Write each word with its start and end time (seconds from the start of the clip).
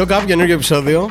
Knock 0.00 0.20
Up, 0.20 0.22
καινούργιο 0.26 0.54
επεισόδιο. 0.54 1.10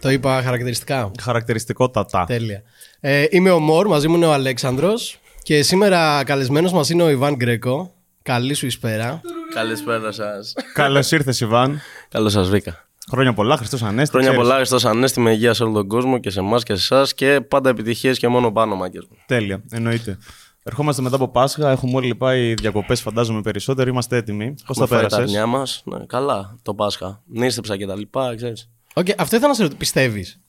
Το 0.00 0.10
είπα 0.10 0.42
χαρακτηριστικά. 0.42 1.10
Χαρακτηριστικότατα. 1.20 2.24
Τέλεια. 2.24 2.62
Ε, 3.00 3.26
είμαι 3.30 3.50
ο 3.50 3.58
Μόρ, 3.58 3.88
μαζί 3.88 4.08
μου 4.08 4.16
είναι 4.16 4.26
ο 4.26 4.32
Αλέξανδρος 4.32 5.18
και 5.42 5.62
σήμερα 5.62 6.24
καλεσμένος 6.24 6.72
μας 6.72 6.90
είναι 6.90 7.02
ο 7.02 7.10
Ιβάν 7.10 7.34
Γκρέκο. 7.34 7.94
Καλή 8.22 8.54
σου 8.54 8.66
εισπέρα. 8.66 9.20
Καλησπέρα 9.54 10.12
σας. 10.12 10.54
Καλώς 10.74 11.10
ήρθες, 11.10 11.40
Ιβάν. 11.40 11.80
Καλώς 12.08 12.32
σας 12.32 12.48
βρήκα. 12.48 12.88
Χρόνια 13.10 13.32
πολλά, 13.32 13.56
Χριστός 13.56 13.82
Ανέστη. 13.82 14.10
Χρόνια 14.10 14.30
ξέρεις. 14.30 14.48
πολλά, 14.48 14.56
Χριστός 14.56 14.84
Ανέστη, 14.84 15.20
με 15.20 15.30
υγεία 15.32 15.54
σε 15.54 15.62
όλο 15.62 15.72
τον 15.72 15.88
κόσμο 15.88 16.18
και 16.18 16.30
σε 16.30 16.40
εμάς 16.40 16.62
και 16.62 16.74
σε 16.74 16.94
εσάς 16.94 17.14
και 17.14 17.40
πάντα 17.40 17.70
επιτυχίες 17.70 18.18
και 18.18 18.28
μόνο 18.28 18.52
πάνω, 18.52 18.74
μάγκες 18.74 19.06
μου. 19.10 19.16
Τέλεια, 19.26 19.62
εννοείται. 19.70 20.18
Ερχόμαστε 20.62 21.02
μετά 21.02 21.16
από 21.16 21.28
Πάσχα. 21.28 21.70
Έχουμε 21.70 21.96
όλοι 21.96 22.14
πάει 22.14 22.54
διακοπές, 22.54 23.00
φαντάζομαι 23.00 23.40
περισσότερο. 23.40 23.90
Είμαστε 23.90 24.16
έτοιμοι. 24.16 24.46
Πώ 24.50 24.54
τα 24.54 24.64
Έχουμε 24.68 24.86
φάει 24.86 25.00
τα 25.00 25.06
πέρασες. 25.08 25.18
αρνιά 25.36 25.46
μας. 25.46 25.82
Ναι, 25.84 26.06
καλά, 26.06 26.58
το 26.62 26.74
Πάσχα. 26.74 27.22
Νίστεψα 27.26 27.76
και 27.76 27.86
τα 27.86 27.96
λοιπά, 27.96 28.34
ξέρεις. 28.36 28.70
Οκ, 28.94 29.06
αυτό 29.18 29.36
ήθελα 29.36 29.48
να 29.48 29.54
σε 29.54 29.62
ρωτήσω. 29.62 29.78
Πιστεύεις; 29.78 30.40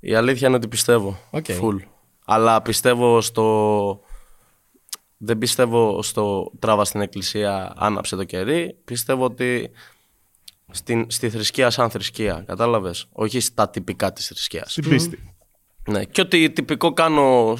Η 0.00 0.14
αλήθεια 0.14 0.46
είναι 0.48 0.56
ότι 0.56 0.68
πιστεύω. 0.68 1.18
OK. 1.30 1.44
Full. 1.48 1.76
Αλλά 2.24 2.62
πιστεύω 2.62 3.20
στο. 3.20 4.00
Δεν 5.16 5.38
πιστεύω 5.38 6.02
στο 6.02 6.50
τράβα 6.58 6.84
στην 6.84 7.00
εκκλησία, 7.00 7.72
άναψε 7.76 8.16
το 8.16 8.24
κερί. 8.24 8.76
Πιστεύω 8.84 9.24
ότι 9.24 9.70
στην, 10.70 11.06
στη 11.10 11.30
θρησκεία 11.30 11.70
σαν 11.70 11.90
θρησκεία, 11.90 12.44
κατάλαβες; 12.46 13.06
Όχι 13.12 13.40
στα 13.40 13.70
τυπικά 13.70 14.12
της 14.12 14.26
θρησκείας. 14.26 14.70
Στην 14.72 14.88
πίστη. 14.88 15.34
Ναι, 15.88 16.04
και 16.04 16.20
ό,τι 16.20 16.50
τυπικό 16.50 16.92
κάνω 16.92 17.56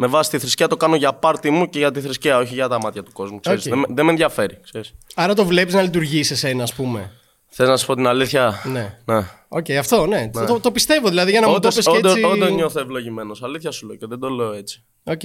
με 0.00 0.06
βάση 0.06 0.30
τη 0.30 0.38
θρησκεία 0.38 0.68
το 0.68 0.76
κάνω 0.76 0.96
για 0.96 1.12
πάρτη 1.12 1.50
μου 1.50 1.68
και 1.68 1.78
για 1.78 1.90
τη 1.90 2.00
θρησκεία, 2.00 2.38
όχι 2.38 2.54
για 2.54 2.68
τα 2.68 2.78
μάτια 2.78 3.02
του 3.02 3.12
κόσμου. 3.12 3.40
Ξέρεις. 3.40 3.64
Οκ. 3.66 3.70
Δεν, 3.70 3.78
με- 3.78 3.86
δεν 3.94 4.04
με 4.04 4.10
ενδιαφέρει. 4.10 4.58
Ξέρεις. 4.62 4.94
Άρα 5.14 5.34
το 5.34 5.44
βλέπεις 5.44 5.74
να 5.74 5.82
λειτουργεί 5.82 6.22
σε 6.22 6.36
σένα, 6.36 6.62
ας 6.62 6.74
πούμε. 6.74 7.12
Θες 7.48 7.68
να 7.68 7.76
σου 7.76 7.86
πω 7.86 7.94
την 7.94 8.06
αλήθεια; 8.06 8.54
Ναι. 8.72 8.98
ναι. 9.04 9.26
Οκ, 9.48 9.70
αυτό, 9.70 10.06
ναι. 10.06 10.30
Το, 10.46 10.60
το 10.60 10.72
πιστεύω 10.72 11.08
δηλαδή 11.08 11.30
για 11.30 11.40
να 11.40 11.46
μου 11.46 11.52
το 11.52 11.58
Όντως, 11.58 11.74
πεις 11.74 11.84
και 11.84 11.96
όντως, 11.96 12.12
έτσι. 12.12 12.24
όντως 12.24 12.50
νιώθω 12.50 12.80
ευλογημένος. 12.80 13.42
Αλήθεια 13.42 13.70
σου 13.70 13.86
λέω 13.86 13.96
και 13.96 14.06
δεν 14.06 14.18
το 14.18 14.28
λέω 14.28 14.52
έτσι. 14.52 14.84
Οκ. 15.04 15.20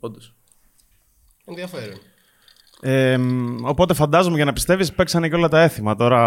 Όντως. 0.00 0.34
Ενδιαφέρον. 1.44 1.98
Ε, 2.80 3.16
μ, 3.16 3.64
οπότε 3.68 3.94
φαντάζομαι 3.94 4.36
για 4.36 4.44
να 4.44 4.52
πιστεύεις, 4.52 4.92
παίξανε 4.92 5.28
και 5.28 5.34
όλα 5.34 5.48
τα 5.48 5.60
έθιμα 5.62 5.94
τώρα. 5.96 6.20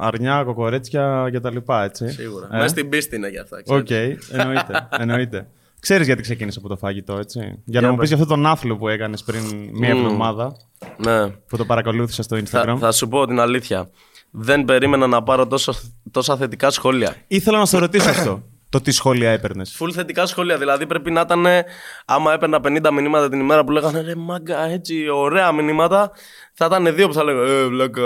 Αρνιά, 0.00 0.42
κοκορέτσια 0.44 1.30
κτλ. 1.32 1.56
Έτσι. 1.82 2.08
Σίγουρα. 2.10 2.48
Ε, 2.52 2.56
Μέσα 2.56 2.68
στην 2.68 2.88
πίστη 2.88 3.16
είναι 3.16 3.28
για 3.28 3.42
αυτά. 3.42 3.62
ξέρεις. 3.62 3.80
Οκ, 3.82 4.38
εννοείται. 4.38 4.88
εννοείται. 4.98 5.48
Ξέρεις 5.80 6.06
γιατί 6.06 6.22
ξεκίνησε 6.22 6.58
από 6.58 6.68
το 6.68 6.76
φαγητό, 6.76 7.16
έτσι. 7.16 7.38
Για 7.40 7.56
Για 7.64 7.80
να 7.80 7.86
μου 7.90 7.92
πεις 7.96 8.00
πες. 8.00 8.08
για 8.08 8.22
αυτόν 8.24 8.36
τον 8.42 8.46
άθλο 8.50 8.76
που 8.76 8.88
έκανες 8.88 9.22
πριν 9.22 9.42
μία 9.72 9.88
εβδομάδα 9.88 10.56
Ναι. 10.96 11.28
που 11.28 11.56
το 11.56 11.64
παρακολούθησα 11.64 12.22
στο 12.22 12.36
Θα, 12.44 12.62
Instagram. 12.64 12.76
θα 12.78 12.92
σου 12.92 13.08
πω 13.08 13.26
την 13.26 13.40
αλήθεια. 13.40 13.90
Δεν 14.30 14.64
περίμενα 14.64 15.06
να 15.06 15.22
πάρω 15.22 15.46
τόσο, 15.46 15.72
τόσα 16.10 16.36
θετικά 16.36 16.70
σχόλια. 16.70 17.14
Ήθελα 17.26 17.58
να 17.58 17.66
σε 17.66 17.78
ρωτήσω 17.78 18.10
αυτό. 18.10 18.42
Το 18.70 18.80
τι 18.80 18.90
σχόλια 18.90 19.30
έπαιρνες. 19.30 19.76
Full 19.80 19.90
θετικά 19.92 20.26
σχόλια. 20.26 20.58
Δηλαδή 20.58 20.86
πρέπει 20.86 21.10
να 21.10 21.20
ήταν, 21.20 21.46
άμα 22.04 22.32
έπαιρνα 22.32 22.60
50 22.64 22.90
μηνύματα 22.92 23.28
την 23.28 23.40
ημέρα 23.40 23.64
που 23.64 23.70
λέγανε 23.70 24.00
ρε 24.00 24.14
μάγκα, 24.14 24.62
έτσι 24.64 25.08
ωραία 25.08 25.52
μηνύματα, 25.52 26.10
θα 26.52 26.66
ήταν 26.66 26.94
δύο 26.94 27.06
που 27.08 27.14
θα 27.14 27.24
λέγανε 27.24 27.50
Ε, 27.50 27.64
βλάκα. 27.66 28.02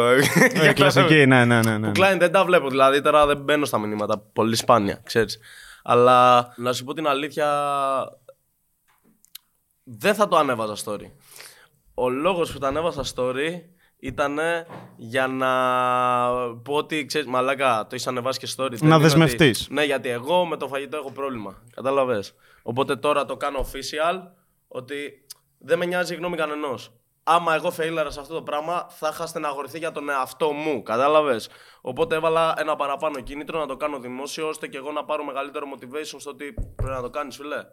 Ε, 0.62 0.72
κλασική, 0.72 1.26
ναι, 1.26 1.44
ναι, 1.44 1.60
ναι. 1.60 1.78
ναι. 1.78 1.86
Που 1.86 1.92
κλάιν 1.92 2.18
δεν 2.18 2.32
τα 2.32 2.44
βλέπω. 2.44 2.68
Δηλαδή 2.68 3.00
τώρα 3.02 3.26
δεν 3.26 3.36
μπαίνω 3.36 3.64
στα 3.64 3.78
μηνύματα. 3.78 4.22
Πολύ 4.32 4.56
σπάνια, 4.56 5.00
ξέρεις. 5.04 5.38
Αλλά 5.82 6.52
να 6.56 6.72
σου 6.72 6.84
πω 6.84 6.92
την 6.92 7.06
αλήθεια, 7.06 7.48
δεν 9.84 10.14
θα 10.14 10.28
το 10.28 10.36
ανέβαζα 10.36 10.76
story. 10.84 11.10
Ο 11.94 12.08
λόγος 12.08 12.52
που 12.52 12.58
το 12.58 12.66
ανέβασα 12.66 13.04
story 13.14 13.60
ήταν 13.98 14.38
για 14.96 15.26
να 15.26 15.50
πω 16.54 16.74
ότι 16.74 17.06
ξέρεις, 17.06 17.26
μαλάκα, 17.28 17.80
το 17.80 17.88
έχεις 17.90 18.06
ανεβάσει 18.06 18.38
και 18.38 18.48
story. 18.56 18.70
Δεν 18.70 18.78
είναι 18.82 18.94
ότι- 18.94 19.02
δεσμευτείς. 19.02 19.68
Ναι, 19.70 19.84
γιατί 19.84 20.08
εγώ 20.08 20.44
με 20.44 20.56
το 20.56 20.68
φαγητό 20.68 20.96
έχω 20.96 21.12
πρόβλημα. 21.12 21.62
Κατάλαβες. 21.74 22.34
Οπότε 22.62 22.96
τώρα 22.96 23.24
το 23.24 23.36
κάνω 23.36 23.58
official 23.58 24.20
ότι 24.68 25.24
δεν 25.58 25.78
με 25.78 25.84
νοιάζει 25.86 26.14
η 26.14 26.16
γνώμη 26.16 26.36
κανενός. 26.36 26.92
Άμα 27.24 27.54
εγώ 27.54 27.70
φείλαρα 27.70 28.10
σε 28.10 28.20
αυτό 28.20 28.34
το 28.34 28.42
πράγμα, 28.42 28.86
θα 28.88 29.08
είχα 29.12 29.26
στεναχωρηθεί 29.26 29.78
για 29.78 29.92
τον 29.92 30.08
εαυτό 30.08 30.52
μου. 30.52 30.82
Κατάλαβες; 30.82 31.48
Οπότε 31.80 32.14
έβαλα 32.14 32.54
ένα 32.58 32.76
παραπάνω 32.76 33.20
κίνητρο 33.20 33.58
να 33.60 33.66
το 33.66 33.76
κάνω 33.76 33.98
δημόσιο, 33.98 34.48
ώστε 34.48 34.66
και 34.66 34.76
εγώ 34.76 34.92
να 34.92 35.04
πάρω 35.04 35.24
μεγαλύτερο 35.24 35.66
motivation 35.74 36.16
στο 36.18 36.30
ότι 36.30 36.54
πρέπει 36.76 36.92
να 36.94 37.00
το 37.02 37.10
κάνεις, 37.10 37.36
φιλέ. 37.36 37.64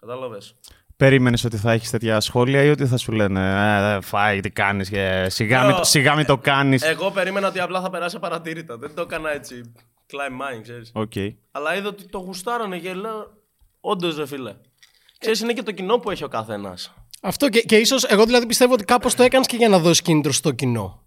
Κατάλαβες; 0.00 0.54
Περίμενες 0.96 1.44
ότι 1.44 1.56
θα 1.56 1.72
έχεις 1.72 1.90
τέτοια 1.90 2.20
σχόλια 2.20 2.62
ή 2.62 2.70
ότι 2.70 2.86
θα 2.86 2.96
σου 2.96 3.12
λένε 3.12 3.94
ε, 3.96 4.00
Φάε, 4.00 4.40
τι 4.40 4.50
κάνεις 4.50 4.88
και 4.88 5.26
σιγά, 5.28 5.64
μην, 5.64 5.76
το- 5.76 5.84
σιγά 5.84 6.14
μην 6.14 6.26
το 6.26 6.38
κάνεις. 6.38 6.82
Εγώ 6.82 7.10
περίμενα 7.10 7.48
ότι 7.48 7.60
απλά 7.60 7.80
θα 7.80 7.90
περάσει 7.90 8.18
απαρατήρητα. 8.18 8.76
Δεν 8.76 8.94
το 8.94 9.02
έκανα 9.02 9.30
έτσι. 9.32 9.72
Κλάιν 10.12 10.56
μάιν, 10.58 10.62
ξέρεις. 10.62 10.90
Οκ. 10.94 11.12
Αλλά 11.50 11.74
είδα 11.76 11.88
ότι 11.88 12.08
το 12.08 12.18
γουστάρανε 12.18 12.78
και 12.78 12.94
λέω. 12.94 13.32
Όντως, 13.80 14.16
ρε 14.16 14.26
φίλε. 14.26 14.54
Ξέρεις, 15.18 15.40
είναι 15.40 15.52
και 15.52 15.62
το 15.62 15.72
κοινό 15.72 15.98
που 15.98 16.10
έχει 16.10 16.24
ο 16.24 16.28
καθένας. 16.28 16.94
Αυτό 17.20 17.48
και, 17.48 17.60
και 17.60 17.76
ίσως 17.76 18.04
εγώ 18.04 18.24
δηλαδή 18.24 18.46
πιστεύω 18.46 18.72
ότι 18.72 18.84
κάπως 18.84 19.14
το 19.14 19.22
έκανες 19.22 19.46
και 19.46 19.56
για 19.56 19.68
να 19.68 19.78
δώσεις 19.78 20.02
κίνητρο 20.02 20.32
στο 20.32 20.52
κοινό. 20.52 21.02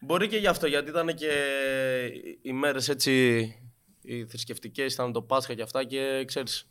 Μπορεί 0.00 0.28
και 0.28 0.36
γι' 0.36 0.46
αυτό, 0.46 0.66
γιατί 0.66 0.90
ήταν 0.90 1.14
και 1.14 1.30
οι 2.42 2.52
μέρες 2.52 2.88
έτσι, 2.88 3.12
οι 4.02 4.24
θρησκευτικές, 4.26 4.92
ήταν 4.94 5.12
το 5.12 5.22
Πάσχα 5.22 5.54
και 5.54 5.62
αυτά 5.62 5.84
και 5.84 6.24
ξέρεις, 6.26 6.68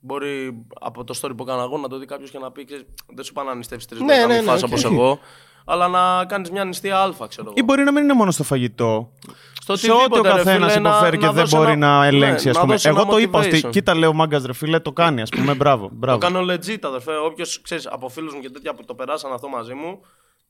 μπορεί 0.00 0.64
από 0.80 1.04
το 1.04 1.18
story 1.22 1.32
που 1.36 1.42
έκανα 1.42 1.62
εγώ 1.62 1.78
να 1.78 1.88
το 1.88 1.98
δει 1.98 2.06
κάποιος 2.06 2.30
και 2.30 2.38
να 2.38 2.52
πει, 2.52 2.64
ξέρεις, 2.64 2.84
δεν 3.14 3.24
σου 3.24 3.32
πάνε 3.32 3.48
να 3.48 3.54
νηστεύεις 3.54 3.86
τρεις 3.86 4.00
Ναι, 4.00 4.06
μέρες, 4.06 4.26
ναι, 4.26 4.28
να 4.28 4.34
μην 4.34 4.44
ναι, 4.44 4.50
φας 4.50 4.62
οκ. 4.62 4.68
όπως 4.68 4.84
εγώ, 4.84 5.18
αλλά 5.64 5.88
να 5.88 6.24
κάνεις 6.24 6.50
μια 6.50 6.64
νηστεία 6.64 6.98
αλφα, 6.98 7.26
ξέρω 7.26 7.48
εγώ 7.48 7.52
Ή. 7.56 7.66
μπορεί 7.66 7.84
να 7.84 7.92
μην 7.92 8.02
είναι 8.02 8.12
μόνο 8.12 8.30
στο 8.30 8.42
φαγητό. 8.42 9.12
Στο 9.68 9.76
σε 9.76 9.90
ό,τι 9.92 10.00
ο 10.00 10.04
οτιδήποτε, 10.04 10.28
ρε 10.28 10.36
καθένας 10.36 10.72
φίλε, 10.72 10.82
να- 10.82 10.90
υποφέρει 10.90 11.16
και 11.18 11.26
να 11.26 11.32
δεν 11.32 11.42
δώσει 11.42 11.56
μπορεί 11.56 11.70
ένα- 11.70 11.98
να 11.98 12.06
ελέγξει, 12.06 12.44
ναι, 12.44 12.50
ας 12.50 12.56
να 12.56 12.62
πούμε. 12.62 12.72
δώσει 12.72 12.88
Εγώ 12.88 13.00
ένα 13.00 13.10
το 13.10 13.18
είπα 13.18 13.38
αυτή. 13.38 13.60
motivation. 13.64 13.70
Κοίτα, 13.70 13.94
λέω 13.94 14.12
μάγκας, 14.12 14.44
ρε 14.44 14.52
φίλε, 14.52 14.78
το 14.80 14.92
κάνει, 14.92 15.20
ας 15.22 15.28
πούμε. 15.28 15.54
Μπράβο. 15.54 15.88
Το 15.88 15.94
μπράβο. 15.94 16.18
κάνω 16.18 16.40
legit, 16.52 16.78
αδερφέ. 16.82 17.16
Όποιος 17.16 17.60
ξέρεις 17.62 17.86
από 17.86 18.08
φίλους 18.08 18.34
μου 18.34 18.40
και 18.40 18.50
τέτοια 18.50 18.74
που 18.74 18.84
το 18.84 18.94
περάσαν 18.94 19.32
αυτό 19.32 19.48
μαζί 19.48 19.74
μου, 19.74 20.00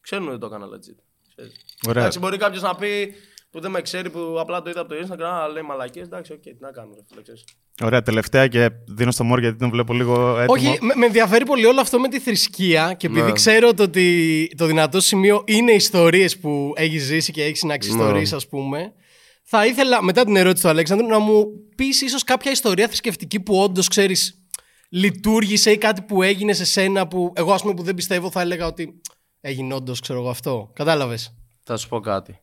ξέρουν 0.00 0.28
ότι 0.28 0.38
το 0.38 0.46
έκανα 0.46 0.66
legit. 0.66 0.98
Ξέρεις. 1.36 1.54
Ωραία. 1.88 2.00
Εντάξει, 2.00 2.18
μπορεί 2.18 2.36
κάποιος 2.36 2.62
να 2.62 2.74
πει 2.74 3.14
που 3.50 3.60
δεν 3.60 3.70
με 3.70 3.80
ξέρει, 3.80 4.10
που 4.10 4.36
απλά 4.40 4.62
το 4.62 4.70
είδα 4.70 4.80
από 4.80 4.88
το 4.88 4.94
Instagram, 5.02 5.20
αλλά 5.22 5.48
λέει 5.48 5.62
μαλακίες. 5.62 6.02
Εντάξει, 6.02 6.32
οκ, 6.32 6.40
τι 6.40 6.56
να 6.60 6.70
κάνω, 6.70 6.90
ρε 6.94 7.00
φίλε, 7.08 7.22
ξέρεις. 7.22 7.44
Ωραία, 7.82 8.02
τελευταία 8.02 8.46
και 8.46 8.70
δίνω 8.88 9.10
στο 9.10 9.24
Μορ 9.24 9.40
γιατί 9.40 9.56
τον 9.58 9.70
βλέπω 9.70 9.92
λίγο 9.92 10.38
έτοιμο. 10.38 10.52
Όχι, 10.52 10.78
με, 10.80 10.92
με 10.96 11.06
ενδιαφέρει 11.06 11.44
πολύ 11.44 11.66
όλο 11.66 11.80
αυτό 11.80 12.00
με 12.00 12.08
τη 12.08 12.18
θρησκεία 12.20 12.94
και 12.96 13.06
επειδή 13.06 13.26
Ναι. 13.26 13.32
ξέρω 13.32 13.74
το 13.74 13.82
ότι 13.82 14.48
το 14.56 14.66
δυνατό 14.66 15.00
σημείο 15.00 15.42
είναι 15.46 15.72
οι 15.72 15.74
ιστορίες 15.74 16.38
που 16.38 16.72
έχεις 16.76 17.02
ζήσει 17.02 17.32
και 17.32 17.44
έχεις 17.44 17.58
συνάξει 17.58 17.88
ιστορίες 17.88 18.32
ας 18.32 18.48
πούμε. 18.48 18.92
Θα 19.48 19.66
ήθελα 19.66 20.02
μετά 20.02 20.24
την 20.24 20.36
ερώτηση 20.36 20.62
του 20.62 20.68
Αλέξανδρου 20.68 21.06
να 21.06 21.18
μου 21.18 21.46
πεις 21.76 22.00
ίσως 22.00 22.24
κάποια 22.24 22.50
ιστορία 22.50 22.86
θρησκευτική 22.86 23.40
που 23.40 23.56
όντως 23.60 23.88
ξέρεις 23.88 24.46
λειτούργησε 24.88 25.70
ή 25.70 25.78
κάτι 25.78 26.02
που 26.02 26.22
έγινε 26.22 26.52
σε 26.52 26.64
σένα 26.64 27.08
που 27.08 27.32
εγώ 27.34 27.52
ας 27.52 27.62
πούμε 27.62 27.74
που 27.74 27.82
δεν 27.82 27.94
πιστεύω 27.94 28.30
θα 28.30 28.40
έλεγα 28.40 28.66
ότι 28.66 29.00
έγινε 29.40 29.74
όντως 29.74 30.00
ξέρω 30.00 30.18
εγώ 30.18 30.28
αυτό. 30.28 30.70
Κατάλαβες; 30.72 31.36
Θα 31.62 31.76
σου 31.76 31.88
πω 31.88 32.00
κάτι. 32.00 32.40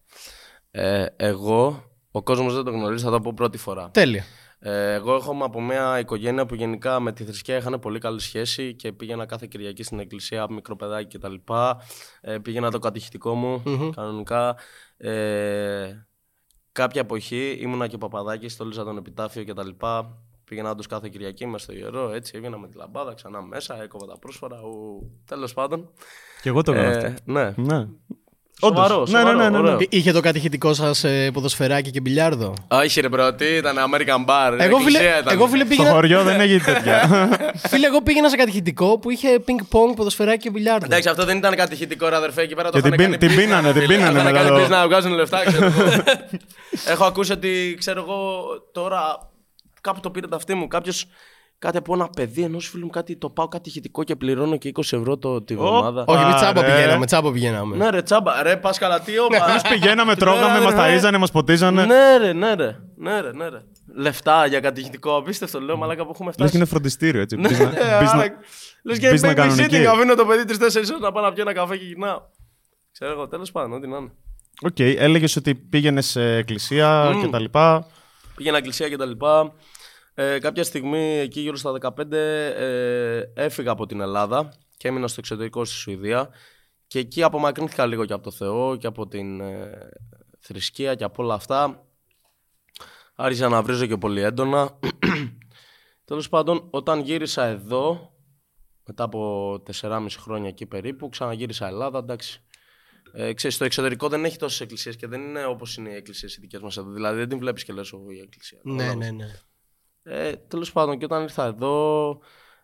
Ε, 0.71 1.05
εγώ, 1.15 1.83
ο 2.11 2.23
κόσμος 2.23 2.53
δεν 2.53 2.63
το 2.63 2.71
γνωρίζει, 2.71 3.03
θα 3.03 3.11
το 3.11 3.21
πω 3.21 3.33
πρώτη 3.33 3.57
φορά. 3.57 3.89
Τέλεια. 3.91 4.23
Ε, 4.59 4.93
εγώ 4.93 5.13
έρχομαι 5.13 5.43
από 5.43 5.61
μια 5.61 5.99
οικογένεια 5.99 6.45
που 6.45 6.55
γενικά 6.55 6.99
με 6.99 7.11
τη 7.11 7.23
θρησκεία 7.23 7.57
είχαν 7.57 7.79
πολύ 7.79 7.99
καλή 7.99 8.19
σχέση 8.19 8.75
και 8.75 8.91
πήγαινα 8.91 9.25
κάθε 9.25 9.47
Κυριακή 9.49 9.83
στην 9.83 9.99
εκκλησία, 9.99 10.47
μικρό 10.49 10.75
παιδάκι 10.75 11.17
κτλ. 11.17 11.33
Ε, 12.21 12.37
πήγαινα 12.37 12.71
το 12.71 12.79
κατηχητικό 12.79 13.35
μου 13.35 13.63
κανονικά. 13.95 14.55
Ε, 14.97 16.07
κάποια 16.73 17.01
εποχή 17.01 17.57
ήμουνα 17.61 17.87
και 17.87 17.97
παπαδάκι, 17.97 18.49
στόλιζα 18.49 18.83
τον 18.83 18.97
επιτάφιο 18.97 19.43
κτλ. 19.45 19.69
Πήγαινα 20.49 20.69
όντως 20.69 20.87
κάθε 20.87 21.07
Κυριακή 21.11 21.45
μέσα 21.45 21.63
στο 21.63 21.73
ιερό, 21.73 22.11
έτσι 22.13 22.33
έβγαινα 22.35 22.57
με 22.57 22.67
τη 22.67 22.77
λαμπάδα 22.77 23.13
ξανά 23.13 23.41
μέσα, 23.41 23.83
έκοβα 23.83 24.05
τα 24.05 24.17
πρόσφορα. 24.19 24.57
Τέλος 25.25 25.53
πάντων. 25.53 25.89
Και 26.41 26.49
εγώ 26.49 26.61
το 26.63 26.71
έκανα 26.71 26.89
αυτό. 26.89 27.05
Ε, 27.05 27.13
ναι. 27.25 27.53
Ναι. 27.55 27.87
Σοβαρό, 28.59 28.95
Όντως. 28.95 29.11
Ναι, 29.11 29.17
σοβαρό, 29.19 29.37
ναι, 29.37 29.43
ναι, 29.43 29.49
ναι, 29.49 29.57
ναι. 29.61 29.69
ωραίο. 29.69 29.79
Εί- 29.79 29.93
Είχε 29.93 30.11
το 30.11 30.19
κατηχητικό 30.19 30.73
σας 30.73 31.03
ε, 31.03 31.31
ποδοσφαιράκι 31.33 31.91
και 31.91 31.99
μπιλιάρδο; 32.01 32.53
Όχι 32.67 33.01
ρε 33.01 33.09
bro, 33.09 33.33
τι 33.33 33.45
ήταν 33.45 33.75
American 33.77 34.25
Bar. 34.29 34.57
Εγώ 34.59 34.77
φίλε, 34.77 34.97
εκκλησία 34.97 35.19
ήταν. 35.19 35.33
εγώ, 35.33 35.47
φίλε, 35.47 35.65
Στο 35.65 35.69
πήγαινα, 35.75 35.89
χωριό 35.89 36.23
δεν 36.23 36.39
έγινε 36.39 36.59
τέτοια. 36.73 37.07
φίλε, 37.55 37.87
εγώ 37.87 38.01
πήγαινα 38.01 38.29
σε 38.29 38.35
κατηχητικό 38.35 38.99
που 38.99 39.09
είχε 39.09 39.39
πινγκ-πονγκ, 39.45 39.93
ποδοσφαιράκι 39.95 40.39
και 40.41 40.49
μπιλιάρδο. 40.49 40.85
Εντάξει, 40.85 41.09
αυτό 41.09 41.25
δεν 41.25 41.37
ήταν 41.37 41.55
κατηχητικό 41.55 42.07
ρε 42.09 42.15
αδερφέ 42.15 42.41
εκεί 42.41 42.55
πέρα. 42.55 42.69
Και 42.69 42.81
το 42.81 42.89
την 42.89 42.93
είχαν 42.93 43.09
πίν- 43.09 43.19
κάνει 43.19 43.33
την 43.33 43.43
πίνανε, 43.43 43.69
business, 43.69 43.73
την 43.73 43.81
φίλε. 43.81 43.95
πίνανε 43.95 44.13
Το 44.13 44.19
είχαν 44.19 44.33
μετά 44.33 44.45
κάνει 44.45 44.59
το- 44.59 44.65
business 44.65 44.69
να 44.69 44.87
βγάζουν 44.87 45.11
λεφτά, 45.13 45.43
ξέρω 45.45 45.65
εγώ. 45.65 45.83
Έχω 46.87 47.03
ακούσει 47.05 47.31
ότι, 47.31 47.75
ξέρω 47.79 48.01
εγώ, 48.01 48.43
τώρα 48.71 49.31
κάπου 49.81 49.99
το 49.99 50.11
πήρε 50.11 50.27
το 50.27 50.35
αυτή 50.35 50.53
μου. 50.53 50.67
Κάποιος 50.67 51.05
κάτι 51.59 51.77
από 51.77 51.93
ένα 51.93 52.07
παιδί 52.09 52.41
ενός 52.43 52.67
φίλου 52.69 52.83
μου 52.85 52.89
κάτι 52.91 53.15
το 53.15 53.29
πάω 53.29 53.47
κατηχητικό 53.47 54.03
και 54.03 54.15
πληρώνω 54.15 54.57
και 54.57 54.71
20 54.75 54.79
ευρώ 54.91 55.17
το, 55.17 55.41
τη 55.41 55.55
βδομάδα. 55.55 56.03
Όχι, 56.07 56.25
με 56.25 56.33
τσάμπα 56.33 56.61
Πάρε. 56.61 56.73
πηγαίναμε, 56.75 57.05
τσάμπα 57.05 57.31
πηγαίναμε. 57.31 57.75
Ναι, 57.77 57.89
ρε 57.89 58.01
τσάμπα, 58.01 58.43
ρε 58.43 58.57
πας 58.57 58.77
καλά, 58.77 58.99
τι 59.01 59.19
όπα. 59.19 59.49
Εμείς 59.49 59.61
πηγαίναμε, 59.61 60.15
Την 60.15 60.27
ώρα, 60.27 60.37
τρώγαμε, 60.37 60.59
ρε, 60.59 60.63
μας 60.65 60.73
ναι. 60.73 61.09
ταΐζανε, 61.11 61.17
μας 61.19 61.31
ποτίζανε. 61.31 61.85
Ναι, 61.85 62.17
ρε, 62.17 62.33
ναι, 62.33 62.53
ρε. 62.53 62.79
Ναι, 62.97 63.21
ρε, 63.21 63.31
ναι, 63.31 63.47
ρε. 63.49 63.57
Λεφτά 63.95 64.45
για 64.45 64.59
κατηχητικό, 64.59 65.15
απίστευτο 65.17 65.59
λέω, 65.61 65.77
μαλάκα 65.77 66.03
που 66.03 66.09
έχουμε 66.13 66.25
Λες 66.27 66.35
φτάσει. 66.35 66.51
και 66.51 66.57
είναι 66.57 66.65
φροντιστήριο, 66.65 67.21
έτσι. 67.21 67.35
Ναι, 67.35 67.49
business- 67.49 68.01
business- 68.03 68.29
Λες 68.83 68.99
και 68.99 69.09
business 69.09 69.29
babysitting, 69.29 69.33
κανονική. 69.35 69.85
αφήνω 69.85 70.15
το 70.15 70.25
παιδί 70.25 70.45
τρεις-τέσσερις 70.45 70.85
ώρες 70.89 70.99
να 71.01 71.11
πάω 71.11 71.23
να 71.23 71.33
πιω 71.33 71.41
ένα 71.41 71.53
καφέ 71.53 71.77
και 71.77 71.85
γυρνάω. 71.85 72.21
Ξέρω 72.91 73.11
εγώ, 73.11 73.27
τέλος 73.27 73.51
πάντων, 73.51 73.73
ό,τι 73.73 73.87
να 73.87 73.97
είναι. 73.97 74.11
Οκ, 74.61 74.75
okay. 74.77 74.95
έλεγες 74.97 75.35
ότι 75.35 75.55
πήγαινες 75.55 76.05
σε 76.05 76.35
εκκλησία 76.35 77.11
mm. 77.11 77.27
κτλ. 77.27 77.45
Πήγαινα 78.35 78.57
εκκλησία 78.57 78.89
κτλ. 78.89 79.11
Ε, 80.13 80.39
κάποια 80.39 80.63
στιγμή 80.63 81.17
εκεί 81.17 81.39
γύρω 81.39 81.55
στα 81.55 81.73
15 81.81 82.11
ε, 82.11 83.21
έφυγα 83.33 83.71
από 83.71 83.85
την 83.85 84.01
Ελλάδα 84.01 84.53
και 84.77 84.87
έμεινα 84.87 85.07
στο 85.07 85.19
εξωτερικό 85.19 85.65
στη 85.65 85.75
Σουηδία 85.75 86.29
και 86.87 86.99
εκεί 86.99 87.23
απομακρύνθηκα 87.23 87.85
λίγο 87.85 88.05
και 88.05 88.13
από 88.13 88.23
το 88.23 88.31
Θεό 88.31 88.75
και 88.75 88.87
από 88.87 89.07
την 89.07 89.41
ε, 89.41 89.89
θρησκεία 90.39 90.95
και 90.95 91.03
από 91.03 91.23
όλα 91.23 91.33
αυτά. 91.33 91.85
Άρχισα 93.15 93.49
να 93.49 93.61
βρίζω 93.61 93.85
και 93.85 93.97
πολύ 93.97 94.21
έντονα. 94.21 94.79
Τέλος 96.05 96.29
πάντων, 96.29 96.67
όταν 96.69 96.99
γύρισα 96.99 97.43
εδώ, 97.43 98.13
μετά 98.85 99.03
από 99.03 99.53
4,5 99.81 100.05
χρόνια 100.19 100.49
εκεί 100.49 100.65
περίπου, 100.65 101.09
ξαναγύρισα 101.09 101.67
Ελλάδα, 101.67 101.99
εντάξει. 101.99 102.43
Ε, 103.15 103.33
ξέρεις, 103.33 103.55
στο 103.55 103.65
εξωτερικό 103.65 104.07
δεν 104.07 104.25
έχει 104.25 104.37
τόσες 104.37 104.61
εκκλησίες 104.61 104.95
και 104.95 105.07
δεν 105.07 105.21
είναι 105.21 105.45
όπως 105.45 105.77
είναι 105.77 105.89
οι 105.89 105.95
εκκλησίες 105.95 106.35
οι 106.35 106.39
δικές 106.39 106.61
μας 106.61 106.77
εδώ. 106.77 106.91
Δηλαδή 106.91 107.17
δεν 107.17 107.29
την 107.29 107.39
βλέπεις 107.39 107.63
και 107.63 107.73
λες 107.73 107.89
η 107.89 108.19
εκκλησία. 108.21 108.59
Ναι, 108.63 108.93
ναι, 108.93 109.11
ναι. 109.11 109.31
Ε, 110.03 110.35
Τέλος 110.35 110.71
πάντων, 110.71 110.97
και 110.97 111.05
όταν 111.05 111.21
ήρθα 111.21 111.45
εδώ, 111.45 112.19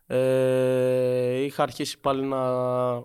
ε, 0.06 1.44
είχα 1.44 1.63
αρχίσει 1.63 2.00
πάλι 2.00 2.25
να 2.25 2.48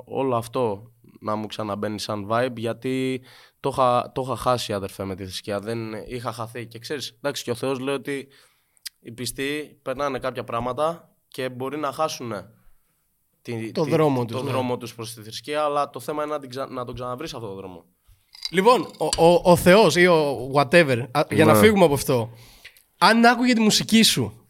όλο 0.04 0.36
αυτό 0.36 0.92
να 1.20 1.34
μου 1.34 1.46
ξαναμπαίνει 1.46 2.00
σαν 2.00 2.26
vibe 2.30 2.56
γιατί 2.56 3.22
το 3.60 3.68
είχα, 3.72 4.12
το 4.14 4.22
είχα 4.22 4.36
χάσει 4.36 4.72
αδερφέ 4.72 5.04
με 5.04 5.14
τη 5.14 5.22
θρησκεία. 5.22 5.60
Δεν 5.60 5.92
είχα 6.06 6.32
χαθεί. 6.32 6.66
Και 6.66 6.78
ξέρεις, 6.78 7.10
εντάξει, 7.10 7.42
και 7.42 7.50
ο 7.50 7.54
Θεός 7.54 7.78
λέει 7.78 7.94
ότι 7.94 8.28
οι 9.00 9.12
πιστοί 9.12 9.78
περνάνε 9.82 10.18
κάποια 10.18 10.44
πράγματα 10.44 11.16
και 11.28 11.48
μπορεί 11.48 11.76
να 11.78 11.92
χάσουν 11.92 12.32
τη, 13.44 13.72
το, 13.72 13.84
δρόμο 13.84 14.24
τους, 14.24 14.36
το 14.36 14.42
ναι. 14.42 14.50
δρόμο 14.50 14.76
τους 14.76 14.94
προς 14.94 15.14
τη 15.14 15.22
θρησκεία, 15.22 15.62
αλλά 15.62 15.90
το 15.90 16.00
θέμα 16.00 16.24
είναι 16.24 16.32
να, 16.32 16.40
την, 16.40 16.50
να 16.74 16.84
τον 16.84 16.94
ξαναβρεις 16.94 17.34
αυτό 17.34 17.46
το 17.46 17.54
δρόμο. 17.54 17.84
Λοιπόν, 18.50 18.90
ο, 18.98 19.26
ο, 19.26 19.40
ο 19.42 19.56
Θεός 19.56 19.96
ή 19.96 20.06
ο 20.06 20.50
whatever, 20.54 21.04
για 21.30 21.44
να 21.44 21.52
ναι. 21.52 21.58
φύγουμε 21.58 21.84
από 21.84 21.94
αυτό, 21.94 22.30
αν 22.98 23.24
άκουγε 23.24 23.52
τη 23.52 23.60
μουσική 23.60 24.02
σου, 24.02 24.48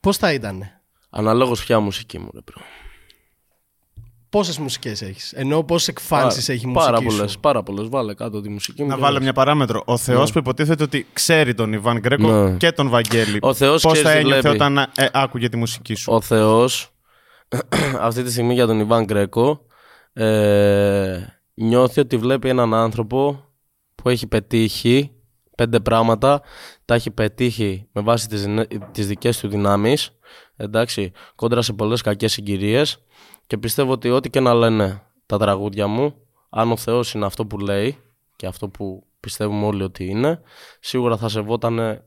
πώς 0.00 0.16
θα 0.16 0.32
ήταν. 0.32 0.64
Αναλόγως 1.10 1.64
ποια 1.64 1.80
μουσική 1.80 2.18
μου, 2.18 2.28
ρε 2.34 2.40
Πόσες 4.28 4.58
μουσικές 4.58 5.02
έχεις, 5.02 5.32
ενώ 5.32 5.62
πόσες 5.62 5.88
εκφάνσεις 5.88 6.48
έχει 6.48 6.64
η 6.64 6.68
μουσική. 6.68 6.90
Πάρα 6.90 7.02
πολλές, 7.02 7.38
πάρα 7.38 7.62
πολλές. 7.62 7.88
Βάλε 7.88 8.14
κάτω 8.14 8.40
τη 8.40 8.48
μουσική 8.48 8.82
μου. 8.82 8.88
Να 8.88 8.96
βάλω 8.96 9.20
μια 9.20 9.32
παράμετρο. 9.32 9.82
Ο 9.84 9.96
Θεός 9.96 10.26
ναι. 10.26 10.32
που 10.32 10.38
υποτίθεται 10.38 10.82
ότι 10.82 11.06
ξέρει 11.12 11.54
τον 11.54 11.72
Ιβάν 11.72 11.98
Γκρέκο 11.98 12.30
ναι. 12.30 12.56
και 12.56 12.72
τον 12.72 12.88
Βαγγέλη. 12.88 13.38
Πώς 13.38 13.98
θα 13.98 14.10
ένιωθε 14.10 14.48
όταν 14.48 14.78
ε, 14.78 14.86
άκουγε 15.12 15.48
τη 15.48 15.56
μουσική 15.56 15.94
σου; 15.94 16.12
Ο 16.12 16.20
Θεός 16.20 16.92
αυτή 17.98 18.22
τη 18.22 18.30
στιγμή 18.30 18.54
για 18.54 18.66
τον 18.66 18.80
Ιβάν 18.80 19.04
Γκρέκο 19.04 19.66
ε, 20.12 21.20
νιώθει 21.54 22.00
ότι 22.00 22.16
βλέπει 22.16 22.48
έναν 22.48 22.74
άνθρωπο 22.74 23.44
που 23.94 24.08
έχει 24.08 24.26
πετύχει 24.26 25.10
πέντε 25.56 25.80
πράγματα, 25.80 26.42
τα 26.84 26.94
έχει 26.94 27.10
πετύχει 27.10 27.88
με 27.92 28.00
βάση 28.00 28.28
τις, 28.28 28.46
τις 28.92 29.06
δικές 29.06 29.38
του 29.38 29.48
δυνάμεις, 29.48 30.18
εντάξει, 30.56 31.12
κόντρα 31.34 31.62
σε 31.62 31.72
πολλές 31.72 32.00
κακές 32.00 32.32
συγκυρίες. 32.32 33.04
Και 33.46 33.58
πιστεύω 33.58 33.92
ότι 33.92 34.10
ό,τι 34.10 34.30
και 34.30 34.40
να 34.40 34.54
λένε 34.54 35.02
τα 35.26 35.38
τραγούδια 35.38 35.86
μου, 35.86 36.14
αν 36.50 36.72
ο 36.72 36.76
Θεός 36.76 37.14
είναι 37.14 37.26
αυτό 37.26 37.46
που 37.46 37.58
λέει 37.58 37.98
και 38.36 38.46
αυτό 38.46 38.68
που 38.68 39.06
πιστεύουμε 39.20 39.66
όλοι 39.66 39.82
ότι 39.82 40.04
είναι, 40.04 40.40
σίγουρα 40.80 41.16
θα 41.16 41.28
σεβόταν 41.28 42.02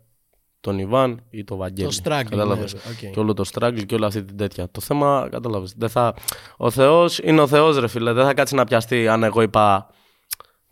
τον 0.65 0.79
Ιβάν 0.79 1.21
ή 1.29 1.43
τον 1.43 1.57
Βαγγέλη. 1.57 1.89
Το 1.89 1.95
struggle. 2.03 2.25
Κατάλαβες; 2.29 2.73
Ναι, 2.73 2.79
okay. 2.79 3.11
Και 3.13 3.19
όλο 3.19 3.33
το 3.33 3.43
struggle 3.53 3.85
και 3.85 3.95
όλη 3.95 4.05
αυτή 4.05 4.23
την 4.23 4.37
τέτοια. 4.37 4.67
Το 4.71 4.81
θέμα, 4.81 5.27
κατάλαβες. 5.31 5.73
Δεν 5.77 5.89
θα... 5.89 6.13
Ο 6.57 6.69
Θεός 6.69 7.19
είναι 7.19 7.41
ο 7.41 7.47
Θεός, 7.47 7.77
ρε 7.77 7.87
φίλε. 7.87 8.13
Δεν 8.13 8.25
θα 8.25 8.33
κάτσει 8.33 8.55
να 8.55 8.63
πιαστεί 8.63 9.07
αν 9.07 9.23
εγώ 9.23 9.41
είπα 9.41 9.87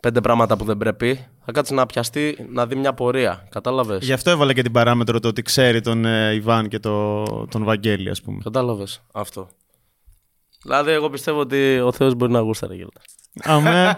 πέντε 0.00 0.20
πράγματα 0.20 0.56
που 0.56 0.64
δεν 0.64 0.76
πρέπει. 0.76 1.26
Θα 1.44 1.52
κάτσει 1.52 1.74
να 1.74 1.86
πιαστεί 1.86 2.46
να 2.52 2.66
δει 2.66 2.74
μια 2.74 2.94
πορεία. 2.94 3.48
Κατάλαβες; 3.50 4.04
Γι' 4.04 4.12
αυτό 4.12 4.30
έβαλε 4.30 4.52
και 4.52 4.62
την 4.62 4.72
παράμετρο 4.72 5.20
το 5.20 5.28
ότι 5.28 5.42
ξέρει 5.42 5.80
τον 5.80 6.04
ε, 6.04 6.34
Ιβάν 6.34 6.68
και 6.68 6.78
το, 6.78 7.22
τον 7.46 7.64
Βαγγέλη, 7.64 8.10
ας 8.10 8.22
πούμε. 8.22 8.38
Κατάλαβες; 8.42 9.02
Αυτό. 9.12 9.48
Δηλαδή, 10.64 10.90
εγώ 10.90 11.10
πιστεύω 11.10 11.38
ότι 11.40 11.78
ο 11.78 11.92
Θεός 11.92 12.14
μπορεί 12.14 12.32
να 12.32 12.40
γούσταρε 12.40 12.74
γέλτα. 12.74 13.00
Αμέ. 13.42 13.96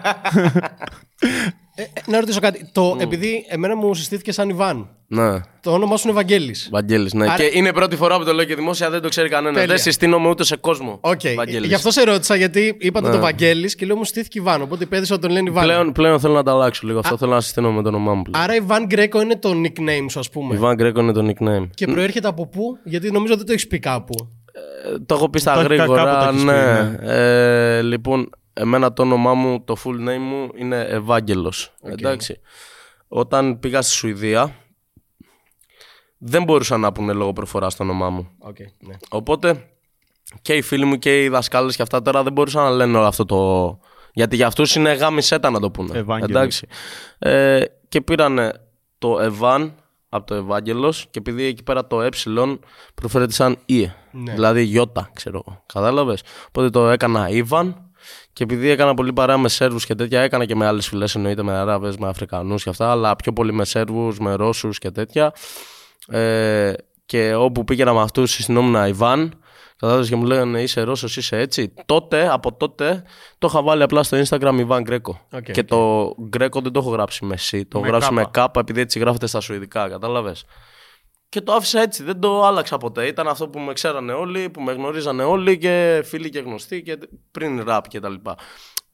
Ε, 1.79 1.81
ε, 1.81 1.85
να 2.05 2.19
ρωτήσω 2.19 2.39
κάτι. 2.39 2.69
Το, 2.71 2.91
mm. 2.91 3.01
Επειδή 3.01 3.45
εμένα 3.49 3.75
μου 3.75 3.93
συστήθηκε 3.93 4.31
σαν 4.31 4.49
Ιβάν. 4.49 4.89
Ναι. 5.07 5.39
Το 5.61 5.71
όνομά 5.71 5.97
σου 5.97 6.07
είναι 6.07 6.15
Βαγγέλης. 6.15 6.69
Βαγγέλης, 6.71 7.13
ναι. 7.13 7.25
Άρα... 7.25 7.35
Και 7.35 7.49
είναι 7.53 7.73
πρώτη 7.73 7.95
φορά 7.95 8.17
που 8.17 8.23
το 8.23 8.33
λέω 8.33 8.45
και 8.45 8.55
δημόσια, 8.55 8.89
δεν 8.89 9.01
το 9.01 9.09
ξέρει 9.09 9.29
κανένας. 9.29 9.65
Δεν 9.65 9.77
συστήνομαι 9.77 10.29
ούτε 10.29 10.43
σε 10.43 10.55
κόσμο. 10.55 10.99
Okay. 11.01 11.35
Γι' 11.63 11.73
αυτό 11.73 11.91
σε 11.91 12.03
ρώτησα, 12.03 12.35
γιατί 12.35 12.77
είπατε 12.79 13.07
ναι. 13.07 13.13
το 13.13 13.19
Βαγγέλης 13.19 13.75
και 13.75 13.85
λέω 13.85 13.95
μου 13.95 14.03
συστήθηκε 14.03 14.39
Ιβάν. 14.39 14.61
Οπότε 14.61 14.85
πέδεσα 14.85 15.13
ότι 15.13 15.23
τον 15.23 15.31
λένε 15.31 15.49
Ιβάν. 15.49 15.63
Πλέον, 15.63 15.91
πλέον 15.91 16.19
θέλω 16.19 16.33
να 16.33 16.43
τα 16.43 16.51
αλλάξω 16.51 16.87
λίγο. 16.87 16.99
Αυτό 16.99 17.13
α... 17.13 17.17
θέλω 17.17 17.31
να 17.31 17.41
συστήνω 17.41 17.71
με 17.71 17.81
το 17.81 17.87
όνομά 17.87 18.13
μου. 18.13 18.21
Πλέον. 18.21 18.43
Άρα 18.43 18.55
Ιβάν 18.55 18.85
Γκρέκο 18.85 19.21
είναι 19.21 19.35
το 19.35 19.49
nickname 19.49 20.05
σου, 20.09 20.19
ας 20.19 20.29
πούμε. 20.29 20.55
Ιβάν 20.55 20.75
Γκρέκο 20.75 20.99
είναι 20.99 21.11
το 21.11 21.25
nickname. 21.29 21.69
Και 21.73 21.87
προέρχεται 21.87 22.27
από 22.27 22.47
πού, 22.47 22.77
γιατί 22.83 23.11
νομίζω 23.11 23.35
δεν 23.37 23.45
το 23.45 23.51
έχεις 23.51 23.67
πει 23.67 23.79
κάπου. 23.79 24.36
Ε, 24.85 24.99
το 25.05 25.15
έχω 25.15 25.29
πει 25.29 25.39
στα 25.39 25.53
γρήγορα. 25.53 26.31
Ναι. 26.31 26.43
ναι. 26.43 26.97
Ε, 27.01 27.81
λοιπόν, 27.81 28.29
Εμένα 28.59 28.93
το 28.93 29.01
όνομά 29.01 29.33
μου, 29.33 29.63
το 29.63 29.75
full 29.83 30.09
name 30.09 30.19
μου 30.19 30.49
είναι 30.55 30.81
Ευάγγελος. 30.81 31.73
Εντάξει. 31.81 32.39
Όταν 33.07 33.59
πήγα 33.59 33.81
στη 33.81 33.91
Σουηδία, 33.91 34.55
δεν 36.17 36.43
μπορούσαν 36.43 36.79
να 36.79 36.91
πούνε 36.91 37.13
λόγω 37.13 37.33
προφοράς 37.33 37.73
στο 37.73 37.83
όνομά 37.83 38.09
μου. 38.09 38.29
Okay, 38.47 38.65
ναι. 38.79 38.95
Οπότε 39.09 39.69
και 40.41 40.53
οι 40.53 40.61
φίλοι 40.61 40.85
μου 40.85 40.97
και 40.97 41.23
οι 41.23 41.29
δασκάλες 41.29 41.75
και 41.75 41.81
αυτά 41.81 42.01
τώρα 42.01 42.23
δεν 42.23 42.33
μπορούσαν 42.33 42.63
να 42.63 42.69
λένε 42.69 42.97
όλο 42.97 43.07
αυτό 43.07 43.25
το... 43.25 43.79
Γιατί 44.13 44.35
για 44.35 44.47
αυτούς 44.47 44.75
είναι 44.75 44.93
γάμι 44.93 45.21
σέτα 45.21 45.49
να 45.49 45.59
το 45.59 45.71
πούνε. 45.71 46.05
Εντάξει. 46.21 46.67
Ε, 47.19 47.63
και 47.89 48.01
πήρανε 48.01 48.53
το 48.97 49.19
Ευάν 49.19 49.75
από 50.09 50.25
το 50.25 50.35
Ευάγγελος 50.35 51.07
και 51.11 51.19
επειδή 51.19 51.43
εκεί 51.43 51.63
πέρα 51.63 51.87
το 51.87 52.01
ε 52.01 52.09
προφέρεται 52.95 53.33
σαν 53.33 53.57
Ι. 53.65 53.91
Ναι. 54.23 54.33
Δηλαδή 54.33 54.67
Ιώτα, 54.69 55.09
ξέρω 55.13 55.43
εγώ. 55.45 55.63
Κατάλαβες; 55.73 56.21
Οπότε 56.47 56.69
το 56.69 56.89
έκανα 56.89 57.29
Ιβαν 57.29 57.81
και 58.33 58.43
επειδή 58.43 58.69
έκανα 58.69 58.93
πολύ 58.93 59.13
παρέα 59.13 59.37
με 59.37 59.49
Σέρβους 59.49 59.85
και 59.85 59.95
τέτοια, 59.95 60.21
έκανα 60.21 60.45
και 60.45 60.55
με 60.55 60.65
άλλες 60.65 60.87
φυλές 60.87 61.15
εννοείται 61.15 61.43
με 61.43 61.53
Αράβες, 61.53 61.97
με 61.97 62.07
Αφρικανούς 62.07 62.63
και 62.63 62.69
αυτά, 62.69 62.91
αλλά 62.91 63.15
πιο 63.15 63.33
πολύ 63.33 63.53
με 63.53 63.65
Σέρβους, 63.65 64.19
με 64.19 64.33
Ρώσους 64.33 64.77
και 64.77 64.91
τέτοια. 64.91 65.33
Ε, 66.07 66.73
και 67.05 67.35
όπου 67.35 67.63
πήγαινα 67.63 67.93
με 67.93 68.01
αυτούς, 68.01 68.31
συστηνόμουν 68.31 68.87
Ιβάν. 68.87 69.33
Κατάλαβες; 69.79 70.09
Και 70.09 70.15
μου 70.15 70.25
λέγανε 70.25 70.61
είσαι 70.61 70.81
Ρώσος, 70.81 71.17
είσαι 71.17 71.37
έτσι. 71.37 71.73
Τότε, 71.85 72.29
από 72.31 72.53
τότε, 72.53 73.03
το 73.37 73.47
είχα 73.49 73.61
βάλει 73.61 73.83
απλά 73.83 74.03
στο 74.03 74.21
Instagram 74.23 74.55
Ιβάν 74.59 74.83
Γκρέκο. 74.83 75.19
Okay, 75.35 75.41
και 75.51 75.61
okay. 75.61 75.65
το 75.65 76.13
Γκρέκο 76.27 76.61
δεν 76.61 76.71
το 76.71 76.79
έχω 76.79 76.89
γράψει 76.89 77.25
με 77.25 77.35
C, 77.49 77.61
το 77.67 77.77
έχω 77.79 77.87
γράψει 77.87 78.13
με 78.13 78.25
κάπα 78.31 78.59
επειδή 78.59 78.81
έτσι 78.81 78.99
γράφεται 78.99 79.27
στα 79.27 79.39
Σουηδικά. 79.39 79.89
Κατάλαβες; 79.89 80.45
Και 81.29 81.41
το 81.41 81.53
άφησα 81.53 81.81
έτσι, 81.81 82.03
δεν 82.03 82.19
το 82.19 82.45
άλλαξα 82.45 82.77
ποτέ. 82.77 83.07
Ήταν 83.07 83.27
αυτό 83.27 83.47
που 83.47 83.59
με 83.59 83.73
ξέρανε 83.73 84.13
όλοι, 84.13 84.49
που 84.49 84.61
με 84.61 84.73
γνωρίζανε 84.73 85.23
όλοι 85.23 85.57
και 85.57 86.01
φίλοι 86.05 86.29
και 86.29 86.39
γνωστοί 86.39 86.81
και 86.81 86.97
πριν 87.31 87.63
ραπ 87.63 87.87
και 87.87 87.99
τα 87.99 88.09
λοιπά. 88.09 88.37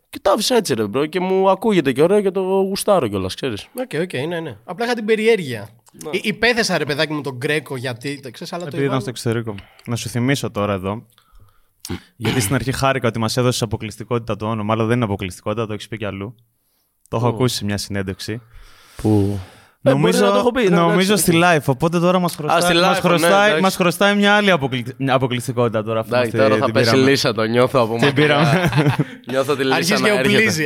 Και 0.09 0.19
το 0.21 0.29
άφησα 0.31 0.55
έτσι 0.55 0.73
ρε 0.73 0.87
bro 0.87 1.05
και 1.05 1.19
μου 1.19 1.49
ακούγεται 1.49 1.91
και 1.91 2.01
ωραίο 2.01 2.21
και 2.21 2.31
το 2.31 2.41
γουστάρω 2.41 3.07
κιόλας, 3.07 3.35
ξέρεις. 3.35 3.67
Οκ, 3.79 3.89
okay, 3.89 4.01
οκ, 4.01 4.09
okay, 4.09 4.27
ναι, 4.27 4.39
ναι. 4.39 4.57
Απλά 4.63 4.85
είχα 4.85 4.93
την 4.93 5.05
περιέργεια. 5.05 5.69
Ναι. 6.03 6.09
Υπέθεσα 6.21 6.77
ρε 6.77 6.85
παιδάκι 6.85 7.13
μου 7.13 7.21
τον 7.21 7.35
Γκρέκο 7.35 7.75
γιατί. 7.75 8.19
Το 8.19 8.31
ξέρεις, 8.31 8.53
αλλά 8.53 8.65
Επειδή 8.67 8.83
ήταν 8.83 9.01
στο 9.01 9.09
εξωτερικό. 9.09 9.55
Να 9.85 9.95
σου 9.95 10.09
θυμίσω 10.09 10.51
τώρα 10.51 10.73
εδώ. 10.73 11.05
γιατί 12.15 12.39
στην 12.39 12.55
αρχή 12.55 12.71
χάρηκα 12.71 13.07
ότι 13.07 13.19
μας 13.19 13.37
έδωσες 13.37 13.61
αποκλειστικότητα 13.61 14.35
το 14.35 14.49
όνομα, 14.49 14.73
αλλά 14.73 14.85
δεν 14.85 14.95
είναι 14.95 15.05
αποκλειστικότητα, 15.05 15.67
το 15.67 15.73
έχεις 15.73 15.87
πει 15.87 15.97
κι 15.97 16.05
αλλού. 16.05 16.35
Το 17.07 17.17
έχω 17.17 17.27
ακούσει 17.27 17.55
σε 17.55 17.65
μια 17.65 17.77
συνέντευξη. 17.77 18.41
Που. 18.95 19.39
Ε, 19.85 19.89
νομίζω, 19.89 20.31
το 20.31 20.51
πει, 20.51 20.69
νομίζω 20.69 21.15
στη 21.15 21.31
live, 21.43 21.63
οπότε 21.65 21.99
τώρα 21.99 22.19
μας 22.19 22.35
χρωστάει, 22.35 22.75
μας 22.79 22.99
χρωστάει, 22.99 23.53
ναι, 23.53 23.59
μας 23.59 23.75
χρωστάει 23.75 24.15
μια 24.15 24.35
άλλη 24.35 24.51
αποκλειστικότητα 25.07 25.83
τώρα. 25.83 25.99
Αυτή, 25.99 26.13
εντάξει, 26.13 26.37
τώρα 26.37 26.57
θα 26.57 26.71
πέσει 26.71 26.95
λύσσα 26.95 27.33
το 27.33 27.43
νιώθω 27.43 27.79
από 27.79 27.97
Την 27.97 28.13
πήραμε. 28.13 28.69
νιώθω 29.29 29.55
τη 29.55 29.63
λύσα 29.63 29.75
αρχίζει 29.75 30.01
να 30.01 30.13
οπλίζει, 30.13 30.65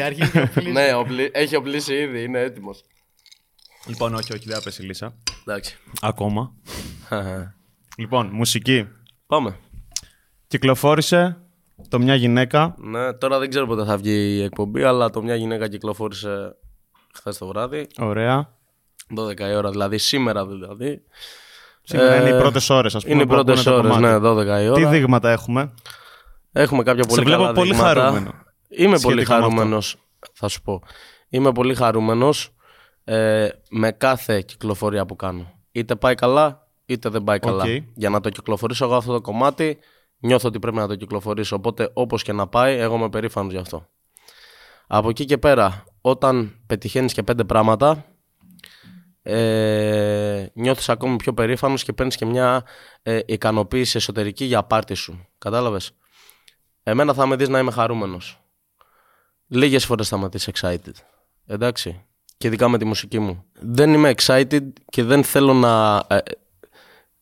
ναι, 0.71 0.85
έχει 1.31 1.55
οπλίσει 1.55 1.93
ήδη, 1.93 2.23
είναι 2.23 2.39
έτοιμος. 2.39 2.83
Λοιπόν, 3.87 4.13
όχι, 4.13 4.33
όχι, 4.33 4.43
δεν 4.45 4.55
θα 4.55 4.61
πέσει 4.61 4.81
λύσα. 4.81 5.15
Εντάξει. 5.47 5.77
Ακόμα. 6.01 6.53
λοιπόν, 7.97 8.29
μουσική. 8.31 8.87
Πάμε. 9.27 9.57
Κυκλοφόρησε 10.47 11.37
το 11.89 11.99
μια 11.99 12.15
γυναίκα. 12.15 12.75
Ναι, 12.77 13.13
τώρα 13.13 13.39
δεν 13.39 13.49
ξέρω 13.49 13.67
πότε 13.67 13.83
θα 13.85 13.97
βγει 13.97 14.37
η 14.37 14.43
εκπομπή, 14.43 14.83
αλλά 14.83 15.09
το 15.09 15.21
μια 15.21 15.35
γυναίκα 15.35 15.67
κυκλοφόρησε 15.67 16.55
χθες 17.13 17.37
το 17.37 17.47
βράδυ. 17.47 17.87
Ωραία. 17.99 18.56
12 19.15 19.39
η 19.39 19.55
ώρα, 19.55 19.69
δηλαδή 19.69 19.97
σήμερα 19.97 20.47
δηλαδή. 20.47 21.01
Σήμερα 21.81 22.13
ε, 22.13 22.19
είναι 22.19 22.29
οι 22.29 22.39
πρώτες 22.39 22.69
ώρες, 22.69 22.95
ας 22.95 23.03
πούμε. 23.03 23.13
Είναι 23.13 23.23
οι 23.23 23.27
πρώτες 23.27 23.65
ώρες, 23.65 23.97
ναι, 23.97 24.17
12 24.17 24.21
η 24.45 24.69
ώρα. 24.69 24.73
Τι 24.73 24.85
δείγματα 24.85 25.31
έχουμε; 25.31 25.73
Έχουμε 26.51 26.83
κάποια 26.83 27.03
πολύ 27.03 27.19
Σε 27.19 27.35
βλέπω 27.35 27.51
πολύ 27.51 27.73
χαρούμενο. 27.73 28.33
Είμαι 28.69 28.99
πολύ 28.99 29.25
χαρούμενος, 29.25 29.95
θα 30.33 30.47
σου 30.47 30.61
πω. 30.61 30.81
Είμαι 31.29 31.51
πολύ 31.51 31.75
χαρούμενος 31.75 32.53
ε, 33.03 33.47
με 33.69 33.91
κάθε 33.91 34.41
κυκλοφορία 34.41 35.05
που 35.05 35.15
κάνω. 35.15 35.51
Είτε 35.71 35.95
πάει 35.95 36.15
καλά, 36.15 36.67
είτε 36.85 37.09
δεν 37.09 37.23
πάει 37.23 37.39
καλά. 37.39 37.65
Για 37.93 38.09
να 38.09 38.19
το 38.19 38.29
κυκλοφορήσω 38.29 38.85
εγώ 38.85 38.95
αυτό 38.95 39.13
το 39.13 39.21
κομμάτι, 39.21 39.77
νιώθω 40.19 40.47
ότι 40.47 40.59
πρέπει 40.59 40.77
να 40.77 40.87
το 40.87 40.95
κυκλοφορήσω. 40.95 41.55
Οπότε, 41.55 41.89
όπως 41.93 42.23
και 42.23 42.33
να 42.33 42.47
πάει, 42.47 42.77
εγώ 42.77 42.95
είμαι 42.95 43.09
περήφανος 43.09 43.51
γι' 43.51 43.59
αυτό. 43.59 43.87
Από 44.87 45.09
εκεί 45.09 45.25
και 45.25 45.37
πέρα, 45.37 45.83
όταν 46.01 46.59
πετυχαίνεις 46.67 47.13
και 47.13 47.23
πέντε 47.23 47.43
πράγματα, 47.43 48.05
ε, 49.29 50.51
νιώθεις 50.53 50.89
ακόμη 50.89 51.15
πιο 51.15 51.33
περήφανος 51.33 51.83
και 51.83 51.93
παίρνεις 51.93 52.15
και 52.15 52.25
μια 52.25 52.63
ε, 53.01 53.19
ικανοποίηση 53.25 53.97
εσωτερική 53.97 54.45
για 54.45 54.63
πάρτι 54.63 54.93
σου. 54.93 55.27
Κατάλαβες; 55.37 55.91
Εμένα 56.83 57.13
θα 57.13 57.25
με 57.25 57.35
δεις 57.35 57.49
να 57.49 57.59
είμαι 57.59 57.71
χαρούμενος. 57.71 58.41
Λίγες 59.47 59.85
φορές 59.85 60.07
θα 60.07 60.17
με 60.17 60.27
δεις 60.27 60.49
excited. 60.53 60.93
Εντάξει. 61.47 62.05
Και 62.37 62.47
ειδικά 62.47 62.67
με 62.69 62.77
τη 62.77 62.85
μουσική 62.85 63.19
μου. 63.19 63.43
Δεν 63.53 63.93
είμαι 63.93 64.13
excited 64.17 64.61
και 64.89 65.03
δεν 65.03 65.23
θέλω 65.23 65.53
να... 65.53 66.03
ε, 66.07 66.17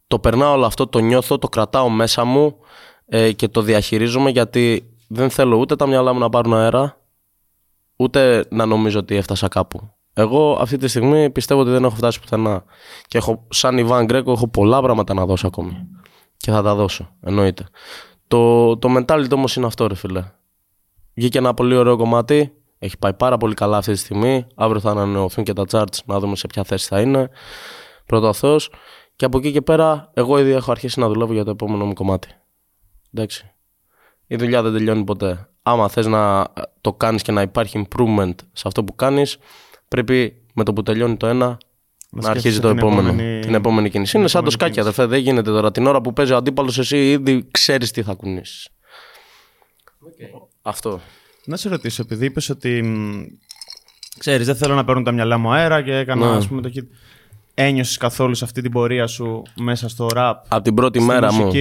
το 0.07 0.19
περνάω 0.19 0.53
όλο 0.53 0.65
αυτό, 0.65 0.87
το 0.87 0.99
νιώθω, 0.99 1.37
το 1.37 1.47
κρατάω 1.47 1.89
μέσα 1.89 2.23
μου 2.23 2.59
ε, 3.05 3.31
και 3.31 3.47
το 3.47 3.61
διαχειρίζομαι 3.61 4.29
γιατί 4.29 4.89
δεν 5.07 5.29
θέλω 5.29 5.57
ούτε 5.57 5.75
τα 5.75 5.87
μυαλά 5.87 6.13
μου 6.13 6.19
να 6.19 6.29
πάρουν 6.29 6.53
αέρα, 6.53 7.01
ούτε 7.95 8.45
να 8.49 8.65
νομίζω 8.65 8.99
ότι 8.99 9.15
έφτασα 9.15 9.47
κάπου. 9.47 9.94
Εγώ 10.17 10.57
αυτή 10.61 10.77
τη 10.77 10.87
στιγμή 10.87 11.29
πιστεύω 11.29 11.61
ότι 11.61 11.69
δεν 11.69 11.83
έχω 11.83 11.95
φτάσει 11.95 12.19
πουθενά. 12.19 12.63
Και 13.07 13.17
έχω, 13.17 13.47
σαν 13.49 13.77
Ιβάν 13.77 14.05
Γκρέκο 14.05 14.31
έχω 14.31 14.47
πολλά 14.47 14.81
πράγματα 14.81 15.13
να 15.13 15.25
δώσω 15.25 15.47
ακόμη. 15.47 15.87
Και 16.37 16.51
θα 16.51 16.61
τα 16.61 16.75
δώσω, 16.75 17.15
εννοείται. 17.21 17.65
Το, 18.27 18.77
το 18.77 18.95
mentality 18.97 19.31
όμως 19.31 19.55
είναι 19.55 19.65
αυτό, 19.65 19.87
ρε 19.87 19.95
φίλε. 19.95 20.23
Βγήκε 21.13 21.37
ένα 21.37 21.53
πολύ 21.53 21.75
ωραίο 21.75 21.97
κομμάτι. 21.97 22.53
Έχει 22.79 22.97
πάει 22.97 23.13
πάρα 23.13 23.37
πολύ 23.37 23.53
καλά 23.53 23.77
αυτή 23.77 23.91
τη 23.91 23.97
στιγμή. 23.97 24.47
Αύριο 24.55 24.79
θα 24.79 24.89
ανανεωθούν 24.89 25.43
και 25.43 25.53
τα 25.53 25.63
charts 25.71 25.97
να 26.05 26.19
δούμε 26.19 26.35
σε 26.35 26.47
ποια 26.47 26.63
θέση 26.63 26.87
θα 26.87 27.01
είναι. 27.01 27.29
Πρώτο 28.05 28.33
Θεό. 28.33 28.57
Και 29.15 29.25
από 29.25 29.37
εκεί 29.37 29.51
και 29.51 29.61
πέρα, 29.61 30.11
εγώ 30.13 30.39
ήδη 30.39 30.51
έχω 30.51 30.71
αρχίσει 30.71 30.99
να 30.99 31.07
δουλεύω 31.07 31.33
για 31.33 31.43
το 31.43 31.49
επόμενο 31.49 31.85
μου 31.85 31.93
κομμάτι. 31.93 32.27
Εντάξει. 33.13 33.53
Η 34.27 34.35
δουλειά 34.35 34.61
δεν 34.61 34.73
τελειώνει 34.73 35.03
ποτέ. 35.03 35.49
Άμα 35.61 35.87
θες 35.87 36.05
να 36.05 36.39
ε, 36.39 36.61
το 36.81 36.93
κάνεις 36.93 37.21
και 37.21 37.31
να 37.31 37.41
υπάρχει 37.41 37.87
improvement 37.87 38.35
σε 38.51 38.63
αυτό 38.65 38.83
που 38.83 38.95
κάνεις, 38.95 39.37
πρέπει 39.87 40.41
με 40.53 40.63
το 40.63 40.73
που 40.73 40.83
τελειώνει 40.83 41.17
το 41.17 41.27
ένα 41.27 41.57
να, 42.09 42.29
αρχίζει 42.29 42.55
σκέφτεσαι 42.55 42.59
το 42.61 42.67
την 42.69 42.77
επόμενο. 42.77 43.07
επόμενη- 43.07 43.41
Την 43.41 43.53
επόμενη 43.53 43.89
κίνηση. 43.89 44.11
την 44.11 44.19
Είναι 44.19 44.29
σαν 44.29 44.43
το 44.43 44.47
επόμενη 44.47 44.71
σκάκι, 44.71 44.71
κίνηση. 44.71 44.89
αδερφέ. 44.99 45.15
Δεν 45.15 45.19
γίνεται 45.19 45.51
τώρα. 45.51 45.71
Την 45.71 45.85
ώρα 45.87 46.01
που 46.01 46.13
παίζει 46.13 46.31
ο 46.33 46.37
αντίπαλος, 46.37 46.77
εσύ 46.77 47.11
ήδη 47.11 47.47
ξέρεις 47.51 47.91
τι 47.91 48.03
θα 48.03 48.13
κουνήσεις. 48.13 48.67
Αυτό. 50.61 50.99
Να 51.45 51.57
σε 51.57 51.69
ρωτήσω, 51.69 52.01
επειδή 52.01 52.25
είπες 52.25 52.49
ότι. 52.49 52.81
μ, 52.81 53.23
Ξέρεις, 54.19 54.45
δεν 54.45 54.55
θέλω 54.55 54.75
να 54.75 54.85
παίρνουν 54.85 55.03
τα 55.03 55.11
μυαλά 55.11 55.37
μου 55.37 55.51
αέρα 55.53 55.81
και 55.81 55.95
έκανα, 55.95 56.29
Ναι. 56.31 56.35
ας 56.37 56.47
πούμε, 56.47 56.61
το 56.61 56.71
hit. 56.75 56.83
Ένιωσες 57.53 57.97
καθόλου 57.97 58.33
σε 58.35 58.43
αυτή 58.43 58.61
την 58.61 58.71
πορεία 58.71 59.07
σου 59.07 59.41
μέσα 59.55 59.89
στο 59.89 60.07
rap, 60.15 60.33
Από 60.47 60.63
την 60.63 60.73
πρώτη 60.73 60.97
στη 60.99 61.07
μέρα 61.07 61.33
μου. 61.33 61.51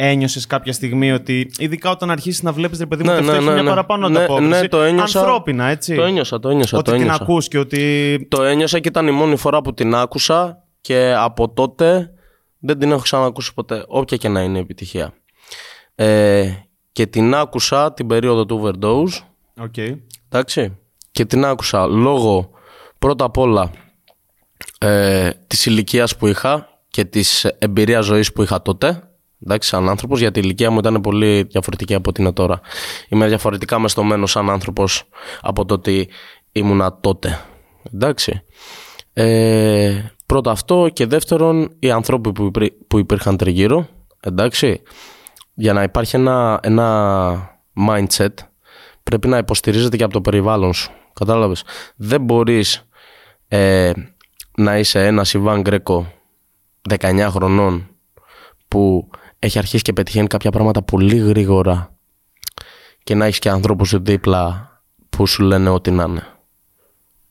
Μουσική. 0.00 0.12
Ένιωσες 0.12 0.46
κάποια 0.46 0.72
στιγμή 0.72 1.12
ότι, 1.12 1.50
ειδικά 1.58 1.90
όταν 1.90 2.10
αρχίσεις 2.10 2.42
να 2.42 2.52
βλέπεις, 2.52 2.78
ρε 2.78 2.86
παιδί 2.86 3.02
μου, 3.04 3.10
Ναι, 3.10 3.16
ότι 3.16 3.24
αυτό 3.26 3.32
ναι, 3.32 3.38
έχει 3.38 3.46
ναι, 3.48 3.52
μια 3.54 3.62
ναι. 3.62 3.68
παραπάνω 3.68 4.08
Ναι, 4.08 4.18
ανταπόκριση. 4.18 4.48
ναι, 4.60 4.68
το 4.68 4.82
ένιωσα. 4.82 5.18
Ανθρώπινα, 5.20 5.66
έτσι. 5.66 5.94
Το 5.94 6.02
ένιωσα, 6.02 6.38
το 6.40 6.48
ένιωσα. 6.48 6.76
ότι 6.78 6.90
το 6.90 6.92
την 6.96 7.00
ένιωσα. 7.00 7.22
ακούς 7.22 7.48
και 7.48 7.58
ότι... 7.58 8.26
Το 8.30 8.42
ένιωσα 8.42 8.78
και 8.78 8.88
ήταν 8.88 9.06
η 9.06 9.10
μόνη 9.10 9.36
φορά 9.36 9.62
που 9.62 9.74
την 9.74 9.94
άκουσα 9.94 10.64
και 10.80 11.14
από 11.16 11.48
τότε 11.52 12.10
δεν 12.58 12.78
την 12.78 12.90
έχω 12.90 13.00
ξανακούσει 13.00 13.54
ποτέ, 13.54 13.84
όποια 13.88 14.16
και 14.16 14.28
να 14.28 14.40
είναι 14.42 14.58
η 14.58 14.60
επιτυχία. 14.60 15.12
Ε, 15.94 16.50
και 16.92 17.06
την 17.06 17.34
άκουσα 17.34 17.92
την 17.94 18.06
περίοδο 18.06 18.46
του 18.46 18.62
Overdose, 18.64 19.24
Οκ. 19.60 19.76
εντάξει, 20.28 20.76
και 21.10 21.24
την 21.24 21.44
άκουσα 21.44 21.86
λόγω 21.86 22.50
πρώτα 22.98 23.24
απ' 23.24 23.36
όλα 23.38 23.70
ε, 24.78 25.30
της 25.46 25.66
ηλικίας 25.66 26.16
που 26.16 26.26
είχα 26.26 26.68
και 26.90 27.04
της 27.04 27.44
εμπειρίας 27.44 28.04
ζωής 28.04 28.32
που 28.32 28.42
είχα 28.42 28.62
τότε, 28.62 29.09
εντάξει, 29.44 29.68
σαν 29.68 29.88
άνθρωπος, 29.88 30.20
γιατί 30.20 30.38
η 30.38 30.42
ηλικία 30.44 30.70
μου 30.70 30.78
ήταν 30.78 31.00
πολύ 31.00 31.42
διαφορετική 31.42 31.94
από 31.94 32.10
ό,τι 32.10 32.22
είναι 32.22 32.32
τώρα. 32.32 32.60
Είμαι 33.08 33.28
διαφορετικά 33.28 33.78
μεστομένος 33.78 34.30
σαν 34.30 34.50
άνθρωπος 34.50 35.04
από 35.40 35.64
το 35.64 35.74
ότι 35.74 36.08
ήμουνα 36.52 36.98
τότε, 37.00 37.40
εντάξει. 37.94 38.42
Ε, 39.12 40.02
πρώτα 40.26 40.50
αυτό 40.50 40.88
και 40.92 41.06
δεύτερον 41.06 41.74
οι 41.78 41.90
ανθρώποι 41.90 42.32
που, 42.32 42.44
υπήρ- 42.44 42.72
που 42.86 42.98
υπήρχαν 42.98 43.36
τριγύρω, 43.36 43.88
εντάξει, 44.20 44.82
για 45.54 45.72
να 45.72 45.82
υπάρχει 45.82 46.16
ένα, 46.16 46.60
ένα 46.62 47.60
mindset 47.88 48.34
πρέπει 49.02 49.28
να 49.28 49.38
υποστηρίζεται 49.38 49.96
και 49.96 50.04
από 50.04 50.12
το 50.12 50.20
περιβάλλον 50.20 50.72
σου. 50.74 50.90
Κατάλαβες. 51.12 51.62
Δεν 51.96 52.20
μπορείς 52.20 52.88
ε, 53.48 53.92
να 54.56 54.78
είσαι 54.78 55.06
ένα 55.06 55.26
Ιβάν 55.32 55.60
Γκρέκο 55.60 56.12
19 56.88 57.26
χρονών 57.30 57.88
που 58.68 59.10
έχει 59.40 59.58
αρχίσει 59.58 59.82
και 59.82 59.92
πετυχαίνει 59.92 60.26
κάποια 60.26 60.50
πράγματα 60.50 60.82
πολύ 60.82 61.16
γρήγορα 61.16 61.96
και 63.02 63.14
να 63.14 63.24
έχεις 63.24 63.38
και 63.38 63.50
ανθρώπους 63.50 64.02
δίπλα 64.02 64.70
που 65.10 65.26
σου 65.26 65.42
λένε 65.42 65.68
ό,τι 65.68 65.90
να 65.90 66.04
είναι. 66.04 66.26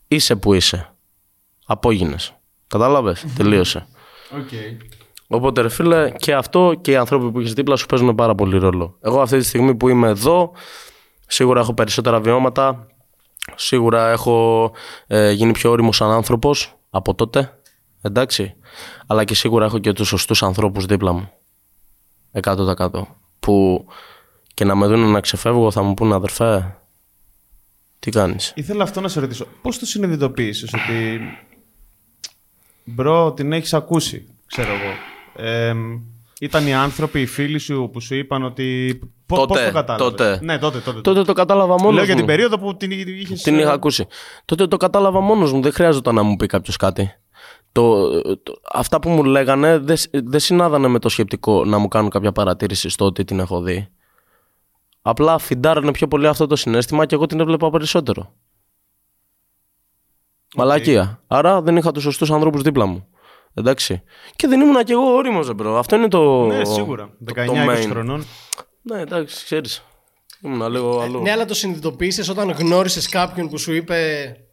Είσαι 0.08 0.36
που 0.36 0.54
είσαι. 0.54 0.94
Απόγινες. 1.66 2.34
Κατάλαβες; 2.68 3.26
Τελείωσε. 3.36 3.88
Οπότε 5.28 5.62
ρε 5.62 5.70
φίλε 5.70 6.12
και 6.12 6.34
αυτό 6.34 6.74
και 6.82 6.92
οι 6.92 6.96
άνθρωποι 6.96 7.32
που 7.32 7.40
έχεις 7.40 7.54
δίπλα 7.54 7.76
σου 7.76 7.86
παίζουν 7.86 8.16
πάρα 8.16 8.36
πολύ 8.36 8.58
ρόλο. 8.58 8.98
Εγώ 9.02 9.22
αυτή 9.22 9.38
τη 9.38 9.44
στιγμή 9.44 9.76
που 9.76 9.90
είμαι 9.90 10.08
εδώ 10.08 10.52
σίγουρα 11.28 11.60
έχω 11.60 11.74
περισσότερα 11.74 12.20
βιώματα. 12.20 12.88
Σίγουρα 13.56 14.10
έχω 14.10 14.72
ε, 15.08 15.32
γίνει 15.32 15.52
πιο 15.52 15.72
όριμος 15.72 15.96
σαν 15.96 16.12
άνθρωπος 16.12 16.76
από 16.90 17.16
τότε. 17.16 17.60
Εντάξει. 18.02 18.56
Αλλά 19.08 19.24
και 19.24 19.36
σίγουρα 19.36 19.66
έχω 19.66 19.80
και 19.80 19.94
τους 19.94 20.08
σωστούς 20.08 20.44
ανθρώπους 20.44 20.86
δίπλα 20.86 21.12
μου. 21.12 21.32
100%. 22.32 22.90
Που 23.40 23.86
και 24.54 24.66
να 24.66 24.76
με 24.76 24.88
δουν 24.88 25.12
να 25.12 25.20
ξεφεύγω 25.20 25.72
θα 25.72 25.84
μου 25.84 25.94
πούνε 25.94 26.16
αδερφέ 26.16 26.78
τι 28.00 28.12
κάνεις; 28.12 28.52
Ήθελα 28.56 28.84
αυτό 28.84 29.02
να 29.02 29.08
σε 29.08 29.20
ρωτήσω. 29.20 29.46
Πώς 29.62 29.80
το 29.80 29.86
συνειδητοποίησες 29.86 30.74
ότι... 30.74 31.20
Μπρο, 32.84 33.34
την 33.34 33.54
έχεις 33.54 33.74
ακούσει, 33.74 34.28
ξέρω 34.46 34.70
εγώ. 34.72 34.92
Ε, 35.48 35.74
ήταν 36.40 36.68
οι 36.68 36.74
άνθρωποι, 36.74 37.22
οι 37.22 37.26
φίλοι 37.26 37.60
σου 37.60 37.90
που 37.94 38.00
σου 38.00 38.16
είπαν 38.16 38.44
ότι... 38.44 39.00
Πώς 39.26 39.40
Τότε, 39.40 39.54
πώς 39.54 39.64
το 39.64 39.72
κατάλαβες; 39.72 40.08
τότε. 40.08 40.40
Ναι, 40.44 40.58
τότε, 40.58 40.80
τότε. 40.80 41.02
Τότε 41.02 41.24
το 41.24 41.34
κατάλαβα 41.34 41.76
μόνος 41.80 41.94
Λέω 41.94 42.04
για 42.04 42.14
μου. 42.14 42.20
την 42.20 42.28
περίοδο 42.28 42.60
που 42.60 42.78
την 42.78 42.92
είχες... 42.92 43.42
Την 43.42 43.56
ε, 43.56 43.62
είχα 43.62 43.72
ακούσει. 43.72 44.08
Τότε 44.46 44.68
το 44.68 44.78
κατάλαβα 44.78 45.20
μόνος 45.20 45.54
μου. 45.54 45.62
Δεν 45.62 45.74
χρειάζεται 45.74 46.12
να 46.12 46.24
μου 46.24 46.36
πει 46.36 46.46
κάποιος 46.46 46.76
κάτι. 46.76 47.12
Το, 47.72 48.10
το- 48.36 48.60
αυτά 48.74 49.00
που 49.00 49.10
μου 49.10 49.24
λέγανε 49.24 49.78
δεν 49.78 49.98
σ- 49.98 50.10
δεν 50.24 50.40
συνάδανε 50.40 50.88
με 50.88 51.00
το 51.00 51.10
σκεπτικό 51.10 51.66
να 51.66 51.78
μου 51.78 51.88
κάνουν 51.88 52.10
κάποια 52.10 52.32
παρατήρηση 52.32 52.90
στο 52.90 53.06
ότι 53.06 53.24
την 53.24 53.40
έχω 53.40 53.62
δει. 53.62 53.88
Απλά 55.02 55.38
feedάρανε 55.38 55.92
πιο 55.92 56.08
πολύ 56.08 56.28
αυτό 56.28 56.48
το 56.48 56.56
συναίσθημα 56.56 57.06
και 57.06 57.16
εγώ 57.16 57.26
την 57.26 57.40
έβλεπα 57.40 57.70
περισσότερο. 57.70 58.34
Μαλακία. 60.56 61.22
Άρα 61.28 61.62
δεν 61.62 61.78
είχα 61.78 61.92
τους 61.92 62.04
σωστούς 62.04 62.32
ανθρώπους 62.32 62.62
δίπλα 62.62 62.86
μου. 62.86 63.08
Εντάξει. 63.54 64.02
Και 64.36 64.48
δεν 64.48 64.62
ήμουν 64.62 64.84
κι 64.84 64.92
εγώ 64.92 65.14
όριμος, 65.14 65.54
bro. 65.54 65.78
Αυτό 65.78 65.96
είναι 65.96 66.08
το. 66.08 66.46
Ναι, 66.46 66.66
σίγουρα. 66.66 67.10
το- 67.26 67.34
το 67.34 67.42
19-20 67.42 67.70
main. 67.70 67.88
χρονών. 67.90 68.24
Ναι, 68.82 69.00
εντάξει, 69.02 69.46
ξέρεις. 69.46 69.84
Ήμουν 70.42 70.72
λίγο 70.72 71.00
αλλού. 71.00 71.22
Ναι, 71.22 71.32
αλλά 71.32 71.46
το 71.46 71.54
συνειδητοποίησες 71.54 72.30
όταν 72.30 72.52
γνώρισες 72.52 73.10
κάποιον 73.10 73.50
που 73.50 73.58
σου 73.58 73.74
είπε 73.74 73.98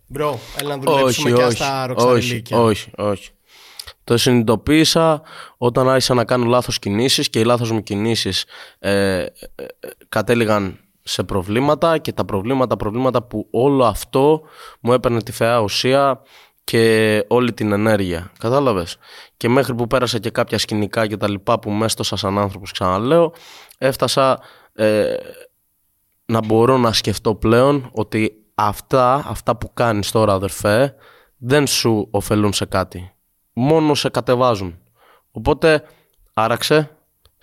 Μπρο, 0.06 0.38
έλα 0.60 0.76
να 0.76 0.82
δουλέψουμε 0.82 1.30
όχι, 1.30 1.38
και 1.38 1.44
όχι, 1.46 1.56
στα 1.56 1.78
όχι, 1.78 1.86
ροξαριλίκια. 1.88 2.58
όχι, 2.58 2.90
όχι. 2.96 3.30
Το 4.04 4.16
συνειδητοποίησα 4.16 5.22
όταν 5.56 5.88
άρχισα 5.88 6.14
να 6.14 6.24
κάνω 6.24 6.44
λάθος 6.44 6.78
κινήσεις 6.78 7.30
και 7.30 7.40
οι 7.40 7.44
λάθος 7.44 7.70
μου 7.70 7.82
κινήσεις 7.82 8.44
ε, 8.78 9.18
ε, 9.18 9.26
ε, 9.54 9.64
κατέληγαν 10.08 10.80
σε 11.02 11.22
προβλήματα 11.22 11.98
και 11.98 12.12
τα 12.12 12.24
προβλήματα, 12.24 12.76
προβλήματα 12.76 13.22
που 13.22 13.48
όλο 13.50 13.84
αυτό 13.84 14.42
μου 14.80 14.92
έπαιρνε 14.92 15.22
τη 15.22 15.32
φαιά 15.32 15.58
ουσία 15.58 16.22
και 16.64 17.24
όλη 17.28 17.52
την 17.52 17.72
ενέργεια. 17.72 18.32
Κατάλαβες; 18.38 18.96
Και 19.36 19.48
μέχρι 19.48 19.74
που 19.74 19.86
πέρασα 19.86 20.18
και 20.18 20.30
κάποια 20.30 20.58
σκηνικά 20.58 21.06
και 21.06 21.16
τα 21.16 21.30
λοιπά 21.30 21.58
που 21.58 21.70
μέστοσα 21.70 22.16
σαν 22.16 22.38
άνθρωπος 22.38 22.72
ξαναλέω, 22.72 23.32
έφτασα 23.78 24.40
ε, 24.74 25.14
να 26.26 26.44
μπορώ 26.44 26.76
να 26.76 26.92
σκεφτώ 26.92 27.34
πλέον 27.34 27.88
ότι 27.92 28.45
αυτά, 28.58 29.24
αυτά 29.26 29.56
που 29.56 29.72
κάνεις 29.74 30.10
τώρα 30.10 30.32
αδερφέ 30.32 30.94
δεν 31.36 31.66
σου 31.66 32.08
ωφελούν 32.10 32.52
σε 32.52 32.64
κάτι. 32.64 33.12
Μόνο 33.52 33.94
σε 33.94 34.08
κατεβάζουν. 34.08 34.78
Οπότε 35.30 35.82
άραξε, 36.34 36.96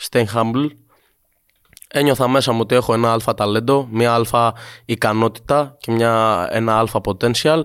stay 0.09 0.25
humble. 0.33 0.67
Ένιωθα 1.87 2.27
μέσα 2.27 2.51
μου 2.51 2.59
ότι 2.61 2.75
έχω 2.75 2.93
ένα 2.93 3.11
αλφα 3.11 3.33
ταλέντο, 3.33 3.87
μια 3.91 4.13
αλφα 4.13 4.53
ικανότητα 4.85 5.77
και 5.79 5.91
μια, 5.91 6.47
ένα 6.51 6.77
αλφα 6.77 7.01
potential. 7.03 7.63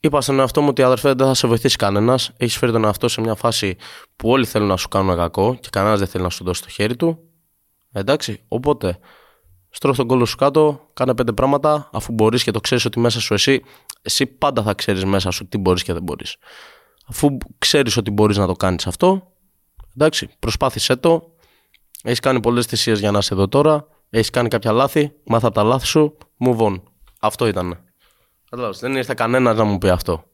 Είπα 0.00 0.20
στον 0.20 0.38
εαυτό 0.38 0.60
μου 0.60 0.68
ότι 0.70 0.82
αδερφέ 0.82 1.12
δεν 1.14 1.26
θα 1.26 1.34
σε 1.34 1.46
βοηθήσει 1.46 1.76
κανένας. 1.76 2.30
Έχεις 2.36 2.58
φέρει 2.58 2.72
τον 2.72 2.84
εαυτό 2.84 3.08
σε 3.08 3.20
μια 3.20 3.34
φάση 3.34 3.76
που 4.16 4.28
όλοι 4.28 4.46
θέλουν 4.46 4.68
να 4.68 4.76
σου 4.76 4.88
κάνουν 4.88 5.16
κακό 5.16 5.54
και 5.60 5.68
κανένας 5.72 5.98
δεν 5.98 6.08
θέλει 6.08 6.24
να 6.24 6.30
σου 6.30 6.44
δώσει 6.44 6.62
το 6.62 6.68
χέρι 6.68 6.96
του. 6.96 7.18
Εντάξει, 7.92 8.44
οπότε 8.48 8.98
στρώχ 9.74 9.96
τον 9.96 10.06
κόλλο 10.06 10.24
σου 10.24 10.36
κάτω, 10.36 10.88
κάνε 10.92 11.14
πέντε 11.14 11.32
πράγματα, 11.32 11.90
αφού 11.92 12.12
μπορείς 12.12 12.42
και 12.42 12.50
το 12.50 12.60
ξέρεις 12.60 12.84
ότι 12.84 12.98
μέσα 13.00 13.20
σου 13.20 13.34
εσύ, 13.34 13.62
εσύ 14.02 14.26
πάντα 14.26 14.62
θα 14.62 14.74
ξέρεις 14.74 15.04
μέσα 15.04 15.30
σου 15.30 15.48
τι 15.48 15.58
μπορείς 15.58 15.82
και 15.82 15.92
δεν 15.92 16.02
μπορείς. 16.02 16.36
Αφού 17.06 17.36
ξέρεις 17.58 17.96
ότι 17.96 18.10
μπορείς 18.10 18.36
να 18.36 18.46
το 18.46 18.52
κάνεις 18.52 18.86
αυτό, 18.86 19.32
εντάξει, 19.94 20.28
προσπάθησέ 20.38 20.96
το. 20.96 21.32
Έχεις 22.02 22.20
κάνει 22.20 22.40
πολλές 22.40 22.66
θυσίες 22.66 22.98
για 23.00 23.10
να 23.10 23.18
είσαι 23.18 23.34
εδώ 23.34 23.48
τώρα. 23.48 23.86
Έχεις 24.10 24.30
κάνει 24.30 24.48
κάποια 24.48 24.72
λάθη, 24.72 25.12
μάθα 25.24 25.50
τα 25.50 25.62
λάθη 25.62 25.86
σου, 25.86 26.16
move 26.46 26.58
on. 26.58 26.80
Αυτό 27.20 27.46
ήταν. 27.46 27.78
Κατάλαβες, 28.50 28.78
δεν 28.78 28.96
ήρθε 28.96 29.14
κανένας 29.14 29.56
να 29.56 29.64
μου 29.64 29.78
πει 29.78 29.88
αυτό. 29.88 30.24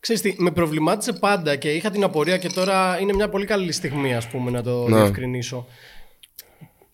Ξέρεις 0.00 0.22
τι, 0.22 0.34
με 0.38 0.50
προβλημάτισε 0.50 1.12
πάντα 1.12 1.56
και 1.56 1.70
είχα 1.72 1.90
την 1.90 2.04
απορία 2.04 2.38
και 2.38 2.48
τώρα 2.48 3.00
είναι 3.00 3.12
μια 3.12 3.28
πολύ 3.28 3.46
καλή 3.46 3.72
στιγμή 3.72 4.14
ας 4.14 4.28
πούμε 4.28 4.50
να 4.50 4.62
το 4.62 4.88
Ναι. 4.88 4.96
διευκρινίσω. 4.96 5.66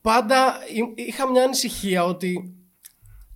Πάντα 0.05 0.59
εί- 0.75 1.09
είχα 1.09 1.31
μια 1.31 1.43
ανησυχία 1.43 2.05
ότι 2.05 2.55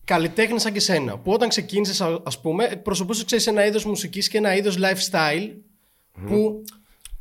καλλιτέχνη 0.04 0.60
σαν 0.60 0.72
και 0.72 0.80
σένα, 0.80 1.18
που 1.18 1.32
όταν 1.32 1.48
ξεκίνησες, 1.48 2.00
α 2.00 2.40
πούμε, 2.42 2.64
εκπροσωπούσες 2.64 3.25
ξέρεις, 3.25 3.46
ένα 3.46 3.66
είδος 3.66 3.84
μουσικής 3.84 4.28
και 4.28 4.38
ένα 4.38 4.56
είδος 4.56 4.78
lifestyle 4.78 5.48
που 6.26 6.64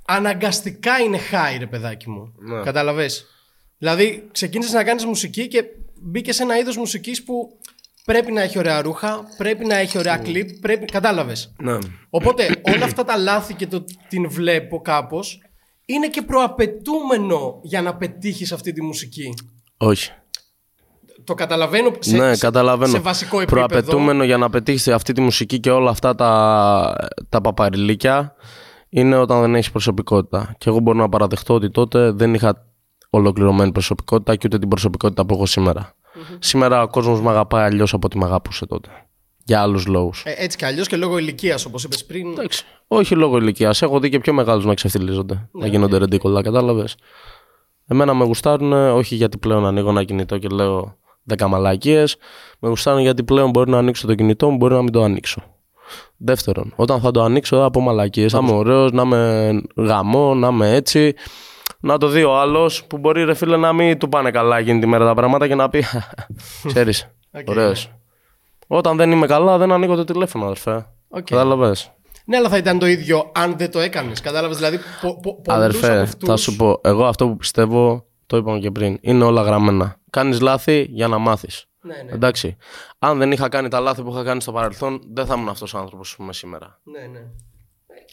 αναγκαστικά 0.05 0.99
είναι 0.99 1.19
high, 1.31 1.55
ρε 1.59 1.65
παιδάκι 1.65 2.09
μου. 2.09 2.33
Ναι. 2.37 2.61
Καταλαβες; 2.63 3.25
Δηλαδή, 3.77 4.27
ξεκίνησες 4.31 4.73
να 4.73 4.83
κάνεις 4.83 5.05
μουσική 5.05 5.47
και 5.47 5.63
μπήκες 6.01 6.35
σε 6.35 6.43
ένα 6.43 6.57
είδος 6.57 6.77
μουσικής 6.77 7.23
που 7.23 7.57
πρέπει 8.05 8.31
να 8.31 8.41
έχει 8.41 8.57
ωραία 8.57 8.81
ρούχα, 8.81 9.23
πρέπει 9.37 9.65
να 9.65 9.75
έχει 9.75 9.97
ωραία 9.97 10.17
κλιπ, 10.17 10.59
πρέπει. 10.59 10.85
Κατάλαβες; 10.85 11.53
Ναι. 11.61 11.77
Οπότε 12.09 12.61
όλα 12.75 12.85
αυτά 12.85 13.03
τα 13.03 13.17
λάθη 13.17 13.53
και 13.53 13.67
το 13.67 13.85
την 14.07 14.29
βλέπω 14.29 14.81
κάπως 14.81 15.41
είναι 15.89 16.07
και 16.07 16.21
προαπαιτούμενο 16.21 17.59
για 17.63 17.81
να 17.81 17.95
πετύχεις 17.95 18.51
αυτή 18.51 18.73
τη 18.73 18.81
μουσική. 18.83 19.33
Όχι. 19.77 20.11
Το 21.23 21.33
καταλαβαίνω 21.33 21.91
σε, 21.99 22.17
ναι, 22.17 22.33
σε- 22.33 22.45
καταλαβαίνω. 22.45 22.91
σε 22.91 22.99
βασικό 22.99 23.39
επίπεδο. 23.41 23.65
Προαπαιτούμενο 23.65 24.23
για 24.23 24.37
να 24.37 24.49
πετύχεις 24.49 24.87
αυτή 24.87 25.13
τη 25.13 25.21
μουσική 25.21 25.59
και 25.59 25.71
όλα 25.71 25.89
αυτά 25.89 26.15
τα, 26.15 26.95
τα 27.29 27.41
παπαριλίκια 27.41 28.35
είναι 28.89 29.15
όταν 29.15 29.41
δεν 29.41 29.55
έχεις 29.55 29.71
προσωπικότητα. 29.71 30.55
Και 30.57 30.69
εγώ 30.69 30.79
μπορώ 30.79 30.97
να 30.97 31.09
παραδεχτώ 31.09 31.53
ότι 31.53 31.71
τότε 31.71 32.11
δεν 32.11 32.33
είχα 32.33 32.65
ολοκληρωμένη 33.09 33.71
προσωπικότητα 33.71 34.35
και 34.35 34.43
ούτε 34.45 34.59
την 34.59 34.67
προσωπικότητα 34.69 35.25
που 35.25 35.33
έχω 35.33 35.45
σήμερα. 35.45 35.95
Σήμερα 36.39 36.81
ο 36.81 36.87
κόσμος 36.87 37.21
με 37.21 37.29
αγαπάει 37.29 37.65
αλλιώς 37.65 37.93
από 37.93 38.05
ό,τι 38.05 38.17
με 38.17 38.25
αγαπούσε 38.25 38.65
τότε. 38.65 38.89
Για 39.47 39.61
άλλους 39.61 39.85
λόγους. 39.85 40.23
Ε, 40.25 40.33
έτσι 40.37 40.57
κι 40.57 40.65
αλλιώς 40.65 40.87
και 40.87 40.97
λόγω 40.97 41.17
ηλικίας, 41.17 41.65
όπως 41.65 41.83
είπες 41.83 42.05
πριν. 42.05 42.31
Εντάξει. 42.31 42.63
Όχι 42.87 43.15
λόγω 43.15 43.37
ηλικίας. 43.37 43.81
Έχω 43.81 43.99
δει 43.99 44.09
και 44.09 44.19
πιο 44.19 44.33
μεγάλους 44.33 44.65
να 44.65 44.73
ξεφτυλίζονται. 44.73 45.49
να 45.51 45.67
γίνονται 45.67 45.97
ρεντίκολα, 45.97 46.41
κατάλαβες. 46.41 46.95
Εμένα 47.87 48.13
με 48.13 48.23
γουστάρουν 48.23 48.73
όχι 48.73 49.15
γιατί 49.15 49.37
πλέον 49.37 49.65
ανοίγω 49.65 49.89
ένα 49.89 50.03
κινητό 50.03 50.37
και 50.37 50.47
λέω 50.47 50.97
10 51.37 51.47
μαλακίες. 51.47 52.17
Με 52.59 52.69
γουστάρουν 52.69 53.01
γιατί 53.01 53.23
πλέον 53.23 53.49
μπορεί 53.49 53.69
να 53.69 53.77
ανοίξω 53.77 54.07
το 54.07 54.15
κινητό 54.15 54.49
μου, 54.49 54.57
μπορεί 54.57 54.73
να 54.73 54.81
μην 54.81 54.91
το 54.91 55.03
ανοίξω. 55.03 55.41
Δεύτερον, 56.17 56.73
όταν 56.75 56.99
θα 56.99 57.11
το 57.11 57.23
ανοίξω 57.23 57.57
θα 57.57 57.71
πω 57.71 57.79
μαλακίες. 57.81 58.33
Να 58.33 58.39
είμαι 58.39 58.51
ωραίος, 58.51 58.91
να 58.91 59.01
είμαι 59.01 59.51
γαμό, 59.75 60.33
να 60.35 60.47
είμαι 60.47 60.73
έτσι. 60.75 61.13
Να 61.79 61.97
το 61.97 62.07
δει 62.07 62.23
ο 62.23 62.39
άλλος 62.39 62.83
που 62.83 62.97
μπορεί 62.97 63.23
ρε 63.23 63.33
φίλε 63.33 63.57
να 63.57 63.73
μην 63.73 63.97
του 63.99 64.09
πάνε 64.09 64.31
καλά 64.31 64.57
εκείνη 64.57 64.79
τη 64.79 64.87
μέρα 64.87 65.05
τα 65.05 65.13
πράγματα 65.13 65.47
και 65.47 65.55
να 65.55 65.69
πει 65.69 65.83
Ξέρεις, 66.67 67.07
Οκ, 67.31 67.47
ωραίος. 67.47 67.91
Όταν 68.67 68.97
δεν 68.97 69.11
είμαι 69.11 69.27
καλά, 69.27 69.57
δεν 69.57 69.71
ανοίγω 69.71 69.95
το 69.95 70.03
τηλέφωνο, 70.03 70.45
αδερφέ. 70.45 70.85
Οκ. 71.09 71.23
Κατάλαβες; 71.23 71.91
Ναι, 72.25 72.37
αλλά 72.37 72.49
θα 72.49 72.57
ήταν 72.57 72.79
το 72.79 72.85
ίδιο 72.85 73.31
αν 73.35 73.57
δεν 73.57 73.71
το 73.71 73.79
έκανες. 73.79 74.21
Κατάλαβες. 74.21 74.57
Δηλαδή, 74.57 74.79
πο, 75.01 75.07
πο, 75.19 75.19
πολλούς 75.21 75.39
από 75.45 75.51
Αδερφέ, 75.53 75.99
αυτούς- 75.99 76.29
θα 76.29 76.35
σου 76.37 76.55
πω, 76.55 76.79
εγώ 76.83 77.05
αυτό 77.05 77.27
που 77.27 77.37
πιστεύω, 77.37 78.05
το 78.25 78.37
είπαμε 78.37 78.59
και 78.59 78.71
πριν, 78.71 78.97
είναι 79.01 79.23
όλα 79.23 79.41
γραμμένα. 79.41 79.99
Κάνεις 80.09 80.41
λάθη 80.41 80.87
για 80.89 81.07
να 81.07 81.17
μάθεις. 81.17 81.65
Ναι, 81.81 81.93
ναι, 82.05 82.11
Εντάξει. 82.11 82.57
Αν 82.99 83.17
δεν 83.17 83.31
είχα 83.31 83.49
κάνει 83.49 83.67
τα 83.67 83.79
λάθη 83.79 84.01
που 84.03 84.11
είχα 84.11 84.23
κάνει 84.23 84.41
στο 84.41 84.51
παρελθόν, 84.51 85.01
δεν 85.13 85.25
θα 85.25 85.33
ήμουν 85.33 85.49
αυτός 85.49 85.73
ο 85.73 85.77
άνθρωπος 85.77 86.15
που 86.15 86.23
είμαι 86.23 86.33
σήμερα. 86.33 86.79
ναι, 86.83 86.99
ναι. 86.99 87.19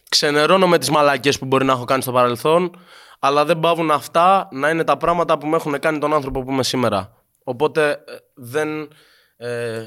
Ξενερώνω 0.09 0.67
με 0.67 0.79
τις 0.79 0.91
μαλακίε 0.91 1.33
που 1.39 1.45
μπορεί 1.47 1.65
να 1.65 1.73
έχω 1.73 1.85
κάνει 1.85 2.03
στο 2.03 2.13
παρελθόν, 2.13 2.71
αλλά 3.19 3.45
δεν 3.45 3.61
πάβουν 3.61 3.91
αυτά 3.91 4.49
να 4.53 4.71
είναι 4.71 4.85
τα 4.85 4.97
πράγματα 4.97 5.39
που 5.39 5.47
με 5.47 5.57
έχουν 5.57 5.79
κάνει 5.79 5.99
τον 5.99 6.15
άνθρωπο 6.15 6.43
που 6.43 6.51
είμαι 6.51 6.63
σήμερα. 6.63 7.13
Οπότε 7.45 7.91
ε, 7.91 7.97
δεν. 8.35 8.89
Ε, 9.37 9.83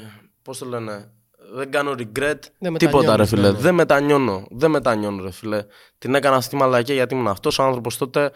Πώς 0.48 0.58
το 0.58 0.66
λένε. 0.66 1.10
Δεν 1.54 1.70
κάνω 1.70 1.90
regret. 1.98 2.38
Δεν 2.58 2.74
τίποτα, 2.74 3.16
ρε 3.16 3.22
μετανιώνεις, 3.22 3.28
φίλε. 3.28 3.42
ναι, 3.42 3.50
ναι. 3.50 3.58
Δεν 3.58 3.74
μετανιώνω. 3.74 4.46
Δεν 4.50 4.70
μετανιώνω, 4.70 5.22
ρε 5.22 5.30
φίλε. 5.30 5.64
Την 5.98 6.14
έκανα 6.14 6.36
αυτή 6.36 6.50
τη 6.50 6.56
μαλακία 6.56 6.94
γιατί 6.94 7.14
ήμουν 7.14 7.28
αυτός 7.28 7.58
ο 7.58 7.62
άνθρωπος 7.62 7.96
τότε. 7.96 8.30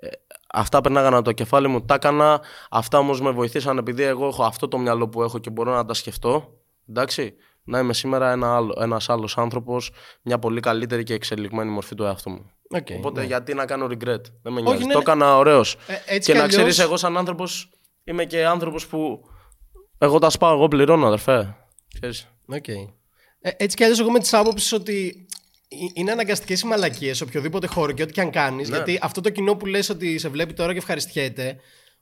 Ε, 0.00 0.08
αυτά 0.52 0.80
περνάγανε 0.80 1.16
από 1.16 1.24
το 1.24 1.32
κεφάλι 1.32 1.68
μου, 1.68 1.84
τα 1.84 1.94
έκανα. 1.94 2.40
Αυτά 2.70 2.98
όμως 2.98 3.20
με 3.20 3.30
βοηθήσαν 3.30 3.78
επειδή 3.78 4.02
εγώ 4.02 4.26
έχω 4.26 4.44
αυτό 4.44 4.68
το 4.68 4.78
μυαλό 4.78 5.08
που 5.08 5.22
έχω 5.22 5.38
και 5.38 5.50
μπορώ 5.50 5.74
να 5.74 5.84
τα 5.84 5.94
σκεφτώ. 5.94 6.52
Εντάξει. 6.88 7.34
Να 7.64 7.78
είμαι 7.78 7.92
σήμερα 7.94 8.30
ένα 8.32 8.56
άλλο, 8.56 8.74
ένας 8.80 9.08
άλλος 9.08 9.38
άνθρωπος, 9.38 9.90
μια 10.22 10.38
πολύ 10.38 10.60
καλύτερη 10.60 11.02
και 11.02 11.14
εξελιγμένη 11.14 11.70
μορφή 11.70 11.94
του 11.94 12.04
εαυτού 12.04 12.30
μου. 12.30 12.50
Οκ, 12.70 12.86
Οπότε 12.96 13.20
ναι. 13.20 13.26
γιατί 13.26 13.54
να 13.54 13.66
κάνω 13.66 13.86
regret. 13.86 14.22
Δεν 14.42 14.52
με 14.52 14.60
νοιάζει. 14.60 14.78
ναι, 14.84 14.92
το 14.92 14.98
ναι. 14.98 14.98
έκανα 14.98 15.36
ωραίος. 15.36 15.74
Ε, 15.86 15.92
έτσι 15.92 16.02
και 16.06 16.18
κι 16.20 16.32
να 16.32 16.44
αλλιώς- 16.44 16.56
ξέρεις 16.56 16.78
εγώ 16.78 16.96
σαν 16.96 17.16
άνθρωπος 17.16 17.70
είμαι 18.04 18.24
και 18.24 18.46
άνθρωπος 18.46 18.86
που 18.86 19.20
εγώ 19.98 20.18
τα 20.18 20.30
σπάω, 20.30 20.54
εγώ 20.54 20.68
πληρώνω 20.68 21.06
αδερφέ. 21.06 21.56
Ξέρεις. 21.94 22.28
Οκ. 22.46 22.68
Ε, 22.68 22.86
έτσι 23.56 23.76
κι 23.76 23.82
αλλιώς, 23.82 24.00
εγώ 24.00 24.10
με 24.10 24.18
την 24.18 24.28
άποψη 24.32 24.74
ότι 24.74 25.26
ε- 25.68 25.76
είναι 25.94 26.12
αναγκαστικές 26.12 26.60
οι 26.60 26.66
μαλακίες 26.66 27.16
σε 27.16 27.24
οποιοδήποτε 27.24 27.66
χώρο 27.66 27.92
και 27.92 28.02
ό,τι 28.02 28.12
και 28.12 28.20
αν 28.20 28.30
κάνεις. 28.30 28.68
Ναι. 28.68 28.76
Γιατί 28.76 28.98
αυτό 29.02 29.20
το 29.20 29.30
κοινό 29.30 29.56
που 29.56 29.66
λες 29.66 29.88
ότι 29.88 30.18
σε 30.18 30.28
βλέπει 30.28 30.52
τώρα 30.52 30.72
και 30.72 30.78
ευχαριστιέται, 30.78 31.56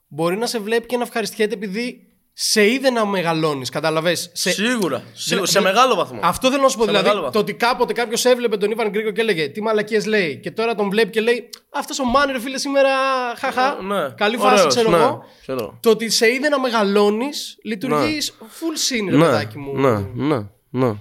μπορεί 0.07 0.37
να 0.37 0.45
σε 0.45 0.59
βλέπει 0.59 0.85
και 0.85 0.97
να 0.97 1.03
ευχαριστιέται 1.03 1.53
επειδή 1.53 2.07
σε 2.39 2.69
είδε 2.71 2.89
να 2.89 3.05
μεγαλώνεις. 3.05 3.69
Καταλαβέ. 3.69 4.15
Σε... 4.15 4.29
Σίγουρα. 4.33 4.73
σίγουρα. 4.75 5.03
Δηλα- 5.13 5.45
σε 5.45 5.61
μεγάλο 5.61 5.95
βαθμό. 5.95 6.19
Αυτό 6.23 6.49
θέλω 6.49 6.61
να 6.61 6.67
σου 6.69 6.77
πω. 6.77 6.83
Σε 6.83 6.87
Δηλαδή, 6.89 7.05
μεγάλο 7.07 7.23
βαθμό. 7.23 7.41
το 7.41 7.51
ότι 7.51 7.53
κάποτε 7.57 7.93
κάποιος 7.93 8.25
έβλεπε 8.25 8.57
τον 8.57 8.71
Ιβαν 8.71 8.89
Γκρίκο 8.89 9.11
και 9.11 9.21
έλεγε 9.21 9.47
Τι 9.47 9.61
μαλακίες 9.61 10.05
λέει, 10.05 10.39
και 10.39 10.51
τώρα 10.51 10.75
τον 10.75 10.89
βλέπει 10.89 11.09
και 11.09 11.21
λέει 11.21 11.49
Αυτός 11.73 11.99
ο 11.99 12.03
Μάνι, 12.05 12.31
ρε 12.31 12.39
φίλε, 12.39 12.57
σήμερα. 12.57 12.89
Χαχά. 13.37 13.77
Ναι. 13.81 14.09
Καλή 14.09 14.37
φάση, 14.37 14.53
Ωραίος, 14.53 14.67
ξέρω 14.75 14.89
ναι. 14.89 14.97
εγώ. 14.97 15.23
Ξέρω. 15.41 15.77
Το 15.81 15.89
ότι 15.89 16.09
σε 16.09 16.27
είδε 16.33 16.49
να 16.49 16.59
μεγαλώνεις, 16.59 17.57
λειτουργείς 17.63 18.33
full 18.39 18.93
scene, 19.05 19.09
ρε 19.09 19.17
Ναι, 19.17 19.25
παιδάκι 19.25 19.57
μου. 19.57 19.77
ναι, 19.79 19.91
ναι, 20.13 20.45
ναι, 20.69 20.93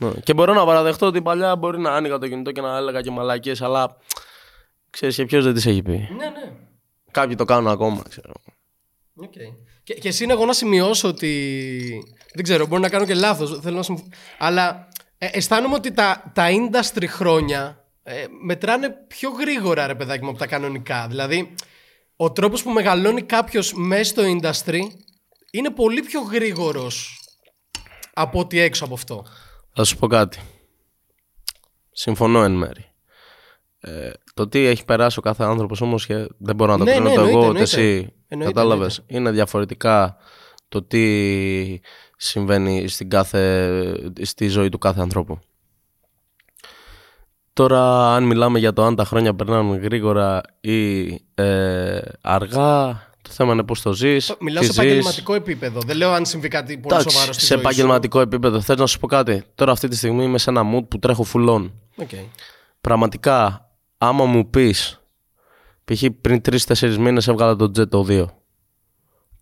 ναι. 0.00 0.10
Και 0.24 0.34
μπορώ 0.34 0.54
να 0.54 0.64
παραδεχτώ 0.64 1.06
ότι 1.06 1.22
παλιά 1.22 1.56
μπορεί 1.56 1.78
να 1.80 1.90
άνοιγα 1.92 2.18
το 2.18 2.28
κινητό 2.28 2.52
και 2.52 2.60
να 2.60 2.76
έλεγα 2.76 3.00
και 3.00 3.10
μαλακίες, 3.10 3.62
αλλά 3.62 3.96
ξέρεις 4.90 5.16
και 5.16 5.24
ποιος 5.24 5.44
δεν 5.44 5.54
τις 5.54 5.66
έχει 5.66 5.82
πει. 5.82 5.90
ναι, 5.92 6.24
ναι. 6.24 6.52
Κάποιοι 7.10 7.34
το 7.34 7.44
κάνουν 7.44 7.68
ακόμα, 7.70 8.02
ξέρω. 8.08 8.32
Οκ. 9.14 9.32
Και, 9.82 9.94
και 9.94 10.08
εσύ 10.08 10.26
εγώ 10.30 10.44
να 10.44 10.52
σημειώσω 10.52 11.08
ότι. 11.08 12.04
Δεν 12.34 12.44
ξέρω, 12.44 12.66
μπορεί 12.66 12.82
να 12.82 12.88
κάνω 12.88 13.06
και 13.06 13.14
λάθος. 13.14 13.60
Θέλω 13.60 13.76
να 13.76 13.82
συμφ... 13.82 14.00
Αλλά 14.38 14.88
ε, 15.18 15.28
αισθάνομαι 15.32 15.74
ότι 15.74 15.92
τα, 15.92 16.30
τα 16.34 16.46
industry 16.50 17.04
χρόνια 17.08 17.84
ε, 18.02 18.24
μετράνε 18.44 18.90
πιο 19.08 19.30
γρήγορα, 19.30 19.86
ρε 19.86 19.94
παιδάκι 19.94 20.24
μου, 20.24 20.30
από 20.30 20.38
τα 20.38 20.46
κανονικά. 20.46 21.06
Δηλαδή, 21.08 21.54
ο 22.16 22.32
τρόπος 22.32 22.62
που 22.62 22.70
μεγαλώνει 22.70 23.22
κάποιος 23.22 23.72
μέσα 23.72 24.04
στο 24.04 24.22
industry 24.22 24.80
είναι 25.50 25.70
πολύ 25.70 26.00
πιο 26.02 26.20
γρήγορος 26.20 27.20
από 28.12 28.38
ό,τι 28.38 28.58
έξω 28.58 28.84
από 28.84 28.94
αυτό. 28.94 29.26
Θα 29.74 29.84
σου 29.84 29.96
πω 29.96 30.06
κάτι. 30.06 30.38
Συμφωνώ 31.92 32.42
εν 32.42 32.52
μέρη. 32.52 32.86
Ε, 33.80 34.10
το 34.34 34.48
τι 34.48 34.58
έχει 34.58 34.84
περάσει 34.84 35.18
ο 35.18 35.22
κάθε 35.22 35.44
άνθρωπος 35.44 35.80
όμως 35.80 36.06
και 36.06 36.26
δεν 36.38 36.54
μπορώ 36.56 36.72
να 36.72 36.78
το 36.78 36.84
Ναι, 36.84 36.92
κρίνω 36.92 37.08
ναι, 37.08 37.14
το 37.14 37.20
εγώ 37.20 37.28
εννοείται, 37.28 37.48
ούτε 37.48 37.58
εννοείται. 37.58 37.80
εσύ. 37.80 38.12
Εννοείται, 38.32 38.52
Κατάλαβες. 38.52 39.00
Είναι 39.06 39.30
διαφορετικά 39.30 40.16
το 40.68 40.82
τι 40.82 41.80
συμβαίνει 42.16 42.88
στην 42.88 43.10
κάθε, 43.10 44.12
στη 44.22 44.48
ζωή 44.48 44.68
του 44.68 44.78
κάθε 44.78 45.00
ανθρώπου. 45.00 45.38
Τώρα 47.52 48.14
αν 48.14 48.24
μιλάμε 48.24 48.58
για 48.58 48.72
το 48.72 48.84
αν 48.84 48.94
τα 48.96 49.04
χρόνια 49.04 49.34
περνάνε 49.34 49.76
γρήγορα 49.76 50.40
ή 50.60 51.08
ε, 51.34 52.00
αργά, 52.20 52.86
το 53.22 53.30
θέμα 53.30 53.52
είναι 53.52 53.62
πώς 53.62 53.82
το 53.82 53.92
ζεις, 53.92 54.34
Μιλάω 54.40 54.60
τι 54.60 54.66
σε 54.66 54.72
ζεις. 54.72 54.80
επαγγελματικό 54.82 55.34
επίπεδο. 55.34 55.80
Δεν 55.86 55.96
λέω 55.96 56.12
αν 56.12 56.26
συμβεί 56.26 56.48
κάτι 56.48 56.78
πολύ 56.78 56.94
Εντάξει, 56.94 57.10
σοβαρό 57.14 57.32
στη 57.32 57.42
σε 57.44 57.46
ζωή 57.54 57.58
σου. 57.62 57.68
επαγγελματικό 57.68 58.20
επίπεδο. 58.20 58.60
Θες 58.60 58.76
να 58.76 58.86
σου 58.86 58.98
πω 58.98 59.06
κάτι; 59.06 59.42
Τώρα 59.54 59.72
αυτή 59.72 59.88
τη 59.88 59.96
στιγμή 59.96 60.24
είμαι 60.24 60.38
σε 60.38 60.50
ένα 60.50 60.62
mood 60.74 60.88
που 60.88 60.98
τρέχω 60.98 61.26
full 61.32 61.48
on. 61.48 61.70
Οκ. 61.96 62.08
Πραγματικά, 62.80 63.68
άμα 63.98 64.24
μου 64.24 64.50
πεις, 64.50 65.00
π.χ. 65.84 66.04
πριν 66.20 66.40
3-4 66.44 66.96
μήνες 66.96 67.28
έβγαλα 67.28 67.56
το 67.56 67.64
Jet 67.64 67.88
το 67.88 68.06
2. 68.08 68.24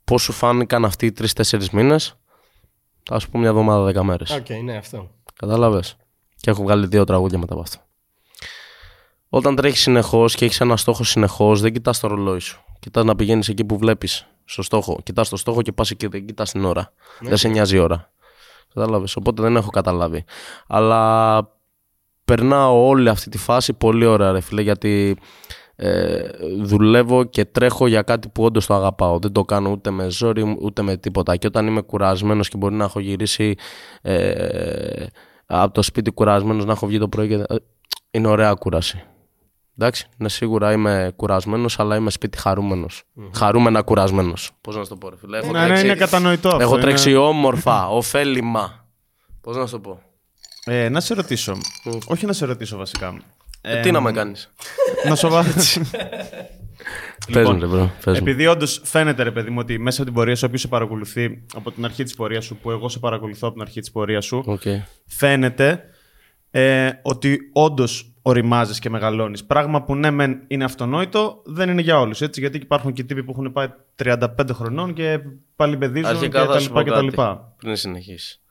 Πώς 0.04 0.22
σου 0.22 0.32
φάνηκαν 0.32 0.84
αυτοί 0.84 1.06
οι 1.06 1.12
3-4 1.18 1.68
μήνες, 1.72 2.16
θα 3.02 3.18
σου 3.18 3.30
πω 3.30 3.38
μια 3.38 3.48
εβδομάδα 3.48 4.00
10 4.00 4.02
μέρες. 4.04 4.30
Οκ, 4.30 4.48
ναι, 4.64 4.76
αυτό. 4.76 5.10
Κατάλαβες; 5.34 5.96
Και 6.36 6.50
έχω 6.50 6.62
βγάλει 6.62 6.86
δύο 6.86 7.04
τραγούδια 7.04 7.38
μετά 7.38 7.52
από 7.52 7.62
αυτό. 7.62 7.78
Όταν 9.28 9.54
τρέχεις 9.56 9.80
συνεχώς 9.80 10.34
και 10.34 10.44
έχεις 10.44 10.60
ένα 10.60 10.76
στόχο 10.76 11.04
συνεχώς, 11.04 11.60
δεν 11.60 11.72
κοιτάς 11.72 12.00
το 12.00 12.08
ρολόι 12.08 12.38
σου. 12.38 12.64
Κοιτάς 12.78 13.04
να 13.04 13.16
πηγαίνεις 13.16 13.48
εκεί 13.48 13.64
που 13.64 13.78
βλέπεις 13.78 14.26
στο 14.44 14.62
στόχο. 14.62 15.00
Κοιτάς 15.02 15.28
το 15.28 15.36
στόχο 15.36 15.62
και 15.62 15.72
πας 15.72 15.90
εκεί, 15.90 16.06
δεν 16.06 16.26
κοιτάς 16.26 16.50
την 16.50 16.64
ώρα. 16.64 16.92
Δεν 17.20 17.36
σε 17.36 17.48
νοιάζει 17.48 17.76
η 17.76 17.78
ώρα. 17.78 18.12
Κατάλαβες; 18.74 19.16
Οπότε 19.16 19.42
δεν 19.42 19.56
έχω 19.56 19.70
καταλάβει. 19.70 20.24
Αλλά 20.66 21.52
περνάω 22.24 22.86
όλη 22.86 23.08
αυτή 23.08 23.30
τη 23.30 23.38
φάση 23.38 23.72
πολύ 23.72 24.04
ωραία, 24.04 24.32
ρε 24.32 24.40
φίλε, 24.40 24.62
γιατί 24.62 25.16
ε, 25.82 26.20
δουλεύω 26.62 27.24
και 27.24 27.44
τρέχω 27.44 27.86
για 27.86 28.02
κάτι 28.02 28.28
που 28.28 28.44
όντως 28.44 28.66
το 28.66 28.74
αγαπάω. 28.74 29.18
Δεν 29.18 29.32
το 29.32 29.44
κάνω 29.44 29.70
ούτε 29.70 29.90
με 29.90 30.10
ζόρι 30.10 30.56
ούτε 30.60 30.82
με 30.82 30.96
τίποτα. 30.96 31.36
Και 31.36 31.46
όταν 31.46 31.66
είμαι 31.66 31.80
κουρασμένος 31.80 32.48
και 32.48 32.56
μπορεί 32.56 32.74
να 32.74 32.84
έχω 32.84 33.00
γυρίσει 33.00 33.54
ε, 34.02 35.06
από 35.46 35.74
το 35.74 35.82
σπίτι 35.82 36.10
κουρασμένος, 36.10 36.64
να 36.64 36.72
έχω 36.72 36.86
βγει 36.86 36.98
το 36.98 37.08
πρωί 37.08 37.28
και. 37.28 37.34
ε, 37.34 37.44
είναι 38.10 38.28
ωραία 38.28 38.54
κούραση. 38.54 39.02
Εντάξει, 39.78 40.06
ναι, 40.16 40.28
σίγουρα 40.28 40.72
είμαι 40.72 41.12
κουρασμένος, 41.16 41.78
αλλά 41.78 41.96
είμαι 41.96 42.10
σπίτι 42.10 42.38
χαρούμενος. 42.38 43.02
Χαρούμενα 43.34 43.82
κουρασμένος. 43.82 44.50
Πώς 44.60 44.76
να 44.76 44.82
σου 44.82 44.88
το 44.88 44.96
πω, 44.96 45.08
ρε 45.08 45.16
φίλε. 45.16 45.38
Έχω 45.38 45.52
Ναι, 45.52 45.66
ναι, 45.66 45.78
είναι 45.80 45.94
κατανοητό 45.94 46.48
αυτό. 46.48 46.60
έχω 46.62 46.72
είναι- 46.72 46.82
τρέξει 46.82 47.14
όμορφα, 47.14 47.88
ωφέλιμα. 47.88 48.88
Πώς 49.40 49.56
να 49.56 49.66
σου 49.66 49.72
το 49.72 49.78
πω; 49.80 50.00
Ε, 50.64 50.88
να 50.88 51.00
σε 51.00 51.14
ρωτήσω. 51.14 51.56
Όχι 52.06 52.26
να 52.26 52.32
σε 52.32 52.44
ρωτήσω 52.46 52.76
βασικά. 52.76 53.16
Ε, 53.60 53.80
τι 53.80 53.90
να 53.90 54.00
με 54.00 54.12
κάνεις. 54.12 54.52
να 55.08 55.14
σου 55.14 55.28
βάλω. 55.28 55.52
Πες 57.32 57.48
μου, 57.48 57.58
ρε, 57.60 57.66
bro, 57.66 57.88
πες 58.04 58.20
μου. 58.20 58.28
Επειδή 58.28 58.46
όντως 58.46 58.80
φαίνεται, 58.84 59.22
ρε 59.22 59.30
παιδί 59.30 59.50
μου, 59.50 59.58
ότι 59.60 59.78
μέσα 59.78 60.02
από 60.02 60.10
την 60.10 60.18
πορεία 60.18 60.36
σου, 60.36 60.44
όποιος 60.46 60.60
σε 60.60 60.68
παρακολουθεί 60.68 61.44
από 61.54 61.70
την 61.70 61.84
αρχή 61.84 62.02
της 62.02 62.14
πορείας 62.14 62.44
σου, 62.44 62.56
που 62.56 62.70
εγώ 62.70 62.88
σε 62.88 62.98
παρακολουθώ 62.98 63.48
από 63.48 63.52
την 63.56 63.62
αρχή 63.66 63.80
της 63.80 63.90
πορείας 63.90 64.24
σου, 64.24 64.42
Οκ. 64.46 64.62
φαίνεται 65.06 65.84
ε, 66.50 66.90
ότι 67.02 67.38
όντως 67.52 68.14
οριμάζεις 68.22 68.78
και 68.78 68.90
μεγαλώνεις. 68.90 69.44
Πράγμα 69.44 69.82
που 69.82 69.94
ναι, 69.94 70.10
μεν 70.10 70.42
είναι 70.46 70.64
αυτονόητο, 70.64 71.42
δεν 71.44 71.68
είναι 71.68 71.80
για 71.80 72.00
όλους. 72.00 72.20
Γιατί 72.20 72.56
υπάρχουν 72.56 72.92
και 72.92 73.04
τύποι 73.04 73.24
που 73.24 73.30
έχουν 73.30 73.52
πάει 73.52 73.66
35 74.02 74.26
χρονών 74.52 74.92
και 74.92 75.20
πάλι 75.56 75.76
παιδίζουν 75.76 76.10
και 76.10 76.16
Αρχικά 76.16 76.46
τα 76.46 76.52
θα 76.52 76.58
σου 76.58 76.66
λοιπά 76.68 76.74
πω 76.74 76.82
και 76.82 76.88
τα 76.90 76.94
κάτι, 76.94 77.06
λοιπά. 77.06 77.54
πριν 77.56 77.76
συνεχίσεις. 77.76 78.42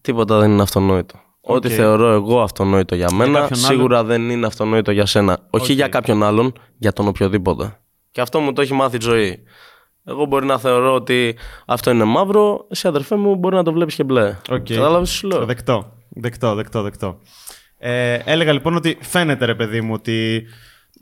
Τίποτα 0.00 0.38
δεν 0.38 0.50
είναι 0.50 0.62
αυτονόητο. 0.62 1.20
Ό,τι 1.50 1.68
Οκ. 1.68 1.74
θεωρώ 1.74 2.08
εγώ 2.12 2.40
αυτονόητο 2.40 2.94
για 2.94 3.12
μένα, 3.12 3.40
κάποιον 3.40 3.58
σίγουρα 3.58 4.04
δεν 4.04 4.30
είναι 4.30 4.46
αυτονόητο 4.46 4.90
για 4.90 5.06
σένα. 5.06 5.38
Όχι 5.50 5.70
Οκ. 5.70 5.76
για 5.76 5.88
κάποιον 5.88 6.22
άλλον, 6.22 6.52
για 6.78 6.92
τον 6.92 7.08
οποιοδήποτε. 7.08 7.78
Και 8.10 8.20
αυτό 8.20 8.40
μου 8.40 8.52
το 8.52 8.62
έχει 8.62 8.72
μάθει 8.72 8.96
η 8.96 9.00
ζωή. 9.02 9.42
Εγώ 10.04 10.24
μπορεί 10.24 10.46
να 10.46 10.58
θεωρώ 10.58 10.94
ότι 10.94 11.36
αυτό 11.66 11.90
είναι 11.90 12.04
μαύρο, 12.04 12.66
εσύ 12.70 12.88
αδερφέ 12.88 13.16
μου 13.16 13.34
μπορεί 13.34 13.54
να 13.54 13.62
το 13.62 13.72
βλέπεις 13.72 13.94
και 13.94 14.04
μπλε. 14.04 14.36
Οκ. 14.50 14.66
Κατάλαβε 14.66 15.04
τι 15.04 15.08
σου 15.10 15.26
λέω. 15.26 15.44
Δεκτό. 15.44 15.92
Δεκτό, 16.08 16.54
δεκτό, 16.54 16.82
δεκτό. 16.82 17.18
Ε, 17.78 18.14
έλεγα 18.14 18.52
λοιπόν 18.52 18.76
ότι 18.76 18.98
φαίνεται 19.00 19.44
ρε 19.44 19.54
παιδί 19.54 19.80
μου 19.80 19.92
ότι. 19.92 20.46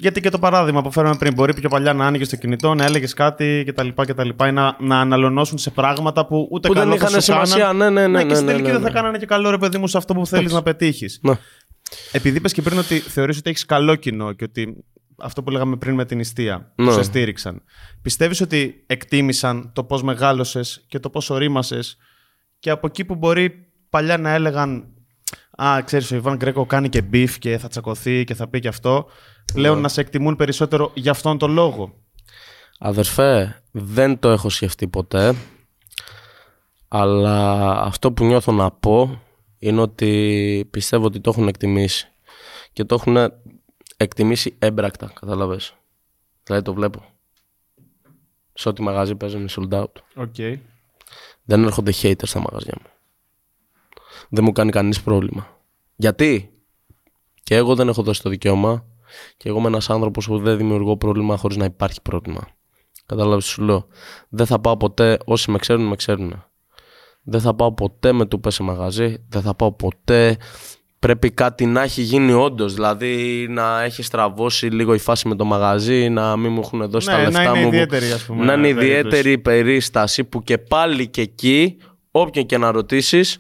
Γιατί 0.01 0.21
και 0.21 0.29
το 0.31 0.39
παράδειγμα 0.39 0.83
που 0.83 0.91
φέραμε 0.93 1.17
πριν, 1.17 1.35
μπορεί 1.35 1.55
πιο 1.55 1.69
παλιά 1.69 1.93
να 1.93 2.07
άνοιγε 2.07 2.27
το 2.27 2.37
κινητό, 2.37 2.75
να 2.75 2.85
έλεγες 2.85 3.15
κάτι 3.15 3.65
κτλ. 3.67 3.89
κτλ 3.95 4.29
ή 4.29 4.53
να, 4.53 4.77
να 4.81 5.01
αναλωνώσουν 5.01 5.59
σε 5.59 5.71
πράγματα 5.71 6.27
που 6.27 6.49
ούτε 6.51 6.69
Που 6.69 6.75
δεν 6.75 6.83
καλό 6.83 6.97
θα 6.97 7.07
είχαν 7.09 7.21
σου 7.21 7.21
σημασία, 7.33 7.65
κάναν. 7.65 7.93
ναι, 7.93 8.01
ναι, 8.01 8.07
ναι, 8.07 8.19
και 8.19 8.25
ναι, 8.25 8.35
στην 8.35 8.47
ναι, 8.47 8.51
τελική 8.53 8.67
ναι, 8.67 8.73
δεν 8.73 8.83
θα 8.83 8.89
ναι. 8.89 8.95
κάνανε 8.95 9.19
και 9.19 9.27
καλό 9.27 9.51
ρε 9.51 9.59
παιδί 9.59 9.79
μου 9.79 9.87
σε 9.87 9.97
αυτό 9.97 10.15
που 10.15 10.27
θέλεις 10.27 10.53
να 10.53 10.63
πετύχεις. 10.63 11.19
Ναι. 11.23 11.39
Επειδή 12.13 12.37
είπες 12.37 12.53
και 12.53 12.63
πριν 12.63 12.79
ότι 12.79 12.99
θεωρείς 12.99 13.39
ότι 13.39 13.51
έχεις 13.51 13.65
καλό 13.65 13.95
κοινό 13.95 14.33
και 14.33 14.45
ότι 14.45 14.85
αυτό 15.19 15.43
που 15.43 15.51
λέγαμε 15.51 15.77
πριν 15.77 15.95
με 15.95 16.05
την 16.05 16.17
νηστεία, 16.17 16.73
που 16.75 16.83
Ναι. 16.83 16.93
σε 16.93 17.03
στήριξαν. 17.03 17.63
Πιστεύεις 18.03 18.41
ότι 18.41 18.85
εκτίμησαν 18.87 19.71
το 19.75 19.85
πώς 19.85 20.03
μεγάλωσες 20.03 20.85
και 20.89 20.99
το 20.99 21.11
πώς 21.11 21.31
ορίμασες 21.31 21.97
και 22.59 22.71
από 22.71 22.87
εκεί 22.87 23.05
που 23.05 23.15
μπορεί 23.15 23.51
παλιά 23.91 24.19
να 24.19 24.31
έλεγαν 24.31 24.93
Α, 25.63 25.83
ξέρεις, 25.85 26.13
ο 26.13 26.15
Ιβάν 26.15 26.37
Γκρέκο 26.37 26.67
κάνει 26.67 26.89
και 26.89 27.03
beef 27.03 27.39
και 27.39 27.59
θα 27.59 27.69
τσακωθεί 27.69 28.25
και 28.25 28.35
θα 28.35 28.49
πει 28.49 28.61
και 28.61 28.69
αυτό. 28.69 29.07
Πλέον 29.53 29.81
να 29.81 29.89
σε 29.89 30.01
εκτιμούν 30.01 30.37
περισσότερο 30.37 30.91
για 30.95 31.11
αυτόν 31.11 31.39
τον 31.39 31.51
λόγο. 31.53 31.95
Αδερφέ, 32.79 33.63
δεν 33.71 34.19
το 34.19 34.29
έχω 34.29 34.49
σκεφτεί 34.49 34.89
ποτέ. 34.89 35.35
Αλλά 36.89 37.71
αυτό 37.81 38.13
που 38.13 38.25
νιώθω 38.25 38.53
να 38.53 38.71
πω 38.71 39.23
είναι 39.59 39.81
ότι 39.81 40.69
πιστεύω 40.71 41.05
ότι 41.05 41.21
το 41.21 41.31
έχουν 41.31 41.49
εκτιμήσει. 41.49 42.09
Και 42.73 42.85
το 42.85 42.95
έχουν 42.95 43.33
εκτιμήσει 43.97 44.57
έμπρακτα, 44.59 45.13
κατάλαβες. 45.21 45.75
Δηλαδή 46.43 46.65
το 46.65 46.75
βλέπω. 46.75 47.05
Σε 48.53 48.69
ό,τι 48.69 48.83
μαγαζί 48.83 49.15
παίζουν 49.15 49.49
sold 49.51 49.73
out. 49.81 49.93
OK. 50.15 50.35
Δεν 51.45 51.65
έρχονται 51.65 51.93
haters 52.03 52.27
στα 52.27 52.41
μαγαζιά 52.41 52.75
μου. 52.83 52.91
Δεν 54.29 54.45
μου 54.45 54.53
κάνει 54.53 54.71
κανείς 54.71 55.03
πρόβλημα. 55.03 55.47
Γιατί; 55.97 56.51
Και 57.43 57.55
εγώ 57.57 57.75
δεν 57.75 57.89
έχω 57.89 58.03
δώσει 58.03 58.23
το 58.23 58.31
δικαίωμα 58.31 58.85
και 59.37 59.49
εγώ 59.49 59.59
είμαι 59.59 59.69
ένας 59.69 59.91
άνθρωπος 59.91 60.27
που 60.27 60.39
δεν 60.39 60.57
δημιουργώ 60.57 60.97
πρόβλημα 60.97 61.37
χωρίς 61.37 61.57
να 61.57 61.65
υπάρχει 61.65 62.03
πρόβλημα. 62.03 62.41
Κατάλαβες 63.07 63.45
τι 63.45 63.51
σου 63.51 63.63
λέω; 63.63 63.87
Δεν 64.29 64.47
θα 64.47 64.59
πάω 64.59 64.77
ποτέ, 64.77 65.19
όσοι 65.25 65.51
με 65.51 65.59
ξέρουν, 65.59 65.87
με 65.87 65.97
ξέρουν. 65.97 66.43
Δεν 67.23 67.41
θα 67.41 67.55
πάω 67.55 67.73
ποτέ 67.73 68.13
με 68.13 68.27
του 68.27 68.41
σε 68.47 68.63
μαγαζί. 68.63 69.17
Δεν 69.29 69.43
θα 69.43 69.55
πάω 69.55 69.73
ποτέ. 69.73 70.37
Πρέπει 70.99 71.31
κάτι 71.31 71.67
να 71.67 71.83
έχει 71.83 72.03
γίνει 72.03 72.33
όντως. 72.33 72.75
Δηλαδή 72.75 73.47
να 73.51 73.83
έχει 73.83 74.03
στραβώσει 74.03 74.67
λίγο 74.67 74.95
η 74.95 74.99
φάση 74.99 75.29
με 75.29 75.35
το 75.35 75.45
μαγαζί, 75.45 76.09
να 76.09 76.37
μην 76.37 76.53
μου 76.53 76.61
έχουν 76.65 76.89
δώσει 76.91 77.09
Ναι, 77.09 77.15
τα 77.15 77.19
να 77.23 77.25
λεφτά 77.29 77.43
είναι 77.43 77.59
μου. 77.59 77.63
που- 77.69 77.75
ιδιαίτερη, 77.75 78.11
ας 78.13 78.25
πούμε, 78.25 78.45
Να 78.45 78.53
είναι 78.53 78.63
περίπτωση. 78.63 78.87
ιδιαίτερη 78.91 79.39
περίσταση 79.39 80.25
που 80.25 80.43
και 80.43 80.59
πάλι 80.59 81.09
και 81.09 81.21
εκεί, 81.21 81.77
όποιον 82.11 82.47
και 82.47 82.59
να 82.59 82.71
ρωτήσεις, 82.71 83.39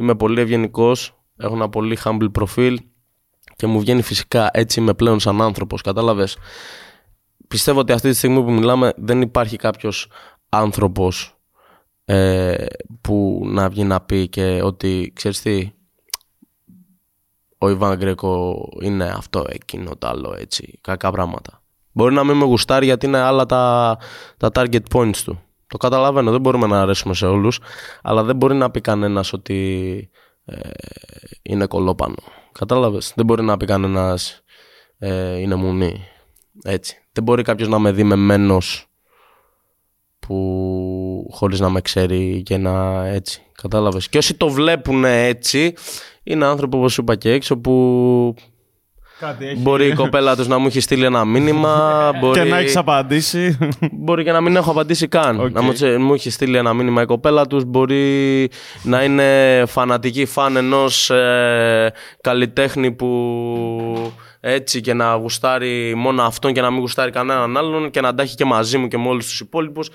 είμαι 0.00 0.14
πολύ 0.14 0.40
ευγενικός. 0.40 1.14
Έχω 1.36 1.54
ένα 1.54 1.68
πολύ 1.68 1.98
humble 2.04 2.32
προφίλ 2.32 2.80
και 3.56 3.66
μου 3.66 3.80
βγαίνει 3.80 4.02
φυσικά 4.02 4.50
έτσι 4.52 4.80
είμαι 4.80 4.94
πλέον 4.94 5.20
σαν 5.20 5.42
άνθρωπος. 5.42 5.82
Κατάλαβες; 5.82 6.36
Πιστεύω 7.48 7.80
ότι 7.80 7.92
αυτή 7.92 8.10
τη 8.10 8.16
στιγμή 8.16 8.42
που 8.42 8.52
μιλάμε 8.52 8.92
δεν 8.96 9.20
υπάρχει 9.20 9.56
κάποιος 9.56 10.10
άνθρωπος 10.48 11.36
ε, 12.04 12.66
που 13.00 13.42
να 13.44 13.68
βγει 13.68 13.84
να 13.84 14.00
πει 14.00 14.28
και 14.28 14.62
ότι 14.62 15.12
ξέρεις 15.14 15.40
τι 15.42 15.72
ο 17.58 17.68
Ιβάν 17.68 17.96
Γκρέκο 17.96 18.68
είναι 18.80 19.04
αυτό, 19.04 19.44
εκείνο, 19.48 19.96
το 19.96 20.08
άλλο, 20.08 20.34
έτσι, 20.38 20.78
κακά 20.80 21.10
πράγματα. 21.10 21.62
Μπορεί 21.92 22.14
να 22.14 22.24
μην 22.24 22.36
με 22.36 22.44
γουστάρει 22.44 22.84
γιατί 22.84 23.06
είναι 23.06 23.18
άλλα 23.18 23.46
τα, 23.46 23.96
τα 24.36 24.50
target 24.54 24.82
points 24.92 25.16
του. 25.16 25.42
Το 25.70 25.76
καταλαβαίνω, 25.76 26.30
δεν 26.30 26.40
μπορούμε 26.40 26.66
να 26.66 26.80
αρέσουμε 26.80 27.14
σε 27.14 27.26
όλους, 27.26 27.58
αλλά 28.02 28.22
δεν 28.22 28.36
μπορεί 28.36 28.54
να 28.54 28.70
πει 28.70 28.80
κανένας 28.80 29.32
ότι 29.32 30.10
ε, 30.44 30.70
είναι 31.42 31.66
κολόπανο. 31.66 32.16
Κατάλαβες, 32.52 33.12
δεν 33.16 33.24
μπορεί 33.24 33.42
να 33.42 33.56
πει 33.56 33.66
κανένας 33.66 34.42
ε, 34.98 35.38
είναι 35.38 35.54
μουνί. 35.54 36.04
Έτσι. 36.64 36.96
Δεν 37.12 37.24
μπορεί 37.24 37.42
κάποιος 37.42 37.68
να 37.68 37.78
με 37.78 37.92
δει 37.92 38.04
με 38.04 38.16
μένος 38.16 38.86
που 40.18 41.28
χωρίς 41.30 41.60
να 41.60 41.70
με 41.70 41.80
ξέρει 41.80 42.42
και 42.42 42.56
να 42.56 43.06
έτσι. 43.06 43.42
Κατάλαβες; 43.52 44.08
Και 44.08 44.18
όσοι 44.18 44.34
το 44.34 44.48
βλέπουν 44.48 45.04
έτσι 45.04 45.74
είναι 46.22 46.44
άνθρωποι 46.44 46.76
όπως 46.76 46.92
σου 46.92 47.00
είπα 47.00 47.16
και 47.16 47.32
έξω 47.32 47.58
που 47.58 48.34
Κάτι 49.20 49.46
έχει. 49.46 49.56
μπορεί 49.60 49.86
η 49.86 49.94
κοπέλα 49.94 50.36
τους 50.36 50.46
να 50.48 50.58
μου 50.58 50.66
έχει 50.66 50.80
στείλει 50.80 51.04
ένα 51.04 51.24
μήνυμα 51.24 52.02
μπορεί... 52.20 52.40
Και 52.40 52.48
να 52.48 52.58
έχεις 52.58 52.76
απαντήσει. 52.76 53.58
Μπορεί 53.92 54.24
και 54.24 54.32
να 54.32 54.40
μην 54.40 54.56
έχω 54.56 54.70
απαντήσει 54.70 55.08
καν. 55.08 55.40
Οκ. 55.40 55.50
Να 55.50 55.62
μου, 55.62 55.72
τσε- 55.72 55.98
μου 55.98 56.14
έχει 56.14 56.30
στείλει 56.30 56.56
ένα 56.56 56.72
μήνυμα 56.74 57.02
η 57.02 57.04
κοπέλα 57.06 57.46
τους 57.46 57.64
Μπορεί 57.64 58.50
να 58.82 59.02
είναι 59.04 59.62
φανατική 59.66 60.24
φαν 60.24 60.56
ενός 60.56 61.10
ε, 61.10 61.92
καλλιτέχνη 62.20 62.92
που 62.92 64.12
έτσι 64.40 64.80
και 64.80 64.94
να 64.94 65.14
γουστάρει 65.14 65.94
μόνο 65.94 66.22
αυτόν 66.22 66.52
και 66.52 66.60
να 66.60 66.70
μην 66.70 66.80
γουστάρει 66.80 67.10
κανέναν 67.10 67.56
άλλον 67.56 67.90
και 67.90 68.00
να 68.00 68.14
τα 68.14 68.22
έχει 68.22 68.34
και 68.34 68.44
μαζί 68.44 68.78
μου 68.78 68.88
και 68.88 68.98
με 68.98 69.08
όλους 69.08 69.26
τους 69.26 69.40
υπόλοιπους. 69.40 69.90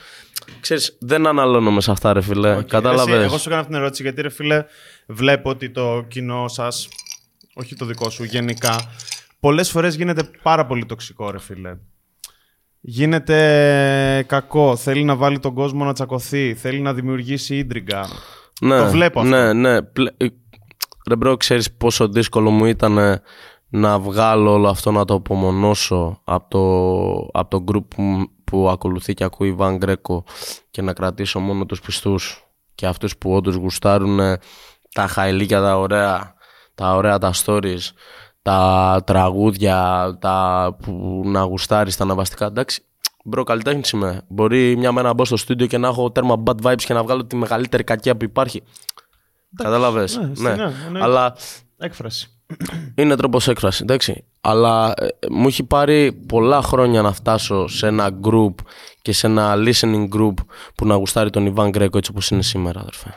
Ξέρεις, 0.59 0.97
δεν 0.99 1.27
αναλώνομαι 1.27 1.81
σε 1.81 1.91
αυτά 1.91 2.13
ρε 2.13 2.21
φίλε. 2.21 2.63
Κατάλαβες; 2.63 3.15
Εσύ, 3.15 3.23
εγώ 3.23 3.37
σου 3.37 3.43
έκανα 3.49 3.59
αυτήν 3.59 3.73
την 3.73 3.81
ερώτηση 3.81 4.03
γιατί, 4.03 4.21
ρε 4.21 4.29
φίλε, 4.29 4.63
βλέπω 5.07 5.49
ότι 5.49 5.69
το 5.69 6.05
κοινό 6.07 6.47
σας, 6.47 6.87
όχι 7.53 7.75
το 7.75 7.85
δικό 7.85 8.09
σου, 8.09 8.23
γενικά, 8.23 8.75
πολλές 9.45 9.71
φορές 9.71 9.95
γίνεται 9.95 10.29
πάρα 10.41 10.65
πολύ 10.65 10.85
τοξικό, 10.85 11.31
ρε 11.31 11.39
φίλε. 11.39 11.77
Γίνεται 12.81 14.25
κακό, 14.27 14.75
θέλει 14.75 15.03
να 15.03 15.15
βάλει 15.15 15.39
τον 15.39 15.53
κόσμο 15.53 15.83
να 15.85 15.93
τσακωθεί, 15.93 16.53
θέλει 16.53 16.79
να 16.79 16.93
δημιουργήσει 16.93 17.55
ίντριγκα. 17.57 18.07
Ναι, 18.61 18.77
Το 18.77 18.85
βλέπω 18.89 19.19
αυτό. 19.19 19.31
Ναι, 19.35 19.53
ναι. 19.53 19.81
Πλε- 19.81 20.13
ε, 20.17 20.27
Ρε 21.09 21.15
bro, 21.15 21.37
ξέρεις 21.37 21.71
πόσο 21.71 22.07
δύσκολο 22.07 22.49
μου 22.49 22.65
ήταν 22.65 23.21
να 23.69 23.99
βγάλω 23.99 24.51
όλο 24.51 24.67
αυτό 24.69 24.91
να 24.91 25.05
το 25.05 25.13
απομονώσω 25.13 26.21
από 26.23 26.49
το, 26.49 27.39
από 27.39 27.49
το 27.49 27.63
group 27.71 27.85
που, 27.87 28.31
που 28.43 28.69
ακολουθεί 28.69 29.13
και 29.13 29.23
ακούει 29.23 29.51
Ιβάν 29.53 29.77
Γκρέκο 29.77 30.23
και 30.71 30.81
να 30.81 30.93
κρατήσω 30.93 31.39
μόνο 31.39 31.65
τους 31.65 31.81
πιστούς 31.81 32.47
και 32.75 32.85
αυτούς 32.85 33.17
που 33.17 33.35
όντως 33.35 33.55
γουστάρουν 33.55 34.19
τα 34.93 35.07
χαϊλίκια 35.07 35.61
τα 35.61 35.77
ωραία, 35.77 36.33
τα 36.75 36.95
ωραία 36.95 37.17
τα 37.17 37.33
stories, 37.45 37.91
τα 38.45 39.01
τραγούδια, 39.05 40.17
τα 40.21 40.75
που 40.81 41.21
να 41.25 41.41
γουστάρεις, 41.41 41.97
τα 41.97 42.03
αναβαστικά. 42.03 42.45
Εντάξει, 42.45 42.83
Μπρο, 43.23 43.43
καλλιτέχνης 43.43 43.89
είμαι. 43.89 44.21
Μπορεί 44.27 44.77
μια 44.77 44.91
μέρα 44.91 45.07
να 45.07 45.13
μπω 45.13 45.25
στο 45.25 45.37
στούντιο 45.37 45.67
και 45.67 45.77
να 45.77 45.87
έχω 45.87 46.11
τέρμα 46.11 46.43
bad 46.45 46.55
vibes 46.63 46.83
και 46.85 46.93
να 46.93 47.03
βγάλω 47.03 47.25
τη 47.25 47.35
μεγαλύτερη 47.35 47.83
κακία 47.83 48.17
που 48.17 48.23
υπάρχει. 48.23 48.63
Κατάλαβε. 49.55 50.07
ναι, 50.19 50.49
Ναι, 50.49 50.55
ναι, 50.55 50.63
εννοείται. 50.85 51.03
Αλλά 51.03 51.35
Έκφραση. 51.77 52.29
είναι 52.95 53.15
τρόπος 53.15 53.47
έκφρασης, 53.47 53.81
εντάξει. 53.81 54.23
Αλλά 54.41 54.93
ε, 54.97 55.07
μου 55.31 55.47
έχει 55.47 55.63
πάρει 55.63 56.13
πολλά 56.13 56.61
χρόνια 56.61 57.01
να 57.01 57.13
φτάσω 57.13 57.67
σε 57.67 57.87
ένα 57.87 58.19
group 58.23 58.53
και 59.01 59.11
σε 59.11 59.27
ένα 59.27 59.55
listening 59.57 60.07
group 60.15 60.33
που 60.75 60.85
να 60.85 60.95
γουστάρει 60.95 61.29
τον 61.29 61.45
Ιβάν 61.45 61.69
Γκρέκο 61.69 61.97
έτσι 61.97 62.11
όπως 62.11 62.29
είναι 62.29 62.41
σήμερα, 62.41 62.79
αδερφέ. 62.79 63.13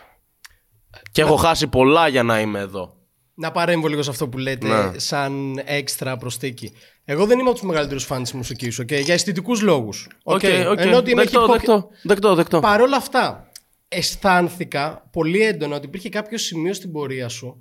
Και 1.12 1.20
έχω 1.20 1.36
χάσει 1.36 1.66
πολλά 1.66 2.08
για 2.08 2.22
να 2.22 2.40
είμαι 2.40 2.58
εδώ. 2.58 2.92
Να 3.40 3.50
παρέμβω 3.50 3.88
λίγο 3.88 4.02
σε 4.02 4.10
αυτό 4.10 4.28
που 4.28 4.38
λέτε, 4.38 4.66
Ναι. 4.68 4.98
σαν 4.98 5.62
έξτρα 5.64 6.16
προσθήκη. 6.16 6.72
Εγώ 7.04 7.26
δεν 7.26 7.38
είμαι 7.38 7.48
από 7.48 7.58
τους 7.58 7.68
μεγαλύτερους 7.68 8.04
φαν 8.04 8.22
της 8.22 8.32
μουσικής 8.32 8.74
σου, 8.74 8.82
okay, 8.82 9.02
για 9.02 9.14
αισθητικούς 9.14 9.60
λόγους. 9.62 10.08
OK, 10.22 10.34
OK. 10.70 10.78
Ενώ 10.80 10.96
ότι 10.96 11.10
είμαι 11.10 11.22
Δεκτό, 11.22 11.44
hip-hop- 11.44 11.52
δεκτό, 11.52 11.90
δεκτό, 12.02 12.34
δεκτό. 12.34 12.60
Παρ' 12.60 12.80
όλα 12.80 12.96
αυτά, 12.96 13.50
αισθάνθηκα 13.88 15.08
πολύ 15.12 15.40
έντονα 15.42 15.76
ότι 15.76 15.86
υπήρχε 15.86 16.08
κάποιο 16.08 16.38
σημείο 16.38 16.74
στην 16.74 16.92
πορεία 16.92 17.28
σου 17.28 17.60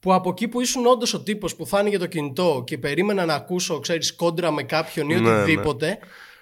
που 0.00 0.14
από 0.14 0.30
εκεί 0.30 0.48
που 0.48 0.60
ήσουν 0.60 0.86
όντως 0.86 1.14
ο 1.14 1.22
τύπος 1.22 1.56
που 1.56 1.66
θα 1.66 1.78
άνοιγε 1.78 1.98
το 1.98 2.06
κινητό 2.06 2.62
και 2.66 2.78
περίμενα 2.78 3.24
να 3.24 3.34
ακούσω, 3.34 3.78
ξέρεις, 3.78 4.14
κόντρα 4.14 4.50
με 4.50 4.62
κάποιον 4.62 5.10
ή 5.10 5.14
Ναι, 5.20 5.30
οτιδήποτε, 5.30 5.98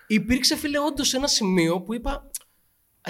υπήρξε 0.07 0.57
φίλε 0.57 0.79
όντως 0.79 1.15
ένα 1.15 1.27
σημείο 1.27 1.81
που 1.81 1.95
είπα. 1.95 2.31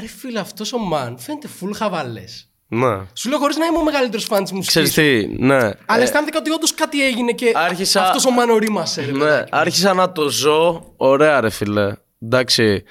Ρε 0.01 0.07
φίλε, 0.07 0.39
αυτός 0.39 0.73
ο 0.73 0.79
man 0.93 1.15
φαίνεται 1.19 1.49
full 1.61 1.71
χαβαλές. 1.75 2.50
Ναι. 2.73 2.99
Σου 3.15 3.29
λέω 3.29 3.39
χωρίς 3.39 3.57
να 3.57 3.67
είμαι 3.67 3.79
ο 3.79 3.85
μεγαλύτερος 3.85 4.25
φαν 4.25 4.43
της 4.43 4.53
μουσικής. 4.53 4.91
Ξέρεις 4.91 5.27
τι, 5.29 5.37
ναι. 5.45 5.57
Αλλά 5.57 6.01
Ε, 6.01 6.03
αισθάνθηκα 6.03 6.39
ότι 6.39 6.51
όντως 6.53 6.75
κάτι 6.75 7.05
έγινε 7.07 7.33
και 7.33 7.53
Άρχισα- 7.55 8.03
αυτός 8.03 8.25
ο 8.27 8.29
man 8.41 8.55
ορίμασε. 8.55 9.01
Ρε, 9.05 9.13
Ναι, 9.13 9.19
παιδάκι. 9.19 9.49
άρχισα 9.53 9.95
να 9.95 10.13
το 10.13 10.29
ζω. 10.29 10.93
Ωραία, 10.97 11.41
ρε 11.41 11.51
φίλε. 11.51 11.93
Εντάξει. 12.23 12.83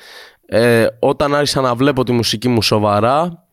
Ε, 0.46 0.86
όταν 1.00 1.36
άρχισα 1.36 1.62
να 1.62 1.76
βλέπω 1.76 2.04
τη 2.04 2.12
μουσική 2.12 2.48
μου 2.48 2.62
σοβαρά, 2.62 3.44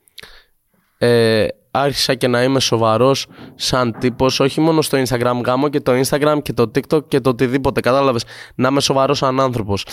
ε, 0.99 1.47
άρχισα 1.71 2.15
και 2.15 2.29
να 2.29 2.43
είμαι 2.43 2.61
σοβαρός 2.61 3.27
σαν 3.55 3.97
τύπος, 3.99 4.41
όχι 4.41 4.61
μόνο 4.61 4.83
στο 4.83 5.03
Instagram 5.07 5.41
γάμο 5.45 5.69
και 5.69 5.81
το 5.81 5.93
Instagram 6.01 6.39
και 6.43 6.53
το 6.53 6.71
TikTok 6.75 7.09
και 7.09 7.21
το 7.21 7.31
οτιδήποτε, 7.31 7.81
κατάλαβες, 7.81 8.25
να 8.55 8.69
είμαι 8.69 8.81
σοβαρός 8.81 9.19
σαν 9.19 9.41
άνθρωπος. 9.41 9.87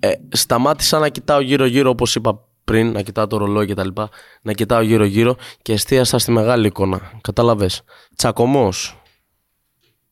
Ε, 0.00 0.12
σταμάτησα 0.28 0.98
να 0.98 1.08
κοιτάω 1.08 1.40
γύρω-γύρω 1.40 1.90
όπως 1.90 2.14
είπα 2.14 2.40
πριν, 2.66 2.92
να 2.92 3.02
κοιτάω 3.02 3.26
το 3.26 3.36
ρολόι 3.36 3.66
και 3.66 3.74
τα 3.74 3.84
λοιπά, 3.84 4.08
να 4.42 4.52
κοιτάω 4.52 4.80
γύρω-γύρω 4.80 5.36
και 5.62 5.72
εστίασα 5.72 6.18
στη 6.18 6.30
μεγάλη 6.30 6.66
εικόνα. 6.66 7.12
Κατάλαβες. 7.20 7.82
Τσακωμός. 8.16 9.02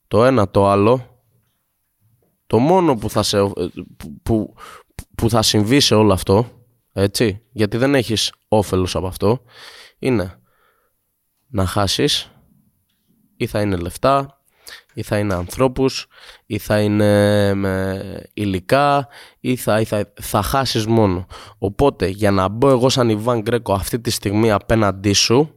Το 0.09 0.25
ένα 0.25 0.51
το 0.51 0.69
άλλο. 0.69 1.23
Το 2.47 2.59
μόνο 2.59 2.97
που 2.97 3.11
θα, 3.11 3.23
σε, 3.23 3.38
που, 3.97 4.21
που, 4.23 4.55
που 5.14 5.31
θα 5.31 5.43
συμβεί 5.43 5.81
σε 5.81 5.95
όλο 5.95 6.12
αυτό, 6.12 6.51
έτσι, 6.93 7.43
γιατί 7.53 7.77
δεν 7.77 7.95
έχεις 7.95 8.33
όφελος 8.49 8.97
από 8.97 9.07
αυτό, 9.07 9.40
είναι 9.99 10.40
να 11.47 11.67
χάσεις 11.67 12.31
ή 13.37 13.47
θα 13.47 13.61
είναι 13.61 13.77
λεφτά 13.77 14.43
ή 14.94 15.02
θα 15.02 15.18
είναι 15.18 15.34
ανθρώπους 15.34 16.06
ή 16.46 16.58
θα 16.58 16.80
είναι 16.80 17.54
με 17.54 18.02
υλικά 18.34 19.08
ή 19.40 19.56
θα, 19.56 19.80
ή 19.80 19.84
θα, 19.84 20.12
θα 20.20 20.42
χάσεις 20.42 20.87
μόνο. 20.87 21.26
Οπότε 21.58 22.06
για 22.06 22.30
να 22.30 22.48
μπω 22.48 22.70
εγώ 22.70 22.88
σαν 22.88 23.08
Ιβάν 23.08 23.40
Γκρέκο 23.40 23.72
αυτή 23.72 24.00
τη 24.00 24.10
στιγμή 24.10 24.50
απέναντί 24.50 25.12
σου 25.12 25.54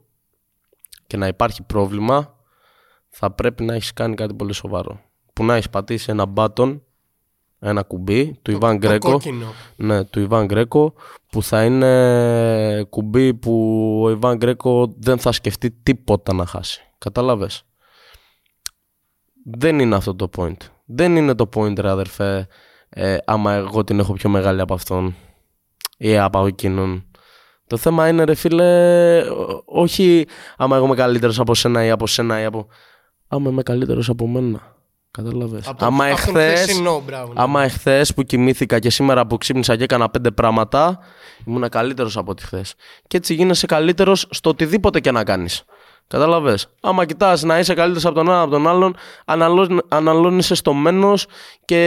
και 1.08 1.18
να 1.18 1.28
υπάρχει 1.28 1.64
πρόβλημα 1.64 2.36
θα 3.10 3.32
πρέπει 3.32 3.64
να 3.64 3.74
έχεις 3.74 3.94
κάνει 3.94 4.16
κάτι 4.16 4.34
πολύ 4.34 4.54
σοβαρό. 4.54 5.00
Που 5.34 5.44
να 5.46 5.56
έχεις 5.56 5.70
πατήσει 5.70 6.12
ένα 6.12 6.26
button, 6.36 6.80
ένα 7.60 7.84
κουμπί 7.84 8.40
του 8.42 8.52
Ιβάν 8.52 8.80
Το 8.80 8.88
Γκρέκο 8.88 9.12
κόκκινο. 9.12 9.54
ναι, 9.76 10.04
του 10.04 10.20
Ιβάν 10.20 10.46
Γκρέκο 10.46 10.94
που 11.30 11.44
θα 11.44 11.66
είναι 11.66 12.84
κουμπί 12.90 13.34
που 13.34 13.52
ο 14.04 14.10
Ιβάν 14.10 14.38
Γκρέκο 14.38 14.94
δεν 14.98 15.18
θα 15.18 15.32
σκεφτεί 15.32 15.72
τίποτα 15.72 16.34
να 16.34 16.46
χάσει. 16.46 16.82
Κατάλαβες. 16.98 17.67
Δεν 19.50 19.80
είναι 19.80 19.96
αυτό 19.96 20.16
το 20.16 20.30
point. 20.38 20.58
Δεν 20.86 21.16
είναι 21.16 21.36
το 21.36 21.50
point 21.56 21.78
ρε 21.80 21.90
αδερφέ 21.90 22.48
ε, 22.90 23.18
άμα 23.26 23.54
εγώ 23.54 23.84
την 23.84 24.00
έχω 24.00 24.14
πιο 24.14 24.30
μεγάλη 24.30 24.62
από 24.62 24.74
αυτόν 24.74 25.16
ή 25.98 26.18
από 26.18 26.46
εκείνον. 26.46 27.06
Το 27.68 27.78
θέμα 27.78 28.08
είναι 28.08 28.24
ρε 28.24 28.36
φίλε 28.36 29.18
ό- 29.30 29.64
όχι 29.66 30.28
άμα 30.58 30.76
εγώ 30.76 30.86
είμαι 30.86 30.96
καλύτερος 30.96 31.40
από 31.40 31.56
σένα 31.56 31.86
ή 31.86 31.90
από 31.90 32.08
σένα 32.08 32.42
ή 32.42 32.44
από... 32.46 32.68
Άμα 33.28 33.50
είμαι 33.50 33.64
καλύτερος 33.64 34.10
από 34.10 34.28
μένα. 34.28 34.76
Κατάλαβες. 35.12 35.68
Από 35.68 35.78
το- 35.78 35.86
άμα 35.86 36.06
από 36.06 36.26
τον 36.26 36.36
εχθές 36.38 36.62
χθεσινό, 36.62 37.02
μπράβο, 37.06 37.34
ναι. 37.34 37.42
Άμα 37.42 37.64
εχθές 37.64 38.14
που 38.14 38.24
κοιμήθηκα 38.24 38.80
και 38.80 38.90
σήμερα 38.90 39.28
που 39.28 39.38
ξύπνησα 39.38 39.76
και 39.76 39.84
έκανα 39.84 40.10
πέντε 40.10 40.32
πράγματα, 40.32 41.00
ήμουν 41.46 41.70
καλύτερος 41.70 42.18
από 42.18 42.32
ό,τι 42.32 42.44
χθες. 42.44 42.74
Και 43.08 43.18
έτσι 43.18 43.34
γίνεσαι 43.34 43.66
καλύτερος 43.66 44.28
στο 44.30 44.50
οτιδήποτε 44.50 45.00
και 45.00 45.12
να 45.12 45.24
κάνεις. 45.24 45.64
Κατάλαβε. 46.08 46.58
Άμα 46.82 47.06
κοιτάς 47.06 47.44
να 47.44 47.60
είσαι 47.60 47.74
καλύτερος 47.74 48.06
από 48.06 48.16
τον 48.16 48.28
ένα 48.28 48.42
από 48.42 48.52
τον 48.52 48.68
άλλον, 48.68 48.96
αναλώνει- 49.26 49.82
αναλώνεσαι 49.88 50.56
στο 50.56 50.74
μένος 50.74 51.26
και 51.66 51.78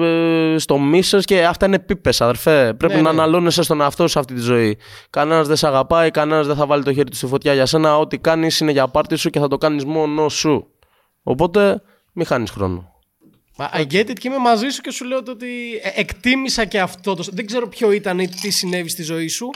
ε, 0.00 0.58
στο 0.58 0.78
μίσος 0.78 1.24
και 1.24 1.44
αυτά 1.44 1.66
είναι 1.66 1.78
πίπες, 1.78 2.20
αδερφέ. 2.20 2.74
Πρέπει 2.74 2.94
Ναι, 2.94 3.00
να 3.00 3.12
ναι. 3.12 3.20
αναλώνεσαι 3.20 3.62
στον 3.62 3.80
εαυτό 3.80 4.08
σου 4.08 4.18
αυτή 4.18 4.34
τη 4.34 4.40
ζωή. 4.40 4.78
Κανένας 5.10 5.46
δεν 5.46 5.56
σε 5.56 5.66
αγαπάει, 5.66 6.10
κανένας 6.10 6.46
δεν 6.46 6.56
θα 6.56 6.66
βάλει 6.66 6.82
το 6.82 6.92
χέρι 6.92 7.10
του 7.10 7.16
στη 7.16 7.26
φωτιά 7.26 7.54
για 7.54 7.66
σένα. 7.66 7.98
Ό,τι 7.98 8.18
κάνεις 8.18 8.60
είναι 8.60 8.72
για 8.72 8.88
πάρτι 8.88 9.16
σου 9.16 9.30
και 9.30 9.38
θα 9.38 9.48
το 9.48 9.58
κάνεις 9.58 9.84
μόνος 9.84 10.34
σου. 10.34 10.66
Οπότε 11.22 11.82
μην 12.12 12.26
χάνεις 12.26 12.50
χρόνο. 12.50 12.92
Μα 13.56 13.70
I 13.74 13.80
get 13.80 14.04
it 14.10 14.12
και 14.12 14.28
είμαι 14.28 14.38
μαζί 14.38 14.68
σου 14.68 14.80
και 14.80 14.90
σου 14.90 15.04
λέω 15.04 15.22
το 15.22 15.30
ότι 15.30 15.46
ε, 15.82 16.00
εκτίμησα 16.00 16.64
και 16.64 16.80
αυτό 16.80 17.14
το. 17.14 17.24
Δεν 17.32 17.46
ξέρω 17.46 17.68
ποιο 17.68 17.90
ήταν 17.92 18.18
ή 18.18 18.28
τι 18.28 18.50
συνέβη 18.50 18.88
στη 18.88 19.02
ζωή 19.02 19.28
σου, 19.28 19.50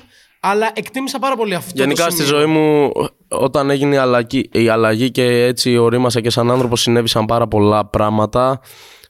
αλλά 0.47 0.71
εκτίμησα 0.75 1.19
πάρα 1.19 1.37
πολύ 1.37 1.55
αυτό 1.55 1.71
Γενικά 1.75 2.05
το 2.05 2.11
στη 2.11 2.23
σημείο. 2.23 2.39
ζωή 2.39 2.47
μου, 2.47 2.91
όταν 3.29 3.71
έγινε 3.71 3.95
η 3.95 3.99
αλλαγή, 3.99 4.49
η 4.53 4.69
αλλαγή 4.69 5.11
και 5.11 5.45
έτσι 5.45 5.77
ορίμασα 5.77 6.21
και 6.21 6.31
σαν 6.31 6.51
άνθρωπος, 6.51 6.81
συνέβησαν 6.81 7.25
πάρα 7.25 7.49
πολλά 7.49 7.87
πράγματα 7.87 8.61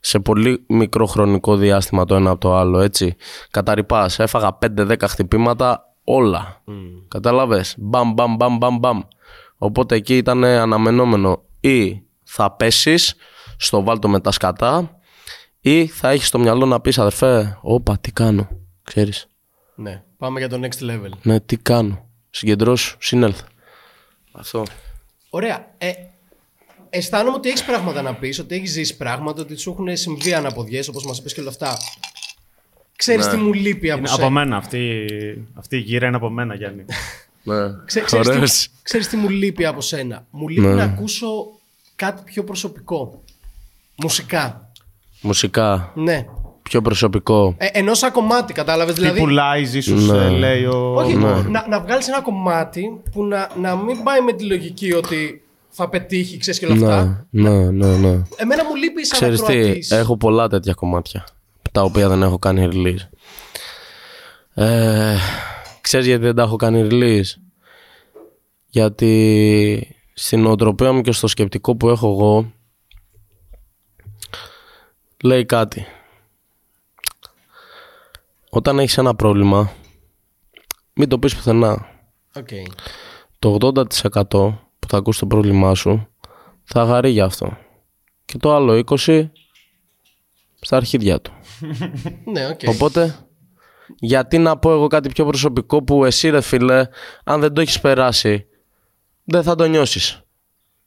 σε 0.00 0.18
πολύ 0.18 0.64
μικρό 0.68 1.06
χρονικό 1.06 1.56
διάστημα 1.56 2.04
το 2.04 2.14
ένα 2.14 2.30
από 2.30 2.40
το 2.40 2.54
άλλο, 2.54 2.80
έτσι. 2.80 3.16
Καταρρυπάς, 3.50 4.18
έφαγα 4.18 4.58
5-10 4.58 4.94
χτυπήματα 5.08 5.94
όλα. 6.04 6.62
Κατάλαβες, 7.08 7.74
μπαμ, 7.78 8.12
μπαμ, 8.12 8.36
μπαμ, 8.36 8.56
μπαμ, 8.56 8.78
μπαμ. 8.78 9.00
Οπότε 9.56 9.94
εκεί 9.94 10.16
ήταν 10.16 10.44
αναμενόμενο 10.44 11.42
ή 11.60 12.02
θα 12.22 12.50
πέσεις 12.52 13.14
στο 13.56 13.82
βάλτο 13.82 14.08
με 14.08 14.20
τα 14.20 14.30
σκατά 14.30 14.98
ή 15.60 15.86
θα 15.86 16.10
έχεις 16.10 16.26
στο 16.26 16.38
μυαλό 16.38 16.66
να 16.66 16.80
πεις 16.80 16.98
αδερφέ, 16.98 17.58
όπα 17.62 17.98
τι 17.98 18.12
κάνω, 18.12 18.48
ξέρεις. 18.82 19.28
Ναι, 19.74 20.02
πάμε 20.24 20.38
για 20.38 20.48
το 20.48 20.60
next 20.62 20.90
level. 20.90 21.10
Ναι, 21.22 21.40
τι 21.40 21.56
κάνω. 21.56 22.06
Συγκεντρώσου, 22.30 22.96
συνέλθ. 23.00 23.40
Αυτό. 24.32 24.62
Ωραία. 25.30 25.74
Ε, 25.78 25.92
αισθάνομαι 26.90 27.36
ότι 27.36 27.48
έχεις 27.48 27.64
πράγματα 27.64 28.02
να 28.02 28.14
πεις, 28.14 28.38
ότι 28.38 28.54
έχεις 28.54 28.70
ζήσει 28.72 28.96
πράγματα, 28.96 29.42
ότι 29.42 29.56
σου 29.56 29.70
έχουν 29.70 29.96
συμβεί 29.96 30.34
αναποδιές, 30.34 30.88
όπως 30.88 31.04
μας 31.06 31.18
είπες 31.18 31.34
και 31.34 31.40
όλα 31.40 31.48
αυτά. 31.48 31.76
Ξέρεις 32.96 33.26
Ναι. 33.26 33.30
τι 33.32 33.36
μου 33.38 33.52
λείπει 33.52 33.90
από 33.90 33.98
Είναι 33.98 34.08
σένα; 34.08 34.22
από 34.22 34.30
μένα. 34.30 34.56
Αυτή, 34.56 35.06
αυτή 35.54 35.76
η 35.76 35.80
γύρα 35.80 36.06
είναι 36.06 36.16
από 36.16 36.30
μένα, 36.30 36.54
Γιάννη. 36.54 36.84
Ναι. 37.46 37.54
Ξέ, 37.84 38.00
ξέρεις, 38.00 38.26
τι, 38.26 38.32
Ωραίος. 38.34 38.68
ξέρεις 38.82 39.08
τι 39.08 39.16
μου 39.16 39.28
λείπει 39.28 39.64
από 39.66 39.80
σένα; 39.80 40.26
Μου 40.30 40.48
λείπει 40.48 40.66
Ναι. 40.66 40.74
να 40.74 40.84
ακούσω 40.84 41.26
κάτι 41.96 42.22
πιο 42.24 42.44
προσωπικό. 42.44 43.22
Μουσικά. 43.96 44.72
Μουσικά. 45.20 45.92
Ναι. 45.94 46.26
Πιο 46.74 46.82
προσωπικό. 46.82 47.54
Ε, 47.58 47.66
ενώ 47.72 47.94
σαν 47.94 48.12
κομμάτι, 48.12 48.52
κατάλαβες. 48.52 48.94
Τι 48.94 49.00
Δηλαδή, 49.00 49.20
πουλάεις, 49.20 49.74
ίσως 49.74 50.06
Ναι. 50.08 50.28
λέει 50.28 50.64
ο. 50.64 50.94
όχι, 50.94 51.14
Ναι. 51.16 51.32
να, 51.48 51.66
να 51.68 51.80
βγάλεις 51.80 52.08
ένα 52.08 52.20
κομμάτι 52.22 53.00
που 53.12 53.24
να, 53.24 53.48
να 53.60 53.76
μην 53.76 54.02
πάει 54.02 54.20
με 54.20 54.32
τη 54.32 54.44
λογική 54.44 54.92
ότι 54.92 55.42
θα 55.68 55.88
πετύχει, 55.88 56.38
ξέρεις 56.38 56.60
και 56.60 56.66
όλα 56.66 56.74
αυτά. 56.74 57.26
Ναι, 57.30 57.50
ναι, 57.50 57.70
ναι, 57.70 57.96
ναι. 57.96 58.22
Εμένα 58.36 58.64
μου 58.64 58.74
λείπει 58.74 59.06
σαν 59.06 59.18
Ξέρεις 59.18 59.42
τι, 59.42 59.52
ακροατής. 59.58 59.90
έχω 59.90 60.16
πολλά 60.16 60.48
τέτοια 60.48 60.72
κομμάτια 60.74 61.26
τα 61.72 61.82
οποία 61.82 62.08
δεν 62.08 62.22
έχω 62.22 62.38
κάνει 62.38 62.68
release. 62.72 63.08
Ε, 64.64 65.16
ξέρεις 65.80 66.06
γιατί 66.06 66.24
δεν 66.24 66.34
τα 66.34 66.42
έχω 66.42 66.56
κάνει 66.56 66.88
release; 66.90 67.40
Γιατί 68.66 69.96
στην 70.14 70.40
νοοτροπία 70.42 70.92
μου 70.92 71.00
και 71.00 71.12
στο 71.12 71.26
σκεπτικό 71.26 71.76
που 71.76 71.88
έχω 71.88 72.08
εγώ 72.10 72.52
λέει 75.24 75.44
κάτι. 75.44 75.86
Όταν 78.56 78.78
έχεις 78.78 78.98
ένα 78.98 79.14
πρόβλημα 79.14 79.72
μην 80.94 81.08
το 81.08 81.18
πεις 81.18 81.34
πουθενά. 81.34 81.86
Οκ. 82.34 82.48
Το 83.38 83.56
80% 83.60 83.82
που 84.78 84.88
θα 84.88 84.96
ακούσει 84.96 85.20
το 85.20 85.26
πρόβλημά 85.26 85.74
σου 85.74 86.08
θα 86.64 86.86
χαρεί 86.86 87.10
γι' 87.10 87.20
αυτό. 87.20 87.56
Και 88.24 88.38
το 88.38 88.54
άλλο 88.54 88.82
20% 88.86 89.28
στα 90.60 90.76
αρχίδια 90.76 91.20
του. 91.20 91.32
Ναι, 92.32 92.46
οκ. 92.46 92.60
Οπότε, 92.66 93.26
γιατί 93.98 94.38
να 94.38 94.58
πω 94.58 94.72
εγώ 94.72 94.86
κάτι 94.86 95.08
πιο 95.08 95.26
προσωπικό 95.26 95.82
που 95.82 96.04
εσύ 96.04 96.30
ρε 96.30 96.40
φίλε, 96.40 96.86
αν 97.24 97.40
δεν 97.40 97.52
το 97.52 97.60
έχεις 97.60 97.80
περάσει, 97.80 98.46
δεν 99.24 99.42
θα 99.42 99.54
το 99.54 99.64
νιώσεις. 99.64 100.23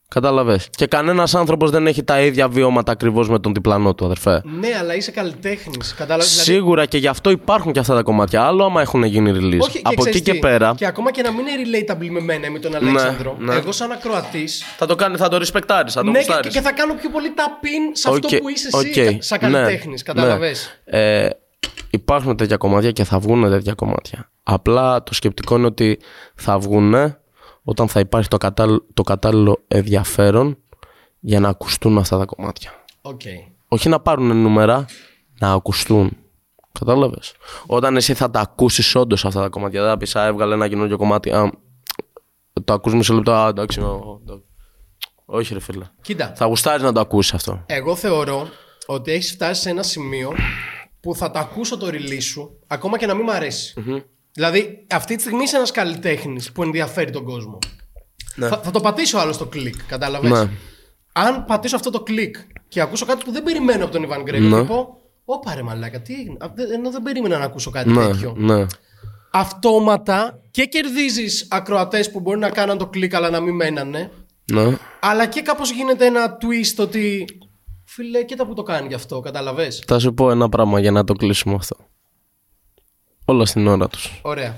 Κατάλαβες. 0.09 0.67
Και 0.75 0.85
κανένας 0.85 1.35
άνθρωπος 1.35 1.69
δεν 1.71 1.87
έχει 1.87 2.03
τα 2.03 2.21
ίδια 2.21 2.47
βιώματα 2.49 2.91
ακριβώς 2.91 3.29
με 3.29 3.39
τον 3.39 3.53
διπλανό 3.53 3.95
του, 3.95 4.05
αδερφέ. 4.05 4.41
Ναι, 4.59 4.67
αλλά 4.79 4.95
είσαι 4.95 5.11
καλλιτέχνης. 5.11 5.93
Κατάλαβες. 5.93 6.41
Σίγουρα 6.41 6.85
και 6.85 6.97
γι' 6.97 7.07
αυτό 7.07 7.29
υπάρχουν 7.29 7.71
και 7.71 7.79
αυτά 7.79 7.95
τα 7.95 8.01
κομμάτια. 8.01 8.43
Άλλο 8.43 8.63
άμα 8.63 8.81
έχουν 8.81 9.03
γίνει 9.03 9.31
release. 9.33 9.59
Όχι, 9.59 9.79
Από 9.83 9.95
ξέρεις 10.01 10.19
εκεί 10.19 10.21
και 10.21 10.31
τι, 10.31 10.39
πέρα 10.39 10.73
Και 10.77 10.85
ακόμα 10.85 11.11
και 11.11 11.21
να 11.21 11.31
μην 11.31 11.45
είναι 11.47 11.61
relatable 11.89 12.09
με 12.09 12.19
μένα 12.19 12.45
ή 12.47 12.49
με 12.49 12.59
τον 12.59 12.75
Αλέξανδρο. 12.75 13.35
ναι. 13.39 13.55
Εγώ, 13.55 13.71
σαν 13.71 13.91
ακροατή. 13.91 14.47
θα 14.77 14.85
το, 14.85 14.95
κάνει, 14.95 15.17
θα 15.17 15.27
το 15.29 15.37
respect 15.37 15.68
άρεις, 15.68 15.93
θα 15.93 16.03
το 16.03 16.09
Ναι, 16.11 16.11
και, 16.11 16.25
γουστάρεις. 16.25 16.53
και 16.53 16.61
θα 16.61 16.71
κάνω 16.71 16.93
πιο 16.93 17.09
πολύ 17.09 17.33
tap-in 17.35 17.89
σε 17.93 18.09
αυτό 18.09 18.27
Οκ, 18.33 18.37
που 18.41 18.49
είσαι 18.49 18.69
εσύ, 18.73 18.89
οκ, 18.89 19.05
κα- 19.05 19.21
σαν 19.21 19.39
ναι, 19.41 19.49
καλλιτέχνης. 19.57 20.03
ναι. 20.05 20.13
Κατάλαβες; 20.13 20.79
Ε, 20.85 21.29
υπάρχουν 21.89 22.35
τέτοια 22.37 22.57
κομμάτια 22.57 22.91
και 22.91 23.03
θα 23.03 23.19
βγουν 23.19 23.49
τέτοια 23.49 23.73
κομμάτια. 23.73 24.29
Απλά 24.43 25.03
το 25.03 25.13
σκεπτικό 25.13 25.55
είναι 25.55 25.65
ότι 25.65 25.99
θα 26.35 26.59
βγουν 26.59 27.15
όταν 27.69 27.87
θα 27.87 27.99
υπάρχει 27.99 28.27
το 28.29 28.37
κατάλληλο, 28.37 28.85
το 28.93 29.01
κατάλληλο 29.01 29.63
ενδιαφέρον 29.67 30.57
για 31.19 31.39
να 31.39 31.49
ακουστούν 31.49 31.97
αυτά 31.97 32.17
τα 32.17 32.25
κομμάτια. 32.25 32.71
Οκ. 33.01 33.21
Όχι 33.67 33.89
να 33.89 33.99
πάρουν 33.99 34.41
νούμερα, 34.41 34.85
να 35.39 35.51
ακουστούν. 35.51 36.17
Κατάλαβες; 36.71 37.33
Όταν 37.65 37.95
εσύ 37.95 38.13
θα 38.13 38.29
τα 38.29 38.39
ακούσεις 38.39 38.95
όντως 38.95 39.25
αυτά 39.25 39.41
τα 39.41 39.49
κομμάτια, 39.49 39.81
δεν 39.81 39.89
θα 39.89 39.97
πεις 39.97 40.15
Α, 40.15 40.25
έβγαλε 40.25 40.53
ένα 40.53 40.67
καινούργιο 40.67 40.97
κομμάτι. 40.97 41.31
Α, 41.31 41.51
το 42.63 42.73
ακούς 42.73 42.93
μισό 42.93 43.13
λεπτό. 43.13 43.31
Α, 43.31 43.47
εντάξει. 43.47 43.79
α, 43.79 43.83
εντάξει». 44.23 44.43
Όχι, 45.25 45.53
ρε 45.53 45.59
φίλε. 45.59 45.85
Κοίτα, 46.01 46.33
Θα 46.35 46.45
γουστάρεις 46.45 46.83
να 46.83 46.91
το 46.91 46.99
ακούσεις 46.99 47.33
αυτό. 47.33 47.63
εγώ 47.65 47.95
θεωρώ 47.95 48.47
ότι 48.85 49.11
έχεις 49.11 49.31
φτάσει 49.31 49.61
σε 49.61 49.69
ένα 49.69 49.83
σημείο 49.83 50.33
που 50.99 51.15
θα 51.15 51.31
το 51.31 51.39
ακούσω 51.39 51.77
το 51.77 51.87
release 51.87 52.21
σου, 52.21 52.59
ακόμα 52.67 52.97
και 52.97 53.05
να 53.05 53.13
μην 53.13 53.23
μου 53.25 53.31
αρέσει 53.31 53.73
Δηλαδή, 54.37 54.85
αυτή 54.89 55.15
τη 55.15 55.21
στιγμή 55.21 55.43
είσαι 55.43 55.55
ένας 55.55 55.71
καλλιτέχνης 55.71 56.51
που 56.51 56.63
ενδιαφέρει 56.63 57.11
τον 57.11 57.23
κόσμο. 57.23 57.57
Ναι. 58.35 58.47
Θα, 58.47 58.57
θα 58.63 58.71
το 58.71 58.79
πατήσω 58.79 59.17
άλλο 59.17 59.31
στο 59.31 59.45
click, 59.45 59.83
κατάλαβες; 59.87 60.31
Ναι. 60.31 60.49
Αν 61.13 61.45
πατήσω 61.45 61.75
αυτό 61.75 61.89
το 61.89 61.99
click 62.03 62.35
και 62.67 62.81
ακούσω 62.81 63.05
κάτι 63.05 63.23
που 63.25 63.31
δεν 63.31 63.43
περιμένω 63.43 63.83
από 63.83 63.93
τον 63.93 64.03
Ιβάν 64.03 64.21
Γκρέκο, 64.23 64.47
Ναι. 64.47 64.55
θα 64.55 64.65
πω, 64.65 64.97
Ωπα 65.25 65.55
ρε 65.55 65.61
μαλάκα, 65.61 66.01
τι 66.01 66.13
έγινε; 66.13 66.35
Α, 66.39 66.47
δεν- 66.55 66.71
Ενώ 66.71 66.91
δεν 66.91 67.01
περίμενα 67.01 67.37
να 67.37 67.45
ακούσω 67.45 67.69
κάτι 67.71 67.89
Ναι, 67.89 68.05
τέτοιο. 68.07 68.33
ναι. 68.37 68.65
Αυτόματα 69.31 70.39
και 70.51 70.65
κερδίζεις 70.65 71.47
ακροατές 71.49 72.11
που 72.11 72.19
μπορεί 72.19 72.39
να 72.39 72.49
κάναν 72.49 72.77
το 72.77 72.87
click 72.87 73.13
αλλά 73.13 73.29
να 73.29 73.39
μην 73.39 73.55
μένανε. 73.55 74.11
ναι. 74.51 74.77
Αλλά 74.99 75.25
και 75.25 75.41
κάπως 75.41 75.71
γίνεται 75.71 76.05
ένα 76.05 76.37
twist 76.41 76.83
ότι. 76.83 77.25
Φίλε, 77.85 78.23
κοίτα 78.23 78.45
που 78.45 78.53
το 78.53 78.63
κάνει 78.63 78.87
γι' 78.87 78.93
αυτό, 78.93 79.19
κατάλαβες; 79.19 79.83
Θα 79.87 79.99
σου 79.99 80.13
πω 80.13 80.31
ένα 80.31 80.49
πράγμα 80.49 80.79
για 80.79 80.91
να 80.91 81.03
το 81.03 81.13
κλείσουμε 81.13 81.55
αυτό. 81.55 81.75
Όλα 83.29 83.45
στην 83.45 83.67
ώρα 83.67 83.87
τους. 83.87 84.19
Ωραία. 84.21 84.55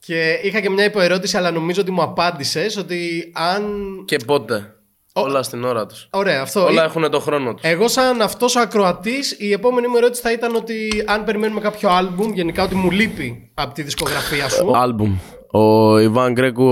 Και 0.00 0.40
είχα 0.42 0.60
και 0.60 0.70
μια 0.70 0.84
υποερώτηση, 0.84 1.36
αλλά 1.36 1.50
νομίζω 1.50 1.80
ότι 1.80 1.90
μου 1.90 2.02
απάντησες 2.02 2.76
ότι 2.76 3.30
αν. 3.34 3.64
Και 4.04 4.16
πότε. 4.26 4.74
Όλα 5.12 5.42
στην 5.42 5.64
ώρα 5.64 5.86
τους. 5.86 6.08
Ωραία, 6.10 6.40
αυτό. 6.42 6.64
Όλα 6.64 6.84
έχουν 6.84 7.10
το 7.10 7.20
χρόνο 7.20 7.54
τους. 7.54 7.62
Εγώ, 7.64 7.88
σαν 7.88 8.22
αυτός 8.22 8.56
ο 8.56 8.60
ακροατής, 8.60 9.36
η 9.38 9.52
επόμενη 9.52 9.86
μου 9.86 9.96
ερώτηση 9.96 10.22
θα 10.22 10.32
ήταν 10.32 10.54
ότι 10.54 11.04
αν 11.06 11.24
περιμένουμε 11.24 11.60
κάποιο 11.60 11.88
άλμπουμ, 11.88 12.32
γενικά 12.32 12.62
ότι 12.62 12.74
μου 12.74 12.90
λείπει 12.90 13.50
από 13.54 13.74
τη 13.74 13.82
δισκογραφία 13.82 14.48
σου. 14.48 14.76
Άλμπουμ. 14.76 15.18
Ο 15.50 15.98
Ιβάν 15.98 16.32
Γκρέκο, 16.32 16.68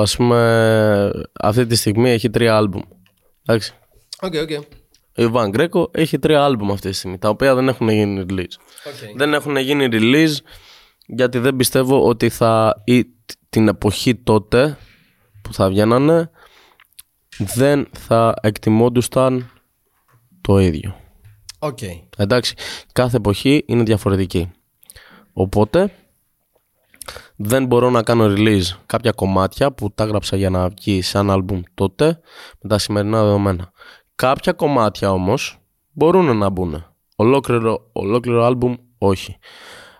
ας 0.00 0.16
πούμε, 0.16 1.10
αυτή 1.40 1.66
τη 1.66 1.74
στιγμή 1.74 2.10
έχει 2.10 2.30
τρία 2.30 2.56
άλμπουμ. 2.56 2.82
Εντάξει. 3.46 3.74
OK, 4.20 4.34
OK. 4.34 4.50
Ο 4.50 4.64
Ιβάν 5.14 5.50
Γκρέκο 5.50 5.90
έχει 5.92 6.18
τρία 6.18 6.44
άλμπουμ 6.44 6.72
αυτή 6.72 6.88
τη 6.88 6.94
στιγμή, 6.94 7.18
τα 7.18 7.28
οποία 7.28 7.54
δεν 7.54 7.68
έχουν 7.68 7.88
γίνει 7.88 8.24
release. 8.28 8.56
OK. 8.86 9.16
Δεν 9.16 9.34
έχουν 9.34 9.56
γίνει 9.56 9.88
release 9.90 10.34
γιατί 11.06 11.38
δεν 11.38 11.56
πιστεύω 11.56 12.06
ότι 12.08 12.28
θα 12.28 12.74
ή 12.84 13.04
τ- 13.04 13.10
την 13.48 13.68
εποχή 13.68 14.14
τότε 14.14 14.78
που 15.42 15.54
θα 15.54 15.68
βγαίνανε 15.68 16.30
δεν 17.38 17.88
θα 17.92 18.34
εκτιμόντουσαν 18.42 19.50
το 20.40 20.58
ίδιο. 20.58 20.96
Οκ. 21.58 21.78
Εντάξει, 22.16 22.54
κάθε 22.92 23.16
εποχή 23.16 23.64
είναι 23.66 23.82
διαφορετική. 23.82 24.50
Οπότε 25.32 25.92
δεν 27.36 27.66
μπορώ 27.66 27.90
να 27.90 28.02
κάνω 28.02 28.24
release 28.36 28.62
κάποια 28.86 29.10
κομμάτια 29.12 29.72
που 29.72 29.92
τα 29.92 30.04
έγραψα 30.04 30.36
για 30.36 30.50
να 30.50 30.68
βγει 30.68 31.02
σαν 31.02 31.30
άλμπουμ 31.30 31.60
τότε 31.74 32.20
με 32.60 32.68
τα 32.68 32.78
σημερινά 32.78 33.22
δεδομένα. 33.22 33.72
Κάποια 34.14 34.52
κομμάτια 34.52 35.12
όμως 35.12 35.58
μπορούν 35.92 36.36
να 36.36 36.48
μπουν. 36.50 36.84
Ολόκληρο, 37.16 37.88
ολόκληρο 37.92 38.44
άλμπουμ 38.44 38.74
όχι. 38.98 39.36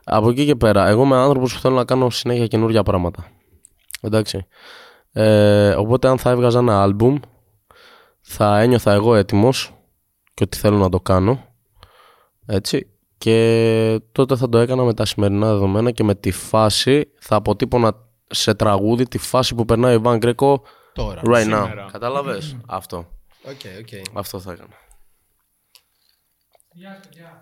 Από 0.04 0.30
εκεί 0.30 0.46
και 0.46 0.56
πέρα, 0.56 0.86
εγώ 0.88 1.02
είμαι 1.02 1.16
άνθρωπος 1.16 1.54
που 1.54 1.60
θέλω 1.60 1.74
να 1.74 1.84
κάνω 1.84 2.10
συνέχεια 2.10 2.46
καινούργια 2.46 2.82
πράγματα. 2.82 3.26
Εντάξει. 4.00 4.46
Ε, 5.12 5.70
οπότε 5.70 6.08
αν 6.08 6.18
θα 6.18 6.30
έβγαζα 6.30 6.58
ένα 6.58 6.82
άλμπουμ 6.82 7.18
θα 8.20 8.58
ένιωθα 8.60 8.92
εγώ 8.92 9.14
έτοιμος 9.14 9.72
και 10.34 10.42
ότι 10.44 10.56
θέλω 10.56 10.76
να 10.76 10.88
το 10.88 11.00
κάνω 11.00 11.44
έτσι. 12.46 12.86
Και 13.18 14.00
τότε 14.12 14.36
θα 14.36 14.48
το 14.48 14.58
έκανα 14.58 14.82
με 14.82 14.94
τα 14.94 15.04
σημερινά 15.04 15.46
δεδομένα 15.52 15.90
και 15.90 16.04
με 16.04 16.14
τη 16.14 16.30
φάση 16.30 17.12
θα 17.20 17.36
αποτύπωνα 17.36 17.94
σε 18.26 18.54
τραγούδι 18.54 19.08
τη 19.08 19.18
φάση 19.18 19.54
που 19.54 19.64
περνάει 19.64 19.92
ο 19.92 19.96
Ιβάν 19.96 20.18
Γκρέκο 20.18 20.62
Τώρα. 20.92 21.20
right 21.24 21.40
Σήμερα. 21.40 21.86
now. 21.86 21.92
Κατάλαβες 21.92 22.56
αυτό. 22.66 23.06
OK, 23.42 23.60
OK. 23.80 24.18
Αυτό 24.18 24.40
θα 24.40 24.52
έκανα. 24.52 24.74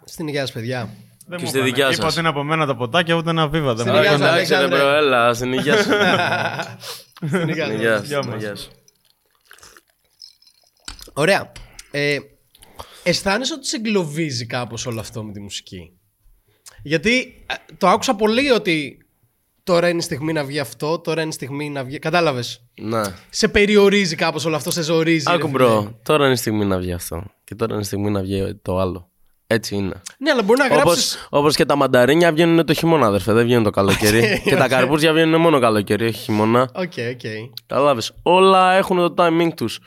Στην 0.04 0.28
υγεία 0.28 0.40
σας, 0.40 0.52
παιδιά. 0.52 0.94
Δεν 1.26 1.38
Και 1.38 1.44
μου 1.44 1.48
στη 1.50 1.58
είπανε. 1.58 1.64
δικιά 1.72 1.86
Είπα 1.86 1.94
σας. 2.02 2.10
ότι 2.10 2.18
είναι 2.18 2.28
από 2.28 2.42
μένα 2.42 2.66
τα 2.66 2.76
ποτάκια, 2.76 3.14
ούτε 3.14 3.30
ένα 3.30 3.48
βίβα. 3.48 3.74
Δεν 3.74 3.86
Στην 3.86 3.92
μου 3.92 3.98
υγεία 4.02 4.10
έκανε. 4.12 4.26
σας. 4.26 4.34
Εντάξει 4.34 4.50
ρε 4.52 4.56
Αλέξανδρε. 4.58 4.84
bro, 4.88 4.96
έλα, 4.96 5.34
στην 5.34 5.52
υγεία 5.53 5.79
σου. 5.84 5.90
Στην 7.26 7.48
υγεία 7.48 7.64
Στην 7.64 7.76
σας. 7.76 7.78
υγείας 7.78 8.00
σου, 8.00 8.06
Γεια 8.06 8.22
στην 8.22 8.30
μας. 8.32 8.42
υγείας 8.42 8.60
σου. 8.60 8.70
Ωραία. 11.12 11.52
Ε, 11.90 12.18
αισθάνεσαι 13.02 13.52
ότι 13.54 13.66
σε 13.66 13.76
εγκλωβίζει 13.76 14.46
κάπως 14.46 14.86
όλο 14.86 15.00
αυτό 15.00 15.24
με 15.24 15.32
τη 15.32 15.40
μουσική; 15.40 15.98
Γιατί 16.82 17.44
ε, 17.48 17.54
το 17.78 17.88
άκουσα 17.88 18.14
πολύ 18.14 18.50
ότι 18.50 18.98
τώρα 19.62 19.88
είναι 19.88 19.99
η 19.99 20.03
στιγμή 20.03 20.33
να 20.33 20.44
βγει 20.44 20.59
αυτό, 20.59 20.99
τώρα 20.99 21.20
είναι 21.20 21.31
η 21.31 21.33
στιγμή 21.35 21.70
να 21.70 21.85
βγει. 21.85 21.99
Κατάλαβες; 21.99 22.62
Ναι. 22.81 23.01
Σε 23.31 23.49
περιορίζει 23.49 24.14
κάπως 24.16 24.44
όλο 24.44 24.57
αυτό, 24.57 24.70
σε 24.70 24.83
ζορίζει. 24.83 25.25
ρε 25.29 25.35
Άκου 25.35 25.46
φίλε. 25.46 25.59
bro, 25.59 25.98
τώρα 26.03 26.25
είναι 26.25 26.33
η 26.33 26.37
στιγμή 26.37 26.64
να 26.64 26.79
βγει 26.79 26.92
αυτό. 26.92 27.23
Και 27.44 27.55
τώρα 27.55 27.73
είναι 27.73 27.83
η 27.83 27.85
στιγμή 27.85 28.11
να 28.11 28.20
βγει 28.20 28.55
το 28.62 28.79
άλλο. 28.79 29.05
Έτσι 29.46 29.75
είναι. 29.75 30.01
Ναι, 30.18 30.31
αλλά 30.31 30.42
μπορεί 30.42 30.59
να 30.59 30.64
Όπως, 30.64 30.83
γράψει. 30.83 31.18
όπως 31.31 31.57
και 31.57 31.64
τα 31.64 31.77
μανταρίνια 31.77 32.33
βγαίνουν 32.33 32.66
το 32.66 32.73
χειμώνα, 32.75 33.07
αδερφέ. 33.07 33.33
Δεν 33.33 33.44
βγαίνουν 33.44 33.64
το 33.64 33.70
καλοκαίρι. 33.70 34.23
και 34.44 34.57
τα 34.57 34.68
καρπούζια 34.68 35.12
βγαίνουν 35.12 35.40
μόνο 35.40 35.61
καλοκαίρι, 35.61 36.07
όχι 36.07 36.18
χειμώνα. 36.18 36.61
Οκ, 36.75 36.92
οκ. 37.12 37.51
Κατάλαβες. 37.66 38.12
Όλα 38.23 38.73
έχουν 38.73 38.96
το 38.96 39.14
timing 39.18 39.49
τους. 39.57 39.79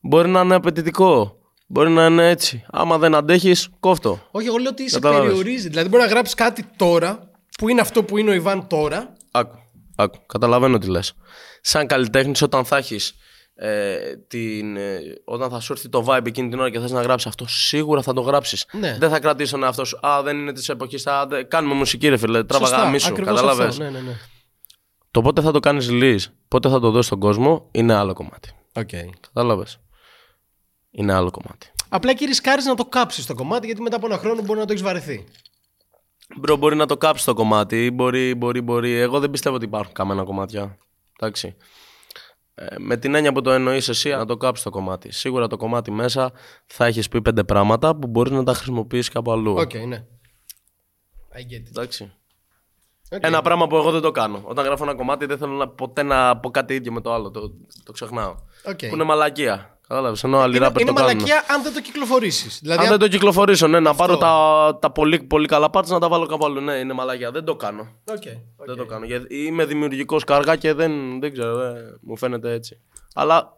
Μπορεί 0.00 0.28
να 0.28 0.40
είναι 0.40 0.54
απαιτητικό. 0.54 1.36
Μπορεί 1.66 1.90
να 1.90 2.06
είναι 2.06 2.28
έτσι. 2.28 2.64
Άμα 2.70 2.98
δεν 2.98 3.14
αντέχεις, 3.14 3.68
κόφτο. 3.80 4.20
Όχι, 4.30 4.46
εγώ 4.46 4.56
λέω 4.56 4.70
ότι 4.70 4.88
σε 4.90 4.94
Κατάλαβες. 5.00 5.26
περιορίζει. 5.26 5.68
Δηλαδή, 5.68 5.88
μπορεί 5.88 6.02
να 6.02 6.08
γράψεις 6.08 6.34
κάτι 6.34 6.64
τώρα 6.76 7.30
που 7.56 7.68
είναι 7.68 7.80
αυτό 7.80 8.04
που 8.04 8.18
είναι 8.18 8.30
ο 8.30 8.32
Ιβάν 8.32 8.66
τώρα. 8.66 9.12
Άκου. 9.30 9.58
Άκου. 9.96 10.26
Καταλαβαίνω 10.26 10.78
τι 10.78 10.88
λες. 10.88 11.12
Σαν 11.60 11.86
καλλιτέχνης, 11.86 12.42
όταν 12.42 12.64
θα 12.64 12.76
έχεις. 12.76 13.14
Ε, 13.58 14.16
την, 14.16 14.76
ε, 14.76 15.00
όταν 15.24 15.50
θα 15.50 15.60
σου 15.60 15.72
έρθει 15.72 15.88
το 15.88 16.04
vibe 16.08 16.26
εκείνη 16.26 16.48
την 16.48 16.58
ώρα 16.58 16.70
και 16.70 16.80
θες 16.80 16.90
να 16.90 17.02
γράψεις 17.02 17.28
αυτό, 17.28 17.44
σίγουρα 17.48 18.02
θα 18.02 18.12
το 18.12 18.20
γράψεις. 18.20 18.66
Ναι. 18.72 18.96
Δεν 18.98 19.10
θα 19.10 19.18
κρατήσεις 19.20 19.52
τον 19.52 19.62
εαυτό 19.62 19.84
σου. 19.84 20.06
Α, 20.06 20.22
δεν 20.22 20.38
είναι 20.38 20.52
της 20.52 20.68
εποχής. 20.68 21.06
Κάνουμε 21.48 21.74
μουσική, 21.74 22.08
ρε 22.08 22.16
φίλε. 22.16 22.44
Τράβαγα 22.44 22.74
Σωστά, 22.74 22.90
μίσου. 22.90 23.08
ακριβώς 23.08 23.34
Κατάλαβε. 23.34 23.64
αυτό. 23.64 23.82
Ναι, 23.82 23.90
ναι, 23.90 24.00
ναι. 24.00 24.16
Το 25.10 25.22
πότε 25.22 25.40
θα 25.40 25.50
το 25.50 25.60
κάνεις 25.60 25.88
release, 25.90 26.24
πότε 26.48 26.68
θα 26.68 26.80
το 26.80 26.90
δώσεις 26.90 27.06
στον 27.06 27.18
κόσμο, 27.20 27.68
είναι 27.70 27.94
άλλο 27.94 28.12
κομμάτι. 28.12 28.50
Okay. 28.72 29.08
Κατάλαβε. 29.20 29.64
Είναι 30.90 31.12
άλλο 31.12 31.30
κομμάτι. 31.30 31.70
Απλά 31.88 32.10
εκεί 32.10 32.24
ρισκάρει 32.24 32.62
να 32.62 32.74
το 32.74 32.84
κάψεις 32.84 33.26
το 33.26 33.34
κομμάτι 33.34 33.66
γιατί 33.66 33.80
μετά 33.82 33.96
από 33.96 34.06
ένα 34.06 34.18
χρόνο 34.18 34.42
μπορεί 34.42 34.58
να 34.58 34.64
το 34.64 34.72
έχεις 34.72 34.84
βαρεθεί. 34.84 35.24
Μπρο, 36.34 36.56
μπορεί 36.56 36.76
να 36.76 36.86
το 36.86 36.96
κάψει 36.96 37.24
το 37.24 37.34
κομμάτι. 37.34 37.90
Μπορεί, 37.90 38.34
μπορεί, 38.34 38.60
μπορεί. 38.60 38.92
Εγώ 38.92 39.20
δεν 39.20 39.30
πιστεύω 39.30 39.56
ότι 39.56 39.64
υπάρχουν 39.64 39.92
καμένα 39.92 40.24
κομμάτια. 40.24 40.76
Εντάξει. 41.18 41.56
Ε, 42.54 42.66
με 42.78 42.96
την 42.96 43.14
έννοια 43.14 43.32
που 43.32 43.40
το 43.40 43.50
εννοείς 43.50 43.88
εσύ, 43.88 44.10
να 44.10 44.24
το 44.24 44.36
κάψεις 44.36 44.64
το 44.64 44.70
κομμάτι. 44.70 45.12
Σίγουρα 45.12 45.46
το 45.46 45.56
κομμάτι 45.56 45.90
μέσα 45.90 46.32
θα 46.66 46.86
έχεις 46.86 47.08
πει 47.08 47.22
πέντε 47.22 47.44
πράγματα 47.44 47.96
που 47.96 48.06
μπορείς 48.06 48.32
να 48.32 48.44
τα 48.44 48.54
χρησιμοποιήσεις 48.54 49.08
κάπου 49.08 49.32
αλλού. 49.32 49.54
Οκ, 49.58 49.74
ναι. 49.74 50.04
I 51.34 51.38
get 51.38 51.40
it. 51.40 51.68
Εντάξει. 51.68 52.12
Οκ. 53.12 53.20
Ένα 53.22 53.42
πράγμα 53.42 53.66
που 53.66 53.76
εγώ 53.76 53.90
δεν 53.90 54.00
το 54.00 54.10
κάνω. 54.10 54.42
Όταν 54.44 54.64
γράφω 54.64 54.82
ένα 54.84 54.94
κομμάτι, 54.94 55.26
δεν 55.26 55.38
θέλω 55.38 55.52
να, 55.52 55.68
ποτέ 55.68 56.02
να 56.02 56.36
πω 56.36 56.50
κάτι 56.50 56.74
ίδιο 56.74 56.92
με 56.92 57.00
το 57.00 57.12
άλλο. 57.12 57.30
Το, 57.30 57.52
το 57.84 57.92
ξεχνάω. 57.92 58.34
Οκ. 58.64 58.78
Που 58.78 58.94
είναι 58.94 59.04
μαλακία. 59.04 59.75
Κατάλαβες. 59.88 60.24
Ενώ 60.24 60.38
άλλοι 60.38 60.56
Είναι, 60.56 60.66
rappers 60.66 60.80
είναι 60.80 60.90
το 60.90 60.92
κάνουν. 60.92 61.12
μαλακία 61.16 61.44
αν 61.48 61.62
δεν 61.62 61.72
το 61.74 61.80
κυκλοφορήσεις. 61.80 62.58
Δηλαδή, 62.62 62.78
Αν 62.78 62.84
αν- 62.84 62.90
δεν 62.90 63.00
το 63.00 63.08
κυκλοφορήσω, 63.08 63.66
ναι, 63.66 63.80
να 63.80 63.94
πάρω 63.94 64.16
τα, 64.16 64.78
τα 64.80 64.90
πολύ, 64.90 65.22
πολύ 65.22 65.46
καλά 65.46 65.68
parts 65.72 65.86
να 65.86 65.98
τα 65.98 66.08
βάλω 66.08 66.26
κάπου 66.26 66.44
αλλού. 66.44 66.60
Ναι, 66.60 66.72
είναι 66.74 66.92
μαλακία. 66.92 67.30
Δεν 67.30 67.44
το 67.44 67.56
κάνω. 67.56 67.88
Οκ. 68.04 68.22
Δεν 68.66 68.76
το 68.76 68.84
κάνω. 68.86 69.04
Γιατί 69.04 69.36
είμαι 69.44 69.64
δημιουργικός 69.64 70.24
καργά 70.24 70.56
και 70.56 70.72
δεν, 70.72 71.20
δεν 71.20 71.32
ξέρω, 71.32 71.56
δεν, 71.56 71.98
μου 72.02 72.16
φαίνεται 72.16 72.52
έτσι. 72.52 72.80
Αλλά 73.14 73.56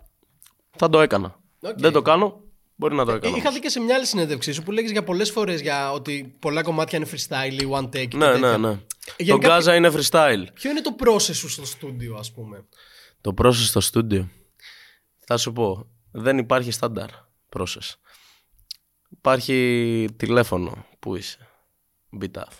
θα 0.77 0.89
το 0.89 1.01
έκανα. 1.01 1.39
Οκ. 1.63 1.79
Δεν 1.79 1.93
το 1.93 2.03
κάνω, 2.03 2.41
μπορεί 2.77 2.95
να 2.95 3.05
το 3.05 3.13
Ε, 3.13 3.15
έκανα. 3.15 3.37
Είχα 3.37 3.51
δει 3.51 3.59
και 3.61 3.69
σε 3.69 3.81
μια 3.81 3.95
άλλη 3.95 4.07
συνέντευξή 4.07 4.53
σου 4.53 4.63
που 4.63 4.73
έλεγες 4.73 4.91
για 4.91 5.03
πολλές 5.05 5.31
φορές 5.31 5.61
για 5.61 5.93
ότι 5.93 6.37
πολλά 6.39 6.63
κομμάτια 6.63 6.99
είναι 6.99 7.07
freestyle 7.11 7.63
ή 7.63 7.69
one 7.73 7.85
take. 7.85 8.09
και 8.09 8.17
Ναι, 8.17 8.31
τέτοια. 8.33 8.59
ναι, 8.59 8.69
ναι. 8.69 8.75
Το 8.75 9.15
Γενικά, 9.25 9.49
Γκάζα 9.49 9.75
είναι 9.75 9.91
freestyle. 9.95 10.45
Ποιο 10.55 10.71
είναι 10.71 10.81
το 10.81 10.95
process 11.05 11.35
σου 11.35 11.49
στο 11.49 11.67
στούντιο, 11.67 12.17
ας 12.19 12.33
πούμε; 12.33 12.65
Το 13.21 13.35
process 13.43 13.53
στο 13.53 13.81
στούντιο. 13.81 14.29
Θα 15.27 15.37
σου 15.37 15.53
πω, 15.53 15.87
δεν 16.11 16.39
υπάρχει 16.39 16.71
στάνταρ 16.71 17.09
process. 17.57 17.95
Υπάρχει 19.09 20.09
τηλέφωνο. 20.17 20.85
Πού 20.99 21.17
είσαι; 21.17 21.49
Μπιτάφ. 22.11 22.55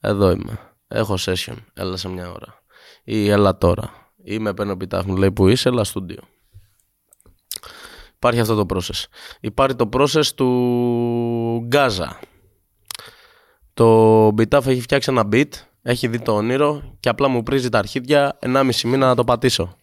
Εδώ 0.00 0.30
είμαι. 0.30 0.58
Έχω 0.88 1.14
session. 1.18 1.56
Έλα 1.74 1.96
σε 1.96 2.08
μια 2.08 2.30
ώρα. 2.30 2.62
Ή 3.04 3.28
έλα 3.28 3.58
τώρα. 3.58 4.12
Ή 4.24 4.38
με 4.38 4.54
παίρνει 4.54 4.72
ο 4.72 4.74
Μπιτάφ 4.74 5.04
μου 5.04 5.16
λέει 5.16 5.32
που 5.32 5.48
είσαι, 5.48 5.68
έλα 5.68 5.84
στούντιο. 5.84 6.22
Υπάρχει 8.14 8.40
αυτό 8.40 8.64
το 8.64 8.76
process. 8.76 9.04
Υπάρχει 9.40 9.76
το 9.76 9.88
process 9.92 10.26
του 10.34 11.64
Γκάζα. 11.66 12.18
Το 13.74 14.30
Μπιτάφ 14.30 14.66
έχει 14.66 14.80
φτιάξει 14.80 15.10
ένα 15.10 15.28
beat, 15.32 15.48
έχει 15.82 16.08
δει 16.08 16.20
το 16.20 16.34
όνειρο 16.34 16.96
και 17.00 17.08
απλά 17.08 17.28
μου 17.28 17.42
πρίζει 17.42 17.68
τα 17.68 17.78
αρχίδια 17.78 18.38
1,5 18.42 18.72
μήνα 18.84 19.06
να 19.06 19.14
το 19.14 19.24
πατήσω. 19.24 19.76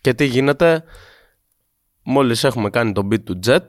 Και 0.00 0.14
τι 0.14 0.24
γίνεται, 0.24 0.84
μόλις 2.04 2.44
έχουμε 2.44 2.70
κάνει 2.70 2.92
το 2.92 3.08
beat 3.10 3.24
του 3.24 3.38
Jet, 3.46 3.66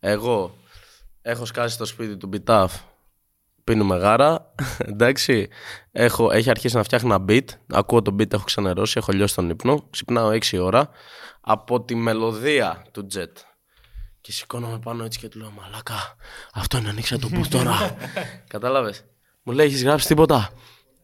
εγώ 0.00 0.54
έχω 1.22 1.44
σκάσει 1.44 1.74
στο 1.74 1.84
σπίτι 1.84 2.16
του 2.16 2.26
Μπιτάφ 2.26 2.80
πίνουμε 3.64 3.96
γάρα, 3.96 4.52
εντάξει. 4.90 5.48
Έχω, 5.92 6.30
έχει 6.32 6.50
αρχίσει 6.50 6.76
να 6.76 6.82
φτιάχνει 6.82 7.12
ένα 7.12 7.24
beat. 7.28 7.44
Ακούω 7.72 8.02
το 8.02 8.14
beat, 8.18 8.32
έχω 8.32 8.44
ξενερώσει, 8.44 8.94
έχω 8.98 9.12
λιώσει 9.12 9.34
τον 9.34 9.50
ύπνο. 9.50 9.86
Ξυπνάω 9.90 10.30
6 10.30 10.58
ώρα 10.60 10.88
από 11.40 11.82
τη 11.82 11.94
μελωδία 11.94 12.84
του 12.92 13.06
Jet. 13.14 13.32
Και 14.20 14.32
σηκώνομαι 14.32 14.78
πάνω 14.78 15.04
έτσι 15.04 15.18
και 15.18 15.28
του 15.28 15.38
λέω 15.38 15.52
Μαλάκα, 15.60 16.16
αυτό 16.54 16.78
είναι 16.78 16.88
ανοίξα 16.88 17.18
το 17.18 17.28
booth 17.32 17.46
τώρα. 17.46 17.96
Κατάλαβες. 18.52 19.04
Μου 19.42 19.52
λέει: 19.52 19.66
Έχεις 19.66 19.82
γράψει 19.82 20.06
τίποτα; 20.06 20.50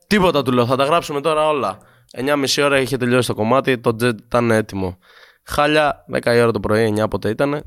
Τίποτα 0.07 0.43
του 0.43 0.53
λέω, 0.53 0.67
θα 0.67 0.77
τα 0.77 0.85
γράψουμε 0.85 1.21
τώρα 1.21 1.49
όλα. 1.49 1.79
9.30 2.17 2.63
ώρα 2.63 2.81
είχε 2.81 2.97
τελειώσει 2.97 3.29
το 3.29 3.35
κομμάτι, 3.35 3.79
το 3.79 3.97
Jet 4.01 4.15
ήταν 4.25 4.51
έτοιμο. 4.51 4.99
Χάλια, 5.43 6.05
10 6.12 6.26
η 6.34 6.41
ώρα 6.41 6.51
το 6.51 6.61
πρωί, 6.61 6.95
9 6.99 7.11
πότε 7.11 7.28
ήταν. 7.28 7.64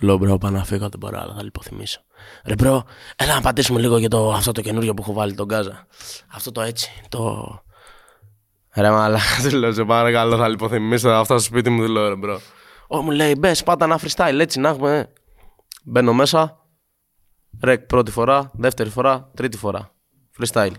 Λέω 0.00 0.16
bro, 0.16 0.38
πάω 0.38 0.50
να 0.50 0.64
φύγω, 0.64 0.88
δεν 0.88 0.98
μπορώ, 0.98 1.20
αλλά 1.20 1.34
θα 1.34 1.42
λιποθυμήσω. 1.42 2.00
Ρε 2.44 2.54
bro, 2.54 2.84
έλα 3.16 3.34
να 3.34 3.40
πατήσουμε 3.40 3.80
λίγο 3.80 3.98
για 3.98 4.08
το, 4.08 4.32
αυτό 4.32 4.52
το 4.52 4.60
καινούριο 4.60 4.94
που 4.94 5.02
έχω 5.02 5.12
βάλει 5.12 5.34
τον 5.34 5.46
Γκάζα. 5.46 5.86
Αυτό 6.34 6.52
το 6.52 6.60
έτσι, 6.60 6.90
το... 7.08 7.62
Ρε 8.74 8.90
μαλά, 8.90 9.20
του 9.42 9.56
λέω, 9.56 9.72
σε 9.72 9.84
παρακαλώ, 9.84 10.36
θα 10.36 10.48
λιποθυμήσω, 10.48 11.08
θα 11.08 11.24
φτάσω 11.24 11.44
στο 11.44 11.54
σπίτι 11.54 11.70
μου, 11.70 11.84
του 11.84 11.92
λέω, 11.92 12.08
ρε 12.08 12.16
bro. 12.16 12.40
Ω, 12.88 13.02
μου 13.02 13.10
λέει, 13.10 13.34
μπες, 13.38 13.62
πάτα 13.62 13.84
ένα 13.84 14.00
freestyle, 14.00 14.38
έτσι 14.38 14.60
να 14.60 14.68
έχουμε. 14.68 15.12
Μπαίνω 15.84 16.12
μέσα, 16.12 16.58
rec 17.62 17.80
πρώτη 17.80 18.10
φορά, 18.10 18.50
δεύτερη 18.54 18.90
φορά, 18.90 19.30
τρίτη 19.34 19.56
φορά. 19.56 19.90
Freestyle. 20.38 20.72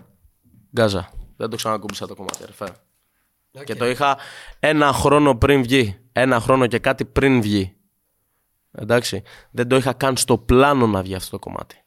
Γκάζα. 0.72 1.10
Δεν 1.36 1.50
το 1.50 1.56
ξανακούμπησα 1.56 2.06
το 2.06 2.14
κομμάτι, 2.14 2.44
ρε 2.46 2.66
φίλε. 3.56 3.64
Και 3.64 3.74
το 3.74 3.86
είχα 3.86 4.18
ένα 4.60 4.92
χρόνο 4.92 5.36
πριν 5.36 5.62
βγει. 5.62 5.98
Ένα 6.12 6.40
χρόνο 6.40 6.66
και 6.66 6.78
κάτι 6.78 7.04
πριν 7.04 7.40
βγει. 7.40 7.76
Εντάξει. 8.70 9.22
Δεν 9.50 9.68
το 9.68 9.76
είχα 9.76 9.92
καν 9.92 10.16
στο 10.16 10.38
πλάνο 10.38 10.86
να 10.86 11.02
βγει 11.02 11.14
αυτό 11.14 11.30
το 11.30 11.38
κομμάτι. 11.38 11.84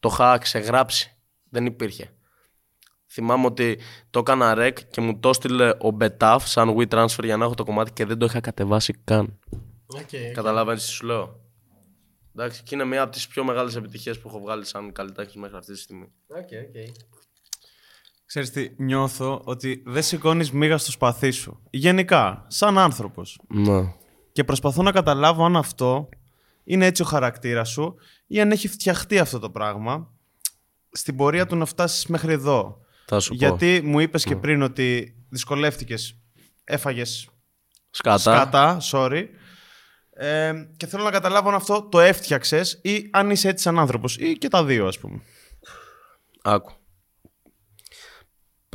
Το 0.00 0.08
είχα 0.12 0.38
ξεγράψει. 0.38 1.16
Δεν 1.50 1.66
υπήρχε. 1.66 2.10
Θυμάμαι 3.06 3.46
ότι 3.46 3.80
το 4.10 4.18
έκανα 4.18 4.54
rec 4.58 4.72
και 4.90 5.00
μου 5.00 5.18
το 5.18 5.28
έστειλε 5.28 5.72
ο 5.78 5.90
Μπετάφ 5.90 6.48
σαν 6.48 6.76
WeTransfer 6.78 7.24
για 7.24 7.36
να 7.36 7.44
έχω 7.44 7.54
το 7.54 7.64
κομμάτι 7.64 7.92
και 7.92 8.04
δεν 8.04 8.18
το 8.18 8.24
είχα 8.24 8.40
κατεβάσει 8.40 9.00
καν. 9.04 9.38
Okay, 9.94 10.30
Καταλαβαίνεις 10.32 10.84
τι 10.84 10.90
σου 10.90 11.06
λέω; 11.06 11.40
Εντάξει, 12.34 12.62
και 12.62 12.74
είναι 12.74 12.84
μια 12.84 13.02
από 13.02 13.12
τις 13.12 13.26
πιο 13.26 13.44
μεγάλες 13.44 13.76
επιτυχίες 13.76 14.18
που 14.18 14.28
έχω 14.28 14.40
βγάλει 14.40 14.64
σαν 14.64 14.92
καλλιτέχνης 14.92 15.36
μέχρι 15.36 15.56
αυτή 15.56 15.72
τη 15.72 15.78
στιγμή. 15.78 16.12
Okay, 16.28 16.76
okay. 16.76 16.90
Ξέρεις 18.26 18.50
τι, 18.50 18.70
νιώθω 18.76 19.40
ότι 19.44 19.82
δεν 19.86 20.02
σηκώνεις 20.02 20.50
μίγα 20.50 20.78
στο 20.78 20.90
σπαθί 20.90 21.30
σου. 21.30 21.62
Γενικά, 21.70 22.44
σαν 22.48 22.78
άνθρωπος. 22.78 23.40
Ναι. 23.48 23.92
Και 24.32 24.44
προσπαθώ 24.44 24.82
να 24.82 24.92
καταλάβω 24.92 25.44
αν 25.44 25.56
αυτό 25.56 26.08
είναι 26.64 26.86
έτσι 26.86 27.02
ο 27.02 27.04
χαρακτήρας 27.04 27.68
σου 27.68 27.94
ή 28.26 28.40
αν 28.40 28.50
έχει 28.50 28.68
φτιαχτεί 28.68 29.18
αυτό 29.18 29.38
το 29.38 29.50
πράγμα 29.50 30.10
στην 30.90 31.16
πορεία 31.16 31.46
του 31.46 31.56
να 31.56 31.64
φτάσεις 31.64 32.06
μέχρι 32.06 32.32
εδώ. 32.32 32.80
Θα 33.06 33.20
σου 33.20 33.28
πω. 33.28 33.34
Γιατί 33.34 33.80
μου 33.84 34.00
είπες 34.00 34.24
και 34.24 34.36
πριν 34.36 34.62
ότι 34.62 35.16
δυσκολεύτηκες, 35.28 36.18
έφαγες 36.64 37.28
Σκάτα. 37.90 38.18
σκάτα, 38.18 38.78
sorry. 38.92 39.24
Ε, 40.10 40.52
και 40.76 40.86
θέλω 40.86 41.02
να 41.02 41.10
καταλάβω 41.10 41.48
αν 41.48 41.54
αυτό 41.54 41.82
το 41.82 42.00
έφτιαξες 42.00 42.78
ή 42.82 43.08
αν 43.12 43.30
είσαι 43.30 43.48
έτσι 43.48 43.62
σαν 43.62 43.78
άνθρωπος 43.78 44.16
ή 44.16 44.38
και 44.38 44.48
τα 44.48 44.64
δύο 44.64 44.86
ας 44.86 44.98
πούμε. 44.98 45.20
Άκου. 46.42 46.72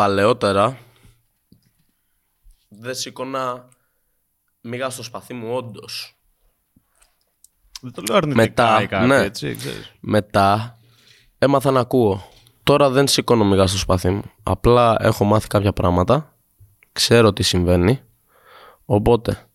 Παλαιότερα 0.02 0.78
δεν 2.68 2.96
σήκωνα 2.96 3.68
μίγα 4.62 4.90
στο 4.90 5.04
σπαθί 5.04 5.34
μου 5.34 5.56
όντως. 5.56 6.18
Δεν 7.82 7.92
το 7.92 8.02
λέω 8.02 8.18
αρνητικά 8.18 8.42
Μετά, 8.44 8.82
ή 8.82 8.88
κάτι 8.88 9.08
ναι. 9.08 9.18
έτσι, 9.18 9.56
ξέρεις. 9.56 9.92
Μετά 10.00 10.78
έμαθα 11.38 11.72
να 11.72 11.80
ακούω. 11.80 12.24
Τώρα 12.64 12.90
δεν 12.90 13.08
σηκώνω 13.08 13.44
μίγα 13.44 13.68
στο 13.68 13.78
σπαθί 13.78 14.10
μου. 14.10 14.24
Απλά 14.44 14.98
έχω 15.00 15.24
μάθει 15.24 15.48
κάποια 15.48 15.74
πράγματα. 15.74 16.36
Ξέρω 16.92 17.34
τι 17.34 17.44
συμβαίνει. 17.44 18.02
Οπότε 18.86 19.48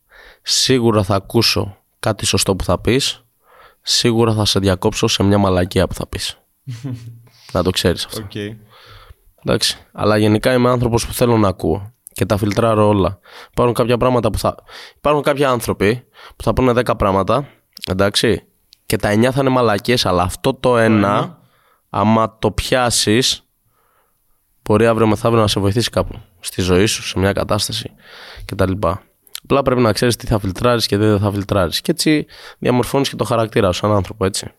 σίγουρα 0.42 1.02
θα 1.02 1.14
ακούσω 1.14 1.76
κάτι 1.98 2.26
σωστό 2.26 2.56
που 2.56 2.64
θα 2.64 2.80
πεις. 2.80 3.24
Σίγουρα 3.82 4.34
θα 4.34 4.44
σε 4.44 4.58
διακόψω 4.58 5.06
σε 5.06 5.22
μια 5.22 5.38
μαλακία 5.38 5.86
που 5.86 5.94
θα 5.94 6.06
πεις. 6.06 6.38
να 7.52 7.62
το 7.62 7.70
ξέρεις 7.70 8.04
αυτό. 8.04 8.22
Οκ. 8.22 8.65
Εντάξει. 9.48 9.78
Αλλά 9.92 10.16
γενικά 10.16 10.52
είμαι 10.52 10.70
άνθρωπος 10.70 11.06
που 11.06 11.12
θέλω 11.12 11.36
να 11.36 11.48
ακούω 11.48 11.92
και 12.12 12.26
τα 12.26 12.36
φιλτράρω 12.36 12.88
όλα. 12.88 13.18
Υπάρχουν 13.50 13.74
κάποια 13.74 13.96
πράγματα 13.96 14.30
που 14.30 14.38
θα. 14.38 14.54
Υπάρχουν 14.96 15.22
κάποιοι 15.22 15.44
άνθρωποι 15.44 16.04
που 16.36 16.42
θα 16.42 16.52
πούνε 16.52 16.72
10 16.84 16.96
πράγματα. 16.98 17.48
Εντάξει. 17.88 18.46
Και 18.86 18.96
τα 18.96 19.12
9 19.12 19.32
θα 19.32 19.40
είναι 19.40 19.48
μαλακίες, 19.48 20.06
αλλά 20.06 20.22
αυτό 20.22 20.54
το 20.54 20.78
ένα, 20.78 21.38
άμα 21.90 22.38
το 22.38 22.50
πιάσεις, 22.50 23.44
μπορεί 24.62 24.86
αύριο 24.86 25.06
μεθαύριο 25.06 25.40
να 25.40 25.48
σε 25.48 25.60
βοηθήσει 25.60 25.90
κάπου. 25.90 26.20
Στη 26.40 26.62
ζωή 26.62 26.86
σου, 26.86 27.02
σε 27.02 27.18
μια 27.18 27.32
κατάσταση 27.32 27.90
κτλ. 28.44 28.72
Απλά 29.42 29.62
πρέπει 29.62 29.80
να 29.80 29.92
ξέρεις 29.92 30.16
τι 30.16 30.26
θα 30.26 30.38
φιλτράρεις 30.38 30.86
και 30.86 30.96
τι 30.98 31.04
δεν 31.04 31.18
θα 31.18 31.30
φιλτράρεις. 31.30 31.80
Και 31.80 31.90
έτσι 31.90 32.26
διαμορφώνεις 32.58 33.08
και 33.08 33.16
το 33.16 33.24
χαρακτήρα 33.24 33.72
σου 33.72 33.78
σαν 33.78 33.92
άνθρωπο, 33.92 34.24
έτσι. 34.24 34.52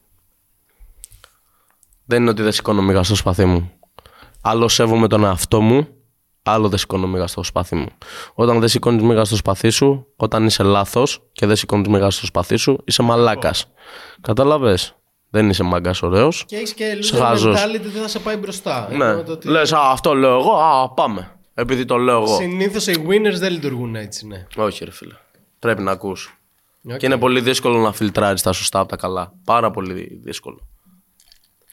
Δεν 2.06 2.22
είναι 2.22 2.30
ότι 2.30 2.42
δεν 2.42 2.52
σηκώνω 2.52 2.82
μίγα 2.82 3.04
στο 3.04 3.16
σπαθί 3.16 3.46
μου. 3.46 3.77
Άλλο 4.50 4.68
σέβομαι 4.68 5.08
τον 5.08 5.24
εαυτό 5.24 5.62
μου, 5.62 5.88
άλλο 6.44 6.70
δεν 6.70 6.78
σηκώνω 6.78 7.08
μίγα 7.08 7.28
στο 7.28 7.44
σπαθί 7.44 7.76
μου. 7.76 7.88
Όταν 8.34 8.60
δεν 8.60 8.70
σηκώνεις 8.70 9.04
μίγα 9.04 9.26
στο 9.26 9.36
σπαθί 9.36 9.70
σου, 9.70 10.08
όταν 10.16 10.46
είσαι 10.46 10.64
λάθος 10.64 11.22
και 11.32 11.46
δεν 11.46 11.56
σηκώνεις 11.56 11.88
μίγα 11.88 12.10
στο 12.10 12.26
σπαθί 12.26 12.56
σου, 12.56 12.78
είσαι 12.84 13.02
μαλάκας. 13.02 13.72
Κατάλαβες; 14.22 14.96
Δεν 15.30 15.50
είσαι 15.50 15.64
μάγκα 15.64 15.94
ωραίος. 16.02 16.44
Και 16.46 16.56
έχεις 16.56 16.74
και 16.74 16.98
Σε 17.00 17.16
loser 17.16 17.20
χάζος. 17.20 17.56
mentality 17.56 17.82
δεν 17.94 18.02
θα 18.02 18.08
σε 18.08 18.20
πάει 18.20 18.36
μπροστά. 18.36 18.90
Ναι. 18.92 19.24
Λες, 19.44 19.74
α, 19.74 19.80
αυτό 19.92 20.14
λέω 20.14 20.40
εγώ, 20.40 20.52
α, 20.52 20.90
πάμε. 20.90 21.32
Επειδή 21.54 21.86
το 21.86 21.98
λέω 21.98 22.22
εγώ. 22.22 22.36
Συνήθως 22.36 22.88
οι 22.88 23.06
winners 23.08 23.38
δεν 23.38 23.52
λειτουργούν 23.52 23.96
έτσι, 23.96 24.28
ναι. 24.28 24.48
Όχι, 24.56 24.86
ρε 24.86 24.92
φίλε. 24.92 25.14
Πρέπει 25.60 25.82
να 25.82 25.92
ακούς. 25.92 26.40
Οκ. 26.92 26.98
Και 26.98 27.06
είναι 27.06 27.18
πολύ 27.18 27.42
δύσκολο 27.42 27.78
να 27.78 27.92
φιλτράρεις 27.92 28.42
τα 28.42 28.52
σωστά 28.52 28.80
από 28.80 28.90
τα 28.90 28.96
καλά. 28.96 29.34
Πάρα 29.44 29.72
πολύ 29.72 30.20
δύσκολο. 30.24 30.60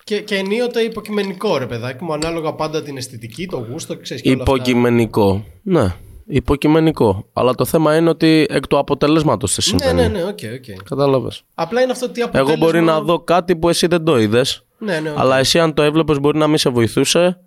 Και, 0.05 0.21
και 0.21 0.35
ενίοτε 0.37 0.81
υποκειμενικό 0.81 1.57
ρε 1.59 1.67
παιδάκι 1.67 2.05
μου, 2.05 2.13
ανάλογα 2.13 2.55
πάντα 2.55 2.83
την 2.83 2.97
αισθητική, 2.97 3.47
το 3.47 3.67
γούστο, 3.71 3.97
ξέρεις 3.97 4.23
και 4.23 4.31
όλα 4.31 4.43
αυτά. 4.43 4.55
Υποκειμενικό. 4.55 5.45
Ναι, 5.63 5.95
υποκειμενικό. 6.27 7.29
Αλλά 7.33 7.55
το 7.55 7.65
θέμα 7.65 7.97
είναι 7.97 8.09
ότι 8.09 8.47
εκ 8.49 8.67
του 8.67 8.79
αποτελέσματος 8.79 9.55
τι 9.55 9.73
Ναι, 9.75 9.79
συμβαίνει. 9.83 10.01
ναι, 10.01 10.19
ναι, 10.19 10.23
οκ, 10.25 10.39
οκ. 10.55 10.83
Κατάλαβες. 10.85 11.43
Απλά 11.55 11.81
είναι 11.83 11.93
αυτό 11.93 12.07
ότι 12.07 12.21
αποτέλεσμα... 12.23 12.53
Εγώ 12.55 12.65
μπορεί 12.65 12.81
να 12.81 13.01
δω 13.01 13.19
κάτι 13.21 13.57
που 13.57 13.69
εσύ 13.69 13.87
δεν 13.87 14.05
το 14.05 14.19
είδες. 14.19 14.65
Ναι, 14.79 15.01
ναι, 15.01 15.11
οκ. 15.11 15.19
Αλλά 15.19 15.39
εσύ, 15.39 15.59
αν 15.59 15.75
το 15.75 15.83
έβλεπες, 15.83 16.19
μπορεί 16.21 16.39
να 16.39 16.47
μην 16.47 16.59
σε 16.59 16.71
βοηθούσε 16.71 17.41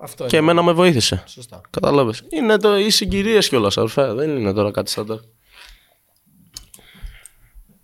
Αυτό 0.00 0.26
και 0.26 0.36
είναι. 0.36 0.44
εμένα 0.50 0.62
με 0.66 0.72
βοήθησε. 0.72 1.22
Σωστά. 1.26 1.60
Κατάλαβες. 1.70 2.22
Είναι 2.30 2.56
το, 2.56 2.78
οι 2.78 2.90
συγκυρίες 2.90 3.48
κιόλας, 3.48 3.78
αρφέ. 3.78 4.12
Δεν 4.14 4.36
είναι 4.36 4.52
τώρα 4.52 4.70
κάτι 4.70 4.90
σαν 4.90 5.06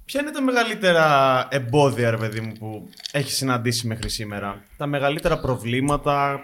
Ποια 0.07 0.21
είναι 0.21 0.31
τα 0.31 0.43
μεγαλύτερα 0.43 1.47
εμπόδια, 1.51 2.11
ρε 2.11 2.17
παιδί 2.17 2.41
μου, 2.41 2.53
που 2.59 2.89
έχεις 3.13 3.37
συναντήσει 3.37 3.87
μέχρι 3.87 4.09
σήμερα; 4.11 4.63
Τα 4.77 4.87
μεγαλύτερα 4.87 5.39
προβλήματα; 5.39 6.41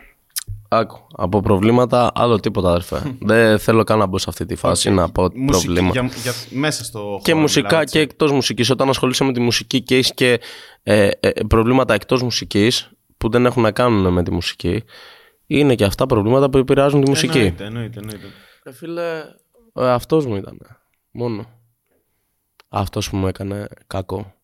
Άκου. 0.68 1.06
Από 1.16 1.40
προβλήματα, 1.40 2.10
άλλο 2.14 2.40
τίποτα, 2.40 2.68
αδερφέ. 2.68 3.16
δεν 3.20 3.58
θέλω 3.58 3.84
καν 3.84 3.98
να 3.98 4.06
μπω 4.06 4.18
σε 4.18 4.26
αυτή 4.28 4.46
τη 4.46 4.54
φάση 4.54 4.90
να 4.90 5.10
πω 5.10 5.22
Μουσική, 5.34 5.66
προβλήματα. 5.66 6.00
για, 6.00 6.10
για- 6.22 6.58
μέσα 6.60 6.84
στο 6.84 6.98
χώρο. 6.98 7.20
Και 7.22 7.34
μουσικά 7.34 7.66
μιλάω, 7.66 7.84
και 7.84 7.98
έτσι. 7.98 7.98
εκτός 7.98 8.32
μουσικής. 8.32 8.70
Όταν 8.70 8.88
ασχολείσαι 8.88 9.24
με 9.24 9.32
τη 9.32 9.40
μουσική 9.40 9.82
και 9.82 9.94
έχεις 9.94 10.14
και 10.14 10.40
ε, 10.82 11.08
ε, 11.20 11.30
προβλήματα 11.48 11.94
εκτός 11.94 12.22
μουσικής 12.22 12.90
που 13.16 13.28
δεν 13.30 13.46
έχουν 13.46 13.62
να 13.62 13.70
κάνουν 13.72 14.12
με 14.12 14.22
τη 14.22 14.30
μουσική, 14.30 14.82
είναι 15.46 15.74
και 15.74 15.84
αυτά 15.84 16.06
προβλήματα 16.06 16.50
που 16.50 16.58
επηρεάζουν 16.58 17.04
τη 17.04 17.08
μουσική. 17.10 17.38
Εννοείται, 17.38 17.64
εννοείται, 17.64 17.98
εννοείται. 17.98 18.26
Ε, 18.62 18.72
φίλε, 18.72 19.22
ο 19.72 19.84
εαυτός 19.84 20.26
μου 20.26 20.36
ήταν. 20.36 20.58
Μόνο. 21.10 21.46
Αυτός 22.74 23.10
που 23.10 23.16
μου 23.16 23.26
έκανε 23.26 23.66
κακό. 23.86 24.34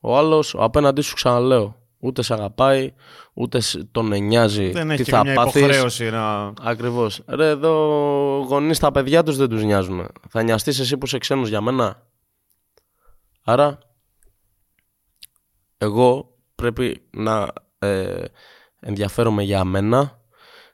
Ο 0.00 0.16
άλλος, 0.16 0.54
ο 0.54 0.62
απέναντί 0.62 1.00
σου 1.00 1.14
ξαναλέω, 1.14 1.76
ούτε 1.98 2.22
σε 2.22 2.34
αγαπάει, 2.34 2.94
ούτε 3.34 3.60
σε- 3.60 3.84
τον 3.84 4.22
νοιάζει 4.24 4.70
Δεν 4.70 4.86
τι 4.88 4.92
έχει 4.94 5.02
και 5.04 5.10
θα 5.10 5.20
μια 5.24 5.34
πάθεις. 5.34 5.54
υποχρέωση 5.62 6.10
να. 6.10 6.52
Ακριβώς. 6.62 7.22
Ρε, 7.26 7.48
εδώ 7.48 7.72
γονείς 8.48 8.78
τα 8.78 8.90
παιδιά 8.90 9.22
τους 9.22 9.36
δεν 9.36 9.48
τους 9.48 9.64
νοιάζουν. 9.64 10.08
Θα 10.28 10.42
νοιαστείς 10.42 10.78
εσύ 10.78 10.96
που 10.98 11.06
είσαι 11.06 11.18
ξένος 11.18 11.48
για 11.48 11.60
μένα. 11.60 12.02
Άρα, 13.44 13.78
εγώ 15.78 16.36
πρέπει 16.54 17.08
να 17.10 17.52
ε, 17.78 18.24
ενδιαφέρομαι 18.80 19.42
για 19.42 19.64
μένα, 19.64 20.20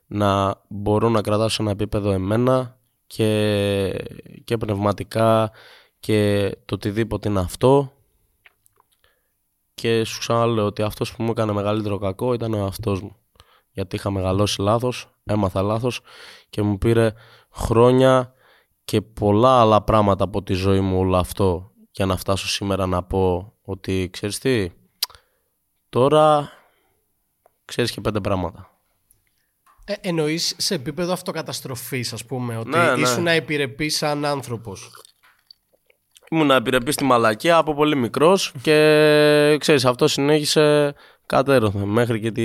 να 0.07 0.61
μπορώ 0.69 1.09
να 1.09 1.21
κρατάω 1.21 1.49
σε 1.49 1.63
ένα 1.63 1.71
επίπεδο 1.71 2.11
εμένα 2.11 2.79
και, 3.07 4.05
και 4.45 4.57
πνευματικά 4.57 5.51
και 6.03 6.51
το 6.65 6.75
οτιδήποτε 6.75 7.29
είναι 7.29 7.41
αυτό. 7.41 7.93
Και 9.75 10.05
σου 10.05 10.19
ξαναλέω 10.19 10.67
ότι 10.67 10.83
αυτός 10.83 11.15
που 11.15 11.23
μου 11.23 11.31
έκανε 11.31 11.53
μεγαλύτερο 11.53 11.99
κακό 11.99 12.33
ήταν 12.33 12.55
ο 12.55 12.57
εαυτός 12.57 13.01
μου. 13.03 13.17
Γιατί 13.71 13.97
είχα 13.97 14.11
μεγαλώσει 14.11 14.61
λάθος, 14.61 15.09
έμαθα 15.25 15.63
λάθος 15.63 16.01
και 16.51 16.63
μου 16.63 16.79
πήρε 16.79 17.13
χρόνια 17.53 18.33
και 18.85 19.01
πολλά 19.01 19.61
άλλα 19.61 19.83
πράγματα 19.83 20.25
από 20.25 20.43
τη 20.43 20.53
ζωή 20.53 20.81
μου 20.81 20.99
όλο 20.99 21.17
αυτό 21.17 21.73
για 21.91 22.07
να 22.07 22.17
φτάσω 22.17 22.49
σήμερα 22.49 22.87
να 22.87 23.03
πω 23.03 23.53
ότι 23.63 24.09
ξέρεις 24.13 24.39
τι, 24.39 24.71
τώρα 25.89 26.53
ξέρεις 27.65 27.91
και 27.91 28.01
πέντε 28.01 28.21
πράγματα. 28.21 28.71
Ε, 29.85 29.95
Εννοείς 30.01 30.55
σε 30.59 30.75
επίπεδο 30.75 31.13
αυτοκαταστροφής, 31.13 32.13
ας 32.13 32.25
πούμε, 32.25 32.57
ότι 32.57 32.69
Ναι, 32.69 32.95
ναι. 32.95 33.01
ήσουν 33.01 33.27
επιρρεπή 33.27 33.89
σαν 33.89 34.25
άνθρωπος. 34.25 34.91
Ήμουν 36.33 36.51
επιρρεπής 36.51 36.95
στη 36.95 37.05
μαλακία 37.05 37.57
από 37.57 37.75
πολύ 37.75 37.97
μικρός 37.97 38.53
και 38.63 39.57
ξέρεις, 39.61 39.85
αυτό 39.85 40.09
συνέχισε 40.09 40.95
κατέρωθεν 41.27 41.89
μέχρι 41.89 42.21
και, 42.21 42.33
τη... 42.33 42.43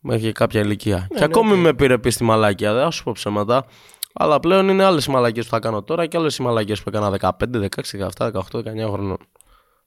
μέχρι 0.00 0.22
και 0.22 0.32
κάποια 0.32 0.60
ηλικία. 0.60 1.06
και 1.08 1.18
ναι, 1.18 1.24
ακόμη 1.24 1.52
οκ. 1.52 1.58
είμαι 1.58 1.68
επιρρεπής 1.68 2.14
στη 2.14 2.24
μαλακία, 2.24 2.72
δεν 2.72 2.82
θα 2.82 2.90
σου 2.90 3.02
πω 3.02 3.12
ψέματα. 3.12 3.66
Αλλά 4.12 4.40
πλέον 4.40 4.68
είναι 4.68 4.84
άλλες 4.84 5.04
οι 5.04 5.10
μαλακίες 5.10 5.44
που 5.44 5.50
θα 5.50 5.58
κάνω 5.58 5.82
τώρα 5.82 6.06
και 6.06 6.16
άλλες 6.16 6.36
οι 6.36 6.42
μαλακίες 6.42 6.82
που 6.82 6.88
έκανα 6.88 7.18
15, 7.20 7.30
16, 7.52 7.66
17, 8.16 8.30
18, 8.32 8.40
19 8.50 8.62
χρονών. 8.92 9.18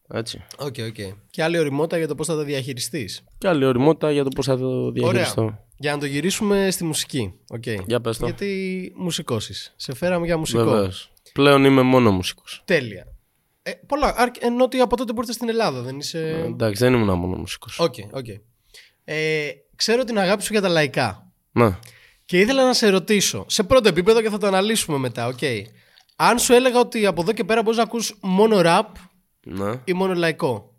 Έτσι. 0.08 0.44
Οκ, 0.58 0.76
οκ. 0.88 1.16
Και 1.30 1.44
άλλη 1.44 1.60
ωριμότητα 1.60 1.98
για 1.98 2.08
το 2.08 2.16
πώς 2.16 2.28
θα 2.28 2.36
τα 2.36 2.44
διαχειριστείς. 2.44 3.24
Και 3.38 3.48
άλλη 3.48 3.66
ωριμότητα 3.66 4.12
για 4.12 4.24
το 4.24 4.30
πώς 4.36 4.46
θα 4.46 4.58
το 4.58 4.92
διαχειριστώ. 4.92 5.42
Ωραία. 5.42 5.66
Για 5.78 5.92
να 5.92 5.98
το 5.98 6.06
γυρίσουμε 6.06 6.68
στη 6.72 6.84
μουσική. 6.84 7.34
Okay. 7.58 7.78
Για 7.86 8.02
πες 8.02 8.18
το. 8.18 8.26
Γιατί 8.26 8.94
μουσικός 8.96 9.50
είσαι. 9.50 9.74
Σε 9.76 9.96
φέραμε 9.96 10.26
για 10.26 10.38
μουσικό. 10.38 10.64
Βεβαίως. 10.64 11.12
Πλέον 11.38 11.64
είμαι 11.66 11.82
μόνο 11.82 12.12
μουσικός. 12.12 12.62
Τέλεια. 12.66 13.08
Ε, 13.64 13.72
πολλά. 13.88 14.14
αρκ- 14.18 14.44
Ενώ 14.44 14.64
ότι 14.64 14.80
από 14.80 14.98
τότε 14.98 15.14
που 15.14 15.20
ήρθες 15.20 15.36
στην 15.36 15.50
Ελλάδα 15.50 15.82
δεν 15.82 15.98
είσαι. 15.98 16.44
Εντάξει, 16.46 16.84
δεν 16.84 16.94
ήμουν 16.94 17.18
μόνο 17.20 17.36
μουσικός. 17.36 17.80
Οκ, 17.80 17.94
οκ. 18.12 18.26
Ε, 19.04 19.48
ξέρω 19.76 20.04
την 20.04 20.20
αγάπη 20.20 20.44
σου 20.44 20.52
για 20.54 20.62
τα 20.62 20.68
λαϊκά. 20.68 21.32
Ναι. 21.52 21.78
Και 22.26 22.40
ήθελα 22.40 22.66
να 22.66 22.74
σε 22.74 22.90
ρωτήσω, 22.90 23.46
σε 23.48 23.64
πρώτο 23.64 23.90
επίπεδο 23.90 24.22
και 24.22 24.30
θα 24.30 24.38
το 24.38 24.48
αναλύσουμε 24.48 24.98
μετά, 24.98 25.28
οκ. 25.28 25.40
Αν 26.16 26.40
σου 26.40 26.54
έλεγα 26.54 26.80
ότι 26.80 27.06
από 27.06 27.22
εδώ 27.22 27.32
και 27.34 27.44
πέρα 27.44 27.62
μπορείς 27.62 27.78
να 27.78 27.84
ακούς 27.84 28.18
μόνο 28.22 28.62
ραπ 28.62 28.96
ναι. 29.44 29.82
ή 29.84 29.94
μόνο 29.94 30.14
λαϊκό; 30.14 30.74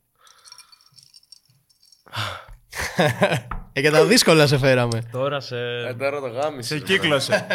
ε, 3.73 3.81
για 3.81 3.91
τα 3.91 4.05
δύσκολα 4.05 4.47
σε 4.47 4.59
φέραμε. 4.59 5.09
Τώρα 5.13 5.41
σε. 5.41 5.57
τώρα 5.99 6.21
το 6.21 6.27
γάμισε. 6.29 6.77
σε 6.77 6.85
κύκλωσε. 6.85 7.47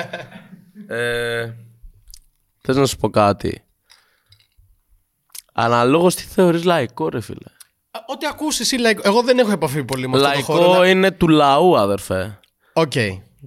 Ε, 0.87 1.53
θες 2.63 2.75
να 2.75 2.85
σου 2.85 2.97
πω 2.97 3.09
κάτι. 3.09 3.63
Αναλόγως 5.53 6.15
τι 6.15 6.23
θεωρείς 6.23 6.63
λαϊκό 6.63 7.09
ρε 7.09 7.21
φίλε. 7.21 7.47
Α, 7.91 7.99
Ό,τι 8.07 8.25
ακούσεις 8.27 8.59
εσύ 8.59 8.77
λαϊκό. 8.77 9.01
Εγώ 9.05 9.21
δεν 9.21 9.39
έχω 9.39 9.51
επαφή 9.51 9.83
πολύ 9.83 10.07
με 10.07 10.17
αυτό 10.17 10.31
το 10.37 10.41
χώρο. 10.43 10.59
Λαϊκό 10.61 10.79
να- 10.79 10.87
είναι 10.87 11.11
του 11.11 11.27
λαού 11.27 11.77
αδερφέ. 11.77 12.39
Οκ. 12.73 12.91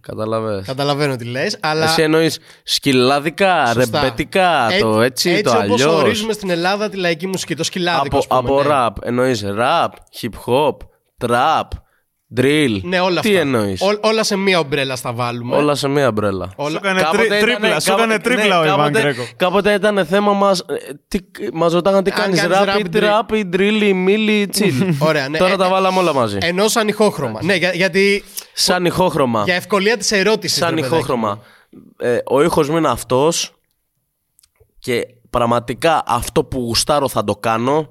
Καταλαβες. 0.00 0.66
Καταλαβαίνω 0.66 1.16
τι 1.16 1.24
λες, 1.24 1.58
αλλά... 1.60 1.84
Εσύ 1.84 2.02
εννοείς 2.02 2.38
σκυλάδικα, 2.62 3.66
Σωστά. 3.66 4.00
ρεμπετικά, 4.00 4.68
το 4.80 5.00
έτσι, 5.00 5.30
έτσι 5.30 5.42
το 5.42 5.50
όπως 5.50 5.62
αλλιώς. 5.62 5.84
ορίζουμε 6.02 6.32
στην 6.32 6.50
Ελλάδα 6.50 6.88
τη 6.88 6.96
λαϊκή 6.96 7.26
μουσική, 7.26 7.54
το 7.56 7.64
σκυλάδικο. 7.64 8.06
Από, 8.06 8.18
ας 8.18 8.26
πούμε, 8.26 8.38
από 8.40 8.62
ναι. 8.62 8.68
ραπ. 8.68 8.96
Εννοείς 9.04 9.42
rap, 9.42 9.92
hip 10.20 10.30
hop, 10.46 10.76
trap, 11.26 11.62
drill. 12.36 12.80
Ναι, 12.82 13.00
όλα 13.00 13.20
Τι 13.20 13.28
αυτά. 13.28 13.40
εννοείς; 13.40 13.80
Ό- 13.82 13.98
όλα 14.02 14.24
σε 14.24 14.36
μία 14.36 14.58
ομπρέλα 14.58 14.96
στα 14.96 15.12
βάλουμε. 15.12 15.56
Όλα 15.56 15.74
σε 15.74 15.88
μία 15.88 16.12
ομπρέλα. 16.12 16.52
Όλα- 16.56 16.70
Σου 16.70 16.76
έκανε 16.76 17.00
Κάποτε 17.00 17.16
τρί- 17.26 17.26
ήτανε- 17.38 17.58
τρίπλα, 17.58 17.80
σου 17.80 17.90
κάποτε- 17.90 18.04
έκανε 18.10 18.22
τρίπλα 18.22 18.58
ο 18.58 18.62
ναι, 18.62 18.66
Ιβάν 18.68 18.78
κάποτε- 18.92 19.02
Γκρέκο. 19.02 19.28
Κάποτε 19.36 19.72
ήταν 19.74 20.06
θέμα 20.06 20.32
μας, 20.32 20.60
ε, 20.60 20.74
τι, 21.08 21.18
μας 21.52 21.72
ρωτάγαν 21.72 22.04
τι 22.04 22.10
Αν 22.10 22.16
κάνεις, 22.16 22.40
κάνεις 22.40 22.56
rap 22.58 22.74
rap, 22.76 22.80
ή 22.80 22.84
drill. 22.92 23.02
trap 23.02 23.36
ή 23.36 23.48
drill 23.52 23.82
ή 23.82 24.04
mill 24.06 24.28
ή 24.30 24.48
chill. 24.58 24.94
Ωραία, 25.08 25.28
ναι. 25.28 25.38
Τώρα 25.38 25.52
Ε, 25.52 25.56
τα 25.56 25.68
βάλαμε 25.68 25.98
όλα 25.98 26.12
μαζί. 26.14 26.38
Ενώ 26.40 26.68
σαν 26.68 26.88
ηχόχρωμα. 26.88 27.42
Ναι, 27.42 27.54
για- 27.54 27.72
γιατί 27.74 28.24
Σαν 28.52 28.84
ηχόχρωμα. 28.84 29.42
για 29.44 29.54
ευκολία 29.54 29.96
της 29.96 30.12
ερώτησης. 30.12 30.58
Σαν 30.58 30.76
ηχόχρωμα. 30.76 31.40
Ε, 31.98 32.18
ο 32.26 32.42
ήχος 32.42 32.68
μου 32.68 32.76
είναι 32.76 32.88
αυτός 32.88 33.52
και 34.78 35.06
πραγματικά 35.30 36.02
αυτό 36.06 36.44
που 36.44 36.58
γουστάρω 36.58 37.08
θα 37.08 37.24
το 37.24 37.36
κάνω. 37.36 37.90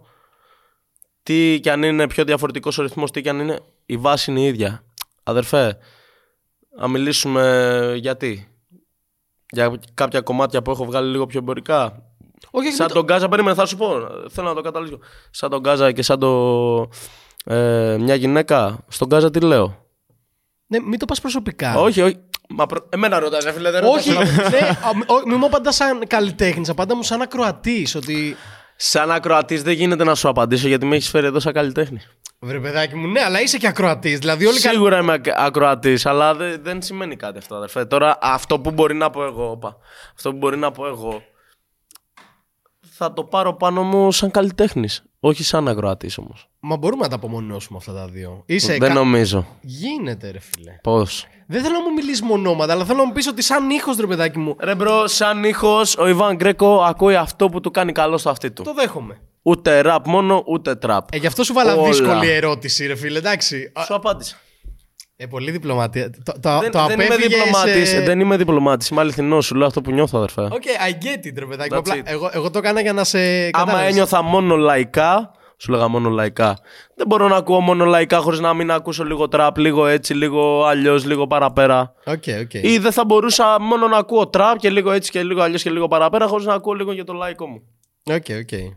Τι 1.23 1.59
κι 1.61 1.69
αν 1.69 1.83
είναι 1.83 2.07
πιο 2.07 2.23
διαφορετικός 2.23 2.77
ο 2.77 2.81
ρυθμός, 2.81 3.11
τι 3.11 3.21
κι 3.21 3.29
αν 3.29 3.39
είναι, 3.39 3.59
η 3.85 3.97
βάση 3.97 4.31
είναι 4.31 4.39
η 4.39 4.45
ίδια. 4.45 4.83
Αδερφέ, 5.23 5.77
να 6.79 6.87
μιλήσουμε 6.87 7.93
γιατί. 7.97 8.47
Για 9.49 9.79
κάποια 9.93 10.21
κομμάτια 10.21 10.61
που 10.61 10.71
έχω 10.71 10.85
βγάλει 10.85 11.11
λίγο 11.11 11.25
πιο 11.25 11.39
εμπορικά. 11.39 12.03
Όχι, 12.51 12.71
Σαν 12.71 12.87
τον 12.87 13.03
Γκάζα, 13.03 13.29
περίμενε, 13.29 13.55
θα 13.55 13.65
σου 13.65 13.77
πω. 13.77 13.91
Θέλω 14.29 14.47
να 14.47 14.53
το 14.53 14.61
καταλήξω. 14.61 14.99
Σαν 15.31 15.49
τον 15.49 15.59
Γκάζα 15.59 15.91
και 15.91 16.01
σαν 16.01 16.19
το. 16.19 16.89
Ε, 17.45 17.97
μια 17.99 18.15
γυναίκα. 18.15 18.77
Στον 18.87 19.07
Γκάζα 19.07 19.31
τι 19.31 19.39
λέω; 19.39 19.85
Ναι, 20.67 20.79
μην 20.79 20.99
το 20.99 21.05
πας 21.05 21.21
προσωπικά. 21.21 21.75
Όχι, 21.79 22.01
όχι. 22.01 22.17
Μα 22.49 22.65
προ... 22.65 22.85
Εμένα 22.89 23.19
ρωτάς, 23.19 23.43
ρε 23.43 23.51
φίλε, 23.51 23.71
δεν 23.71 23.83
Όχι, 23.83 24.09
ρωτάς. 24.11 24.35
ναι, 24.35 24.57
α, 24.59 24.95
μη- 24.95 25.09
ό, 25.11 25.27
μην 25.27 25.37
μου 25.39 25.45
απαντάς 25.45 25.75
σαν 25.75 26.07
καλλιτέχνης, 26.07 26.69
απάντα 26.69 26.95
μου 26.95 27.03
σαν 27.03 27.21
ακροατής. 27.21 27.95
Ότι. 27.95 28.35
Σαν 28.75 29.11
ακροατής 29.11 29.63
δεν 29.63 29.73
γίνεται 29.73 30.03
να 30.03 30.15
σου 30.15 30.29
απαντήσω 30.29 30.67
γιατί 30.67 30.85
με 30.85 30.95
έχεις 30.95 31.09
φέρει 31.09 31.25
εδώ 31.25 31.39
σαν 31.39 31.53
καλλιτέχνη. 31.53 31.99
Βρε 32.45 32.59
παιδάκι 32.59 32.95
μου, 32.95 33.07
ναι, 33.07 33.21
αλλά 33.21 33.41
είσαι 33.41 33.57
και 33.57 33.67
ακροατής. 33.67 34.19
Δηλαδή, 34.19 34.45
όλοι 34.45 34.59
καλ... 34.59 34.73
Σίγουρα 34.73 34.97
είμαι 34.97 35.21
ακροατής, 35.35 36.05
αλλά 36.05 36.35
δεν, 36.35 36.63
δεν 36.63 36.81
σημαίνει 36.81 37.15
κάτι 37.15 37.37
αυτό, 37.37 37.55
αδερφέ. 37.55 37.85
Τώρα, 37.85 38.17
αυτό 38.21 38.59
που 38.59 38.71
μπορεί 38.71 38.95
να 38.95 39.09
πω 39.09 39.23
εγώ, 39.23 39.49
όπα, 39.49 39.77
αυτό 40.15 40.31
που 40.31 40.37
μπορεί 40.37 40.57
να 40.57 40.71
πω 40.71 40.87
εγώ, 40.87 41.21
θα 42.97 43.13
το 43.13 43.23
πάρω 43.23 43.53
πάνω 43.53 43.83
μου 43.83 44.11
σαν 44.11 44.31
καλλιτέχνης. 44.31 45.03
Όχι 45.19 45.43
σαν 45.43 45.67
ακροατής 45.67 46.17
όμως. 46.17 46.49
Μα 46.59 46.77
μπορούμε 46.77 47.03
να 47.03 47.09
τα 47.09 47.15
απομονώσουμε 47.15 47.77
αυτά 47.77 47.93
τα 47.93 48.07
δύο. 48.07 48.43
Είσαι. 48.45 48.77
Δεν 48.77 48.87
κα- 48.87 48.93
νομίζω. 48.93 49.45
Γίνεται, 49.61 50.31
ρε 50.31 50.39
φίλε. 50.39 50.79
Πώς; 50.83 51.27
Δεν 51.47 51.61
θέλω 51.61 51.73
να 51.73 51.81
μου 51.81 51.93
μιλήσεις 51.93 52.23
με 52.23 52.33
ονόματα, 52.33 52.73
αλλά 52.73 52.85
θέλω 52.85 52.97
να 52.97 53.05
μου 53.05 53.11
πεις 53.11 53.27
ότι 53.27 53.41
σαν 53.41 53.69
ήχος, 53.69 53.97
ρε 53.97 54.07
παιδάκι 54.07 54.39
μου. 54.39 54.55
Ρε 54.59 54.75
bro, 54.75 55.07
σαν 55.07 55.43
ήχος, 55.43 55.97
ο 55.97 56.07
Ιβάν 56.07 56.35
Γκρέκο 56.35 56.81
ακούει 56.83 57.15
αυτό 57.15 57.49
που 57.49 57.59
του 57.59 57.71
κάνει 57.71 57.91
καλό 57.91 58.17
στο 58.17 58.29
αυτί 58.29 58.51
του. 58.51 58.63
Το 58.63 58.73
δέχομαι. 58.73 59.19
Ούτε 59.41 59.81
ραπ 59.81 60.07
μόνο, 60.07 60.43
ούτε 60.45 60.75
τραπ. 60.75 61.13
Ε, 61.13 61.17
γι' 61.17 61.27
αυτό 61.27 61.43
σου 61.43 61.53
'βαλα 61.53 61.75
Όλα. 61.75 61.87
δύσκολη 61.87 62.29
ερώτηση, 62.29 62.87
ρε 62.87 62.95
φίλε, 62.95 63.17
εντάξει. 63.17 63.71
Α, 63.73 63.83
Σου 63.83 63.95
απάντησα. 63.95 64.35
Ε, 65.17 65.25
πολύ 65.25 65.51
διπλωματία. 65.51 66.09
Το, 66.09 66.33
το, 66.41 66.59
δεν, 66.59 66.71
το 66.71 66.85
δεν 66.85 66.99
είμαι 66.99 67.05
απέφυγες, 67.05 67.37
διπλωμάτης. 67.37 67.93
ε, 67.93 68.01
Δεν 68.01 68.19
είμαι 68.19 68.37
διπλωμάτης. 68.37 68.87
Είμαι 68.89 69.01
αληθινός. 69.01 69.45
Σου 69.45 69.55
λέω 69.55 69.67
αυτό 69.67 69.81
που 69.81 69.91
νιώθω, 69.91 70.17
αδερφέ. 70.17 70.41
Οκ, 70.41 70.51
I 70.51 71.03
get 71.03 71.27
it, 71.27 71.33
ρε 71.37 71.45
παιδάκι. 71.45 71.73
μου. 71.73 71.79
That's 71.79 71.89
Απλά 71.89 71.95
it. 71.95 72.01
εγώ, 72.05 72.29
εγώ 72.33 72.49
το 72.51 72.57
έκανα 72.57 72.81
για 72.81 72.93
να 72.93 73.03
σε. 73.03 73.17
Άμα 73.19 73.49
κατάλαβες. 73.51 73.89
ένιωθα 73.89 74.21
μόνο 74.21 74.55
λαϊκά, 74.55 75.31
σου 75.57 75.71
'λεγα 75.71 75.87
μόνο 75.87 76.09
λαϊκά. 76.09 76.57
Δεν 76.95 77.07
μπορώ 77.07 77.27
να 77.27 77.35
ακούω 77.35 77.59
μόνο 77.59 77.85
λαϊκά 77.85 78.19
χωρίς 78.19 78.39
να 78.39 78.53
μην 78.53 78.71
ακούσω 78.71 79.03
λίγο 79.03 79.27
τραπ, 79.27 79.57
λίγο 79.57 79.87
έτσι, 79.87 80.13
λίγο 80.13 80.63
αλλιώς, 80.65 81.05
λίγο 81.05 81.27
παραπέρα. 81.27 81.93
Οκ, 82.05 82.23
οκ. 82.41 82.53
Ή 82.53 82.77
δεν 82.77 82.91
θα 82.91 83.05
μπορούσα 83.05 83.59
μόνο 83.59 83.87
να 83.87 83.97
ακούω 83.97 84.27
τραπ 84.27 84.57
και 84.57 84.69
λίγο 84.69 84.91
έτσι 84.91 85.11
και 85.11 85.23
λίγο 85.23 85.41
αλλιώς 85.41 85.61
και 85.63 85.69
λίγο 85.69 85.87
παραπέρα, 85.87 86.27
χωρίς 86.27 86.45
να 86.45 86.53
ακούω 86.53 86.73
λίγο 86.73 86.91
για 86.91 87.03
το 87.03 87.13
λαϊκό 87.13 87.47
μου. 87.47 87.61
Οκ, 88.05 88.25
οκ. 88.41 88.73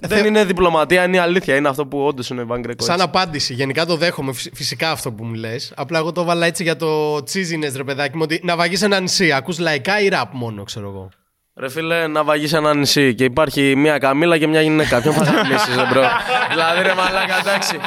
Δεν 0.00 0.26
είναι 0.26 0.44
διπλωματία, 0.44 1.04
είναι 1.04 1.16
η 1.16 1.20
αλήθεια. 1.20 1.56
Είναι 1.56 1.68
αυτό 1.68 1.86
που 1.86 2.04
όντως 2.06 2.28
είναι 2.28 2.40
ο 2.40 2.42
Ιβάν 2.42 2.60
Γκρέκο. 2.60 2.84
Σαν 2.84 2.94
έτσι. 2.94 3.06
απάντηση, 3.06 3.54
γενικά 3.54 3.86
το 3.86 3.96
δέχομαι 3.96 4.32
φυσ- 4.32 4.54
φυσικά 4.54 4.90
αυτό 4.90 5.12
που 5.12 5.24
μου 5.24 5.34
λες. 5.34 5.72
Απλά 5.76 5.98
εγώ 5.98 6.12
το 6.12 6.24
βάλα 6.24 6.46
έτσι 6.46 6.62
για 6.62 6.76
το 6.76 7.14
cheesiness, 7.16 7.72
ρε 7.76 7.84
παιδάκι 7.84 8.16
μου. 8.16 8.22
Ότι 8.24 8.40
ναυαγείς 8.44 8.82
ένα 8.82 9.00
νησί. 9.00 9.32
Ακούς 9.32 9.58
λαϊκά 9.58 10.00
ή 10.00 10.08
ραπ 10.08 10.34
μόνο, 10.34 10.62
ξέρω 10.62 10.88
εγώ. 10.88 11.08
Ρε 11.56 11.68
φίλε, 11.68 12.06
ναυαγείς 12.06 12.52
ένα 12.52 12.74
νησί 12.74 13.14
και 13.14 13.24
υπάρχει 13.24 13.76
μια 13.76 13.98
καμίλα 13.98 14.38
και 14.38 14.46
μια 14.46 14.60
γυναίκα. 14.62 15.00
Ποιον 15.00 15.14
θα 15.14 15.32
μιλήσει, 15.42 15.68
ρε 15.76 15.86
bro; 15.90 16.02
δηλαδή, 16.50 16.82
ρε 16.82 16.94
μαλάκα, 16.94 17.38
εντάξει. 17.38 17.78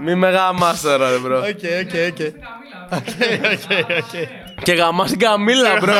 Μη 0.00 0.14
με 0.14 0.30
γαμάς 0.30 0.80
τώρα, 0.80 1.10
ρε 1.10 1.18
bro. 1.18 1.38
Οκ, 1.38 1.44
οκ, 1.80 1.94
οκ. 2.10 2.20
Και 4.62 4.72
γαμάς 4.72 5.10
την 5.10 5.18
καμίλα, 5.18 5.76
bro. 5.80 5.94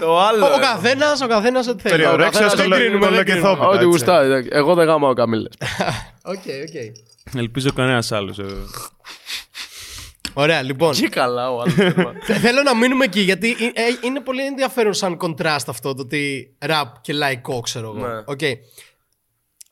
Το 0.00 0.20
άλλο. 0.20 0.46
Ο 0.46 0.48
ρε. 0.48 0.60
καθένας, 0.60 1.20
ο 1.22 1.26
καθένας 1.26 1.66
ό,τι 1.68 1.82
θέλει. 1.82 1.94
Περί 1.94 2.13
ορέξεως 2.13 2.46
Ο 2.46 2.48
στο 2.48 2.56
καθένας- 2.56 2.68
λο- 2.68 2.76
δεν 2.76 2.86
κρίνουμε, 2.86 3.08
δεν 3.16 3.24
κρίνουμε. 3.24 3.40
κολοκυθόπιτα, 3.48 3.66
Ό,τι 3.66 3.76
έτσι. 3.76 3.88
γουστάει. 3.88 4.24
εντάξει. 4.26 4.48
Εγώ 4.52 4.74
δεν 4.74 4.86
γάμα 4.86 5.08
ο 5.08 5.12
καμίλες. 5.12 5.52
Οκ, 6.32 6.34
οκ. 6.36 6.94
Ελπίζω 7.36 7.72
κανένας 7.72 8.12
άλλος. 8.12 8.38
Ωραία, 10.34 10.62
λοιπόν. 10.62 10.92
Τι 10.94 11.08
καλά 11.08 11.50
ο 11.50 11.60
άλλος. 11.60 11.74
Θε- 12.26 12.38
Θέλω 12.38 12.62
να 12.62 12.76
μείνουμε 12.76 13.04
εκεί 13.04 13.20
γιατί 13.20 13.50
ε, 13.50 13.64
ε, 13.64 13.84
είναι 14.04 14.20
πολύ 14.20 14.46
ενδιαφέρον 14.46 14.94
σαν 14.94 15.16
κοντράστ 15.16 15.68
αυτό 15.68 15.94
το 15.94 16.02
ότι 16.02 16.54
ραπ 16.58 17.00
και 17.00 17.12
λαϊκό, 17.12 17.60
ξέρω 17.60 17.94
εγώ. 17.96 18.06
Ναι. 18.06 18.22
Οκ. 18.26 18.40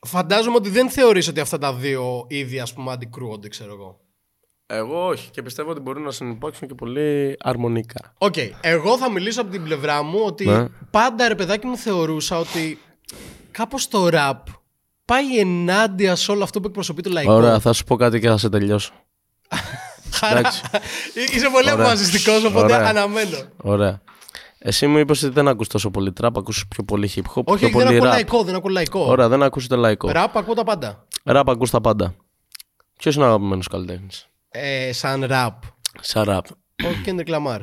Φαντάζομαι 0.07 0.55
ότι 0.55 0.69
δεν 0.69 0.89
θεωρείς 0.89 1.27
ότι 1.27 1.39
αυτά 1.39 1.57
τα 1.57 1.73
δύο 1.73 2.25
είδη 2.27 2.59
ας 2.59 2.73
πούμε 2.73 2.91
αντικρούονται, 2.91 3.47
ξέρω 3.47 3.73
εγώ. 3.73 3.99
Εγώ 4.65 5.07
όχι 5.07 5.29
και 5.29 5.41
πιστεύω 5.41 5.69
ότι 5.71 5.79
μπορεί 5.79 6.01
να 6.01 6.11
συνυπάρξουν 6.11 6.67
και 6.67 6.73
πολύ 6.75 7.35
αρμονικά. 7.39 8.13
Οκ. 8.17 8.35
Εγώ 8.61 8.97
θα 8.97 9.11
μιλήσω 9.11 9.41
από 9.41 9.51
την 9.51 9.63
πλευρά 9.63 10.03
μου 10.03 10.19
ότι 10.25 10.45
Ναι. 10.45 10.65
πάντα 10.91 11.27
ρε 11.27 11.35
παιδάκι 11.35 11.65
μου 11.67 11.77
θεωρούσα 11.77 12.37
ότι 12.39 12.79
κάπως 13.51 13.87
το 13.87 14.09
ραπ 14.09 14.45
πάει 15.05 15.39
ενάντια 15.39 16.15
σε 16.15 16.31
όλο 16.31 16.43
αυτό 16.43 16.59
που 16.61 16.67
εκπροσωπεί 16.67 17.01
το 17.01 17.09
λαϊκό. 17.09 17.33
Ωραία, 17.33 17.59
θα 17.59 17.73
σου 17.73 17.83
πω 17.83 17.95
κάτι 17.95 18.19
και 18.19 18.27
θα 18.27 18.37
σε 18.37 18.49
τελειώσω. 18.49 18.93
Χαρά. 20.11 20.39
εντάξει. 20.39 20.61
Είσαι 21.13 21.49
πολύ 21.49 21.71
Ωραία. 21.71 21.73
αποφασιστικός 21.73 22.43
οπότε 22.43 22.73
Ωραία. 22.73 22.87
αναμένω. 22.87 23.37
Ωραία. 23.57 24.01
Εσύ 24.61 24.87
μου 24.87 24.97
είπες 24.97 25.23
ότι 25.23 25.33
δεν 25.33 25.47
ακούς 25.47 25.67
τόσο 25.67 25.89
πολύ 25.91 26.11
τραπ, 26.13 26.37
ακούς 26.37 26.65
πιο 26.67 26.83
πολύ 26.83 27.11
hip 27.15 27.19
hop, 27.35 27.43
Όχι, 27.43 27.69
πιο 27.69 27.69
δεν 27.69 27.71
πολύ 27.71 27.95
ακούω 27.97 28.07
rap. 28.09 28.11
λαϊκό, 28.11 28.43
δεν 28.43 28.55
ακούω 28.55 28.71
λαϊκό. 28.71 28.99
Ωραία, 29.05 29.27
δεν 29.27 29.43
ακούς 29.43 29.63
ούτε 29.63 29.75
λαϊκό. 29.75 30.11
Ραπ 30.11 30.37
ακούω 30.37 30.53
τα 30.53 30.63
πάντα. 30.63 31.05
Ραπ 31.23 31.49
ακούς 31.49 31.69
τα 31.69 31.81
πάντα. 31.81 32.15
Ποιος 32.97 33.15
είναι 33.15 33.23
ο 33.23 33.27
αγαπημένος 33.27 33.67
καλλιτέχνης; 33.67 34.27
Ε, 34.49 34.93
σαν 34.93 35.25
ραπ. 35.25 35.53
Σαν 36.01 36.23
ραπ. 36.23 36.45
Ο 36.83 36.87
Kendrick 37.05 37.27
Lamar. 37.29 37.59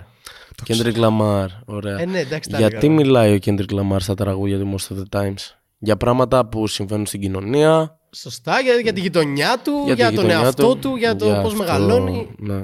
Kendrick 0.65 0.97
Lamar. 0.97 1.47
Ωραία. 1.65 1.99
Ε, 2.01 2.05
ναι, 2.05 2.19
εντάξει, 2.19 2.51
τα 2.51 2.59
Γιατί 2.59 2.77
έλεγα. 2.77 2.93
μιλάει 2.93 3.35
ο 3.35 3.39
Kendrick 3.39 3.71
Lamar 3.71 4.01
στα 4.03 4.15
τραγούδια 4.15 4.59
του 4.59 4.75
Most 4.79 4.95
of 4.95 4.99
the 4.99 5.21
Times; 5.21 5.57
Για 5.79 5.97
πράγματα 5.97 6.47
που 6.47 6.67
συμβαίνουν 6.67 7.07
στην 7.07 7.21
κοινωνία, 7.21 7.99
Σωστά, 8.21 8.61
για, 8.61 8.75
για 8.75 8.93
τη 8.93 9.01
γειτονιά 9.01 9.57
του, 9.65 9.83
για, 9.85 9.95
Για 9.95 10.09
τη 10.09 10.15
τον 10.15 10.25
γειτονιά 10.25 10.45
εαυτό 10.45 10.77
του, 10.77 10.97
για 10.97 11.17
το 11.17 11.25
για 11.25 11.41
πώς 11.41 11.53
αυτό, 11.53 11.65
μεγαλώνει. 11.65 12.35
Ναι. 12.39 12.63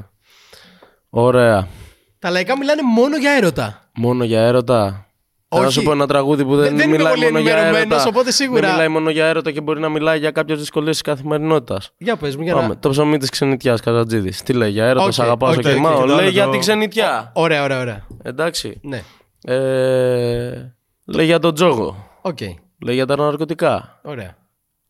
Ωραία. 1.11 1.69
Τα 2.19 2.31
λαϊκά 2.31 2.59
μιλάνε 2.59 2.81
μόνο 2.97 3.17
για 3.17 3.31
έρωτα. 3.33 3.91
Μόνο 3.95 4.25
για 4.25 4.41
έρωτα. 4.41 5.07
Θέλω 5.49 5.63
να 5.65 5.69
Όχι. 5.71 5.79
σου 5.79 5.85
πω 5.85 5.93
ένα 5.93 6.07
τραγούδι 6.07 6.45
που 6.45 6.57
δεν, 6.57 6.65
Δεν- 6.65 6.77
δεν 6.77 6.89
είμαι 6.89 6.97
μιλάει 6.97 7.13
πολύ 7.13 7.25
μόνο 7.25 7.39
για 7.39 7.53
ενημερωμένος, 7.53 7.93
έρωτα. 7.93 8.09
οπότε 8.09 8.31
σίγουρα- 8.31 8.61
Δεν 8.61 8.71
μιλάει 8.71 8.89
μόνο 8.89 9.11
για 9.11 9.27
έρωτα 9.27 9.51
και 9.51 9.61
μπορεί 9.61 9.81
να 9.81 9.89
μιλάει 9.89 10.19
για 10.19 10.31
κάποιες 10.31 10.59
δυσκολίες 10.59 10.93
της 10.93 11.03
καθημερινότητας. 11.03 11.91
Για 11.99 12.17
πες 12.17 12.37
μου, 12.37 12.43
για 12.43 12.55
Πάμε. 12.55 12.69
να... 12.69 12.79
Το 12.79 12.89
ψωμί 12.91 13.19
της 13.19 13.31
ξενιτιάς, 13.31 13.81
Καζατζίδη. 13.81 14.33
Τι 14.45 14.53
λέει, 14.53 14.71
για 14.71 14.85
έρωτα, 14.87 15.05
Οκ, 15.07 15.13
σ' 15.13 15.19
αγαπάω, 15.21 15.51
οκ, 15.51 15.57
okay, 15.59 15.73
κοιμάω. 15.75 15.99
οκ, 16.01 16.07
Λέει 16.07 16.17
το- 16.25 16.31
για 16.31 16.45
το- 16.45 16.51
την 16.51 16.61
ξενιτιά. 16.61 17.33
Ωραία, 17.35 17.63
ωραία, 17.63 17.81
ωραία. 17.81 18.07
Εντάξει. 18.23 18.81
Ναι, 18.83 19.03
Ε, 19.45 20.75
λέει 21.07 21.27
για 21.27 21.39
τον 21.39 21.55
τζόγο. 21.55 22.09
οκ. 22.23 22.39
Λέει 22.85 22.95
για 22.95 23.07
τα 23.07 23.17
ναρκωτικά. 23.17 24.01
Ωραία. 24.03 24.37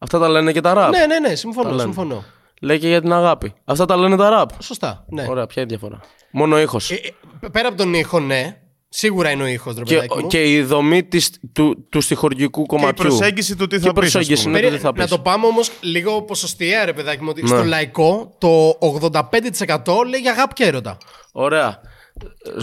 Αυτά 0.03 0.19
τα 0.19 0.29
λένε 0.29 0.53
και 0.53 0.61
τα 0.61 0.75
ραπ. 0.75 0.91
Ναι, 0.91 1.07
ναι, 1.07 1.19
ναι, 1.29 1.35
συμφωνώ, 1.35 1.69
λένε. 1.71 1.83
συμφωνώ. 1.83 2.25
Λέει 2.61 2.79
και 2.79 2.89
για 2.89 3.01
την 3.01 3.13
αγάπη. 3.13 3.55
Αυτά 3.65 3.85
τα 3.85 3.97
λένε 3.97 4.17
τα 4.17 4.29
ραπ. 4.31 4.51
Σωστά, 4.63 5.05
ναι. 5.09 5.27
Ωραία, 5.29 5.47
ποια 5.47 5.63
είναι 5.63 5.73
η 5.75 5.77
διαφορά; 5.77 6.01
Μόνο 6.31 6.61
ήχος. 6.61 6.91
Ε, 6.91 6.95
ε, 7.41 7.49
πέρα 7.49 7.69
από 7.69 7.77
τον 7.77 7.95
ήχο, 7.95 8.21
ναι. 8.21 8.57
Σίγουρα 8.95 9.31
είναι 9.31 9.43
ο 9.43 9.47
ήχος, 9.47 9.75
ρε 9.77 9.83
και, 9.83 9.95
παιδάκι 9.95 10.19
μου. 10.19 10.27
και 10.27 10.53
η 10.53 10.63
δομή 10.63 11.05
της, 11.05 11.39
του, 11.53 11.87
του 11.91 12.01
στιχουργικού 12.01 12.63
Και 12.67 12.75
η 12.75 12.79
κομματιού. 12.79 13.05
προσέγγιση 13.07 13.57
του 13.57 13.67
τι 13.67 13.77
Και 13.79 13.83
θα 13.87 13.93
πεις, 13.93 14.03
ας 14.05 14.11
προσέγγιση, 14.13 14.43
πούμε. 14.45 14.55
ναι. 14.55 14.61
Περί- 14.61 14.75
τι 14.77 14.81
θα 14.83 14.87
να 14.87 14.93
πεις. 15.03 15.11
το 15.11 15.19
πάμε 15.19 15.47
όμως 15.47 15.71
λίγο 15.81 16.23
ποσοστιαία, 16.23 16.85
ρε 16.85 16.93
παιδάκι 16.93 17.23
μου, 17.23 17.29
ότι 17.31 17.43
Ναι. 17.43 17.49
στο 17.49 17.65
λαϊκό 17.65 18.35
το 18.39 18.77
85% 18.81 20.05
λέει 20.09 20.21
για 20.21 20.31
αγάπη 20.33 20.53
και 20.55 20.65
έρωτα. 20.65 20.97
Ωραία. 21.33 21.81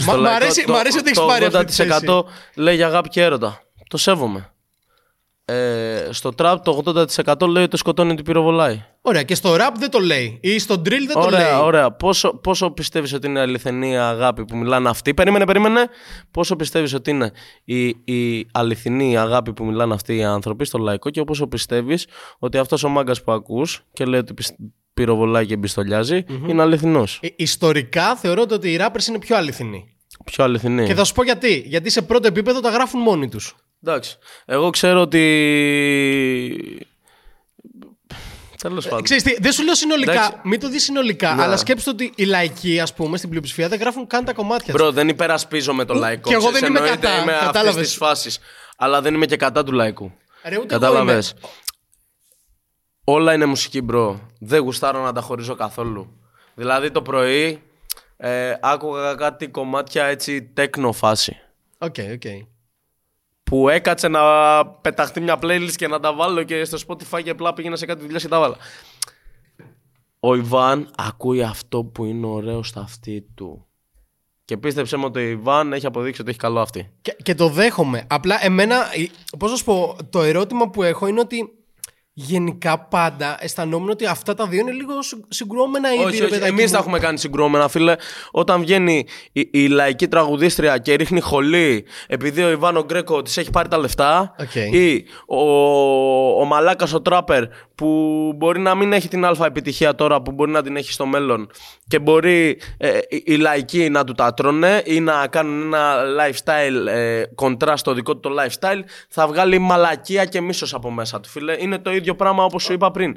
Μα- 0.06 0.16
μ' 0.16 0.26
αρέσει- 0.26 0.68
μ' 0.68 0.74
αρέσει 0.74 0.98
ότι 0.98 1.06
έχεις 1.06 1.18
το 1.18 1.26
πάρει 1.26 1.44
αυτή 1.44 1.64
τη 1.64 1.72
80% 1.72 2.24
λέει 2.54 2.74
για 2.74 2.86
αγάπη 2.86 3.08
και 3.08 3.22
έρωτα. 3.22 3.60
Το 3.88 3.96
σέβομαι. 3.96 4.52
Ε, 5.52 6.08
στο 6.12 6.30
τραπ 6.30 6.64
το 6.64 6.82
80% 6.84 7.48
λέει 7.48 7.62
ότι 7.62 7.70
το 7.70 7.76
σκοτώνει 7.76 8.14
την 8.14 8.24
πυροβολάει. 8.24 8.84
Ωραία, 9.02 9.22
και 9.22 9.34
στο 9.34 9.54
rap 9.54 9.72
δεν 9.78 9.90
το 9.90 9.98
λέει. 9.98 10.38
Ή 10.42 10.58
στο 10.58 10.74
drill 10.74 10.88
δεν 11.06 11.12
το 11.12 11.20
Ωραία, 11.20 11.50
λέει. 11.52 11.60
ωραία. 11.62 11.90
Πόσο, 11.92 12.34
πόσο 12.34 12.70
πιστεύεις 12.70 13.12
ότι 13.12 13.26
είναι 13.26 13.40
αληθινή 13.40 13.98
αγάπη 13.98 14.44
που 14.44 14.56
μιλάνε 14.56 14.88
αυτοί; 14.88 15.14
Περίμενε, 15.14 15.44
περίμενε. 15.44 15.86
Πόσο 16.30 16.56
πιστεύεις 16.56 16.94
ότι 16.94 17.10
είναι 17.10 17.30
η, 17.64 17.86
η 17.88 18.46
αληθινή 18.52 19.18
αγάπη 19.18 19.52
που 19.52 19.64
μιλάνε 19.64 19.94
αυτοί 19.94 20.16
οι 20.16 20.24
άνθρωποι 20.24 20.64
στο 20.64 20.78
λαϊκό 20.78 21.10
και 21.10 21.24
πόσο 21.24 21.46
πιστεύεις 21.46 22.06
ότι 22.38 22.58
αυτός 22.58 22.84
ο 22.84 22.88
μάγκας 22.88 23.22
που 23.22 23.32
ακούς 23.32 23.82
και 23.92 24.04
λέει 24.04 24.20
ότι 24.20 24.34
πισ- 24.34 24.56
πυροβολάει 24.94 25.46
και 25.46 25.56
μπιστολιάζει 25.56 26.24
είναι 26.46 26.62
αληθινός; 26.62 27.18
Ε, 27.22 27.28
Ιστορικά 27.36 28.16
θεωρώ 28.16 28.44
ότι 28.50 28.72
οι 28.72 28.78
rappers 28.80 29.06
είναι 29.08 29.18
πιο 29.18 29.36
αληθινοί. 29.36 29.94
Πιο 30.24 30.44
αληθινή. 30.44 30.84
Και 30.86 30.94
θα 30.94 31.04
σου 31.04 31.14
πω 31.14 31.22
γιατί. 31.24 31.62
Γιατί 31.66 31.90
σε 31.90 32.02
πρώτο 32.02 32.26
επίπεδο 32.26 32.60
τα 32.60 32.70
γράφουν 32.70 33.00
μόνοι 33.00 33.28
τους. 33.28 33.56
Εντάξει. 33.84 34.18
Εγώ 34.44 34.70
ξέρω 34.70 35.00
ότι. 35.00 35.20
Τέλος 38.62 38.88
πάντων. 38.88 39.02
Ξέρεις 39.04 39.22
τι, 39.22 39.36
δεν 39.40 39.52
σου 39.52 39.64
λέω 39.64 39.74
συνολικά, 39.74 40.12
Εντάξει. 40.12 40.40
μην 40.44 40.60
το 40.60 40.68
δεις 40.68 40.82
συνολικά, 40.82 41.34
Ναι. 41.34 41.42
αλλά 41.42 41.56
σκέψου 41.56 41.90
ότι 41.90 42.12
οι 42.16 42.24
λαϊκοί, 42.24 42.80
ας 42.80 42.94
πούμε, 42.94 43.16
στην 43.16 43.28
πλειοψηφία 43.28 43.68
δεν 43.68 43.78
γράφουν 43.78 44.06
καν 44.06 44.24
τα 44.24 44.32
κομμάτια 44.32 44.72
τους. 44.74 44.82
Bro, 44.82 44.92
δεν 44.92 45.08
υπερασπίζομαι 45.08 45.84
το 45.84 45.94
λαϊκό. 45.94 46.28
κι 46.28 46.34
εγώ 46.34 46.42
Ξέρεις, 46.42 46.60
δεν 46.60 46.68
είμαι 46.70 46.78
εννοείται, 46.78 47.06
κατά, 47.06 47.22
Είμαι 47.22 47.32
αυτής 47.32 47.46
κατάλαβες. 47.46 47.86
της 47.86 47.96
φάσης. 47.96 48.38
Αλλά 48.76 49.00
δεν 49.00 49.14
είμαι 49.14 49.26
και 49.26 49.36
κατά 49.36 49.64
του 49.64 49.72
λαϊκού. 49.72 50.12
Ρε, 50.42 50.58
ούτε 50.58 50.74
εγώ 50.74 50.80
Κατάλαβες. 50.84 51.30
είμαι. 51.30 51.40
Όλα 53.04 53.32
είναι 53.32 53.44
μουσική, 53.46 53.80
bro. 53.80 54.28
Δεν 54.40 54.60
γουστάρω 54.60 55.02
να 55.02 55.12
τα 55.12 55.20
χωρίζω 55.20 55.54
καθόλου. 55.54 56.18
Δηλαδή 56.54 56.90
το 56.90 57.02
πρωί 57.02 57.62
ε, 58.16 58.54
άκουγα 58.60 59.14
κάτι 59.14 59.48
κομμάτια 59.48 60.04
έτσι 60.04 60.42
τέκνο 60.42 60.92
φάση. 60.92 61.36
Οκ, 61.78 61.94
οκ. 62.12 62.22
Που 63.50 63.68
έκατσε 63.68 64.08
να 64.08 64.20
πεταχτεί 64.66 65.20
μια 65.20 65.38
playlist 65.42 65.72
και 65.76 65.88
να 65.88 66.00
τα 66.00 66.14
βάλω 66.14 66.42
και 66.42 66.64
στο 66.64 66.78
Spotify 66.86 67.22
και 67.22 67.30
απλά 67.30 67.52
πήγαινα 67.52 67.76
σε 67.76 67.86
κάτι 67.86 68.02
δουλειά 68.02 68.18
και 68.18 68.28
τα 68.28 68.40
βάλα. 68.40 68.56
Ο 70.20 70.34
Ιβάν 70.34 70.90
ακούει 70.96 71.42
αυτό 71.42 71.84
που 71.84 72.04
είναι 72.04 72.26
ωραίο 72.26 72.62
στα 72.62 72.80
αυτιά 72.80 73.26
του. 73.34 73.66
Και 74.44 74.56
πίστεψέ 74.56 74.96
μου 74.96 75.04
ότι 75.06 75.18
ο 75.18 75.22
Ιβάν 75.22 75.72
έχει 75.72 75.86
αποδείξει 75.86 76.20
ότι 76.20 76.30
έχει 76.30 76.38
καλό 76.38 76.60
αυτί. 76.60 76.90
Και, 77.02 77.16
και 77.22 77.34
το 77.34 77.48
δέχομαι. 77.48 78.06
Απλά 78.08 78.44
εμένα, 78.44 78.76
πώς 79.38 79.50
να 79.50 79.56
σου 79.56 79.64
πω, 79.64 79.96
το 80.10 80.22
ερώτημα 80.22 80.70
που 80.70 80.82
έχω 80.82 81.06
είναι 81.06 81.20
ότι 81.20 81.59
γενικά 82.12 82.78
πάντα 82.78 83.36
αισθανόμουν 83.40 83.90
ότι 83.90 84.06
αυτά 84.06 84.34
τα 84.34 84.46
δύο 84.46 84.60
είναι 84.60 84.70
λίγο 84.72 85.02
συ- 85.02 85.24
συγκρουόμενα 85.28 85.92
είδη. 85.92 86.04
Όχι, 86.04 86.18
ρε 86.18 86.24
όχι. 86.24 86.32
παιδάκι 86.32 86.50
Εμείς 86.50 86.64
μου. 86.64 86.70
τα 86.70 86.78
έχουμε 86.78 86.98
κάνει 86.98 87.18
συγκρουόμενα, 87.18 87.68
φίλε. 87.68 87.94
Όταν 88.30 88.60
βγαίνει 88.60 89.06
η, 89.32 89.48
η 89.52 89.66
λαϊκή 89.68 90.08
τραγουδίστρια 90.08 90.78
και 90.78 90.94
ρίχνει 90.94 91.20
χολή 91.20 91.84
επειδή 92.06 92.42
ο 92.42 92.50
Ιβάν 92.50 92.77
ο 92.77 92.84
Γκρέκο 92.84 93.22
της 93.22 93.36
έχει 93.36 93.50
πάρει 93.50 93.68
τα 93.68 93.78
λεφτά. 93.78 94.34
Οκ. 94.40 94.54
Ή 94.54 95.04
ο, 95.26 95.40
ο 96.40 96.44
μαλάκας 96.44 96.92
ο 96.92 97.00
τράπερ 97.02 97.44
που 97.74 97.86
μπορεί 98.36 98.60
να 98.60 98.74
μην 98.74 98.92
έχει 98.92 99.08
την 99.08 99.24
αλφα 99.24 99.46
επιτυχία 99.46 99.94
τώρα, 99.94 100.22
που 100.22 100.32
μπορεί 100.32 100.50
να 100.50 100.62
την 100.62 100.76
έχει 100.76 100.92
στο 100.92 101.06
μέλλον 101.06 101.50
και 101.88 101.98
μπορεί 101.98 102.60
ε, 102.76 102.98
οι, 103.08 103.22
οι 103.26 103.36
λαϊκοί 103.36 103.88
να 103.90 104.04
του 104.04 104.12
τα 104.12 104.34
τρώνε 104.34 104.82
ή 104.84 105.00
να 105.00 105.26
κάνουν 105.26 105.62
ένα 105.62 105.94
lifestyle 106.20 106.86
ε, 106.86 107.22
κόντρα 107.34 107.76
στο 107.76 107.94
δικό 107.94 108.16
του 108.16 108.20
το 108.20 108.42
lifestyle, 108.42 108.80
θα 109.08 109.26
βγάλει 109.26 109.58
μαλακία 109.58 110.24
και 110.24 110.40
μίσος 110.40 110.74
από 110.74 110.90
μέσα 110.90 111.20
του, 111.20 111.28
φίλε. 111.28 111.56
Είναι 111.58 111.78
το 111.78 111.90
ίδιο 112.00 112.14
πράγμα 112.16 112.44
όπως 112.44 112.62
σου 112.62 112.72
είπα 112.72 112.90
πριν 112.90 113.16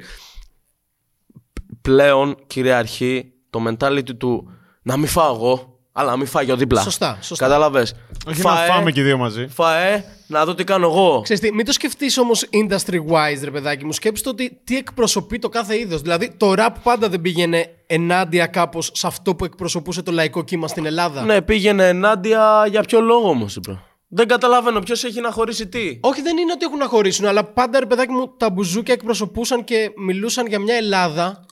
πλέον 1.80 2.36
κυριαρχεί 2.46 3.32
το 3.50 3.62
mentality 3.68 4.16
του 4.18 4.50
να 4.82 4.96
μην 4.96 5.06
φάω 5.06 5.34
εγώ, 5.34 5.78
αλλά 5.92 6.10
να 6.10 6.16
μην 6.16 6.26
φάει 6.26 6.50
ο 6.50 6.56
δίπλα. 6.56 6.82
Σωστά, 6.82 7.18
σωστά. 7.20 7.44
Κατάλαβες; 7.44 7.94
Όχι 8.26 8.42
να 8.42 8.50
φάμε 8.54 8.90
και 8.90 9.00
οι 9.00 9.02
δύο 9.02 9.18
μαζί. 9.18 9.46
Φαέ, 9.46 10.04
να 10.26 10.44
δω 10.44 10.54
τι 10.54 10.64
κάνω 10.64 10.86
εγώ. 10.86 11.20
Ξέρεις 11.22 11.42
τι, 11.42 11.52
μην 11.52 11.64
το 11.64 11.72
σκεφτείς 11.72 12.18
όμως 12.18 12.48
industry-wise, 12.52 13.40
ρε 13.42 13.50
παιδάκι 13.50 13.84
μου. 13.84 13.92
Σκέψτε 13.92 14.28
ότι 14.28 14.60
τι 14.64 14.76
εκπροσωπεί 14.76 15.38
το 15.38 15.48
κάθε 15.48 15.78
είδος. 15.78 16.00
Δηλαδή, 16.00 16.34
το 16.36 16.52
rap 16.56 16.70
πάντα 16.82 17.08
δεν 17.08 17.20
πήγαινε 17.20 17.70
ενάντια 17.86 18.46
κάπως 18.46 18.90
σε 18.94 19.06
αυτό 19.06 19.34
που 19.34 19.44
εκπροσωπούσε 19.44 20.02
το 20.02 20.12
λαϊκό 20.12 20.44
κύμα 20.44 20.68
στην 20.68 20.86
Ελλάδα. 20.86 21.22
Ναι, 21.22 21.42
πήγαινε 21.42 21.88
ενάντια 21.88 22.66
για 22.70 22.82
ποιο 22.82 23.00
λόγο 23.00 23.28
όμως, 23.28 23.56
είπα. 23.56 23.82
Δεν 24.16 24.28
καταλαβαίνω 24.28 24.80
ποιος 24.80 25.04
έχει 25.04 25.20
να 25.20 25.30
χωρίσει 25.30 25.68
τι. 25.68 25.98
Όχι, 26.00 26.22
δεν 26.22 26.36
είναι 26.36 26.52
ότι 26.52 26.64
έχουν 26.64 26.78
να 26.78 26.86
χωρίσουν, 26.86 27.26
αλλά 27.26 27.44
πάντα 27.44 27.78
ρε 27.78 27.86
παιδάκι 27.86 28.12
μου 28.12 28.36
τα 28.36 28.50
μπουζούκια 28.50 28.94
εκπροσωπούσαν 28.94 29.64
και 29.64 29.90
μιλούσαν 29.96 30.46
για 30.46 30.58
μια 30.58 30.74
Ελλάδα. 30.74 31.46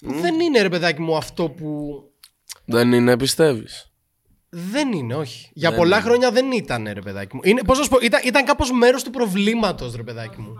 που 0.00 0.12
Δεν 0.12 0.40
είναι 0.40 0.62
ρε 0.62 0.68
παιδάκι 0.68 1.00
μου 1.00 1.16
αυτό 1.16 1.50
που. 1.50 2.00
Δεν 2.64 2.92
είναι, 2.92 3.16
πιστεύεις; 3.16 3.92
Δεν 4.48 4.92
είναι, 4.92 5.14
όχι. 5.14 5.50
Για 5.52 5.74
πολλά 5.74 6.00
χρόνια 6.00 6.30
δεν 6.30 6.52
ήταν, 6.52 6.88
ρε 6.92 7.00
παιδάκι 7.00 7.36
μου. 7.36 7.40
Είναι, 7.44 7.62
πώς 7.62 7.78
να 7.78 7.84
σου 7.84 7.90
πω, 7.90 7.98
ήταν, 8.02 8.20
ήταν 8.24 8.44
κάπως 8.44 8.70
μέρος 8.72 9.02
του 9.02 9.10
προβλήματος, 9.10 9.94
ρε 9.94 10.02
παιδάκι 10.02 10.40
μου. 10.40 10.54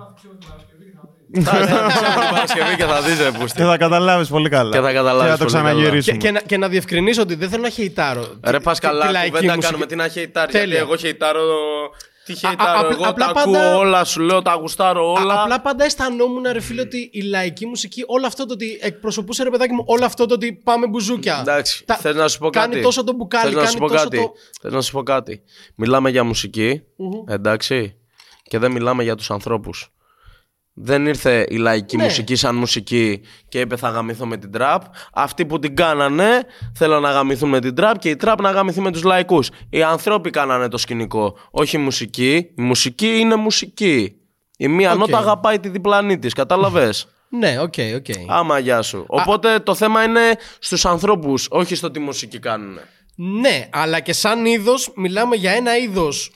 Θα 1.42 1.56
την 1.56 2.30
Παρασκευή 2.30 2.76
και 2.76 2.84
θα 2.84 3.00
δεις, 3.02 3.18
ρε 3.18 3.30
Και 3.30 3.38
πούστη. 3.38 3.62
θα 3.62 3.76
καταλάβεις 3.76 4.28
πολύ 4.28 4.48
καλά. 4.48 4.70
Και 4.76 4.80
θα 4.80 4.92
καταλάβεις 4.92 5.22
Και 5.22 5.30
θα 5.30 5.36
το 5.38 5.44
πολύ 5.44 5.52
καλά. 5.56 5.72
ξαναγυρίσουμε. 5.72 6.16
Και, 6.16 6.26
και, 6.26 6.32
να, 6.32 6.40
και 6.40 6.56
να 6.56 6.68
διευκρινίσω 6.68 7.22
ότι 7.22 7.34
δεν 7.34 7.48
θέλω 7.48 7.62
να 7.62 7.68
χεϊτάρω. 7.68 8.26
Ρε, 8.44 8.60
πας 8.60 8.78
τη- 8.78 8.86
τη 8.86 8.92
καλά, 8.92 9.10
λαϊκή 9.10 9.30
κουβέντα 9.30 9.46
μουσική. 9.54 9.64
κάνουμε. 9.66 9.86
Τι 9.86 9.96
να 9.96 10.08
χεϊτάρει. 10.08 10.50
Γιατί 10.50 10.66
Τέλεια. 10.66 10.80
εγώ 10.82 10.96
χεϊτάρω. 10.96 11.40
Τι 12.24 12.34
χεϊτάρω. 12.34 12.78
απλά- 12.80 12.90
Εγώ 12.92 13.04
απλά 13.08 13.26
τα 13.26 13.32
πάντα- 13.32 13.60
ακούω 13.66 13.78
όλα, 13.78 14.04
σου 14.04 14.20
λέω, 14.20 14.42
τα 14.42 14.52
γουστάρω 14.54 15.08
Α, 15.08 15.20
όλα. 15.20 15.42
απλά 15.42 15.60
πάντα 15.60 15.84
αισθανόμουν, 15.84 16.42
ρε 16.52 16.60
φίλε, 16.60 16.80
ότι 16.80 17.10
η 17.12 17.20
λαϊκή 17.20 17.66
μουσική, 17.66 18.04
όλο 18.06 18.26
αυτό 18.26 18.46
το 18.46 18.52
ότι 18.52 18.78
εκπροσωπούσε, 18.82 19.42
ρε 19.42 19.50
παιδάκι 19.50 19.72
μου, 19.72 19.82
όλο 19.86 20.04
αυτό 20.04 20.26
το 20.26 20.34
ότι 20.34 20.60
πάμε 20.64 20.86
μπουζούκια. 20.86 21.38
Εντάξει, 21.40 21.84
Τα- 21.84 21.94
θες 21.96 22.14
να 22.14 22.28
σου 22.28 22.38
πω 22.38 22.50
κάνει 22.50 22.70
κάτι; 22.72 22.82
τόσο 22.84 23.04
το 23.04 23.12
μπουκάλι, 23.12 23.44
Θες 23.44 23.52
να 23.54 23.58
κάνει 23.60 23.72
σου 23.72 23.78
πω 23.78 23.88
τόσο 23.88 24.02
κάτι; 24.02 24.16
το... 24.16 24.32
Θες 24.60 24.72
να 24.72 24.80
σου 24.80 24.92
πω 24.92 25.02
κάτι; 25.02 25.42
Μιλάμε 25.74 26.10
για 26.10 26.24
μουσική 26.24 26.82
εντάξει, 27.28 27.96
και 28.42 28.58
δεν 28.58 28.70
μιλάμε 28.72 29.02
για 29.02 29.14
τους 29.14 29.30
ανθρώπους. 29.30 29.90
Δεν 30.78 31.06
ήρθε 31.06 31.46
η 31.48 31.56
λαϊκή 31.56 31.96
Ναι. 31.96 32.02
μουσική 32.02 32.36
σαν 32.36 32.54
μουσική 32.56 33.20
και 33.48 33.60
είπε 33.60 33.76
θα 33.76 33.88
γαμηθώ 33.88 34.26
με 34.26 34.36
την 34.36 34.52
τραπ. 34.52 34.82
Αυτοί 35.12 35.46
που 35.46 35.58
την 35.58 35.76
κάνανε 35.76 36.42
θέλουν 36.74 37.02
να 37.02 37.10
γαμηθούν 37.10 37.48
με 37.48 37.60
την 37.60 37.74
τραπ 37.74 37.98
και 37.98 38.08
η 38.08 38.16
τραπ 38.16 38.40
να 38.40 38.50
γαμηθεί 38.50 38.80
με 38.80 38.90
τους 38.92 39.02
λαϊκούς. 39.02 39.50
Οι 39.70 39.82
ανθρώποι 39.82 40.30
κάνανε 40.30 40.68
το 40.68 40.76
σκηνικό, 40.78 41.36
όχι 41.50 41.76
η 41.76 41.78
μουσική. 41.80 42.34
Η 42.56 42.62
μουσική 42.62 43.06
είναι 43.18 43.36
μουσική. 43.36 44.12
Η 44.56 44.68
μία 44.68 44.92
Οκ. 44.92 44.98
νότα 44.98 45.18
αγαπάει 45.18 45.58
τη 45.60 45.68
διπλανή 45.68 46.18
της, 46.18 46.32
κατάλαβες; 46.32 47.06
Ναι, 47.38 47.60
οκ, 47.60 47.74
οκ. 47.96 48.06
Άμα 48.28 48.58
γεια 48.58 48.82
σου. 48.82 49.04
Οπότε 49.08 49.58
το 49.58 49.74
θέμα 49.74 50.02
είναι 50.02 50.20
στους 50.58 50.84
ανθρώπους, 50.84 51.46
όχι 51.50 51.74
στο 51.74 51.90
τι 51.90 51.98
μουσική 51.98 52.38
κάνουν. 52.38 52.78
Ναι, 53.16 53.68
αλλά 53.72 54.00
και 54.00 54.12
σαν 54.12 54.44
είδος 54.44 54.92
μιλάμε 54.96 55.36
για 55.36 55.50
ένα 55.52 55.76
είδος 55.76 56.30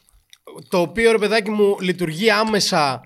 το 0.68 0.78
οποίο 0.80 1.10
ρε 1.12 1.18
παιδάκι 1.18 1.50
μου 1.50 1.76
λειτουργεί 1.80 2.30
άμεσα. 2.30 3.00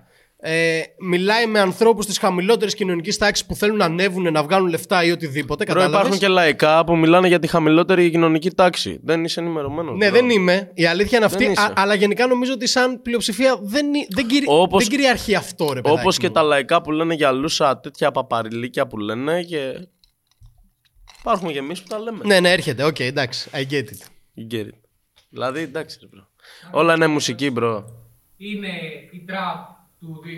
Ε, 0.46 0.80
μιλάει 0.98 1.46
με 1.46 1.60
ανθρώπους 1.60 2.06
της 2.06 2.18
χαμηλότερης 2.18 2.74
κοινωνικής 2.74 3.18
τάξης 3.18 3.46
που 3.46 3.54
θέλουν 3.54 3.76
να 3.76 3.84
ανέβουν, 3.84 4.32
να 4.32 4.42
βγάλουν 4.42 4.68
λεφτά 4.68 5.04
ή 5.04 5.10
οτιδήποτε. 5.10 5.64
Τώρα 5.64 5.78
Κατάλαβες; 5.80 6.00
υπάρχουν 6.06 6.20
και 6.20 6.28
λαϊκά 6.28 6.84
που 6.84 6.96
μιλάνε 6.96 7.28
για 7.28 7.38
τη 7.38 7.46
χαμηλότερη 7.46 8.10
κοινωνική 8.10 8.50
τάξη. 8.50 9.00
Δεν 9.02 9.24
είσαι 9.24 9.40
ενημερωμένος. 9.40 9.96
Ναι, 9.98 10.10
δεν 10.10 10.30
είμαι. 10.30 10.70
Η 10.74 10.86
αλήθεια 10.86 11.16
είναι 11.16 11.26
αυτή. 11.26 11.44
είσαι. 11.44 11.60
α- 11.62 11.72
αλλά 11.76 11.94
γενικά 11.94 12.26
νομίζω 12.26 12.52
ότι 12.52 12.66
σαν 12.66 13.02
πλειοψηφία 13.02 13.58
δεν, 13.62 13.86
είναι- 13.86 14.06
δεν, 14.10 14.26
κυρι- 14.26 14.48
Όπως- 14.48 14.82
δεν 14.82 14.90
κυριαρχεί 14.92 15.34
αυτό, 15.34 15.72
ρε 15.72 15.80
παιδάκι. 15.80 16.00
Όπως 16.00 16.18
και 16.18 16.26
μου. 16.26 16.32
τα 16.32 16.42
λαϊκά 16.42 16.82
που 16.82 16.90
λένε 16.92 17.14
για 17.14 17.32
λούσα, 17.32 17.80
τέτοια 17.80 18.10
παπαριλίκια 18.10 18.86
που 18.86 18.98
λένε 18.98 19.42
και. 19.42 19.88
Υπάρχουν 21.20 21.52
και 21.52 21.58
εμείς 21.58 21.82
που 21.82 21.88
τα 21.88 21.98
λέμε. 21.98 22.18
Ναι, 22.24 22.40
ναι, 22.40 22.52
έρχεται. 22.52 22.84
Οκ, 22.84 23.00
εντάξει. 23.00 23.50
I 23.52 23.58
get 23.72 23.84
it. 23.84 24.02
You 24.38 24.54
get 24.54 24.64
it. 24.66 24.78
Δηλαδή, 25.28 25.60
εντάξει, 25.60 25.98
ρε, 26.02 26.08
bro. 26.20 26.26
Όλα 26.70 26.94
είναι 26.94 27.06
μουσική, 27.06 27.52
bro. 27.58 27.84
είναι 28.36 28.68
η 29.12 29.24
τραπ 29.26 29.73
του 30.04 30.22
2000 30.24 30.28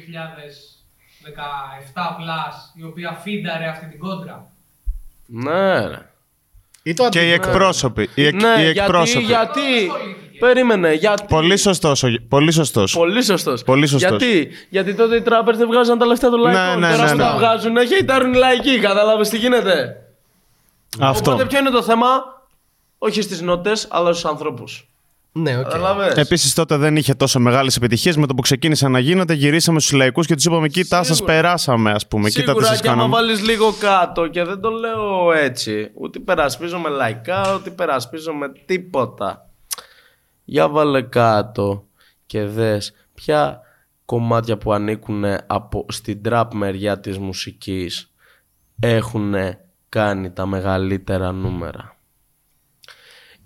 η 2.74 2.82
οποία 2.84 3.12
φίνταρε 3.22 3.68
αυτή 3.68 3.86
την 3.86 3.98
κόντρα. 3.98 4.50
Ναι, 5.26 5.86
ρε. 5.86 6.10
Ή 6.82 6.94
το 6.94 7.08
Και 7.08 7.18
οι 7.28 7.32
αντίθετο. 7.32 7.48
εκπρόσωποι. 7.50 8.10
Οι, 8.14 8.26
εκ, 8.26 8.34
Ναι, 8.42 8.62
οι 8.62 8.66
εκπρόσωποι. 8.68 9.24
γιατί, 9.24 9.60
γιατί... 9.84 10.38
Περίμενε, 10.38 10.92
γιατί... 10.92 11.24
Πολύ 11.28 11.56
σωστός. 11.56 12.02
ο- 12.02 12.08
Πολύ 12.28 12.52
σωστός. 12.52 12.92
Πολύ 12.92 13.22
σωστός. 13.22 13.62
Πολύ 13.62 13.86
σωστός. 13.86 14.10
Γιατί, 14.22 14.48
γιατί 14.70 14.94
τότε 14.94 15.16
οι 15.16 15.22
τράπερ 15.22 15.56
δεν 15.56 15.66
βγάζαν 15.68 15.98
τα 15.98 16.06
λεφτά 16.06 16.30
του 16.30 16.36
λαϊκού. 16.38 16.80
ναι, 16.80 16.90
Τώρα 16.90 17.04
ναι, 17.04 17.10
που 17.10 17.16
ναι. 17.16 17.22
τα 17.22 17.34
βγάζουν, 17.36 17.86
χέιταρουν 17.86 18.32
οι 18.32 18.36
λαϊκοί. 18.36 18.78
Κατάλαβες 18.78 19.28
τι 19.28 19.38
γίνεται; 19.38 19.96
Αυτό. 21.00 21.30
Οπότε 21.32 21.46
ποιο 21.46 21.58
είναι 21.58 21.70
το 21.70 21.82
θέμα, 21.82 22.06
όχι 22.98 23.22
στις 23.22 23.40
νότες, 23.40 23.86
αλλά 23.90 24.12
στους 24.12 24.24
ανθρώπους. 24.24 24.88
Ναι, 25.39 25.59
οκ. 25.59 25.62
Κατάλαβε. 25.62 26.12
Επίσης 26.16 26.55
τότε 26.55 26.76
δεν 26.76 26.97
είχε 26.97 27.14
τόσο 27.14 27.41
μεγάλες 27.41 27.76
επιτυχίες. 27.76 28.16
Με 28.16 28.26
το 28.26 28.34
που 28.34 28.43
ξεκίνησαν 28.43 28.93
να 28.93 28.99
γίνονται, 28.99 29.34
γυρίσαμε 29.34 29.80
στους 29.80 29.93
λαϊκούς 29.93 30.26
και 30.26 30.34
τους 30.34 30.45
είπαμε: 30.45 30.68
Κοίτα, 30.68 31.03
σας 31.03 31.16
Σίγουρα. 31.16 31.34
περάσαμε, 31.34 31.91
ας 31.91 32.07
πούμε. 32.07 32.28
Κοίτα 32.28 32.43
τι 32.43 32.59
Σίγουρα 32.59 32.66
σα 32.74 32.82
και 32.82 32.89
άμα 32.89 32.97
κάναμε. 32.97 33.14
βάλεις 33.14 33.43
λίγο 33.43 33.72
κάτω 33.72 34.26
και 34.26 34.45
δεν 34.45 34.61
το 34.61 34.70
λέω 34.70 35.32
έτσι, 35.32 35.91
ούτε 35.95 36.18
υπερασπίζομαι 36.18 36.88
λαϊκά, 36.89 37.55
ούτε 37.55 37.70
υπερασπίζομαι 37.70 38.52
τίποτα. 38.66 39.51
Για 40.45 40.68
βάλε 40.68 41.03
κάτω 41.03 41.87
και 42.26 42.45
δες 42.45 42.93
ποια 43.14 43.61
κομμάτια 44.05 44.59
που 44.59 44.72
ανήκουν 44.72 45.24
από, 45.47 45.87
στην 45.89 46.22
τραπ 46.22 46.55
μεριά 46.55 47.01
της 47.01 47.18
μουσικής 47.18 48.12
έχουν 48.80 49.34
κάνει 49.89 50.30
τα 50.32 50.47
μεγαλύτερα 50.47 51.32
νούμερα. 51.32 51.95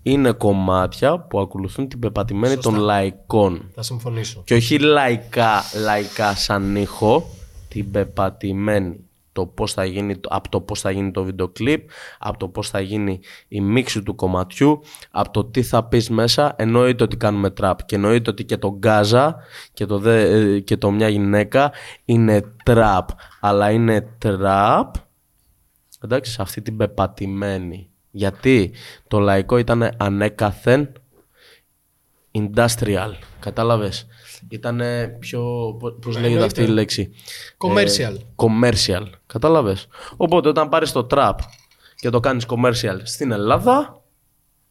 Είναι 0.03 0.33
κομμάτια 0.33 1.19
που 1.21 1.41
ακολουθούν 1.41 1.89
την 1.89 1.99
πεπατημένη 1.99 2.57
των 2.57 2.75
λαϊκών 2.75 3.71
Θα 3.75 3.83
συμφωνήσω. 3.83 4.43
και 4.45 4.55
όχι 4.55 4.79
λαϊκά, 4.79 5.63
λαϊκά 5.85 6.35
σαν 6.35 6.77
ήχο, 6.77 7.27
την 7.69 7.91
πεπατημένη. 7.91 9.05
Το 9.33 9.47
πώς 9.47 9.73
θα 9.73 9.85
γίνει, 9.85 10.17
το- 10.19 10.29
από 10.33 10.49
το 10.49 10.61
πώς 10.61 10.81
θα 10.81 10.91
γίνει 10.91 11.11
το 11.11 11.25
βίντεο 11.25 11.49
κλιπ, 11.49 11.89
από 12.19 12.39
το 12.39 12.49
πώς 12.49 12.69
θα 12.71 12.81
γίνει 12.81 13.21
η 13.49 13.61
μίξη 13.61 14.03
του 14.03 14.15
κομματιού, 14.15 14.81
από 15.11 15.31
το 15.31 15.45
τι 15.45 15.63
θα 15.63 15.85
πεις 15.85 16.11
μέσα, 16.11 16.55
εννοείται 16.59 17.05
ότι 17.05 17.17
κάνουμε 17.17 17.51
τραπ 17.51 17.85
και 17.85 17.95
εννοείται 17.95 18.31
ότι 18.31 18.45
και 18.45 18.57
το 18.57 18.77
γκάζα 18.79 19.37
και 19.73 19.87
το, 19.87 19.99
δε, 19.99 20.21
ε, 20.55 20.61
και 20.61 20.77
το 20.77 20.91
μια 20.91 21.09
γυναίκα 21.09 21.73
είναι 22.05 22.43
τραπ, 22.65 23.09
αλλά 23.41 23.71
είναι 23.71 24.09
τραπ 24.19 24.95
εντάξει, 26.05 26.33
σε 26.33 26.43
αυτή 26.43 26.63
την 26.63 26.77
πεπατημένη. 26.77 27.90
Γιατί 28.11 28.73
το 29.09 29.19
λαϊκό 29.19 29.57
ήταν 29.59 29.91
ανέκαθεν 29.97 30.93
industrial. 32.33 33.13
Κατάλαβες; 33.41 34.07
Ήταν 34.49 34.81
πιο. 35.19 35.41
πο- 35.79 35.91
Πώς 35.93 36.19
λέγεται 36.19 36.45
αυτή 36.45 36.63
η 36.63 36.67
λέξη; 36.67 37.13
Commercial. 37.59 38.15
Ε, 38.17 38.23
commercial. 38.37 39.07
Κατάλαβες; 39.27 39.87
Οπότε 40.17 40.49
όταν 40.49 40.69
πάρεις 40.69 40.93
το 40.93 41.07
trap 41.11 41.35
και 41.95 42.11
το 42.11 42.21
κάνεις 42.21 42.47
commercial 42.49 42.99
στην 43.03 43.33
Ελλάδα, 43.33 44.03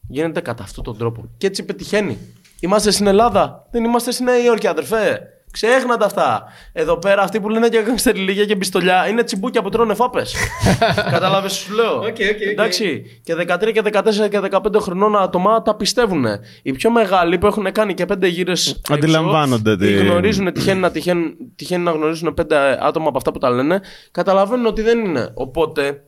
γίνεται 0.08 0.40
κατά 0.40 0.62
αυτόν 0.62 0.84
τον 0.84 0.98
τρόπο. 0.98 1.24
Και 1.36 1.46
έτσι 1.46 1.64
πετυχαίνει. 1.64 2.18
Είμαστε 2.60 2.90
στην 2.90 3.06
Ελλάδα. 3.06 3.66
Δεν 3.70 3.84
είμαστε 3.84 4.10
στη 4.10 4.22
Νέα 4.22 4.38
Υόρκη, 4.44 4.66
αδερφέ. 4.66 5.20
Ξέχνα 5.52 5.96
τα 5.96 6.04
αυτά. 6.06 6.44
Εδώ 6.72 6.96
πέρα 6.96 7.22
αυτοί 7.22 7.40
που 7.40 7.48
λένε 7.48 7.66
για 7.66 7.82
γκανγκστεριλίκια 7.82 8.44
και 8.44 8.56
πιστόλια 8.56 9.08
είναι 9.08 9.22
τσιμπούκια 9.24 9.62
που 9.62 9.68
τρώνε 9.68 9.94
φάπες. 9.94 10.34
Κατάλαβε, 11.10 11.48
σου 11.48 11.74
λέω; 11.74 11.96
ok, 11.96 12.04
ok. 12.06 12.40
Εντάξει. 12.50 13.02
Και 13.24 13.34
13 13.34 13.72
και 13.72 13.82
14 13.92 14.02
και 14.30 14.40
15 14.50 14.60
χρονών 14.80 15.16
άτομα 15.16 15.62
τα 15.62 15.76
πιστεύουν. 15.76 16.24
Οι 16.62 16.72
πιο 16.72 16.90
μεγάλοι 16.90 17.38
που 17.38 17.46
έχουν 17.46 17.72
κάνει 17.72 17.94
και 17.94 18.06
πέντε 18.06 18.26
γύρες. 18.26 18.80
Αντιλαμβάνονται 18.90 19.76
τι- 19.76 19.96
Γνωρίζουν, 19.96 20.52
τυχαίνει 20.52 20.80
να, 20.80 20.90
τυχαίνει, 20.90 21.36
τυχαίνει 21.56 21.84
να 21.84 21.90
γνωρίζουν 21.90 22.34
πέντε 22.34 22.56
άτομα 22.80 23.08
από 23.08 23.16
αυτά 23.16 23.32
που 23.32 23.38
τα 23.38 23.50
λένε. 23.50 23.80
Καταλαβαίνουν 24.10 24.66
ότι 24.66 24.82
δεν 24.82 25.04
είναι. 25.04 25.30
Οπότε 25.34 26.02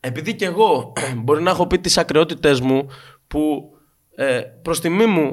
επειδή 0.00 0.34
και 0.34 0.44
εγώ 0.44 0.92
μπορεί 1.24 1.42
να 1.42 1.50
έχω 1.50 1.66
πει 1.66 1.78
τις 1.78 1.98
ακρότητες 1.98 2.60
μου 2.60 2.86
που 3.28 3.70
ε, 4.14 4.40
προς 4.62 4.80
τιμή 4.80 5.06
μου 5.06 5.32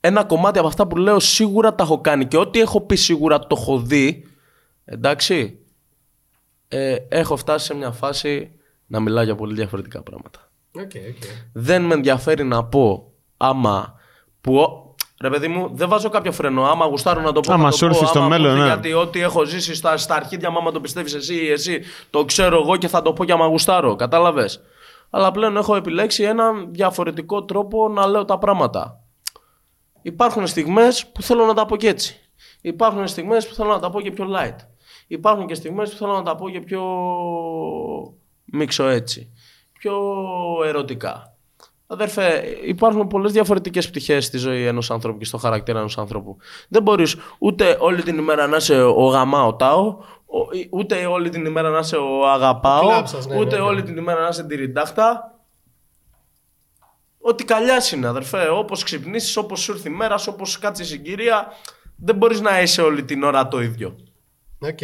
ένα 0.00 0.24
κομμάτι 0.24 0.58
από 0.58 0.68
αυτά 0.68 0.86
που 0.86 0.96
λέω 0.96 1.20
σίγουρα 1.20 1.74
τα 1.74 1.82
έχω 1.84 2.00
κάνει 2.00 2.26
και 2.26 2.36
ό,τι 2.36 2.60
έχω 2.60 2.80
πει 2.80 2.96
σίγουρα 2.96 3.38
το 3.38 3.56
έχω 3.60 3.78
δει 3.78 4.26
εντάξει 4.84 5.58
ε, 6.68 6.96
έχω 7.08 7.36
φτάσει 7.36 7.64
σε 7.66 7.74
μια 7.74 7.90
φάση 7.90 8.50
να 8.86 9.00
μιλάω 9.00 9.24
για 9.24 9.34
πολύ 9.34 9.54
διαφορετικά 9.54 10.02
πράγματα 10.02 10.50
Ok, 10.76 10.82
ok. 10.82 11.22
δεν 11.52 11.82
με 11.84 11.94
ενδιαφέρει 11.94 12.44
να 12.44 12.64
πω 12.64 13.12
άμα 13.36 13.94
που 14.40 14.56
ο- 14.56 14.88
Ρε 15.22 15.30
παιδί 15.30 15.48
μου, 15.48 15.70
δεν 15.72 15.88
βάζω 15.88 16.08
κάποιο 16.08 16.32
φρένο. 16.32 16.64
Άμα 16.64 16.86
γουστάρω 16.86 17.20
να 17.20 17.32
το 17.32 17.40
πω. 17.40 17.52
Άμα 17.52 17.64
να 17.64 17.70
το 17.70 17.76
σου 17.76 17.84
έρθει 17.84 17.98
πω, 18.00 18.06
στο 18.06 18.18
άμα 18.18 18.26
μου 18.28 18.32
μέλλον, 18.32 18.50
έρθει, 18.50 18.60
ναι. 18.62 18.66
Γιατί 18.66 18.92
ό,τι 18.92 19.20
έχω 19.20 19.44
ζήσει 19.44 19.74
στα, 19.74 19.96
στα 19.96 20.14
αρχίδια 20.14 20.50
μου, 20.50 20.58
άμα 20.58 20.72
το 20.72 20.80
πιστεύεις 20.80 21.14
εσύ 21.14 21.34
ή 21.34 21.50
εσύ, 21.50 21.80
το 22.10 22.24
ξέρω 22.24 22.60
εγώ 22.60 22.76
και 22.76 22.88
θα 22.88 23.02
το 23.02 23.12
πω 23.12 23.24
και 23.24 23.32
άμα 23.32 23.46
γουστάρω. 23.46 23.96
Κατάλαβες; 23.96 24.60
Αλλά 25.10 25.30
πλέον 25.30 25.56
έχω 25.56 25.76
επιλέξει 25.76 26.22
έναν 26.22 26.68
διαφορετικό 26.72 27.44
τρόπο 27.44 27.88
να 27.88 28.06
λέω 28.06 28.24
τα 28.24 28.38
πράγματα. 28.38 29.00
Υπάρχουν 30.02 30.46
στιγμές 30.46 31.06
που 31.06 31.22
θέλω 31.22 31.44
να 31.44 31.54
τα 31.54 31.66
πω 31.66 31.76
και 31.76 31.88
έτσι. 31.88 32.20
Υπάρχουν 32.60 33.06
στιγμές 33.06 33.48
που 33.48 33.54
θέλω 33.54 33.68
να 33.68 33.78
τα 33.78 33.90
πω 33.90 34.00
και 34.00 34.10
πιο 34.10 34.26
light. 34.36 34.56
Υπάρχουν 35.06 35.46
και 35.46 35.54
στιγμές 35.54 35.90
που 35.90 35.96
θέλω 35.96 36.12
να 36.12 36.22
τα 36.22 36.34
πω 36.34 36.50
και 36.50 36.60
πιο 36.60 36.82
μίξω 38.44 38.86
έτσι. 38.88 39.32
Πιο 39.72 39.94
ερωτικά. 40.66 41.34
Αδέρφε, 41.86 42.44
υπάρχουν 42.64 43.06
πολλές 43.06 43.32
διαφορετικές 43.32 43.88
πτυχές 43.90 44.24
στη 44.24 44.38
ζωή 44.38 44.66
ενός 44.66 44.90
ανθρώπου 44.90 45.18
και 45.18 45.24
στο 45.24 45.36
χαρακτήρα 45.38 45.78
ενός 45.78 45.98
ανθρώπου. 45.98 46.36
Δεν 46.68 46.82
μπορείς 46.82 47.16
ούτε 47.38 47.76
όλη 47.80 48.02
την 48.02 48.18
ημέρα 48.18 48.46
να 48.46 48.56
είσαι 48.56 48.82
ο 48.82 49.04
γαμάο 49.06 49.54
τάο, 49.54 49.86
ο- 50.26 50.48
ούτε 50.70 51.06
όλη 51.06 51.28
την 51.28 51.44
ημέρα 51.44 51.68
να 51.70 51.78
είσαι 51.78 51.96
ο 51.96 52.28
αγαπάω, 52.28 52.80
κλάψας, 52.80 53.26
ναι, 53.26 53.38
ούτε 53.38 53.54
ναι, 53.56 53.62
ναι. 53.62 53.68
όλη 53.68 53.82
την 53.82 53.96
ημέρα 53.96 54.20
να 54.20 54.28
είσαι 54.28 54.44
τυριντάχτα. 54.44 55.34
Ό,τι 57.22 57.44
καλιά 57.44 57.76
είναι, 57.94 58.06
αδερφέ. 58.06 58.48
Όπως 58.48 58.82
ξυπνήσεις, 58.82 59.36
όπως 59.36 59.60
σου 59.60 59.72
έρθει 59.72 59.88
η 59.88 59.92
μέρα, 59.92 60.14
όπως 60.28 60.58
κάτσεις 60.58 60.86
η 60.86 60.90
συγκυρία, 60.90 61.46
δεν 61.96 62.16
μπορείς 62.16 62.40
να 62.40 62.60
είσαι 62.62 62.82
όλη 62.82 63.04
την 63.04 63.22
ώρα 63.22 63.48
το 63.48 63.60
ίδιο. 63.62 63.96
Οκ. 64.58 64.78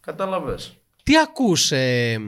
Κατάλαβες. 0.00 0.76
Τι 1.02 1.18
ακούς, 1.18 1.72
ε, 1.72 2.20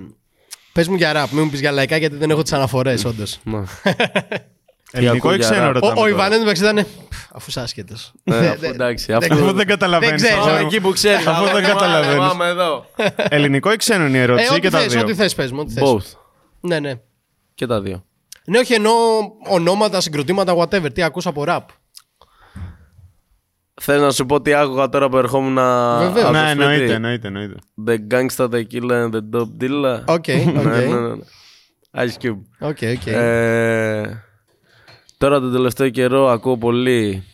πες 0.73 0.89
μου 0.89 0.97
για 0.97 1.13
ραπ, 1.13 1.31
μην 1.33 1.43
μου 1.45 1.51
πεις 1.51 1.61
για 1.61 1.71
λαϊκά 1.73 1.97
γιατί 1.97 2.17
δεν 2.17 2.31
έχω 2.31 2.43
τις 2.43 2.53
αναφορές 2.53 3.05
όντως. 3.05 3.39
Ελληνικό 4.93 5.17
ακούω 5.17 5.33
ή 5.33 5.37
για 5.37 5.49
ξένο 5.51 5.73
ραπ. 5.73 5.83
Ο, 5.83 5.87
ρωτάμε. 5.87 5.93
ο 5.93 5.95
τώρα. 5.95 6.09
Ιβάνες 6.09 6.39
μεταξύ 6.39 6.63
ήταν 6.63 6.87
αφού 7.33 7.47
είσαι 7.49 7.61
άσχετος. 7.61 8.13
Ναι, 8.25 8.39
Δεν- 8.39 8.49
αφού 8.51 8.61
δεν- 8.61 8.71
εντάξει, 8.71 9.07
δεν 9.07 9.17
αφού- 9.17 9.29
ξέρω. 9.31 9.45
Αφού 9.47 9.57
δεν 9.57 9.67
καταλαβαίνεις. 9.67 10.21
Δεν 10.23 10.31
ξέρω. 10.31 10.45
Πάμε 10.45 10.57
Πάμε 10.57 10.67
εκεί 10.67 10.81
που 10.81 10.91
ξέρεις. 10.93 11.27
Αφού 11.27 11.45
δεν 11.55 11.63
καταλαβαίνεις. 11.65 12.29
Πάμε 12.29 12.47
εδώ. 12.49 12.87
Ελληνικό 13.17 13.73
ή 13.73 13.77
ξένο 13.77 14.07
είναι 14.07 14.17
η 14.17 14.21
Ε, 14.21 14.23
ερώτηση 14.23 14.51
ό,τι 14.53 14.61
και 14.61 14.71
τα 14.71 14.79
θες, 14.79 14.93
δύο; 14.93 15.01
ό,τι 15.01 15.15
θες 15.15 15.35
πες 15.35 15.53
μου, 15.53 15.59
ό,τι 15.61 15.73
θες. 15.73 15.83
Both. 15.87 16.19
Ναι, 16.61 16.81
ναι. 16.81 16.95
Και 17.55 17.67
τα 17.67 17.81
δύο. 17.81 18.05
Ναι, 18.49 18.59
όχι 18.59 18.72
εννοώ 18.74 18.94
ονόματα, 19.49 20.01
συγκροτήματα, 20.01 20.55
whatever. 20.57 20.94
Τι 20.94 21.03
ακούς 21.03 21.26
από 21.26 21.44
ραπ. 21.44 21.68
Θες 23.80 24.01
να 24.01 24.11
σου 24.11 24.26
πω 24.26 24.40
τι 24.40 24.55
άκουγα 24.55 24.88
τώρα 24.88 25.09
που 25.09 25.16
ερχόμουν 25.16 25.53
να. 25.53 25.99
Βεβαίως. 25.99 26.24
από 26.24 26.32
το 26.32 26.38
Ναι, 26.40 26.49
σπίτι; 26.51 26.62
εννοείται, 26.62 26.92
εννοείται, 26.94 27.26
εννοείται. 27.26 27.57
The 27.86 27.96
gangsta, 28.11 28.49
the 28.51 28.62
killer 28.72 29.09
and 29.09 29.11
the 29.14 29.20
dope 29.34 29.62
dealer. 29.62 30.03
Ok, 30.07 30.26
Ναι, 30.28 30.59
οκ. 30.59 30.64
ναι, 30.64 30.86
ναι, 30.86 31.14
ναι. 31.14 31.22
Ice 31.92 32.22
Cube. 32.22 32.40
Ok, 32.59 32.79
ok. 32.97 33.07
Ε, 33.07 34.22
τώρα 35.18 35.40
τον 35.40 35.53
τελευταίο 35.53 35.88
καιρό 35.90 36.28
ακούω 36.28 36.59
πολύ. 36.59 37.24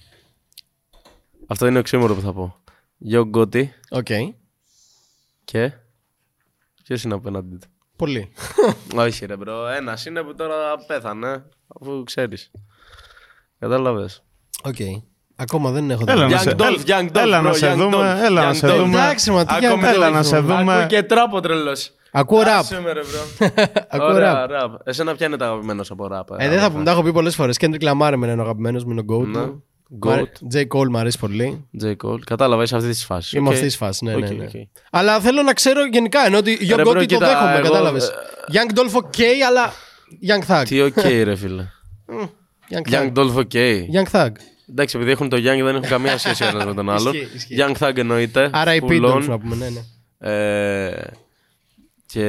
Αυτό 1.46 1.66
είναι 1.66 1.78
οξύμορο 1.78 2.14
που 2.14 2.20
θα 2.20 2.32
πω. 2.32 2.56
Yo 3.12 3.30
Gotti 3.30 3.64
Οκ. 3.90 4.06
και. 5.44 5.72
Ποιος 6.84 7.02
είναι 7.04 7.14
απέναντι 7.14 7.56
του; 7.56 7.66
Πολύ. 7.96 8.32
Όχι, 9.04 9.26
ρε 9.26 9.36
μπρο. 9.36 9.66
Ένας 9.68 10.06
είναι 10.06 10.22
που 10.22 10.34
τώρα 10.34 10.56
πέθανε. 10.86 11.44
Αφού 11.80 12.02
ξέρεις. 12.04 12.50
Κατάλαβες. 13.58 14.22
Οκ. 14.64 14.74
Ακόμα 15.36 15.70
δεν 15.70 15.90
έχω 15.90 16.04
Έλα 16.06 16.26
δει. 16.26 16.32
να 16.32 16.38
Young 16.38 16.42
σε- 16.42 16.54
Dolph, 16.58 16.88
έλα- 16.88 17.00
Young 17.00 17.12
Dolph, 17.12 17.22
έλα 17.22 17.40
bro, 17.40 17.42
να 17.42 17.52
σε 17.52 17.72
Young 17.72 17.76
δούμε, 17.76 17.96
Dolph, 17.96 18.24
έλα 18.24 18.44
να 18.44 18.50
Young 18.50 18.54
σε 18.54 18.66
Dolph. 18.66 18.76
δούμε. 18.76 18.96
Εντάξει, 18.98 19.30
μα 19.30 19.44
τι 19.44 19.66
Ακόμη 19.66 19.82
Young 19.84 19.92
έλα 19.94 20.08
Dolph, 20.08 20.12
να 20.12 20.22
σε 20.22 20.40
μου. 20.40 20.46
δούμε. 20.46 20.74
Ακούω 20.74 20.86
και 20.86 21.02
τράπο 21.02 21.40
τρελός. 21.40 21.90
Ακούω 22.10 22.42
ραπ. 22.42 22.58
Άσε 22.58 22.80
με, 22.80 22.92
ρε 22.92 23.00
μπρο. 23.00 23.48
Ακούω 23.88 24.06
Ωραία, 24.14 24.32
ραπ. 24.46 24.50
ραπ. 24.50 24.88
Εσένα 24.88 25.14
ποια 25.14 25.26
είναι 25.26 25.36
τα 25.36 25.46
αγαπημένο 25.46 25.84
από 25.88 26.06
ραπ. 26.06 26.30
Ε, 26.38 26.48
δεν 26.48 26.58
θα 26.60 26.70
πούμε, 26.70 26.84
τα 26.84 26.90
έχω 26.90 27.02
πει 27.02 27.12
πολλές 27.12 27.34
φορές. 27.34 27.56
Kendrick 27.60 27.82
Lamar 27.82 28.10
εμένα 28.12 28.32
είναι 28.32 28.40
ο 28.40 28.44
αγαπημένος 28.44 28.84
μου, 28.84 28.90
είναι 28.90 29.00
ο 29.00 29.04
GOAT. 30.00 30.08
Ναι. 30.10 30.16
μου. 30.16 30.26
Goat. 30.26 30.38
Μ' 30.50 30.56
αρέ- 30.56 30.66
J. 30.72 30.78
Cole 30.78 30.88
μου 30.88 30.98
αρέσει 30.98 31.18
πολύ. 31.18 31.64
J. 31.82 31.86
Cole. 32.04 32.18
Κατάλαβα, 32.26 32.62
είσαι 32.62 32.76
αυτής 32.76 32.90
της 32.96 33.04
φάσης. 33.04 33.32
Είμαι 33.32 33.46
Οκ. 33.48 33.52
αυτής 33.54 33.66
της 33.66 33.76
φάσης, 33.76 34.00
ναι, 34.02 34.14
ναι, 34.14 34.26
Οκ, 34.26 34.32
ναι. 34.32 34.44
οκ. 34.44 34.50
Αλλά 34.90 35.20
θέλω 35.20 35.42
να 35.42 35.52
ξέρω 35.52 35.86
γενικά, 35.86 36.26
ενώ 36.26 36.36
ότι 36.38 36.58
Young 36.60 36.76
Ρε, 36.76 36.82
bro, 36.82 36.88
Gotti 36.88 36.92
το 36.94 37.04
κοίτα, 37.04 37.26
δέχομαι, 37.26 37.52
εγώ, 37.54 37.62
κατάλαβες. 37.62 38.08
ε, 38.08 38.12
Young 38.52 38.78
Dolph 38.78 38.96
ok, 39.02 39.22
αλλά 39.48 39.72
Young 40.28 40.46
Thug. 40.54 40.62
Τι 40.68 40.80
οκ, 40.82 40.98
ρε 41.24 41.36
φίλε. 41.36 41.66
Young 42.70 42.92
Young 42.92 43.02
Thug. 43.06 43.12
Dolph, 43.12 43.34
ok. 43.36 43.50
Young 43.94 44.10
Thug. 44.12 44.30
Εντάξει, 44.70 44.96
επειδή 44.96 45.10
έχουν 45.12 45.28
το 45.28 45.36
Young 45.36 45.40
δεν 45.64 45.66
έχουν 45.68 45.80
καμία 45.80 46.18
σχέση 46.18 46.44
ο 46.44 46.46
ένας 46.46 46.64
με 46.64 46.74
τον 46.74 46.90
άλλον. 46.94 47.14
Ισχύει, 47.14 47.36
ισχύει. 47.36 47.54
Young 47.58 47.74
Thug 47.78 47.96
εννοείται. 47.96 48.50
RIP 48.54 48.80
full 48.80 49.04
on. 49.04 49.12
Dolph 49.14 49.26
να 49.28 49.38
πούμε, 49.38 49.56
ναι, 49.56 49.68
ναι. 49.68 49.80
Ε, 50.32 51.02
και 52.06 52.22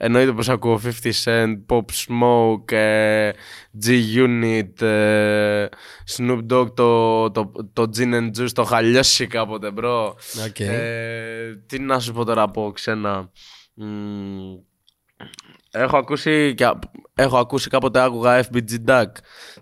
Εννοείται 0.00 0.32
πως 0.32 0.48
ακούω 0.48 0.80
50 1.02 1.10
Cent, 1.24 1.54
Pop 1.68 1.84
Smoke, 2.06 2.72
ε, 2.72 3.30
G-Unit, 3.86 4.82
ε, 4.82 5.66
Snoop 6.16 6.40
Dogg, 6.50 6.74
το, 6.74 7.30
το, 7.30 7.50
το 7.72 7.90
Gin 7.96 8.14
and 8.14 8.30
Juice, 8.38 8.50
το 8.52 8.64
'χα 8.64 8.89
λιώσει 8.89 9.26
κάποτε, 9.26 9.70
bro. 9.76 10.12
Ok. 10.48 10.60
Ε, 10.60 11.56
τι 11.66 11.78
να 11.78 12.00
σου 12.00 12.12
πω 12.12 12.24
τώρα 12.24 12.42
από 12.42 12.70
ξένα. 12.74 13.30
Μμμ, 13.74 14.56
έχω, 15.70 15.96
ακούσει, 15.96 16.54
και 16.56 16.64
α- 16.64 16.78
έχω 17.14 17.38
ακούσει 17.38 17.68
κάποτε 17.68 18.00
άκουγα 18.02 18.44
FBG 18.44 18.88
Duck, 18.88 19.06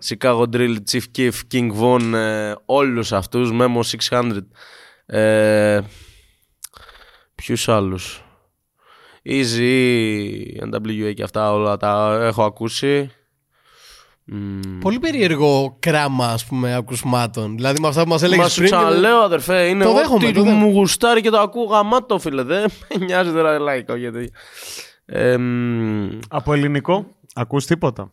Chicago 0.07 0.43
Drill, 0.53 0.75
Chief 0.91 1.03
Keef, 1.17 1.31
King 1.51 1.71
Von, 1.81 2.13
ε, 2.13 2.53
όλους 2.65 3.11
αυτούς, 3.11 3.49
Memo 3.53 3.81
600. 3.83 4.47
Ε, 5.05 5.79
ποιους 7.35 7.69
άλλους; 7.69 8.21
Easy, 9.29 10.73
NWA 10.73 11.13
και 11.15 11.23
αυτά 11.23 11.53
όλα 11.53 11.77
τα 11.77 12.19
έχω 12.21 12.43
ακούσει. 12.43 13.11
Μμμ. 14.29 14.79
Πολύ 14.79 14.99
περίεργο 14.99 15.75
κράμα, 15.79 16.27
ας 16.27 16.45
πούμε, 16.45 16.75
ακουσμάτων. 16.75 17.55
Δηλαδή 17.55 17.81
με 17.81 17.87
αυτά 17.87 18.03
που 18.03 18.09
μας 18.09 18.21
έλεγες 18.23 18.43
Μα 18.43 18.49
σου 18.49 18.57
πριν. 18.59 18.71
ξαναλέω, 18.71 19.17
αδερφέ, 19.17 19.67
είναι 19.67 19.83
Το 19.83 19.89
ό,τι 19.89 19.99
δέχομαι, 19.99 20.31
το 20.31 20.39
μου 20.43 20.49
δέχομαι. 20.55 20.71
γουστάρει 20.71 21.21
και 21.21 21.29
το 21.29 21.39
ακούω 21.39 21.63
γαμάτο, 21.65 22.19
φίλε. 22.19 22.43
Δεν 22.43 22.65
με 22.99 23.05
νοιάζει 23.05 23.31
τώρα 23.31 23.59
λαϊκό 23.59 23.95
γιατί. 23.95 24.31
Ε, 25.05 25.37
μ, 25.37 26.19
Από 26.29 26.53
ελληνικό, 26.53 27.15
ακούς 27.35 27.65
τίποτα; 27.65 28.11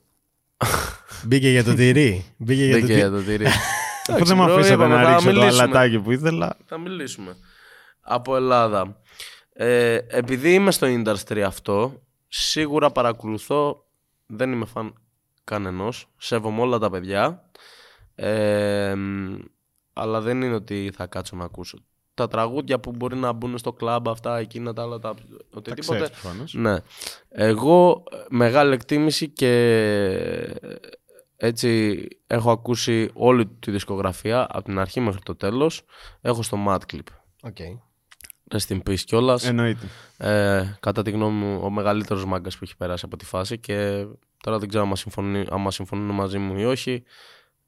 Μπήκε 1.24 1.48
για 1.48 1.64
το 1.64 1.74
τυρί. 1.74 2.24
Μπήκε 2.36 2.64
για 2.64 2.72
δεν 2.72 2.80
το 2.80 2.86
και 2.86 2.92
τυρί. 2.92 3.00
για 3.08 3.10
το 3.10 3.22
τυρί. 3.22 3.46
Αφού 4.12 4.24
δεν 4.24 4.36
με 4.36 4.44
bro, 4.44 4.48
αφήσατε 4.50 4.74
είπαμε, 4.74 4.94
να 4.94 5.02
θα 5.02 5.08
ρίξω 5.08 5.24
το 5.24 5.32
μιλήσουμε. 5.32 5.62
αλατάκι 5.62 5.98
που 5.98 6.10
ήθελα. 6.12 6.56
Θα 6.66 6.78
μιλήσουμε. 6.78 7.36
Από 8.00 8.36
Ελλάδα. 8.36 8.96
Ε, 9.56 9.98
επειδή 10.08 10.54
είμαι 10.54 10.70
στο 10.70 10.86
industry 10.90 11.38
αυτό, 11.38 12.02
σίγουρα 12.28 12.90
παρακολουθώ, 12.90 13.84
δεν 14.26 14.52
είμαι 14.52 14.64
φαν 14.64 14.94
κανενός, 15.44 16.06
σέβομαι 16.16 16.60
όλα 16.60 16.78
τα 16.78 16.90
παιδιά, 16.90 17.50
ε, 18.14 18.94
μ, 18.94 19.34
αλλά 19.92 20.20
δεν 20.20 20.42
είναι 20.42 20.54
ότι 20.54 20.90
θα 20.94 21.06
κάτσω 21.06 21.36
να 21.36 21.44
ακούσω. 21.44 21.78
Τα 22.14 22.28
τραγούδια 22.28 22.80
που 22.80 22.90
μπορεί 22.90 23.16
να 23.16 23.32
μπουν 23.32 23.58
στο 23.58 23.72
κλαμπ 23.72 24.08
αυτά, 24.08 24.38
εκείνα 24.38 24.72
τα 24.72 24.82
άλλα, 24.82 24.98
τα, 24.98 25.14
Τα 25.14 25.20
οτιδήποτε. 25.54 25.98
ξέρεις 25.98 26.20
προφανώς. 26.20 26.54
Ναι. 26.54 26.76
Εγώ 27.28 28.02
ε, 28.12 28.16
μεγάλη 28.28 28.74
εκτίμηση 28.74 29.28
και 29.28 29.52
ε, 30.60 30.74
έτσι 31.36 31.98
έχω 32.26 32.50
ακούσει 32.50 33.10
όλη 33.14 33.46
τη 33.46 33.70
δισκογραφία 33.70 34.46
από 34.50 34.64
την 34.64 34.78
αρχή 34.78 35.00
μέχρι 35.00 35.20
το 35.22 35.36
τέλος. 35.36 35.82
Έχω 36.20 36.42
του 36.42 36.58
Mad 36.68 36.78
Clip. 36.92 37.06
Ok. 37.42 37.56
Rest 38.50 38.68
in 38.68 38.80
peace 38.88 39.00
κιόλας. 39.00 39.44
Εννοείται. 39.44 39.86
Ε, 40.16 40.76
κατά 40.80 41.02
τη 41.02 41.10
γνώμη 41.10 41.44
μου 41.44 41.60
ο 41.62 41.70
μεγαλύτερος 41.70 42.24
μάγκας 42.24 42.56
που 42.58 42.64
έχει 42.64 42.76
περάσει 42.76 43.04
από 43.06 43.16
τη 43.16 43.24
φάση 43.24 43.58
και 43.58 44.06
τώρα 44.42 44.58
δεν 44.58 44.68
ξέρω 44.68 44.84
άμα, 44.84 44.96
συμφωνεί, 44.96 45.44
άμα 45.50 45.70
συμφωνούν 45.70 46.14
μαζί 46.14 46.38
μου 46.38 46.58
ή 46.58 46.64
όχι. 46.64 47.04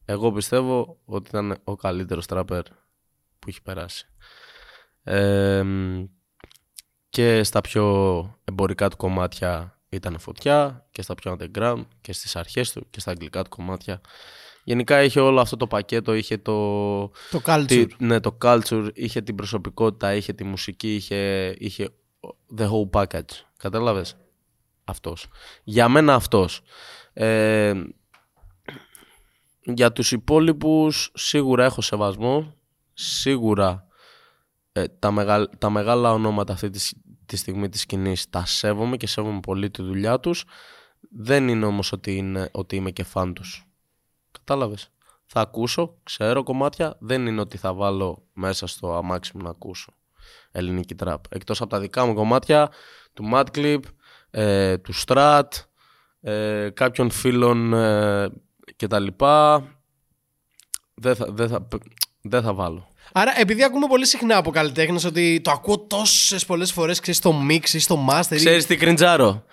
Εγώ 0.04 0.32
πιστεύω 0.32 0.98
ότι 1.04 1.28
ήταν 1.28 1.58
ο 1.64 1.76
καλύτερος 1.76 2.26
τράπερ 2.26 2.62
που 3.38 3.48
έχει 3.48 3.62
περάσει. 3.62 4.08
Ε, 5.02 5.62
μ, 5.62 6.04
και 7.08 7.42
στα 7.42 7.60
πιο 7.60 8.38
εμπορικά 8.44 8.88
του 8.88 8.96
κομμάτια 8.96 9.78
ήταν 9.88 10.18
φωτιά 10.18 10.86
και 10.90 11.02
στα 11.02 11.14
πιο 11.14 11.36
underground 11.38 11.84
και 12.00 12.12
στις 12.12 12.36
αρχές 12.36 12.72
του 12.72 12.86
και 12.90 13.00
στα 13.00 13.10
αγγλικά 13.10 13.42
του 13.42 13.48
κομμάτια. 13.50 14.00
Γενικά 14.68 15.02
είχε 15.02 15.20
όλο 15.20 15.40
αυτό 15.40 15.56
το 15.56 15.66
πακέτο, 15.66 16.14
είχε 16.14 16.38
το, 16.38 16.52
Το 17.30 17.40
culture. 17.44 17.64
τι- 17.66 17.86
ναι, 17.98 18.20
το 18.20 18.38
culture, 18.42 18.88
είχε 18.94 19.22
την 19.22 19.34
προσωπικότητα, 19.34 20.14
είχε 20.14 20.32
τη 20.32 20.44
μουσική, 20.44 20.94
είχε, 20.94 21.54
είχε 21.58 21.88
the 22.58 22.68
whole 22.70 22.90
package. 23.02 23.30
Κατάλαβες; 23.56 24.16
Αυτός. 24.84 25.26
Για 25.64 25.88
μένα 25.88 26.14
αυτός. 26.14 26.60
Ε, 27.12 27.72
για 29.62 29.92
τους 29.92 30.12
υπόλοιπους 30.12 31.10
σίγουρα 31.14 31.64
έχω 31.64 31.80
σεβασμό. 31.80 32.54
Σίγουρα 32.92 33.86
ε, 34.72 34.84
τα, 34.88 35.10
μεγα, 35.10 35.48
τα 35.48 35.70
μεγάλα 35.70 36.12
ονόματα 36.12 36.52
αυτή 36.52 36.70
τη, 36.70 36.90
τη 37.26 37.36
στιγμή 37.36 37.68
της 37.68 37.80
σκηνής 37.80 38.30
τα 38.30 38.46
σέβομαι 38.46 38.96
και 38.96 39.06
σέβομαι 39.06 39.40
πολύ 39.40 39.70
τη 39.70 39.82
δουλειά 39.82 40.20
τους. 40.20 40.44
Δεν 41.10 41.48
είναι 41.48 41.66
όμως 41.66 41.92
ότι, 41.92 42.16
είναι, 42.16 42.48
ότι 42.52 42.76
είμαι 42.76 42.90
και 42.90 43.02
φαν 43.04 43.34
τους. 43.34 43.60
Κατάλαβες. 44.46 44.88
Θα 45.26 45.40
ακούσω, 45.40 45.94
ξέρω 46.02 46.42
κομμάτια, 46.42 46.96
δεν 47.00 47.26
είναι 47.26 47.40
ότι 47.40 47.56
θα 47.56 47.72
βάλω 47.74 48.22
μέσα 48.32 48.66
στο 48.66 48.94
αμάξι 48.96 49.30
μου 49.34 49.42
να 49.42 49.50
ακούσω 49.50 49.92
ελληνική 50.52 50.94
τραπ. 50.94 51.24
Εκτός 51.28 51.60
από 51.60 51.70
τα 51.70 51.80
δικά 51.80 52.06
μου 52.06 52.14
κομμάτια, 52.14 52.70
του 53.12 53.30
Madclip, 53.34 53.80
ε, 54.30 54.78
του 54.78 54.92
Strat, 55.06 55.42
ε, 56.20 56.68
κάποιων 56.74 57.10
φίλων 57.10 57.72
ε, 57.72 58.30
και 58.76 58.86
τα 58.86 58.98
λοιπά, 58.98 59.64
δεν 60.94 61.16
θα, 61.16 61.26
δεν 61.32 61.48
θα, 61.48 61.68
δεν 62.22 62.42
θα 62.42 62.54
βάλω. 62.54 62.88
Άρα, 63.12 63.40
επειδή 63.40 63.62
ακούμε 63.64 63.86
πολύ 63.86 64.06
συχνά 64.06 64.36
από 64.36 64.50
καλλιτέχνες 64.50 65.04
ότι 65.04 65.40
το 65.44 65.50
ακούω 65.50 65.78
τόσες 65.78 66.46
πολλές 66.46 66.72
φορές 66.72 67.00
στο 67.10 67.34
mix 67.50 67.68
ή 67.72 67.78
στο 67.78 68.06
master. 68.10 68.30
ή- 68.32 68.36
Ξέρεις 68.36 68.66
τι 68.66 68.76
κριντζάρω. 68.76 69.44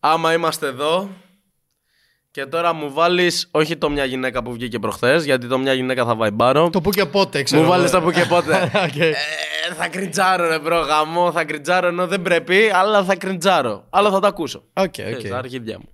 Άμα 0.00 0.32
είμαστε 0.32 0.66
εδώ 0.66 1.08
και 2.32 2.46
τώρα 2.46 2.72
μου 2.72 2.92
βάλεις 2.92 3.48
όχι 3.50 3.76
το 3.76 3.90
μια 3.90 4.04
γυναίκα 4.04 4.42
που 4.42 4.52
βγήκε 4.52 4.78
προχθές, 4.78 5.24
γιατί 5.24 5.46
το 5.46 5.58
μια 5.58 5.72
γυναίκα 5.72 6.04
θα 6.04 6.14
βαϊμπάρω. 6.14 6.70
Το 6.70 6.80
που 6.80 6.90
και 6.90 7.04
πότε, 7.06 7.42
ξέρω. 7.42 7.62
Μου 7.62 7.66
εγώ. 7.66 7.76
βάλεις 7.76 7.90
το 7.90 8.00
που 8.00 8.10
και 8.10 8.24
πότε. 8.24 8.70
Οκ. 8.86 8.96
Ε, 8.96 9.12
θα 9.76 9.88
κριντζάρω 9.88 10.48
ρε 10.48 10.58
μπρο 10.58 10.80
γαμό, 10.80 11.32
θα 11.32 11.44
κριντζάρω 11.44 11.86
ενώ 11.86 12.06
δεν 12.06 12.22
πρέπει, 12.22 12.70
αλλά 12.74 13.04
θα 13.04 13.16
κριντζάρω. 13.16 13.86
Αλλά 13.90 14.10
θα 14.10 14.20
τα 14.20 14.28
ακούσω. 14.28 14.64
Οκ, 14.72 14.90
Ξέρεις, 14.90 15.24
οκ. 15.24 15.30
τα 15.30 15.38
αρχίδια 15.38 15.78
μου. 15.78 15.88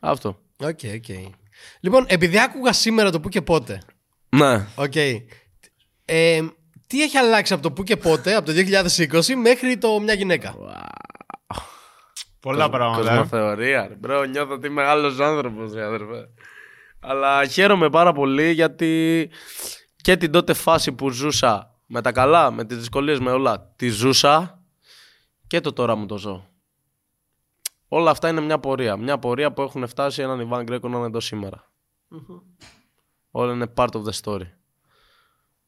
Αυτό. 0.00 0.38
Ok, 0.56 0.80
ok. 0.94 1.32
Λοιπόν, 1.80 2.04
επειδή 2.08 2.40
άκουγα 2.40 2.72
σήμερα 2.72 3.10
το 3.10 3.20
που 3.20 3.28
και 3.28 3.42
πότε. 3.42 3.82
Ναι. 4.28 4.66
Οκ. 4.74 4.96
Ε, 6.04 6.40
τι 6.86 7.02
έχει 7.02 7.16
αλλάξει 7.16 7.52
από 7.52 7.62
το 7.62 7.72
που 7.72 7.82
και 7.82 7.96
πότε, 7.96 8.34
από 8.34 8.46
το 8.46 8.52
2020 8.52 9.34
μέχρι 9.42 9.78
το 9.78 10.00
μια 10.00 10.14
γυναίκα. 10.14 10.54
Πολλά 12.42 12.70
πράγματα. 12.70 13.12
ε. 13.12 13.16
Κοσμοθεωρία. 13.16 13.86
ρε. 13.88 13.94
Μπρο, 13.94 14.24
νιώθω 14.24 14.54
ότι 14.54 14.66
είμαι 14.66 14.80
μεγάλος 14.80 15.20
άνθρωπος, 15.20 15.72
ρε 15.72 15.84
αδερφέ. 15.84 16.28
Αλλά 17.00 17.46
χαίρομαι 17.46 17.90
πάρα 17.90 18.12
πολύ 18.12 18.50
γιατί 18.50 19.30
και 19.96 20.16
την 20.16 20.30
τότε 20.32 20.52
φάση 20.52 20.92
που 20.92 21.10
ζούσα 21.10 21.74
με 21.86 22.00
τα 22.02 22.12
καλά, 22.12 22.50
με 22.50 22.64
τις 22.64 22.76
δυσκολίες, 22.76 23.20
με 23.20 23.30
όλα, 23.30 23.72
τη 23.76 23.88
ζούσα 23.88 24.62
και 25.46 25.60
το 25.60 25.72
τώρα 25.72 25.94
μου 25.94 26.06
το 26.06 26.18
ζω. 26.18 26.46
Όλα 27.88 28.10
αυτά 28.10 28.28
είναι 28.28 28.40
μια 28.40 28.58
πορεία. 28.58 28.96
Μια 28.96 29.18
πορεία 29.18 29.52
που 29.52 29.62
έχουν 29.62 29.86
φτάσει 29.86 30.22
έναν 30.22 30.40
Ιβάν 30.40 30.64
Γκρέκο 30.64 30.88
να 30.88 30.96
είναι 30.96 31.06
εδώ 31.06 31.20
σήμερα. 31.20 31.70
Όλα 33.30 33.52
είναι 33.52 33.72
part 33.76 33.88
of 33.90 34.02
the 34.02 34.12
story. 34.22 34.46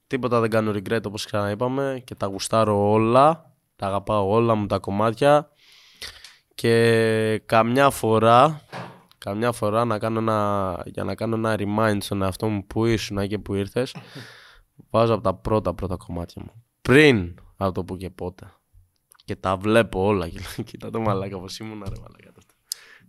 Τίποτα 0.07 0.41
δεν 0.41 0.51
κάνω 0.51 0.71
regret 0.71 1.03
όπως 1.07 1.25
ξαναείπαμε 1.27 2.03
και 2.05 2.15
τα 2.15 2.27
γουστάρω 2.27 2.91
όλα. 2.91 3.53
Τα 3.77 3.87
αγαπάω 3.87 4.31
όλα 4.31 4.55
μου 4.55 4.67
τα 4.67 4.79
κομμάτια. 4.79 5.51
Και 6.55 7.43
καμιά 7.47 7.91
φορά, 7.91 8.61
καμιά 9.19 9.53
φορά 9.53 9.85
να 9.85 9.99
κάνω 9.99 10.19
ένα, 10.19 10.83
για 10.87 11.05
να 11.05 11.15
κάνω 11.15 11.35
ένα 11.37 11.57
remind 11.59 11.97
στον 12.01 12.23
εαυτό 12.23 12.49
μου 12.49 12.67
που 12.67 12.85
ήσουν 12.87 13.29
και 13.29 13.39
που 13.39 13.55
ήρθες, 13.55 13.95
βάζω 14.91 15.15
από 15.15 15.23
τα 15.23 15.35
πρώτα 15.35 15.75
πρώτα 15.75 15.97
κομμάτια 15.97 16.43
μου. 16.45 16.63
Πριν 16.83 17.35
από 17.57 17.73
το 17.73 17.85
που 17.85 17.97
και 17.97 18.11
πότε. 18.11 18.53
Και 19.25 19.37
τα 19.37 19.57
βλέπω 19.57 20.05
όλα. 20.05 20.29
Και 20.29 20.39
λέω, 20.39 20.65
Κοίτα 20.65 20.91
το 20.91 21.01
μαλάκα 21.01 21.39
πως 21.39 21.59
ήμουν 21.59 21.83
ρε 21.89 22.01
μαλάκα 22.01 22.33
τότε. 22.33 22.55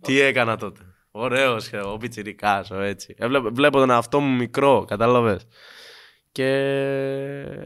Τι 0.00 0.20
έκανα 0.20 0.56
τότε. 0.56 0.80
Ωραίος, 1.10 1.72
ε, 1.72 1.76
ο 1.78 1.96
πιτσιρικάς, 1.96 2.70
ο 2.70 2.80
έτσι. 2.80 3.14
Έβλεπε- 3.18 3.54
βλέπω 3.54 3.78
τον 3.78 3.90
εαυτό 3.90 4.20
μου 4.20 4.36
μικρό, 4.36 4.84
κατάλαβες. 4.84 5.46
Και 6.32 6.48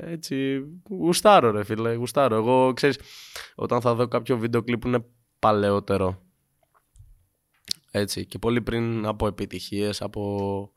έτσι 0.04 0.60
γουστάρω 0.88 1.50
ρε 1.50 1.64
φίλε, 1.64 1.94
γουστάρω. 1.94 2.36
Εγώ 2.36 2.72
ξέρεις, 2.72 2.98
όταν 3.54 3.80
θα 3.80 3.94
δω 3.94 4.08
κάποιο 4.08 4.38
βίντεο 4.38 4.62
κλιπ 4.62 4.80
που 4.80 4.88
είναι 4.88 5.04
παλαιότερο. 5.40 6.22
Έτσι, 7.90 8.26
και 8.26 8.38
πολύ 8.38 8.62
πριν 8.62 9.06
από 9.06 9.26
επιτυχίες, 9.26 10.02
από 10.02 10.72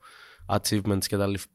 achievements 0.48 1.06
και 1.08 1.18
τα, 1.18 1.28
λιφ- 1.28 1.50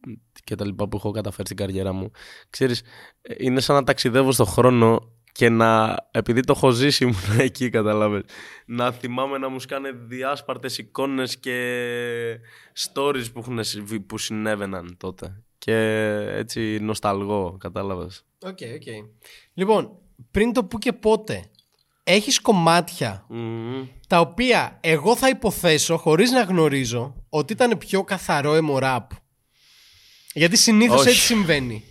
και 0.44 0.54
τα 0.54 0.64
λοιπά 0.66 0.88
που 0.88 0.96
έχω 0.96 1.11
καταφέρει 1.11 1.44
στην 1.46 1.56
καριέρα 1.56 1.92
μου. 1.92 2.11
Ξέρεις, 2.50 2.82
ε, 3.22 3.34
είναι 3.38 3.61
σαν 3.61 3.76
να 3.76 3.84
ταξιδεύω 3.84 4.32
στον 4.32 4.46
χρόνο 4.46 5.12
και 5.32 5.48
να, 5.48 5.96
επειδή 6.11 6.40
το 6.40 6.52
έχω 6.56 6.70
ζήσει 6.70 7.04
ήμουν 7.04 7.38
εκεί, 7.40 7.70
καταλάβες, 7.70 8.22
να 8.66 8.92
θυμάμαι 8.92 9.38
να 9.38 9.48
μου 9.48 9.61
σκάνε 9.61 9.90
διάσπαρτες 9.90 10.78
εικόνες 10.78 11.38
και 11.38 12.40
stories 12.78 13.24
που, 13.32 13.38
έχουν, 13.38 13.64
συμβεί- 13.64 14.00
που 14.06 14.18
συνέβαιναν 14.18 14.96
τότε. 14.96 15.42
Και 15.59 15.74
έτσι 16.30 16.78
νοσταλγώ, 16.80 17.56
κατάλαβες. 17.61 18.24
Ok, 18.43 18.59
ok. 18.74 19.07
Λοιπόν, 19.54 19.98
πριν 20.30 20.52
το 20.52 20.64
που 20.64 20.78
και 20.78 20.92
πότε, 20.92 21.50
έχεις 22.09 22.40
κομμάτια 22.40 23.24
Μμμ. 23.28 23.86
τα 24.06 24.20
οποία 24.20 24.78
εγώ 24.80 25.16
θα 25.16 25.28
υποθέσω 25.28 25.96
χωρίς 25.96 26.30
να 26.30 26.42
γνωρίζω 26.42 27.14
ότι 27.28 27.52
ήταν 27.52 27.78
πιο 27.78 28.04
καθαρόαιμο 28.05 28.55
ραπ. 28.55 29.11
Γιατί 30.32 30.56
συνήθως 30.56 31.00
Όχι. 31.00 31.09
έτσι 31.09 31.20
συμβαίνει. 31.20 31.84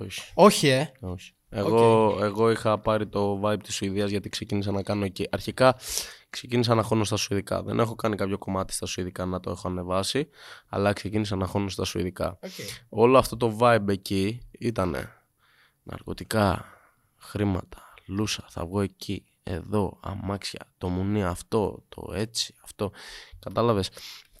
Όχι. 0.00 0.20
Όχι, 0.34 0.68
ε. 0.68 0.92
Όχι. 1.00 1.32
Εγώ, 1.48 2.18
εγώ 2.20 2.50
είχα 2.50 2.78
πάρει 2.78 3.06
το 3.06 3.40
vibe 3.44 3.62
της 3.62 3.74
Σουηδίας 3.74 4.10
γιατί 4.10 4.28
ξεκίνησα 4.28 4.72
να 4.72 4.82
κάνω 4.82 5.04
εκεί. 5.04 5.26
Αρχικά 5.30 5.76
ξεκίνησα 6.30 6.74
να 6.74 6.82
χώνω 6.82 7.04
στα 7.04 7.16
Σουηδικά. 7.16 7.62
Δεν 7.62 7.78
έχω 7.78 7.94
κάνει 7.94 8.16
κάποιο 8.16 8.38
κομμάτι 8.38 8.72
στα 8.72 8.86
Σουηδικά 8.86 9.24
να 9.24 9.40
το 9.40 9.50
έχω 9.50 9.68
ανεβάσει, 9.68 10.28
αλλά 10.68 10.92
ξεκίνησα 10.92 11.36
να 11.36 11.46
χώνω 11.46 11.68
στα 11.68 11.84
Σουηδικά. 11.84 12.38
Okay. 12.42 12.48
Όλο 12.88 13.18
αυτό 13.18 13.36
το 13.36 13.56
vibe 13.60 13.88
εκεί 13.88 14.40
ήταν 14.58 14.96
ναρκωτικά, 15.82 16.64
χρήματα, 17.16 17.94
λούσα, 18.06 18.44
θα 18.48 18.66
βγω 18.66 18.80
εκεί, 18.80 19.24
εδώ, 19.44 19.98
αμάξια, 20.00 20.60
το 20.78 20.88
μουνί 20.88 21.24
αυτό, 21.24 21.84
το 21.88 22.12
έτσι, 22.14 22.54
αυτό. 22.64 22.90
Κατάλαβες; 23.38 23.90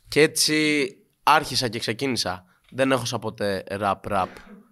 Και 0.08 0.20
έτσι 0.20 0.88
άρχισα 1.22 1.68
και 1.68 1.78
ξεκίνησα. 1.78 2.44
Δεν 2.70 2.92
έχω 2.92 3.04
σαν 3.04 3.20
ποτέ 3.20 3.64
rap 3.70 4.00
rap 4.08 4.26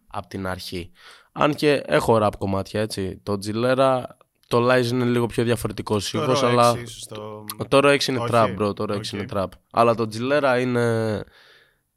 από 0.06 0.26
την 0.26 0.46
αρχή. 0.46 0.92
Αν 1.32 1.54
και 1.54 1.82
έχω 1.86 2.18
rap 2.22 2.30
κομμάτια 2.38 2.80
έτσι. 2.80 3.20
Το 3.22 3.38
Τζιλέρα, 3.38 4.16
το 4.48 4.70
Lies 4.70 4.86
είναι 4.86 5.04
λίγο 5.04 5.26
πιο 5.26 5.44
διαφορετικός 5.44 6.04
σίγουρα, 6.04 6.48
αλλά. 6.48 6.76
Το... 7.08 7.44
Το 7.68 7.80
Ro 7.80 7.90
6 7.90 8.06
είναι 8.06 8.18
Όχι. 8.18 8.30
trap, 8.32 8.56
bro. 8.58 8.74
Το 8.76 8.84
Ro 8.88 8.92
6 8.92 8.96
Οκ. 8.96 9.12
είναι 9.12 9.24
trap. 9.32 9.46
Αλλά 9.70 9.94
το 9.94 10.06
Τζιλέρα 10.06 10.60
είναι 10.60 11.24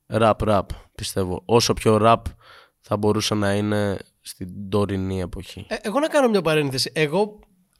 rap 0.07 0.33
rap, 0.37 0.61
πιστεύω. 0.95 1.41
Όσο 1.45 1.73
πιο 1.73 1.99
rap 2.01 2.21
θα 2.81 2.97
μπορούσε 2.97 3.35
να 3.35 3.53
είναι 3.53 3.97
στην 4.21 4.69
τωρινή 4.69 5.21
εποχή. 5.21 5.65
Ε, 5.69 5.75
εγώ 5.81 5.99
να 5.99 6.07
κάνω 6.07 6.29
μια 6.29 6.41
παρένθεση. 6.41 6.91
Εγώ, 6.93 7.39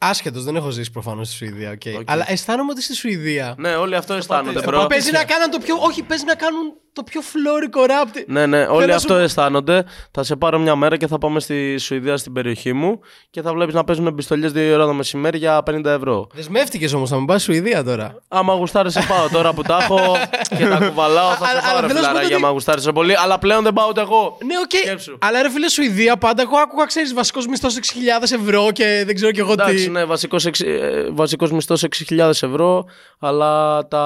άσχετος, 0.10 0.44
δεν 0.44 0.56
έχω 0.56 0.70
ζήσει 0.70 0.92
προφανώς 0.92 1.28
στη 1.28 1.36
Σουηδία, 1.36 1.72
ok. 1.72 1.82
Ok. 2.00 2.12
αλλά 2.12 2.26
αισθάνομαι 2.28 2.72
ότι 2.72 2.82
στη 2.82 2.96
Σουηδία. 2.96 3.56
Ναι, 3.58 3.76
όλοι 3.76 3.96
αυτό 3.96 4.14
αισθάνονται, 4.14 4.60
Ε, 4.60 4.64
bro. 4.66 4.86
Παίζει 4.90 5.12
να 5.12 5.24
κάνουν 5.24 5.50
το 5.52 5.58
πιο. 5.60 5.76
Όχι, 5.80 6.04
παίζει 6.04 6.26
να 6.26 6.36
κάνουν 6.36 6.74
το 6.96 7.04
πιο 7.04 7.22
φλώρικο 7.22 7.86
ραπ. 7.86 8.08
Ναι, 8.28 8.46
ναι, 8.46 8.64
όλοι 8.66 8.86
να 8.86 8.92
σου 8.92 8.96
αυτό 8.98 9.14
πω- 9.14 9.20
αισθάνονται. 9.22 9.84
Θα 10.12 10.24
σε 10.24 10.36
πάρω 10.36 10.60
μια 10.60 10.76
μέρα 10.76 10.98
και 10.98 11.08
θα 11.08 11.18
πάμε 11.18 11.40
στη 11.40 11.78
Σουηδία 11.78 12.18
στην 12.18 12.34
περιοχή 12.34 12.74
μου 12.74 13.00
και 13.30 13.42
θα 13.42 13.54
βλέπεις 13.54 13.74
να 13.74 13.84
παίζουν 13.84 14.16
πιστολιές 14.16 14.48
δύο 14.50 14.74
ώρα 14.76 14.86
το 14.86 14.94
μεσημέρι 14.94 15.38
για 15.38 15.64
50 15.72 15.86
ευρώ. 15.86 16.28
Δεσμεύτηκες 16.34 16.94
όμως 16.94 17.10
να 17.10 17.18
μην 17.18 17.26
πας 17.26 17.44
Σουηδία 17.44 17.84
τώρα. 17.84 18.22
Άμα 18.28 18.54
γουστάρει, 18.54 18.92
σε 18.92 19.06
πάω 19.10 19.30
τώρα 19.30 19.54
που 19.54 19.62
τα 19.62 19.78
έχω 19.82 20.00
και 20.58 20.66
τα 20.68 20.78
κουβαλάω. 20.88 21.30
Θα 21.32 21.46
σε 21.46 21.52
Αλλά- 21.52 21.62
πάω 21.62 21.72
αλλά 21.72 21.82
ρε 21.82 21.88
θέλω 21.88 21.88
να 21.88 21.88
σου 21.88 21.94
πω 21.94 22.08
φιλαράκι, 22.08 22.26
ότι- 22.26 22.34
άμα 22.34 22.50
γουστάρει 22.50 22.82
σε 22.82 22.92
πολύ. 22.92 23.18
Αλλά 23.18 23.40
πλέον 23.40 23.64
δεν 23.64 23.74
πάω 23.74 23.88
ούτε 23.90 24.02
εγώ. 24.02 24.38
Ναι, 24.46 24.54
οκ. 24.64 24.72
Σκέψου. 24.86 25.18
Αλλά 25.22 25.42
ρε 25.42 25.50
φίλε, 25.50 25.70
Σουηδία 25.70 26.18
πάντα 26.18 26.42
εγώ 26.42 26.58
άκουγα, 26.58 26.86
ξέρεις, 26.86 27.14
βασικός 27.14 27.48
μισθός 27.48 27.76
6.000 27.76 28.32
ευρώ 28.32 28.72
και 28.72 29.04
δεν 29.06 29.16
ξέρω 29.16 29.32
κι 29.32 29.40
εγώ 29.40 29.52
Εντάξει, 29.52 29.84
τι. 29.86 29.90
ναι, 29.90 30.06
βασικός, 30.06 30.46
εξ- 30.46 30.62
ε, 30.62 31.08
βασικός 31.12 31.52
μισθός 31.52 31.84
6.000 31.84 32.30
ευρώ, 32.30 32.86
αλλά 33.20 33.88
τα... 33.88 34.04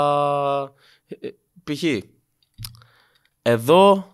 ε, 1.07 1.27
ε, 1.27 1.31
Π.χ. 1.63 1.83
Εδώ, 3.49 4.07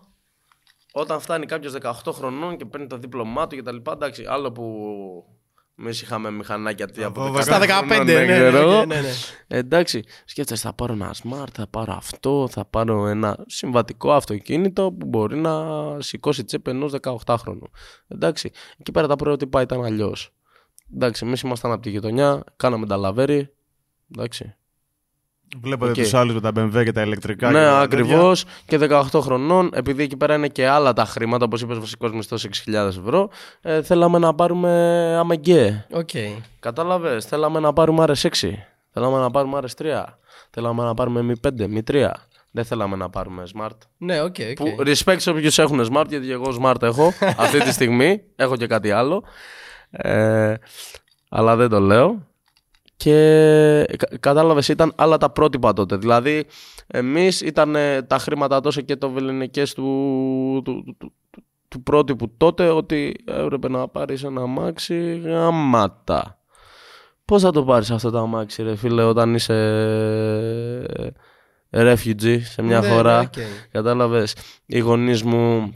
όταν 0.92 1.20
φτάνει 1.20 1.46
κάποιος 1.46 1.74
18 1.82 1.92
χρονών 2.12 2.56
και 2.56 2.64
παίρνει 2.64 2.86
το 2.86 2.96
δίπλωμά 2.96 3.46
του 3.46 3.54
και 3.54 3.62
τα 3.62 3.72
λοιπά, 3.72 3.92
εντάξει, 3.92 4.24
άλλο 4.28 4.52
που 4.52 4.64
εμείς 5.78 6.02
είχαμε 6.02 6.30
μηχανάκια 6.30 6.86
τι 6.86 7.02
από 7.02 7.32
12 7.34 7.42
Στα 7.42 7.58
15, 7.60 7.64
χρονών, 7.66 8.06
ναι, 8.06 8.12
ναι, 8.12 8.24
ξέρω 8.24 8.50
ναι, 8.50 8.58
εγώ. 8.58 8.84
ναι, 8.84 9.00
ναι. 9.00 9.08
Ε, 9.46 9.58
Εντάξει, 9.58 10.04
σκέφτεσαι 10.24 10.66
θα 10.66 10.72
πάρω 10.72 10.92
ένα 10.92 11.14
smart, 11.22 11.50
θα 11.52 11.66
πάρω 11.66 11.92
αυτό, 11.92 12.48
θα 12.50 12.64
πάρω 12.64 13.06
ένα 13.06 13.44
συμβατικό 13.46 14.12
αυτοκίνητο 14.12 14.92
που 14.92 15.06
μπορεί 15.06 15.36
να 15.36 15.64
σηκώσει 16.00 16.44
τσέπη 16.44 16.70
ενός 16.70 16.92
18χρονου. 17.24 17.68
Εντάξει, 18.08 18.50
εκεί 18.78 18.92
πέρα 18.92 19.06
τα 19.06 19.16
πρότυπα 19.16 19.60
ήταν 19.60 19.84
αλλιώς. 19.84 20.32
Εντάξει, 20.94 21.26
εμείς 21.26 21.40
ήμασταν 21.40 21.72
από 21.72 21.82
τη 21.82 21.90
γειτονιά, 21.90 22.44
κάναμε 22.56 22.86
νταλαβέρι. 22.86 23.52
Εντάξει. 24.14 24.54
Βλέπετε 25.60 25.90
Οκ. 25.90 25.96
τους 25.96 26.14
άλλους 26.14 26.34
με 26.34 26.40
τα 26.40 26.50
BMW 26.56 26.84
και 26.84 26.92
τα 26.92 27.02
ηλεκτρικά. 27.02 27.46
και 27.46 27.52
ναι, 27.58 27.64
τα 27.64 27.78
ακριβώς. 27.80 28.44
Και 28.66 28.78
18 28.90 29.02
χρονών, 29.20 29.70
επειδή 29.74 30.02
εκεί 30.02 30.16
πέρα 30.16 30.34
είναι 30.34 30.48
και 30.48 30.66
άλλα 30.68 30.92
τα 30.92 31.04
χρήματα, 31.04 31.44
όπως 31.44 31.60
είπες, 31.60 31.78
βασικός 31.78 32.12
μισθός 32.12 32.44
6.000 32.44 32.72
ευρώ, 32.74 33.28
ε, 33.60 33.82
θέλαμε 33.82 34.18
να 34.18 34.34
πάρουμε 34.34 34.70
AMG. 35.18 35.86
OK. 35.92 36.08
Κατάλαβες. 36.60 37.24
Θέλαμε 37.24 37.60
να 37.60 37.72
πάρουμε 37.72 38.04
RS6. 38.08 38.50
Θέλαμε 38.90 39.18
να 39.18 39.30
πάρουμε 39.30 39.60
RS3. 39.62 40.04
Θέλαμε 40.50 40.82
να 40.82 40.94
πάρουμε 40.94 41.34
M5, 41.42 41.48
M3. 41.48 42.10
Δεν 42.50 42.64
θέλαμε 42.64 42.96
να 42.96 43.10
πάρουμε 43.10 43.42
Smart. 43.56 43.76
Ναι, 43.96 44.20
OK, 44.20 44.34
OK. 44.50 44.56
Που 44.56 44.76
respect 44.78 45.16
σε 45.16 45.30
όποιους 45.30 45.58
έχουν 45.58 45.80
Smart, 45.92 46.06
γιατί 46.08 46.30
εγώ 46.30 46.56
Smart 46.62 46.82
έχω 46.82 47.12
αυτή 47.44 47.60
τη 47.60 47.72
στιγμή. 47.72 48.22
Έχω 48.36 48.56
και 48.56 48.66
κάτι 48.66 48.90
άλλο. 48.90 49.22
Ε, 49.90 50.54
αλλά 51.28 51.56
δεν 51.56 51.68
το 51.68 51.80
λέω. 51.80 52.26
Και 52.96 53.84
κα, 53.96 54.16
κατάλαβες 54.20 54.68
ήταν 54.68 54.92
άλλα 54.96 55.16
τα 55.16 55.30
πρότυπα 55.30 55.72
τότε. 55.72 55.96
Δηλαδή, 55.96 56.44
εμείς 56.86 57.40
ήταν 57.40 57.76
ε, 57.76 58.02
τα 58.02 58.18
χρήματα 58.18 58.60
τόσο 58.60 58.80
και 58.80 58.96
το 58.96 59.10
βεληνεκές 59.10 59.74
του, 59.74 59.82
του, 60.64 60.82
του, 60.84 60.96
του, 60.98 61.12
του- 61.30 61.44
του 61.68 61.82
πρότυπου 61.82 62.30
τότε 62.36 62.68
ότι 62.68 63.16
έπρεπε 63.24 63.68
να 63.68 63.88
πάρεις 63.88 64.22
ένα 64.24 64.42
αμάξι 64.42 65.18
γαμάτο. 65.24 66.38
Πώς 67.24 67.42
θα 67.42 67.50
το 67.50 67.64
πάρεις 67.64 67.90
αυτό 67.90 68.10
το 68.10 68.18
αμάξι 68.18 68.62
ρε 68.62 68.76
φίλε 68.76 69.02
όταν 69.02 69.34
είσαι 69.34 69.54
ε, 71.70 71.94
refugee 71.94 72.40
σε 72.42 72.62
μια 72.62 72.80
Ναι, 72.80 72.88
χώρα; 72.88 73.18
ναι, 73.18 73.24
οκ. 73.24 73.32
Κατάλαβες, 73.70 74.34
οι 74.66 74.78
γονείς 74.78 75.22
μου 75.22 75.72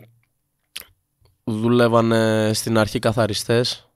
δουλεύανε 1.44 2.50
στην 2.54 2.78
αρχή 2.78 2.98
καθαριστές. 2.98 3.89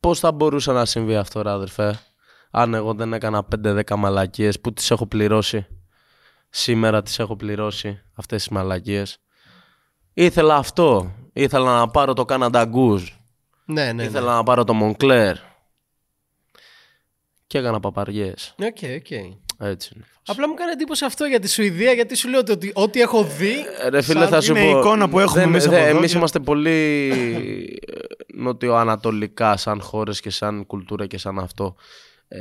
Πώς 0.00 0.18
θα 0.18 0.32
μπορούσε 0.32 0.72
να 0.72 0.84
συμβεί 0.84 1.16
αυτό 1.16 1.42
ρε 1.42 1.50
αδερφέ, 1.50 2.00
αν 2.50 2.74
εγώ 2.74 2.94
δεν 2.94 3.12
έκανα 3.12 3.46
5-10 3.64 3.82
μαλακίες 3.96 4.60
που 4.60 4.72
τις 4.72 4.90
έχω 4.90 5.06
πληρώσει. 5.06 5.66
Σήμερα 6.50 7.02
τις 7.02 7.18
έχω 7.18 7.36
πληρώσει 7.36 8.02
αυτές 8.14 8.42
τις 8.42 8.48
μαλακίες. 8.48 9.18
Ήθελα 10.14 10.56
αυτό. 10.56 11.14
Ήθελα 11.32 11.78
να 11.78 11.88
πάρω 11.88 12.12
το 12.12 12.24
Canada 12.28 12.72
Goose. 12.74 13.06
Ναι, 13.64 13.84
ναι. 13.84 13.92
ναι. 13.92 14.02
Ήθελα 14.02 14.34
να 14.34 14.42
πάρω 14.42 14.64
το 14.64 14.74
Moncler. 14.82 15.34
Και 17.46 17.58
έκανα 17.58 17.80
παπαριές. 17.80 18.54
OK, 18.58 18.78
OK. 18.96 19.36
Έτσι 19.58 19.92
είναι. 19.94 20.04
Απλά 20.26 20.48
μου 20.48 20.54
κάνει 20.54 20.70
εντύπωση 20.72 21.04
αυτό 21.04 21.24
για 21.24 21.40
τη 21.40 21.48
Σουηδία, 21.48 21.92
γιατί 21.92 22.16
σου 22.16 22.28
λέω 22.28 22.40
ότι 22.50 22.70
ό,τι 22.74 23.00
έχω 23.00 23.24
δει. 23.24 23.52
Ε, 23.84 23.88
Ρε 23.88 24.02
φίλε, 24.02 24.20
σαν- 24.20 24.28
θα 24.28 24.40
σου 24.40 24.50
είναι 24.50 24.68
η 24.68 24.72
πω. 24.72 24.78
εικόνα 24.78 25.08
που 25.08 25.18
έχουμε 25.18 25.42
εμείς 25.42 25.66
από 25.66 25.74
εδώ 25.76 25.96
Εμείς 25.98 26.10
και- 26.12 26.16
είμαστε 26.16 26.38
πολύ 26.38 26.70
ε, 27.86 28.34
νοτιοανατολικά 28.34 29.56
σαν 29.56 29.80
χώρες 29.80 30.20
και 30.20 30.30
σαν 30.30 30.66
κουλτούρα 30.66 31.06
και 31.06 31.18
σαν 31.18 31.38
αυτό. 31.38 31.76
Ε, 32.28 32.38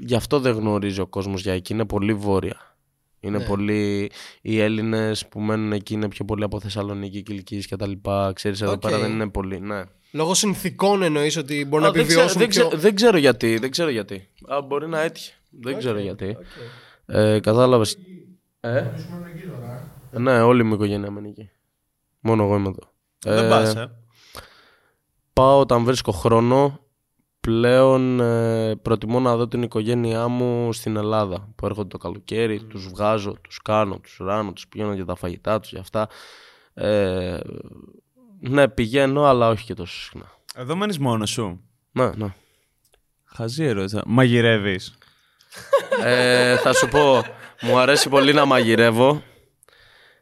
γι' 0.00 0.14
αυτό 0.14 0.38
δεν 0.40 0.52
γνωρίζει 0.54 1.00
ο 1.00 1.06
κόσμος 1.06 1.42
για 1.42 1.52
εκεί. 1.52 1.72
Είναι 1.72 1.84
πολύ 1.86 2.14
βόρεια. 2.14 2.76
Είναι 3.20 3.38
Ναι. 3.38 3.44
πολύ... 3.44 4.10
Οι 4.42 4.60
Έλληνες 4.60 5.26
που 5.26 5.40
μένουν 5.40 5.72
εκεί 5.72 5.94
είναι 5.94 6.08
πιο 6.08 6.24
πολύ 6.24 6.44
από 6.44 6.60
Θεσσαλονίκη, 6.60 7.22
Κιλκίς 7.22 7.66
και 7.66 7.76
τα 7.76 7.86
λοιπά. 7.86 8.32
Ξέρεις, 8.34 8.60
εδώ 8.60 8.72
Οκ. 8.72 8.78
πέρα 8.80 8.98
δεν 8.98 9.10
είναι 9.10 9.28
πολύ. 9.28 9.60
Ναι. 9.60 9.82
Λόγω 10.12 10.34
συνθηκών 10.34 11.02
εννοείς 11.02 11.36
ότι 11.36 11.64
μπορούν 11.64 11.84
να 11.84 11.90
Α, 11.90 11.92
δεν, 11.92 12.06
ξέ- 12.06 12.18
επιβιώσουν. 12.18 12.40
δεν, 12.40 12.48
πιο... 12.48 12.66
ξέ- 12.68 12.80
δεν 12.82 12.94
ξέρω 12.94 13.16
γιατί. 13.16 13.58
Δεν 13.58 13.70
ξέρω 13.70 13.90
γιατί. 13.90 14.28
Α, 14.48 14.60
μπορεί 14.62 14.88
να 14.88 15.00
έτυχε. 15.00 15.32
Δεν 15.50 15.78
ξέρω 15.78 15.98
γιατί. 15.98 16.36
Ε, 17.06 17.40
κατάλαβες. 17.40 17.98
Ε; 18.60 18.84
Ναι, 20.10 20.40
όλη 20.40 20.62
μου 20.62 20.72
η 20.72 20.74
οικογένεια 20.74 21.10
μένει 21.10 21.28
εκεί. 21.28 21.50
Μόνο 22.20 22.44
εγώ 22.44 22.56
είμαι 22.56 22.68
εδώ. 22.68 22.92
Δεν 23.18 23.44
Ε, 23.44 23.48
πας, 23.48 23.74
ε. 23.74 23.90
Πάω 25.32 25.60
όταν 25.60 25.84
βρίσκω 25.84 26.12
χρόνο. 26.12 26.80
Πλέον 27.40 28.20
ε, 28.20 28.76
προτιμώ 28.76 29.20
να 29.20 29.36
δω 29.36 29.48
την 29.48 29.62
οικογένειά 29.62 30.28
μου 30.28 30.72
στην 30.72 30.96
Ελλάδα 30.96 31.48
που 31.56 31.66
έρχονται 31.66 31.88
το 31.88 31.98
καλοκαίρι, 31.98 32.62
τους 32.62 32.88
βγάζω, 32.88 33.36
τους 33.42 33.62
κάνω, 33.62 33.98
τους 33.98 34.16
ράνω, 34.20 34.52
τους 34.52 34.68
πηγαίνω 34.68 34.92
για 34.92 35.04
τα 35.04 35.14
φαγητά 35.14 35.60
τους, 35.60 35.70
για 35.70 35.80
αυτά. 35.80 36.08
Ε, 36.74 37.38
ναι, 38.40 38.68
πηγαίνω, 38.68 39.24
αλλά 39.24 39.48
όχι 39.48 39.64
και 39.64 39.74
τόσο 39.74 40.00
συχνά. 40.00 40.26
Εδώ 40.54 40.76
μένεις 40.76 40.98
μόνος 40.98 41.30
σου. 41.30 41.60
Ναι, 41.92 42.10
ναι. 42.16 42.34
Χαζή 43.24 43.64
ερώτηση. 43.64 44.00
Μαγειρεύεις. 44.06 44.97
Ε, 46.04 46.56
θα 46.56 46.72
σου 46.72 46.88
πω, 46.88 47.22
μου 47.60 47.78
αρέσει 47.78 48.08
πολύ 48.08 48.32
να 48.32 48.44
μαγειρεύω. 48.44 49.22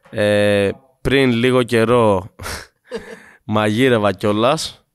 Ε, 0.09 0.69
πριν 1.01 1.31
λίγο 1.31 1.63
καιρό 1.63 2.35
μαγείρευα 3.43 4.11
κιόλας. 4.13 4.85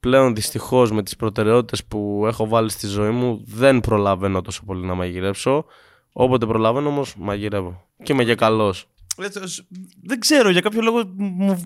Πλέον 0.00 0.34
δυστυχώς 0.34 0.92
με 0.92 1.02
τις 1.02 1.16
προτεραιότητες 1.16 1.84
που 1.84 2.24
έχω 2.26 2.48
βάλει 2.48 2.70
στη 2.70 2.86
ζωή 2.86 3.10
μου 3.10 3.42
δεν 3.46 3.80
προλαβαίνω 3.80 4.40
τόσο 4.42 4.62
πολύ 4.64 4.86
να 4.86 4.94
μαγειρέψω. 4.94 5.64
Όποτε 6.12 6.46
προλαβαίνω 6.46 6.88
όμως 6.88 7.14
μαγειρεύω. 7.18 7.86
Και 8.02 8.12
είμαι 8.12 8.24
και 8.24 8.34
καλός. 8.34 8.86
Ε, 9.18 9.46
σ- 9.46 9.64
Δεν 10.02 10.20
ξέρω, 10.20 10.50
για 10.50 10.60
κάποιο 10.60 10.80
λόγο 10.80 11.02
μου... 11.16 11.62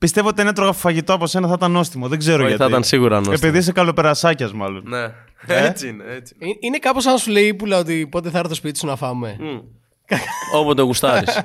Πιστεύω 0.00 0.28
ότι 0.28 0.40
αν 0.40 0.46
έτρωγα 0.46 0.72
φαγητό 0.72 1.12
από 1.12 1.26
σένα 1.26 1.48
θα 1.48 1.54
ήταν 1.56 1.70
νόστιμο. 1.70 2.08
Δεν 2.08 2.18
ξέρω 2.18 2.36
Όχι, 2.38 2.46
γιατί. 2.46 2.62
θα 2.62 2.68
ήταν 2.68 2.82
σίγουρα 2.84 3.14
νόστιμο. 3.16 3.36
Επειδή 3.38 3.58
είσαι 3.58 3.72
καλοπερασάκιας 3.72 4.52
μάλλον. 4.52 4.82
Ναι, 4.86 5.12
έτσι 5.46 5.88
είναι, 5.88 6.04
έτσι 6.08 6.34
είναι. 6.38 6.50
Ε, 6.50 6.54
Είναι 6.60 6.78
κάπως 6.78 7.02
σαν 7.02 7.12
να 7.12 7.18
σου 7.18 7.30
λέει 7.30 7.46
η 7.46 7.54
Πούλα 7.54 7.78
ότι 7.78 8.06
πότε 8.10 8.30
θα 8.30 8.36
έρθει 8.38 8.46
στο 8.48 8.56
σπίτι 8.56 8.78
σου 8.78 8.86
να 8.86 8.96
φάμε. 8.96 9.36
Μμ. 9.40 9.58
Όποτε 10.60 10.82
γουστάρεις. 10.82 11.38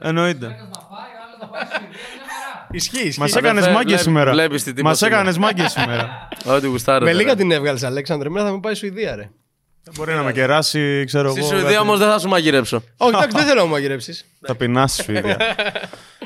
Εννοείται. 0.00 0.46
να 0.46 0.52
φάει, 0.52 0.60
ο 0.60 1.20
άλλος 1.24 1.38
να 1.40 1.46
πάει 1.46 1.62
στη 1.64 1.74
Σουηδία, 1.74 1.92
μια 2.24 2.32
χαρά. 2.52 2.66
Ισχύει, 2.70 3.06
ισχύει. 3.06 3.20
Μας 3.20 3.34
έκανες 3.34 3.50
Αδερφέ, 3.62 3.70
μάγκες 3.72 3.90
βλέπ- 3.92 4.02
σήμερα. 4.02 4.30
βλέπεις 4.32 4.62
τι 4.64 4.72
τύπος 4.72 4.90
Μας 4.90 5.00
είμαι. 5.00 5.10
έκανες 5.10 5.38
μάγκες 5.38 5.72
σήμερα. 5.72 6.28
Ό,τι 6.56 6.66
γουστάρετε. 6.66 7.04
Με 7.04 7.12
λίγα 7.16 7.28
ρε. 7.30 7.36
την 7.36 7.50
έβγαλες, 7.50 7.82
Αλέξανδρε. 7.82 8.28
Εμένα 8.28 8.46
θα 8.46 8.52
με 8.52 8.60
πάει 8.60 8.74
Σουηδία, 8.74 9.14
ρε. 9.16 9.30
Μπορεί 9.96 10.12
να 10.14 10.22
με 10.22 10.32
κεράσει, 10.32 11.04
ξέρω 11.06 11.30
Στη 11.30 11.38
εγώ. 11.38 11.48
Σουηδία 11.48 11.66
κάτι. 11.68 11.78
όμως 11.82 11.98
δεν 11.98 12.08
θα 12.08 12.18
σου 12.18 12.28
μαγειρέψω. 12.28 12.82
Όχι, 12.96 13.14
εντάξει, 13.16 13.36
δεν 13.36 13.46
θέλω 13.46 13.58
να 13.60 13.64
μου 13.66 13.70
μαγειρέψεις. 13.72 14.24
Θα 14.40 14.54
πεινάσει 14.54 14.94
στη 14.94 15.02
Σουηδία. 15.12 15.36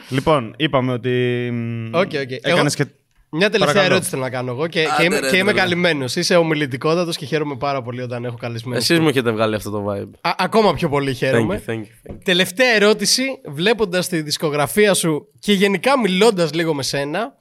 Λοιπόν, 0.09 0.55
είπαμε 0.57 0.92
ότι. 0.92 1.48
OK, 1.93 2.01
OK. 2.03 2.12
Έκανες 2.30 2.74
Εγώ- 2.74 2.84
και. 2.84 2.86
Μια 3.34 3.50
τελευταία 3.50 3.66
Παρακαλώ. 3.66 3.86
ερώτηση 3.92 4.11
θέλω 4.11 4.22
να 4.22 4.30
κάνω 4.30 4.50
εγώ 4.50 4.66
και, 4.66 4.80
Άντε, 4.80 4.90
και 4.98 5.03
είμαι, 5.05 5.18
ρε, 5.20 5.28
και 5.30 5.36
είμαι 5.36 5.44
τρελά. 5.50 5.62
καλυμμένος. 5.62 6.16
Είσαι 6.16 6.36
ομιλητικότατος 6.36 7.16
και 7.16 7.26
χαίρομαι 7.26 7.57
πάρα 7.57 7.82
πολύ 7.82 8.03
όταν 8.03 8.24
έχω 8.24 8.36
καλεσμένο. 8.36 8.76
Εσείς 8.76 8.98
μου 9.00 9.09
έχετε 9.09 9.30
βγάλει 9.30 9.55
αυτό 9.55 9.70
το 9.70 9.84
vibe. 9.88 10.30
ακόμα 10.36 10.74
πιο 10.74 10.88
πολύ 10.88 11.11
Thank 11.11 11.16
χαίρομαι. 11.16 11.62
you, 11.66 11.70
thank 11.70 11.74
you, 11.74 11.78
thank 11.78 12.12
you. 12.14 12.18
Τελευταία 12.24 12.74
ερώτηση, 12.74 13.22
βλέποντας 13.48 14.09
τη 14.09 14.20
δισκογραφία 14.22 14.94
σου 14.94 15.26
και 15.38 15.53
γενικά 15.53 16.00
μιλώντας 16.00 16.53
λίγο 16.55 16.74
με 16.74 16.82
σένα, 16.82 17.32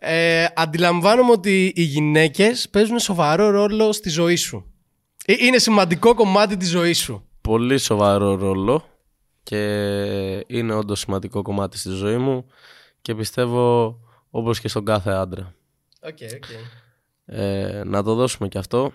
ε, 0.00 0.44
αντιλαμβάνομαι 0.54 1.30
ότι 1.30 1.72
οι 1.76 1.82
γυναίκες 1.82 2.68
παίζουν 2.70 2.98
σοβαρό 2.98 3.50
ρόλο 3.50 3.92
στη 3.92 4.08
ζωή 4.08 4.36
σου. 4.36 4.69
Ε, 5.24 5.34
Είναι 5.38 5.58
σημαντικό 5.58 6.14
κομμάτι 6.14 6.56
της 6.56 6.68
ζωής 6.68 6.98
σου. 6.98 7.24
Πολύ 7.40 7.78
σοβαρό 7.78 8.34
ρόλο 8.34 8.84
και 9.42 10.44
είναι 10.46 10.72
όντως 10.74 11.00
σημαντικό 11.00 11.42
κομμάτι 11.42 11.78
στη 11.78 11.90
ζωή 11.90 12.16
μου 12.16 12.46
και 13.00 13.14
πιστεύω 13.14 13.96
όπως 14.30 14.60
και 14.60 14.68
στον 14.68 14.84
κάθε 14.84 15.10
άντρα. 15.10 15.54
Okay, 16.00 16.10
okay. 16.10 16.80
Ε, 17.24 17.82
να 17.84 18.02
το 18.02 18.14
δώσουμε 18.14 18.48
και 18.48 18.58
αυτό. 18.58 18.92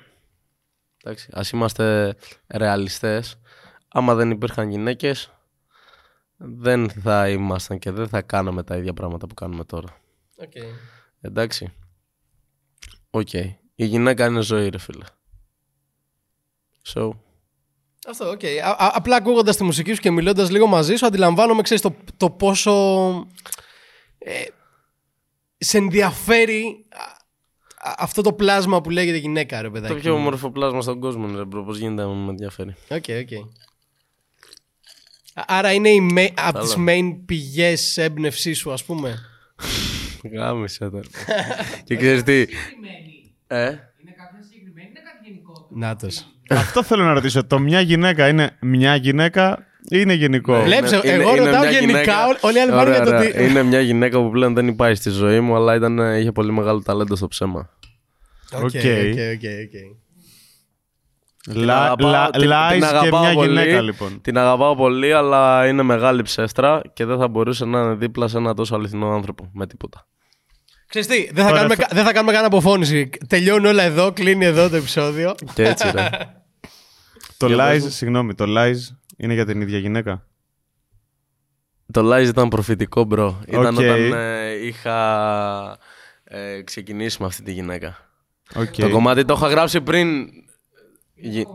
Εντάξει, 1.03 1.30
ας 1.34 1.49
είμαστε 1.49 2.15
ρεαλιστές. 2.47 3.39
Άμα 3.88 4.15
δεν 4.15 4.32
υπήρχαν 4.32 4.69
γυναίκες, 4.69 5.34
δεν 6.38 6.89
θα 6.89 7.30
ήμασταν 7.30 7.80
και 7.80 7.91
δεν 7.91 8.07
θα 8.07 8.21
κάναμε 8.21 8.63
τα 8.63 8.78
ίδια 8.78 8.93
πράγματα 8.93 9.28
που 9.28 9.34
κάνουμε 9.34 9.63
τώρα. 9.63 9.97
Okay. 10.41 10.65
Εντάξει. 11.21 11.73
Οκ. 13.09 13.34
Η 13.76 13.86
γυναίκα 13.86 14.26
είναι 14.26 14.41
ζωή, 14.41 14.69
ρε 14.69 14.78
φίλε. 14.78 15.05
So, 16.93 17.09
Αυτό, 18.07 18.29
οκ. 18.29 18.43
Α- 18.43 18.69
α- 18.86 18.91
απλά 18.95 19.15
ακούγοντας 19.15 19.57
τη 19.57 19.63
μουσική 19.63 19.93
σου 19.93 20.01
και 20.01 20.11
μιλώντας 20.11 20.49
λίγο 20.49 20.67
μαζί 20.67 20.95
σου, 20.95 21.05
αντιλαμβάνομαι, 21.05 21.61
ξέρεις, 21.61 21.83
το, 21.83 21.95
το 22.17 22.29
πόσο. 22.29 22.73
Ε, 24.17 24.43
σε 25.57 25.77
ενδιαφέρει 25.77 26.86
α, 26.89 27.01
α- 27.89 27.95
αυτό 27.97 28.21
το 28.21 28.33
πλάσμα 28.33 28.81
που 28.81 28.89
λέγεται 28.89 29.17
γυναίκα, 29.17 29.61
ρε 29.61 29.69
παιδάκι. 29.69 29.93
το 29.93 29.99
πιο 29.99 30.13
όμορφο 30.13 30.51
πλάσμα 30.51 30.81
στον 30.81 30.99
κόσμο 30.99 31.27
είναι, 31.27 31.38
ρε 31.38 31.45
bro, 31.45 31.63
πώς 31.63 31.77
γίνεται 31.77 32.01
να 32.03 32.07
με 32.07 32.29
ενδιαφέρει. 32.29 32.75
OK, 32.89 33.03
OK. 33.22 33.47
Α- 35.33 35.43
Άρα 35.47 35.73
είναι 35.73 35.89
η 35.89 36.09
main, 36.15 36.29
από 36.36 36.59
τις 36.59 36.75
main 36.88 37.17
πηγές 37.25 37.97
έμπνευσής 37.97 38.57
σου, 38.57 38.71
ας 38.71 38.83
πούμε. 38.83 39.19
Γάμησε 40.34 40.89
τώρα. 40.89 41.07
και 41.83 41.95
ξέρεις 41.95 42.23
τι; 42.23 42.39
Συγκεκριμένη. 42.39 43.36
Ε, 43.47 43.65
Είναι 43.67 44.11
κάποια 44.17 44.43
συγκεκριμένη, 44.43 44.88
είναι 44.89 44.99
κάτι 44.99 45.29
γενικότερο. 45.29 45.67
Νάτος. 45.71 46.34
Αυτό 46.50 46.84
θέλω 46.84 47.04
να 47.04 47.14
ρωτήσω. 47.14 47.46
Το 47.46 47.60
μια 47.60 47.80
γυναίκα 47.82 48.28
είναι 48.28 48.52
μια 48.62 48.96
γυναίκα 48.96 49.66
ή 49.89 49.98
είναι 50.02 50.14
γενικό; 50.14 50.62
Βλέπεις, 50.62 50.91
είναι- 50.91 51.02
εγώ 51.04 51.36
είναι 51.36 51.46
ρωτάω 51.46 51.62
μια 51.62 51.70
γενικά, 51.72 51.86
γυναίκα- 52.02 52.26
ό- 52.28 52.38
όλοι 52.48 52.58
οι 52.58 52.60
άλλοι 52.62 52.72
πάνε 52.72 52.82
Ωραία, 52.82 52.96
για 52.96 53.04
το 53.06 53.10
ωραία. 53.16 53.32
τι- 53.32 53.43
Είναι 53.50 53.64
μια 53.64 53.80
γυναίκα 53.82 54.20
που 54.22 54.30
πλέον 54.30 54.54
δεν 54.54 54.68
υπάρχει 54.68 54.96
στη 54.96 55.10
ζωή 55.10 55.39
μου, 55.39 55.56
αλλά 55.56 55.76
ήταν, 55.76 55.98
είχε 56.20 56.32
πολύ 56.32 56.52
μεγάλο 56.52 56.82
ταλέντο 56.82 57.16
στο 57.16 57.28
ψέμα. 57.28 57.70
OK, 58.53 58.61
OK. 58.63 58.63
OK, 58.63 58.74
OK, 58.74 59.43
OK. 59.66 59.95
Λα- 61.56 61.84
αγαπάω- 61.84 62.12
λα- 62.12 62.30
την- 62.30 62.41
την 62.41 62.50
Lies 62.52 62.80
και 62.80 62.86
αγαπάω 62.86 63.22
μια 63.24 63.34
πολύ. 63.34 63.48
γυναίκα 63.50 63.82
λοιπόν. 63.82 64.22
Την 64.22 64.38
αγαπάω 64.38 64.76
πολύ, 64.76 65.14
αλλά 65.14 65.68
είναι 65.68 65.84
μεγάλη 65.84 66.22
ψεύτρα 66.22 66.82
και 66.93 67.06
δεν 67.06 67.18
θα 67.18 67.28
μπορούσε 67.28 67.66
να 67.66 67.80
είναι 67.82 67.93
δίπλα 67.93 68.28
σε 68.28 68.38
ένα 68.38 68.54
τόσο 68.54 68.76
αληθινό 68.76 69.12
άνθρωπο 69.14 69.50
με 69.54 69.68
τίποτα. 69.68 70.08
Ξέρεις 70.88 71.07
τι, 71.07 71.23
δεν 71.33 71.43
θα, 71.43 71.43
Ωραία, 71.43 71.55
κάνουμε, 71.55 71.75
θα- 71.75 71.81
κα- 71.81 71.95
δεν 71.95 72.03
θα 72.05 72.11
κάνουμε 72.13 72.33
καν 72.33 72.45
αποφώνηση. 72.45 73.09
Τελειώνει 73.27 73.67
όλα 73.67 73.83
εδώ, 73.83 74.11
κλείνει 74.11 74.45
εδώ 74.45 74.69
το 74.69 74.75
επεισόδιο. 74.75 75.36
Και 75.53 75.63
έτσι, 75.63 75.91
ρε. 75.91 76.09
Το 77.38 77.47
Για 77.47 77.55
Lies, 77.57 77.71
πες 77.71 77.83
μου. 77.83 77.89
συγγνώμη, 77.89 78.33
το 78.33 78.45
Lies 78.47 78.75
είναι 79.17 79.33
για 79.33 79.45
την 79.45 79.61
ίδια 79.61 79.77
γυναίκα; 79.77 80.27
Το 81.91 82.13
Lies 82.13 82.25
ήταν 82.27 82.47
προφητικό, 82.47 83.03
bro. 83.03 83.41
Ήταν 83.47 83.65
Οκ. 83.75 83.79
όταν 83.79 84.13
ε, 84.13 84.51
είχα 84.51 85.77
ε, 86.23 86.61
ξεκινήσει 86.61 87.17
με 87.19 87.25
αυτή 87.27 87.43
τη 87.43 87.51
γυναίκα. 87.51 87.97
Οκ. 88.55 88.71
Το 88.75 88.89
κομμάτι 88.89 89.25
το 89.25 89.33
είχα 89.38 89.47
γράψει 89.47 89.81
πριν. 89.81 90.27
Γι- 91.15 91.45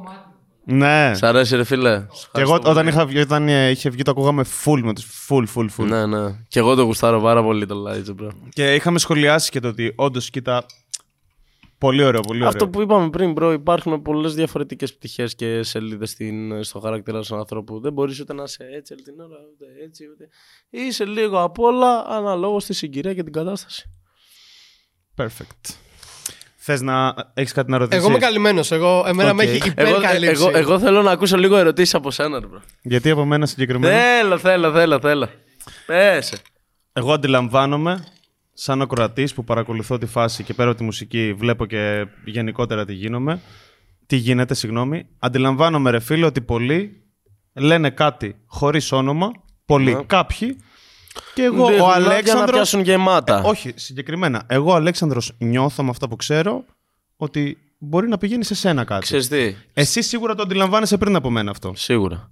Ναι. 0.71 1.15
Σ' 1.15 1.23
αρέσει, 1.23 1.57
ρε 1.57 1.65
φίλε. 1.65 2.07
Και 2.33 2.41
εγώ 2.41 2.55
όταν, 2.55 2.87
είχα, 2.87 3.07
βγει- 3.07 3.21
όταν 3.23 3.49
ε, 3.49 3.71
είχε 3.71 3.91
βγει 3.91 4.03
το 4.03 4.11
ακούγαμε 4.11 4.45
full 4.65 4.81
με 4.83 4.95
τους 4.95 5.27
full, 5.29 5.45
full, 5.55 5.67
full. 5.79 5.85
Ναι, 5.87 6.07
ναι. 6.07 6.45
Και 6.49 6.59
εγώ 6.59 6.75
το 6.75 6.83
γουστάρω 6.83 7.21
πάρα 7.21 7.43
πολύ 7.43 7.67
το 7.67 7.85
Lies, 7.89 8.15
bro. 8.15 8.31
Και 8.49 8.75
είχαμε 8.75 8.99
σχολιάσει 8.99 9.51
και 9.51 9.61
το 9.61 9.69
ότι 9.69 9.93
όντως 9.97 10.31
κοίτα. 10.31 10.67
Πολύ 11.79 12.05
ωραίο, 12.05 12.21
πολύ 12.21 12.39
ωραίο. 12.39 12.49
Αυτό 12.49 12.69
που 12.69 12.81
είπαμε 12.83 13.11
πριν, 13.11 13.35
bro, 13.39 13.51
υπάρχουν 13.55 14.03
πολλές 14.03 14.35
διαφορετικές 14.35 14.95
πτυχές 14.95 15.35
και 15.35 15.63
σελίδες 15.63 16.17
στο 16.61 16.81
χαρακτήρα 16.81 17.21
του 17.21 17.37
ανθρώπου. 17.37 17.81
Δεν 17.81 17.93
μπορείς 17.93 18.21
ούτε 18.21 18.33
να 18.33 18.43
είσαι 18.43 18.69
έτσι 18.77 18.93
όλη 18.93 19.03
την 19.03 19.21
ώρα, 19.21 19.37
ούτε 19.53 19.65
έτσι, 19.85 20.05
ούτε. 20.13 20.29
Είσαι 20.71 21.05
λίγο 21.05 21.43
απ' 21.43 21.59
όλα 21.59 22.05
αναλόγως 22.09 22.63
στη 22.63 22.73
συγκυρία 22.75 23.15
και 23.15 23.23
την 23.23 23.33
κατάσταση. 23.33 23.91
Perfect. 25.17 25.75
Θες 26.63 26.81
να 26.81 27.15
έχεις 27.35 27.53
κάτι 27.53 27.71
να 27.71 27.79
ρωτήσεις; 27.79 28.03
Εγώ 28.03 28.11
είμαι 28.13 28.19
καλυμμένος. 28.19 28.71
Εγώ, 28.73 29.05
εμένα 29.07 29.35
με 29.35 29.43
Οκ. 29.43 29.49
έχει 29.49 29.73
Εγώ, 29.75 29.91
υπερκαλύψει. 29.91 30.43
εγώ, 30.43 30.51
εγώ 30.59 30.79
θέλω 30.79 31.03
να 31.03 31.11
ακούσω 31.11 31.37
λίγο 31.37 31.57
ερωτήσεις 31.57 31.95
από 31.95 32.11
σένα, 32.11 32.41
ρε, 32.41 32.47
bro. 32.55 32.61
Γιατί 32.83 33.11
από 33.11 33.25
μένα 33.25 33.47
συγκεκριμένα; 33.47 33.99
Θέλω, 34.01 34.39
θέλω, 34.39 34.73
θέλω, 34.73 34.99
θέλω. 35.01 35.29
Πέσε. 35.87 36.37
Εγώ 36.93 37.13
αντιλαμβάνομαι, 37.13 38.05
σαν 38.53 38.83
ακροατής 38.83 39.35
που 39.35 39.45
παρακολουθώ 39.45 39.99
τη 39.99 40.07
φάση 40.07 40.45
και 40.45 40.55
πέρα 40.55 40.69
από 40.69 40.79
τη 40.79 40.85
μουσική, 40.85 41.33
βλέπω 41.33 41.67
και 41.67 42.07
γενικότερα 42.25 42.85
τι 42.85 42.93
γίνομαι. 42.93 43.41
Τι 44.07 44.17
γίνεται, 44.17 44.55
συγγνώμη. 44.55 45.07
Αντιλαμβάνομαι, 45.19 45.91
ρε 45.91 46.01
φίλε, 46.01 46.27
ότι 46.27 46.41
πολλοί 46.41 47.03
λένε 47.55 47.91
κάτι 47.91 48.37
χωρίς 48.47 48.93
όνομα. 48.93 49.31
Πολλοί, 49.67 49.95
Ναι. 49.95 50.03
κάποιοι. 50.07 50.57
Και 51.35 51.43
εγώ, 51.43 51.67
Δεν- 51.67 51.81
ο 51.81 51.87
να- 51.87 51.93
Για 51.99 52.01
να 52.01 52.11
Αλέξανδρος... 52.13 52.51
πιάσουν 52.51 52.81
γεμάτα. 52.81 53.43
Ε, 53.45 53.49
όχι, 53.49 53.73
συγκεκριμένα. 53.77 54.43
Εγώ, 54.47 54.75
Αλέξανδρος, 54.75 55.33
νιώθω 55.39 55.83
με 55.83 55.91
αυτά 55.91 56.09
που 56.09 56.17
ξέρω 56.17 56.65
ότι 57.17 57.59
μπορεί 57.79 58.09
να 58.09 58.19
πηγαίνει 58.19 58.45
σε 58.45 58.55
σένα 58.55 58.85
κάτι. 58.85 59.03
Ξέρεις 59.03 59.29
τι, 59.29 59.55
Εσύ 59.75 60.03
σίγουρα 60.03 60.35
το 60.35 60.43
αντιλαμβάνεσαι 60.43 60.99
πριν 60.99 61.17
από 61.17 61.31
μένα 61.31 61.51
αυτό. 61.51 61.73
σίγουρα. 61.77 62.31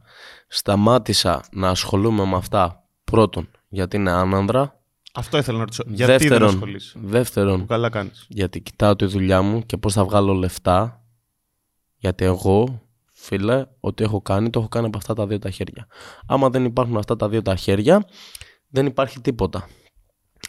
Σταμάτησα 0.48 1.44
να 1.52 1.68
ασχολούμαι 1.68 2.24
με 2.24 2.36
αυτά 2.36 2.82
πρώτον 3.04 3.48
γιατί 3.68 3.96
είναι 3.96 4.10
άνανδρα. 4.10 4.80
Αυτό 5.14 5.38
ήθελα 5.38 5.58
να 5.58 5.64
ρωτήσω. 5.64 5.82
Γιατί 5.86 6.12
δεν 6.12 6.18
δεύτερον, 6.18 6.48
ασχολείσαι; 6.48 6.98
δεύτερον 7.02 7.60
Που 7.60 7.66
καλά 7.66 7.88
κάνεις. 7.90 8.26
γιατί 8.28 8.60
κοιτάω 8.60 8.96
τη 8.96 9.04
δουλειά 9.04 9.42
μου 9.42 9.66
και 9.66 9.76
πώς 9.76 9.92
θα 9.92 10.04
βγάλω 10.04 10.32
λεφτά. 10.32 11.02
Γιατί 11.96 12.24
εγώ, 12.24 12.82
φίλε, 13.12 13.64
ό,τι 13.80 14.04
έχω 14.04 14.22
κάνει, 14.22 14.50
το 14.50 14.58
έχω 14.58 14.68
κάνει 14.68 14.86
από 14.86 14.98
αυτά 14.98 15.14
τα 15.14 15.26
δύο 15.26 15.38
τα 15.38 15.50
χέρια. 15.50 15.86
Άμα 16.26 16.50
δεν 16.50 16.64
υπάρχουν 16.64 16.96
αυτά 16.96 17.16
τα 17.16 17.28
δύο 17.28 17.42
τα 17.42 17.56
χέρια, 17.56 18.04
δεν 18.68 18.86
υπάρχει 18.86 19.20
τίποτα. 19.20 19.68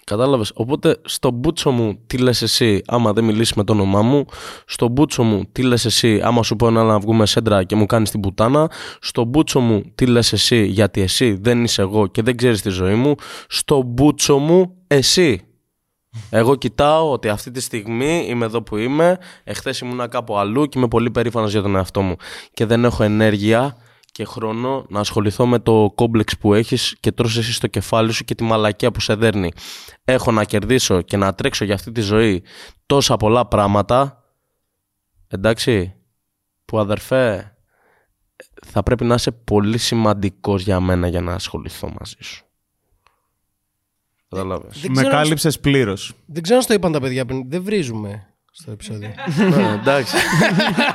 Κατάλαβες; 0.03 0.51
Οπότε 0.55 0.97
στο 1.03 1.31
μπούτσο 1.31 1.71
μου 1.71 1.99
τι 2.07 2.17
λες 2.17 2.41
εσύ 2.41 2.81
άμα 2.87 3.13
δεν 3.13 3.23
μιλήσεις 3.23 3.53
με 3.53 3.63
το 3.63 3.73
όνομά 3.73 4.01
μου. 4.01 4.25
Στο 4.65 4.87
μπούτσο 4.87 5.23
μου 5.23 5.43
τι 5.51 5.61
λες 5.63 5.85
εσύ 5.85 6.21
άμα 6.23 6.43
σου 6.43 6.55
πω 6.55 6.67
ένα 6.67 6.83
να 6.83 6.99
βγούμε 6.99 7.25
σέντρα 7.25 7.63
και 7.63 7.75
μου 7.75 7.85
κάνεις 7.85 8.11
την 8.11 8.19
πουτάνα. 8.19 8.71
Στο 9.01 9.23
μπούτσο 9.23 9.59
μου 9.59 9.83
τι 9.95 10.05
λες 10.05 10.33
εσύ 10.33 10.65
γιατί 10.65 11.01
εσύ 11.01 11.37
δεν 11.41 11.63
είσαι 11.63 11.81
εγώ 11.81 12.07
και 12.07 12.21
δεν 12.21 12.37
ξέρεις 12.37 12.61
τη 12.61 12.69
ζωή 12.69 12.95
μου. 12.95 13.15
Στο 13.47 13.81
μπούτσο 13.81 14.37
μου 14.37 14.75
εσύ. 14.87 15.41
Εγώ 16.29 16.55
κοιτάω 16.55 17.11
ότι 17.11 17.29
αυτή 17.29 17.51
τη 17.51 17.61
στιγμή 17.61 18.25
είμαι 18.27 18.45
εδώ 18.45 18.61
που 18.61 18.77
είμαι. 18.77 19.17
Εχθές 19.43 19.79
ήμουνα 19.79 20.07
κάπου 20.07 20.37
αλλού 20.37 20.65
και 20.65 20.77
είμαι 20.77 20.87
πολύ 20.87 21.11
περήφανος 21.11 21.51
για 21.51 21.61
τον 21.61 21.75
εαυτό 21.75 22.01
μου. 22.01 22.15
Και 22.53 22.65
δεν 22.65 22.85
έχω 22.85 23.03
ενέργεια 23.03 23.77
και 24.11 24.25
χρόνο 24.25 24.85
να 24.89 24.99
ασχοληθώ 24.99 25.45
με 25.45 25.59
το 25.59 25.91
κόμπλεξ 25.95 26.37
που 26.37 26.53
έχεις 26.53 26.97
και 26.99 27.11
τρως 27.11 27.37
εσύ 27.37 27.53
στο 27.53 27.67
κεφάλι 27.67 28.11
σου 28.11 28.23
και 28.23 28.35
τη 28.35 28.43
μαλακία 28.43 28.91
που 28.91 28.99
σε 28.99 29.15
δέρνει. 29.15 29.51
Έχω 30.03 30.31
να 30.31 30.43
κερδίσω 30.43 31.01
και 31.01 31.17
να 31.17 31.33
τρέξω 31.33 31.65
για 31.65 31.73
αυτή 31.73 31.91
τη 31.91 32.01
ζωή 32.01 32.43
τόσα 32.85 33.17
πολλά 33.17 33.45
πράγματα. 33.45 34.23
Εντάξει, 35.27 35.95
που 36.65 36.79
αδερφέ 36.79 37.53
θα 38.65 38.83
πρέπει 38.83 39.05
να 39.05 39.13
είσαι 39.13 39.31
πολύ 39.31 39.77
σημαντικός 39.77 40.63
για 40.63 40.79
μένα 40.79 41.07
για 41.07 41.21
να 41.21 41.33
ασχοληθώ 41.33 41.93
μαζί 41.99 42.17
σου. 42.19 42.43
Κατάλαβες. 44.29 44.79
Δεν 44.79 44.91
Με 44.91 45.01
ξέρω, 45.01 45.15
κάλυψες 45.15 45.59
πλήρως. 45.59 46.13
δεν 46.25 46.43
ξέρω 46.43 46.57
αν 46.57 46.63
στο 46.63 46.73
είπαν 46.73 46.91
τα 46.91 46.99
παιδιά 46.99 47.25
πριν. 47.25 47.49
Δεν 47.49 47.63
βρίζουμε 47.63 48.33
στο 48.51 48.71
επεισόδιο. 48.71 49.09
Ναι, 49.55 49.79
εντάξει. 49.81 50.15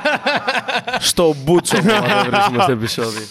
Στο 1.09 1.35
πούτσο 1.43 1.81
μου 1.83 1.93
αν 1.93 2.03
δεν 2.03 2.29
βρίζουμε 2.29 2.61
στο 2.61 2.71
επεισόδιο. 2.71 3.21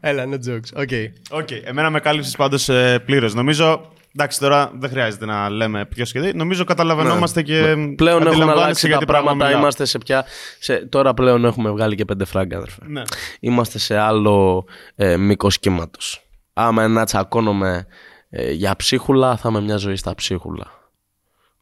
Έλα, 0.00 0.24
no 0.24 0.34
jokes. 0.34 0.70
OK. 0.76 0.88
OK, 1.30 1.50
εμένα 1.50 1.90
με 1.90 2.00
κάλυψες 2.00 2.36
πάντως 2.36 2.70
πλήρως. 3.04 3.34
Νομίζω. 3.34 3.90
Εντάξει, 4.18 4.40
τώρα 4.40 4.72
δεν 4.74 4.90
χρειάζεται 4.90 5.24
να 5.24 5.50
λέμε 5.50 5.86
ποιο 5.86 6.04
και 6.04 6.20
τι. 6.20 6.36
Νομίζω 6.36 6.64
καταλαβαινόμαστε 6.64 7.42
και. 7.42 7.60
Ναι. 7.60 7.94
Πλέον 7.94 8.16
έχουν 8.16 8.28
αντιλαμβάνεσαι 8.28 8.62
αλλάξει 8.64 8.86
για 8.86 8.94
τα 8.94 9.00
τι 9.00 9.06
πράγμα 9.06 9.24
πράγματα. 9.26 9.46
μιλάω. 9.46 9.60
Είμαστε 9.60 9.84
σε 9.84 9.98
πια. 9.98 10.24
Σε, 10.58 10.76
τώρα 10.86 11.14
πλέον 11.14 11.44
έχουμε 11.44 11.70
βγάλει 11.70 11.94
και 11.94 12.04
πέντε 12.04 12.24
φράγκα, 12.24 12.56
αδερφέ. 12.56 12.80
Ναι. 12.86 13.02
Είμαστε 13.40 13.78
σε 13.78 13.96
άλλο 13.96 14.64
ε, 14.94 15.16
μήκος 15.16 15.58
κύματος. 15.58 16.26
Άμα 16.52 16.88
να 16.88 17.04
τσακώνομαι 17.04 17.86
ε, 18.28 18.52
για 18.52 18.76
ψίχουλα, 18.76 19.36
θα 19.36 19.48
είμαι 19.48 19.60
μια 19.60 19.76
ζωή 19.76 19.96
στα 19.96 20.14
ψίχουλα. 20.14 20.66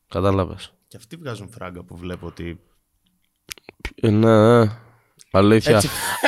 Κατάλαβες; 0.08 0.73
Και 0.94 1.00
αυτοί 1.02 1.16
βγάζουν 1.16 1.48
φράγκα 1.50 1.82
που 1.84 1.96
βλέπω 1.96 2.26
ότι. 2.26 2.60
Ναι, 4.02 4.60
ε, 4.60 4.70
αλήθεια. 5.30 5.80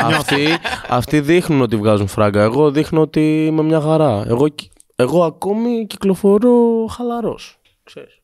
αυτοί, 0.03 0.47
αυτοί 0.89 1.21
δείχνουν 1.21 1.61
ότι 1.61 1.77
βγάζουν 1.77 2.07
φράγκα. 2.07 2.43
Εγώ 2.43 2.71
δείχνω 2.71 3.01
ότι 3.01 3.47
είμαι 3.47 3.63
μια 3.63 3.81
χαρά. 3.81 4.25
Εγώ, 4.27 4.49
κι- 4.49 4.71
εγώ 4.97 5.25
ακόμη 5.25 5.87
κυκλοφορώ 5.87 6.87
χαλαρός. 6.87 7.61
Ξέρεις. 7.83 8.19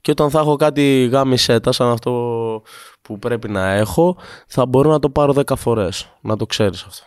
Και 0.00 0.10
όταν 0.10 0.30
θα 0.30 0.40
έχω 0.40 0.56
κάτι 0.56 1.08
γάμι 1.12 1.36
σέτα 1.36 1.72
σαν 1.72 1.88
αυτό 1.88 2.62
που 3.02 3.18
πρέπει 3.18 3.48
να 3.48 3.70
έχω, 3.70 4.16
θα 4.46 4.66
μπορώ 4.66 4.90
να 4.90 4.98
το 4.98 5.10
πάρω 5.10 5.32
10 5.32 5.56
φορές. 5.56 6.12
Να 6.20 6.36
το 6.36 6.46
ξέρεις 6.46 6.82
αυτό. 6.82 7.04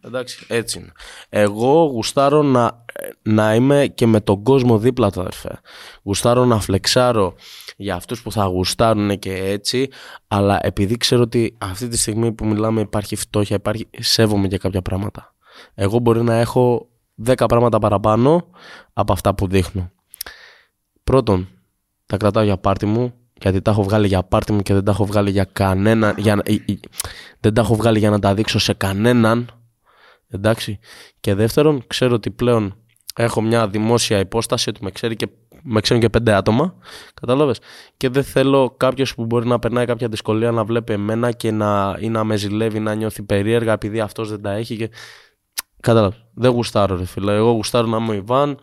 Εντάξει, 0.00 0.46
έτσι 0.48 0.78
είναι. 0.78 0.92
Εγώ 1.28 1.84
γουστάρω 1.84 2.42
να, 2.42 2.84
να 3.22 3.54
είμαι 3.54 3.86
και 3.86 4.06
με 4.06 4.20
τον 4.20 4.42
κόσμο 4.42 4.78
δίπλα 4.78 5.10
του, 5.10 5.20
αδερφέ. 5.20 5.60
Γουστάρω 6.02 6.44
να 6.44 6.60
φλεξάρω 6.60 7.34
για 7.76 7.94
αυτούς 7.94 8.22
που 8.22 8.32
θα 8.32 8.44
γουστάρουν 8.44 9.18
και 9.18 9.34
έτσι, 9.34 9.88
αλλά 10.28 10.58
επειδή 10.62 10.96
ξέρω 10.96 11.22
ότι 11.22 11.56
αυτή 11.58 11.88
τη 11.88 11.96
στιγμή 11.96 12.32
που 12.32 12.46
μιλάμε 12.46 12.80
υπάρχει 12.80 13.16
φτώχεια, 13.16 13.56
υπάρχει, 13.56 13.88
σέβομαι 13.98 14.48
και 14.48 14.58
κάποια 14.58 14.82
πράγματα. 14.82 15.34
Εγώ 15.74 15.98
μπορεί 15.98 16.22
να 16.22 16.34
έχω 16.34 16.88
10 17.26 17.44
πράγματα 17.48 17.78
παραπάνω 17.78 18.46
από 18.92 19.12
αυτά 19.12 19.34
που 19.34 19.46
δείχνω. 19.46 19.90
Πρώτον, 21.04 21.48
τα 22.06 22.16
κρατάω 22.16 22.42
για 22.42 22.56
πάρτι 22.58 22.86
μου, 22.86 23.14
γιατί 23.40 23.62
τα 23.62 23.70
έχω 23.70 23.82
βγάλει 23.82 24.06
για 24.06 24.22
πάρτι 24.22 24.52
μου 24.52 24.62
και 24.62 24.74
δεν 24.74 24.84
τα 24.84 24.90
έχω 24.90 25.06
βγάλει 25.06 25.30
για 25.30 25.44
κανέναν. 25.52 26.14
Για, 26.18 26.40
ε, 26.44 26.52
ε, 26.52 26.78
δεν 27.40 27.54
τα 27.54 27.60
έχω 27.60 27.74
βγάλει 27.74 27.98
για 27.98 28.10
να 28.10 28.18
τα 28.18 28.34
δείξω 28.34 28.58
σε 28.58 28.72
κανέναν. 28.72 29.57
Εντάξει. 30.30 30.78
Και 31.20 31.34
δεύτερον, 31.34 31.84
ξέρω 31.86 32.14
ότι 32.14 32.30
πλέον 32.30 32.74
έχω 33.16 33.40
μια 33.40 33.68
δημόσια 33.68 34.18
υπόσταση 34.18 34.68
ότι 34.68 34.84
με, 34.84 34.90
ξέρει 34.90 35.16
και, 35.16 35.28
με 35.62 35.80
ξέρουν 35.80 36.02
και 36.02 36.08
πέντε 36.08 36.32
άτομα. 36.34 36.74
Κατάλαβες; 37.14 37.60
Και 37.96 38.08
δεν 38.08 38.24
θέλω 38.24 38.74
κάποιος 38.76 39.14
που 39.14 39.24
μπορεί 39.24 39.46
να 39.46 39.58
περνάει 39.58 39.86
κάποια 39.86 40.08
δυσκολία 40.08 40.50
να 40.50 40.64
βλέπει 40.64 40.92
εμένα 40.92 41.32
και 41.32 41.50
να, 41.50 41.96
ή 42.00 42.08
να 42.08 42.24
με 42.24 42.36
ζηλεύει, 42.36 42.80
να 42.80 42.94
νιώθει 42.94 43.22
περίεργα 43.22 43.72
επειδή 43.72 44.00
αυτός 44.00 44.28
δεν 44.30 44.42
τα 44.42 44.52
έχει. 44.52 44.76
Και... 44.76 44.90
Κατάλαβες; 45.80 46.24
Δεν 46.34 46.50
γουστάρω, 46.50 46.96
ρε 46.96 47.04
φίλε. 47.04 47.34
Εγώ 47.34 47.50
γουστάρω 47.50 47.86
να 47.86 47.96
είμαι 47.96 48.10
ο 48.10 48.14
Ιβάν. 48.14 48.58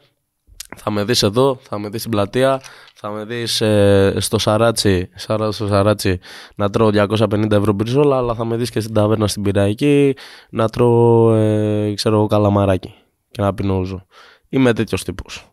Θα 0.76 0.92
με 0.92 1.04
δεις 1.04 1.24
εδώ, 1.24 1.60
θα 1.62 1.80
με 1.80 1.90
δεις 1.90 2.00
στην 2.00 2.12
πλατεία, 2.12 2.62
θα 2.94 3.10
με 3.10 3.26
δεις 3.26 3.62
ε, 3.62 4.16
στο 4.20 4.38
Salt 4.38 4.74
Bae, 4.74 5.10
στο 5.50 5.68
Salt 5.68 5.98
Bae 5.98 6.20
να 6.56 6.70
τρώω 6.70 6.90
250 6.94 7.52
ευρώ 7.52 7.74
μπριζόλα, 7.74 8.18
αλλά 8.18 8.34
θα 8.34 8.46
με 8.46 8.56
δεις 8.56 8.70
και 8.70 8.80
στην 8.80 8.94
ταβέρνα 8.94 9.28
στην 9.28 9.44
Πυραϊκή 9.44 10.16
να 10.50 10.70
τρώω, 10.70 11.34
ε, 11.34 11.94
ξέρω 11.94 12.16
εγώ, 12.16 12.28
καλαμαράκι 12.28 12.94
και 13.32 13.42
να 13.42 13.54
πίνω 13.54 13.78
ούζο. 13.78 14.06
Είμαι 14.50 14.74
τέτοιος 14.74 15.04
τύπος. 15.04 15.50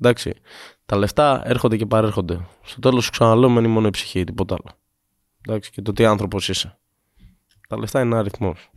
Εντάξει. 0.00 0.34
Τα 0.86 0.96
λεφτά 0.96 1.42
έρχονται 1.44 1.76
και 1.76 1.86
παρέρχονται. 1.86 2.46
Στο 2.62 2.80
τέλος 2.80 3.04
σου 3.04 3.10
ξαναλέω, 3.10 3.48
μένει 3.48 3.68
μόνο 3.68 3.86
η 3.86 3.90
ψυχή, 3.90 4.24
τίποτα 4.24 4.54
άλλο. 4.54 4.76
Εντάξει. 5.46 5.70
Και 5.70 5.82
το 5.82 5.92
τι 5.92 6.04
άνθρωπος 6.04 6.48
είσαι. 6.48 6.78
Τα 7.68 7.78
λεφτά 7.78 8.00
είναι 8.00 8.16
αριθμός. 8.16 8.70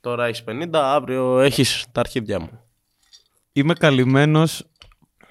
Τώρα 0.00 0.26
έχεις 0.26 0.44
50, 0.44 0.68
αύριο 0.72 1.38
έχεις 1.40 1.86
τα 1.92 2.00
αρχίδια 2.00 2.40
μου. 2.40 2.60
Είμαι 3.56 3.72
καλυμμένος 3.74 4.66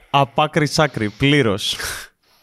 από 0.09 0.41
άκρη 0.41 0.67
σ' 0.67 0.79
άκρη, 0.79 1.09
πλήρως. 1.09 1.77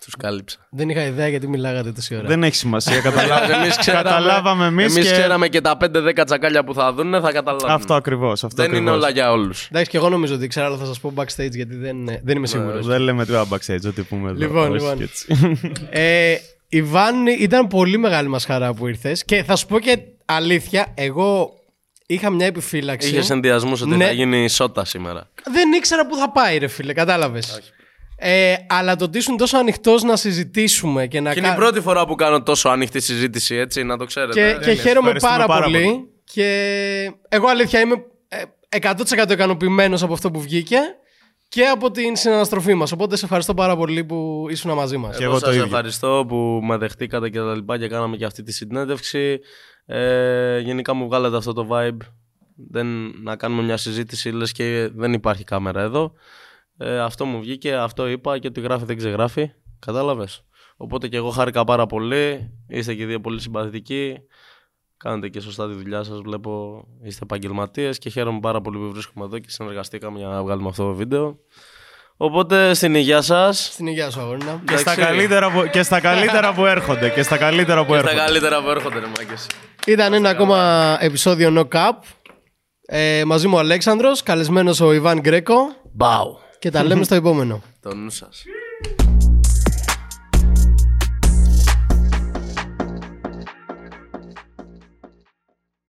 Τους 0.05 0.17
κάλυψα. 0.19 0.67
Δεν 0.71 0.89
είχα 0.89 1.03
ιδέα 1.07 1.29
γιατί 1.29 1.49
μιλάγατε 1.49 1.93
τόση 1.93 2.17
ώρα. 2.17 2.27
Δεν 2.29 2.43
έχει 2.43 2.55
σημασία. 2.55 3.01
Καταλάβαμε 3.01 3.55
Εμείς 3.55 3.77
ξέραμε- 3.77 4.05
Καταλάβαμε 4.09 4.67
εμείς. 4.67 4.97
Εμείς 4.97 5.13
ξέραμε 5.13 5.49
και 5.49 5.61
τα 5.61 5.77
5-10 5.77 6.25
τσακάλια 6.25 6.65
που 6.65 6.75
θα 6.75 6.93
δουν, 6.93 7.21
θα 7.21 7.33
καταλάβουμε. 7.33 7.73
Αυτό 7.73 7.95
ακριβώς. 7.95 8.45
Δεν 8.55 8.73
είναι 8.73 8.91
όλα 8.91 9.11
για 9.11 9.31
όλους. 9.33 9.67
Εντάξει, 9.71 9.91
και 9.91 9.97
εγώ 9.97 10.09
νομίζω 10.09 10.35
ότι 10.35 10.47
ξέρω, 10.47 10.67
αλλά 10.67 10.77
θα 10.77 10.85
σας 10.85 11.01
πω 11.01 11.13
backstage 11.17 11.51
γιατί 11.51 11.75
δεν, 11.77 11.97
δεν 12.23 12.37
είμαι 12.37 12.47
σίγουρος. 12.47 12.87
Δεν 12.87 13.01
λέμε 13.01 13.25
τίποτα 13.25 13.47
backstage, 13.57 13.87
ό,τι 13.87 14.03
πούμε 14.03 14.31
εδώ. 14.31 14.39
Λοιπόν, 14.39 14.73
Όχι 14.73 14.81
λοιπόν. 14.83 14.97
και 14.97 15.03
έτσι. 15.03 15.27
ε, 15.91 16.35
Ιβάν, 16.69 17.27
ήταν 17.27 17.67
πολύ 17.67 17.99
μεγάλη 17.99 18.29
μας 18.29 18.45
χαρά 18.45 18.75
που 18.75 18.87
ήρθες. 18.87 19.25
Και 19.25 19.43
θα 19.43 19.57
σου 19.57 19.67
πω 19.67 19.81
και 19.81 19.99
αλήθεια, 20.25 20.87
εγώ 20.95 21.61
είχα 22.07 22.31
μια 22.31 22.47
επιφύλαξη. 22.47 23.09
Είχες 23.09 23.31
ενδιασμούς 23.31 23.81
ότι 23.81 23.97
Ναι. 23.97 24.05
θα 24.05 24.13
γίνει 24.13 24.49
σώτα 24.49 24.85
σήμερα. 24.85 25.31
Δεν 25.53 25.73
ήξερα 25.73 26.07
πού 26.07 26.17
θα 26.17 26.31
πάει, 26.31 26.59
ρε 26.59 26.67
φίλε, 26.67 26.93
κατάλαβες. 26.93 27.61
Ε, 28.17 28.55
αλλά 28.69 28.97
το 28.97 29.05
ότι 29.05 29.19
ήσουν 29.19 29.37
τόσο 29.37 29.57
ανοιχτός 29.59 30.03
να 30.03 30.17
συζητήσουμε 30.17 31.07
και 31.07 31.21
να 31.21 31.33
Και 31.33 31.39
είναι 31.39 31.49
η 31.49 31.51
κα- 31.51 31.57
πρώτη 31.57 31.81
φορά 31.81 32.07
που 32.07 32.15
κάνω 32.15 32.43
τόσο 32.43 32.69
ανοιχτή 32.69 33.01
συζήτηση, 33.01 33.55
έτσι, 33.55 33.83
να 33.83 33.97
το 33.99 34.05
ξέρετε. 34.05 34.33
Και, 34.33 34.47
ε. 34.47 34.53
και 34.61 34.67
λες, 34.71 34.81
χαίρομαι 34.81 35.11
ευχαριστούμε 35.11 35.33
πάρα, 35.33 35.47
πάρα 35.47 35.65
πολύ. 35.65 35.85
πολύ. 35.85 36.09
Και 36.25 37.13
εγώ 37.29 37.49
αλήθεια 37.49 37.81
είμαι 37.81 37.95
ε, 38.29 38.43
100% 38.81 39.31
ικανοποιημένος 39.31 40.03
από 40.03 40.13
αυτό 40.13 40.31
που 40.31 40.41
βγήκε 40.41 40.79
και 41.49 41.65
από 41.65 41.91
την 41.91 42.17
συναναστροφή 42.17 42.75
μας. 42.75 42.93
Οπότε 42.93 43.17
σε 43.17 43.25
ευχαριστώ 43.25 43.55
πάρα 43.55 43.77
πολύ 43.77 44.05
που 44.05 44.47
ήσουν 44.51 44.73
μαζί 44.73 44.97
μας. 44.97 45.17
Και 45.17 45.23
Εγώ 45.23 45.31
εγώ 45.33 45.41
το 45.41 45.47
σας 45.47 45.55
ίδιο. 45.55 45.67
ευχαριστώ 45.67 46.25
που 46.29 46.61
με 46.63 46.77
δεχτήκατε 46.77 47.29
και 47.29 47.39
τα 47.39 47.55
λοιπά 47.55 47.79
και 47.79 47.89
κάναμε 47.89 48.17
και 48.17 48.25
αυτή 48.25 48.43
τη 48.43 48.53
συνέντευξη. 48.53 49.41
Ε, 49.87 50.59
γενικά 50.59 50.95
μου 50.95 51.07
βγάλετε 51.07 51.37
αυτό 51.37 51.53
το 51.53 51.69
vibe. 51.71 51.97
Δεν, 52.71 52.87
να 53.23 53.37
κάνουμε 53.37 53.63
μια 53.63 53.77
συζήτηση, 53.77 54.31
λες 54.31 54.53
και 54.53 54.91
δεν 54.95 55.13
υπάρχει 55.13 55.45
κάμερα 55.45 55.81
εδώ. 55.81 56.13
Ε, 56.77 56.99
αυτό 56.99 57.25
μου 57.25 57.41
βγήκε, 57.41 57.75
αυτό 57.75 58.09
είπα 58.09 58.39
και 58.39 58.47
ότι 58.47 58.61
γράφει 58.61 58.85
δεν 58.85 58.97
ξεγράφει. 58.97 59.51
Κατάλαβες; 59.79 60.45
Οπότε 60.77 61.09
και 61.09 61.17
εγώ 61.17 61.31
χάρηκα 61.31 61.65
πάρα 61.65 61.87
πολύ. 61.87 62.53
Είστε 62.69 62.95
και 62.95 63.07
δύο 63.07 63.21
πολύ 63.21 63.41
συμπαθητικοί. 63.41 64.19
Κάνετε 64.97 65.29
και 65.29 65.41
σωστά 65.41 65.69
τη 65.69 65.75
δουλειά 65.75 66.03
σας. 66.03 66.21
Βλέπω 66.21 66.85
είστε 67.03 67.21
επαγγελματίες 67.25 67.99
και 67.99 68.11
χαίρομαι 68.11 68.41
πάρα 68.41 68.61
πολύ 68.61 68.79
που 68.79 68.91
βρίσκομαι 68.91 69.25
εδώ 69.25 69.39
και 69.39 69.51
συνεργαστήκαμε 69.51 70.19
για 70.19 70.29
να 70.29 70.43
βγάλουμε 70.43 70.69
αυτό 70.69 70.85
το 70.85 70.95
βίντεο. 70.95 71.39
Οπότε 72.25 72.75
στην 72.75 72.95
υγεία 72.95 73.21
σας. 73.23 73.69
Στην 73.73 73.87
υγεία 73.87 74.11
σου, 74.11 74.21
αγόρινα. 74.21 74.61
Και 74.67 74.77
στα, 74.77 74.93
Εντάξει. 74.93 75.11
καλύτερα 75.13 75.51
που, 75.51 75.69
και 75.71 75.83
στα 75.83 76.01
καλύτερα 76.01 76.53
που 76.53 76.67
έρχονται. 76.67 77.09
Και 77.09 77.23
στα 77.23 77.37
καλύτερα 77.37 77.85
που 77.85 77.93
Και 77.93 78.01
τα 78.03 78.11
έρχονται. 78.11 78.25
καλύτερα 78.25 78.63
που 78.63 78.71
έρχονται, 78.71 78.99
ρε 78.99 79.07
μάγκες. 79.17 79.47
Ήταν 79.87 80.13
ένα 80.13 80.29
ακόμα 80.29 80.97
επεισόδιο 81.01 81.53
No 81.71 81.77
Cap. 81.79 81.93
Ε, 82.87 83.23
μαζί 83.25 83.49
μου 83.49 83.55
ο 83.57 83.59
Αλέξανδρος, 83.59 84.23
καλεσμένος 84.23 84.81
ο 84.81 84.93
Ιβάν 84.93 85.21
Γκρέκο 85.21 85.55
Μπάου. 85.93 86.39
και 86.59 86.71
τα 86.71 86.85
λέμε 86.85 87.05
στο 87.05 87.15
επόμενο. 87.15 87.63
Το 87.81 87.95
νου 87.95 88.11
σας. 88.11 88.43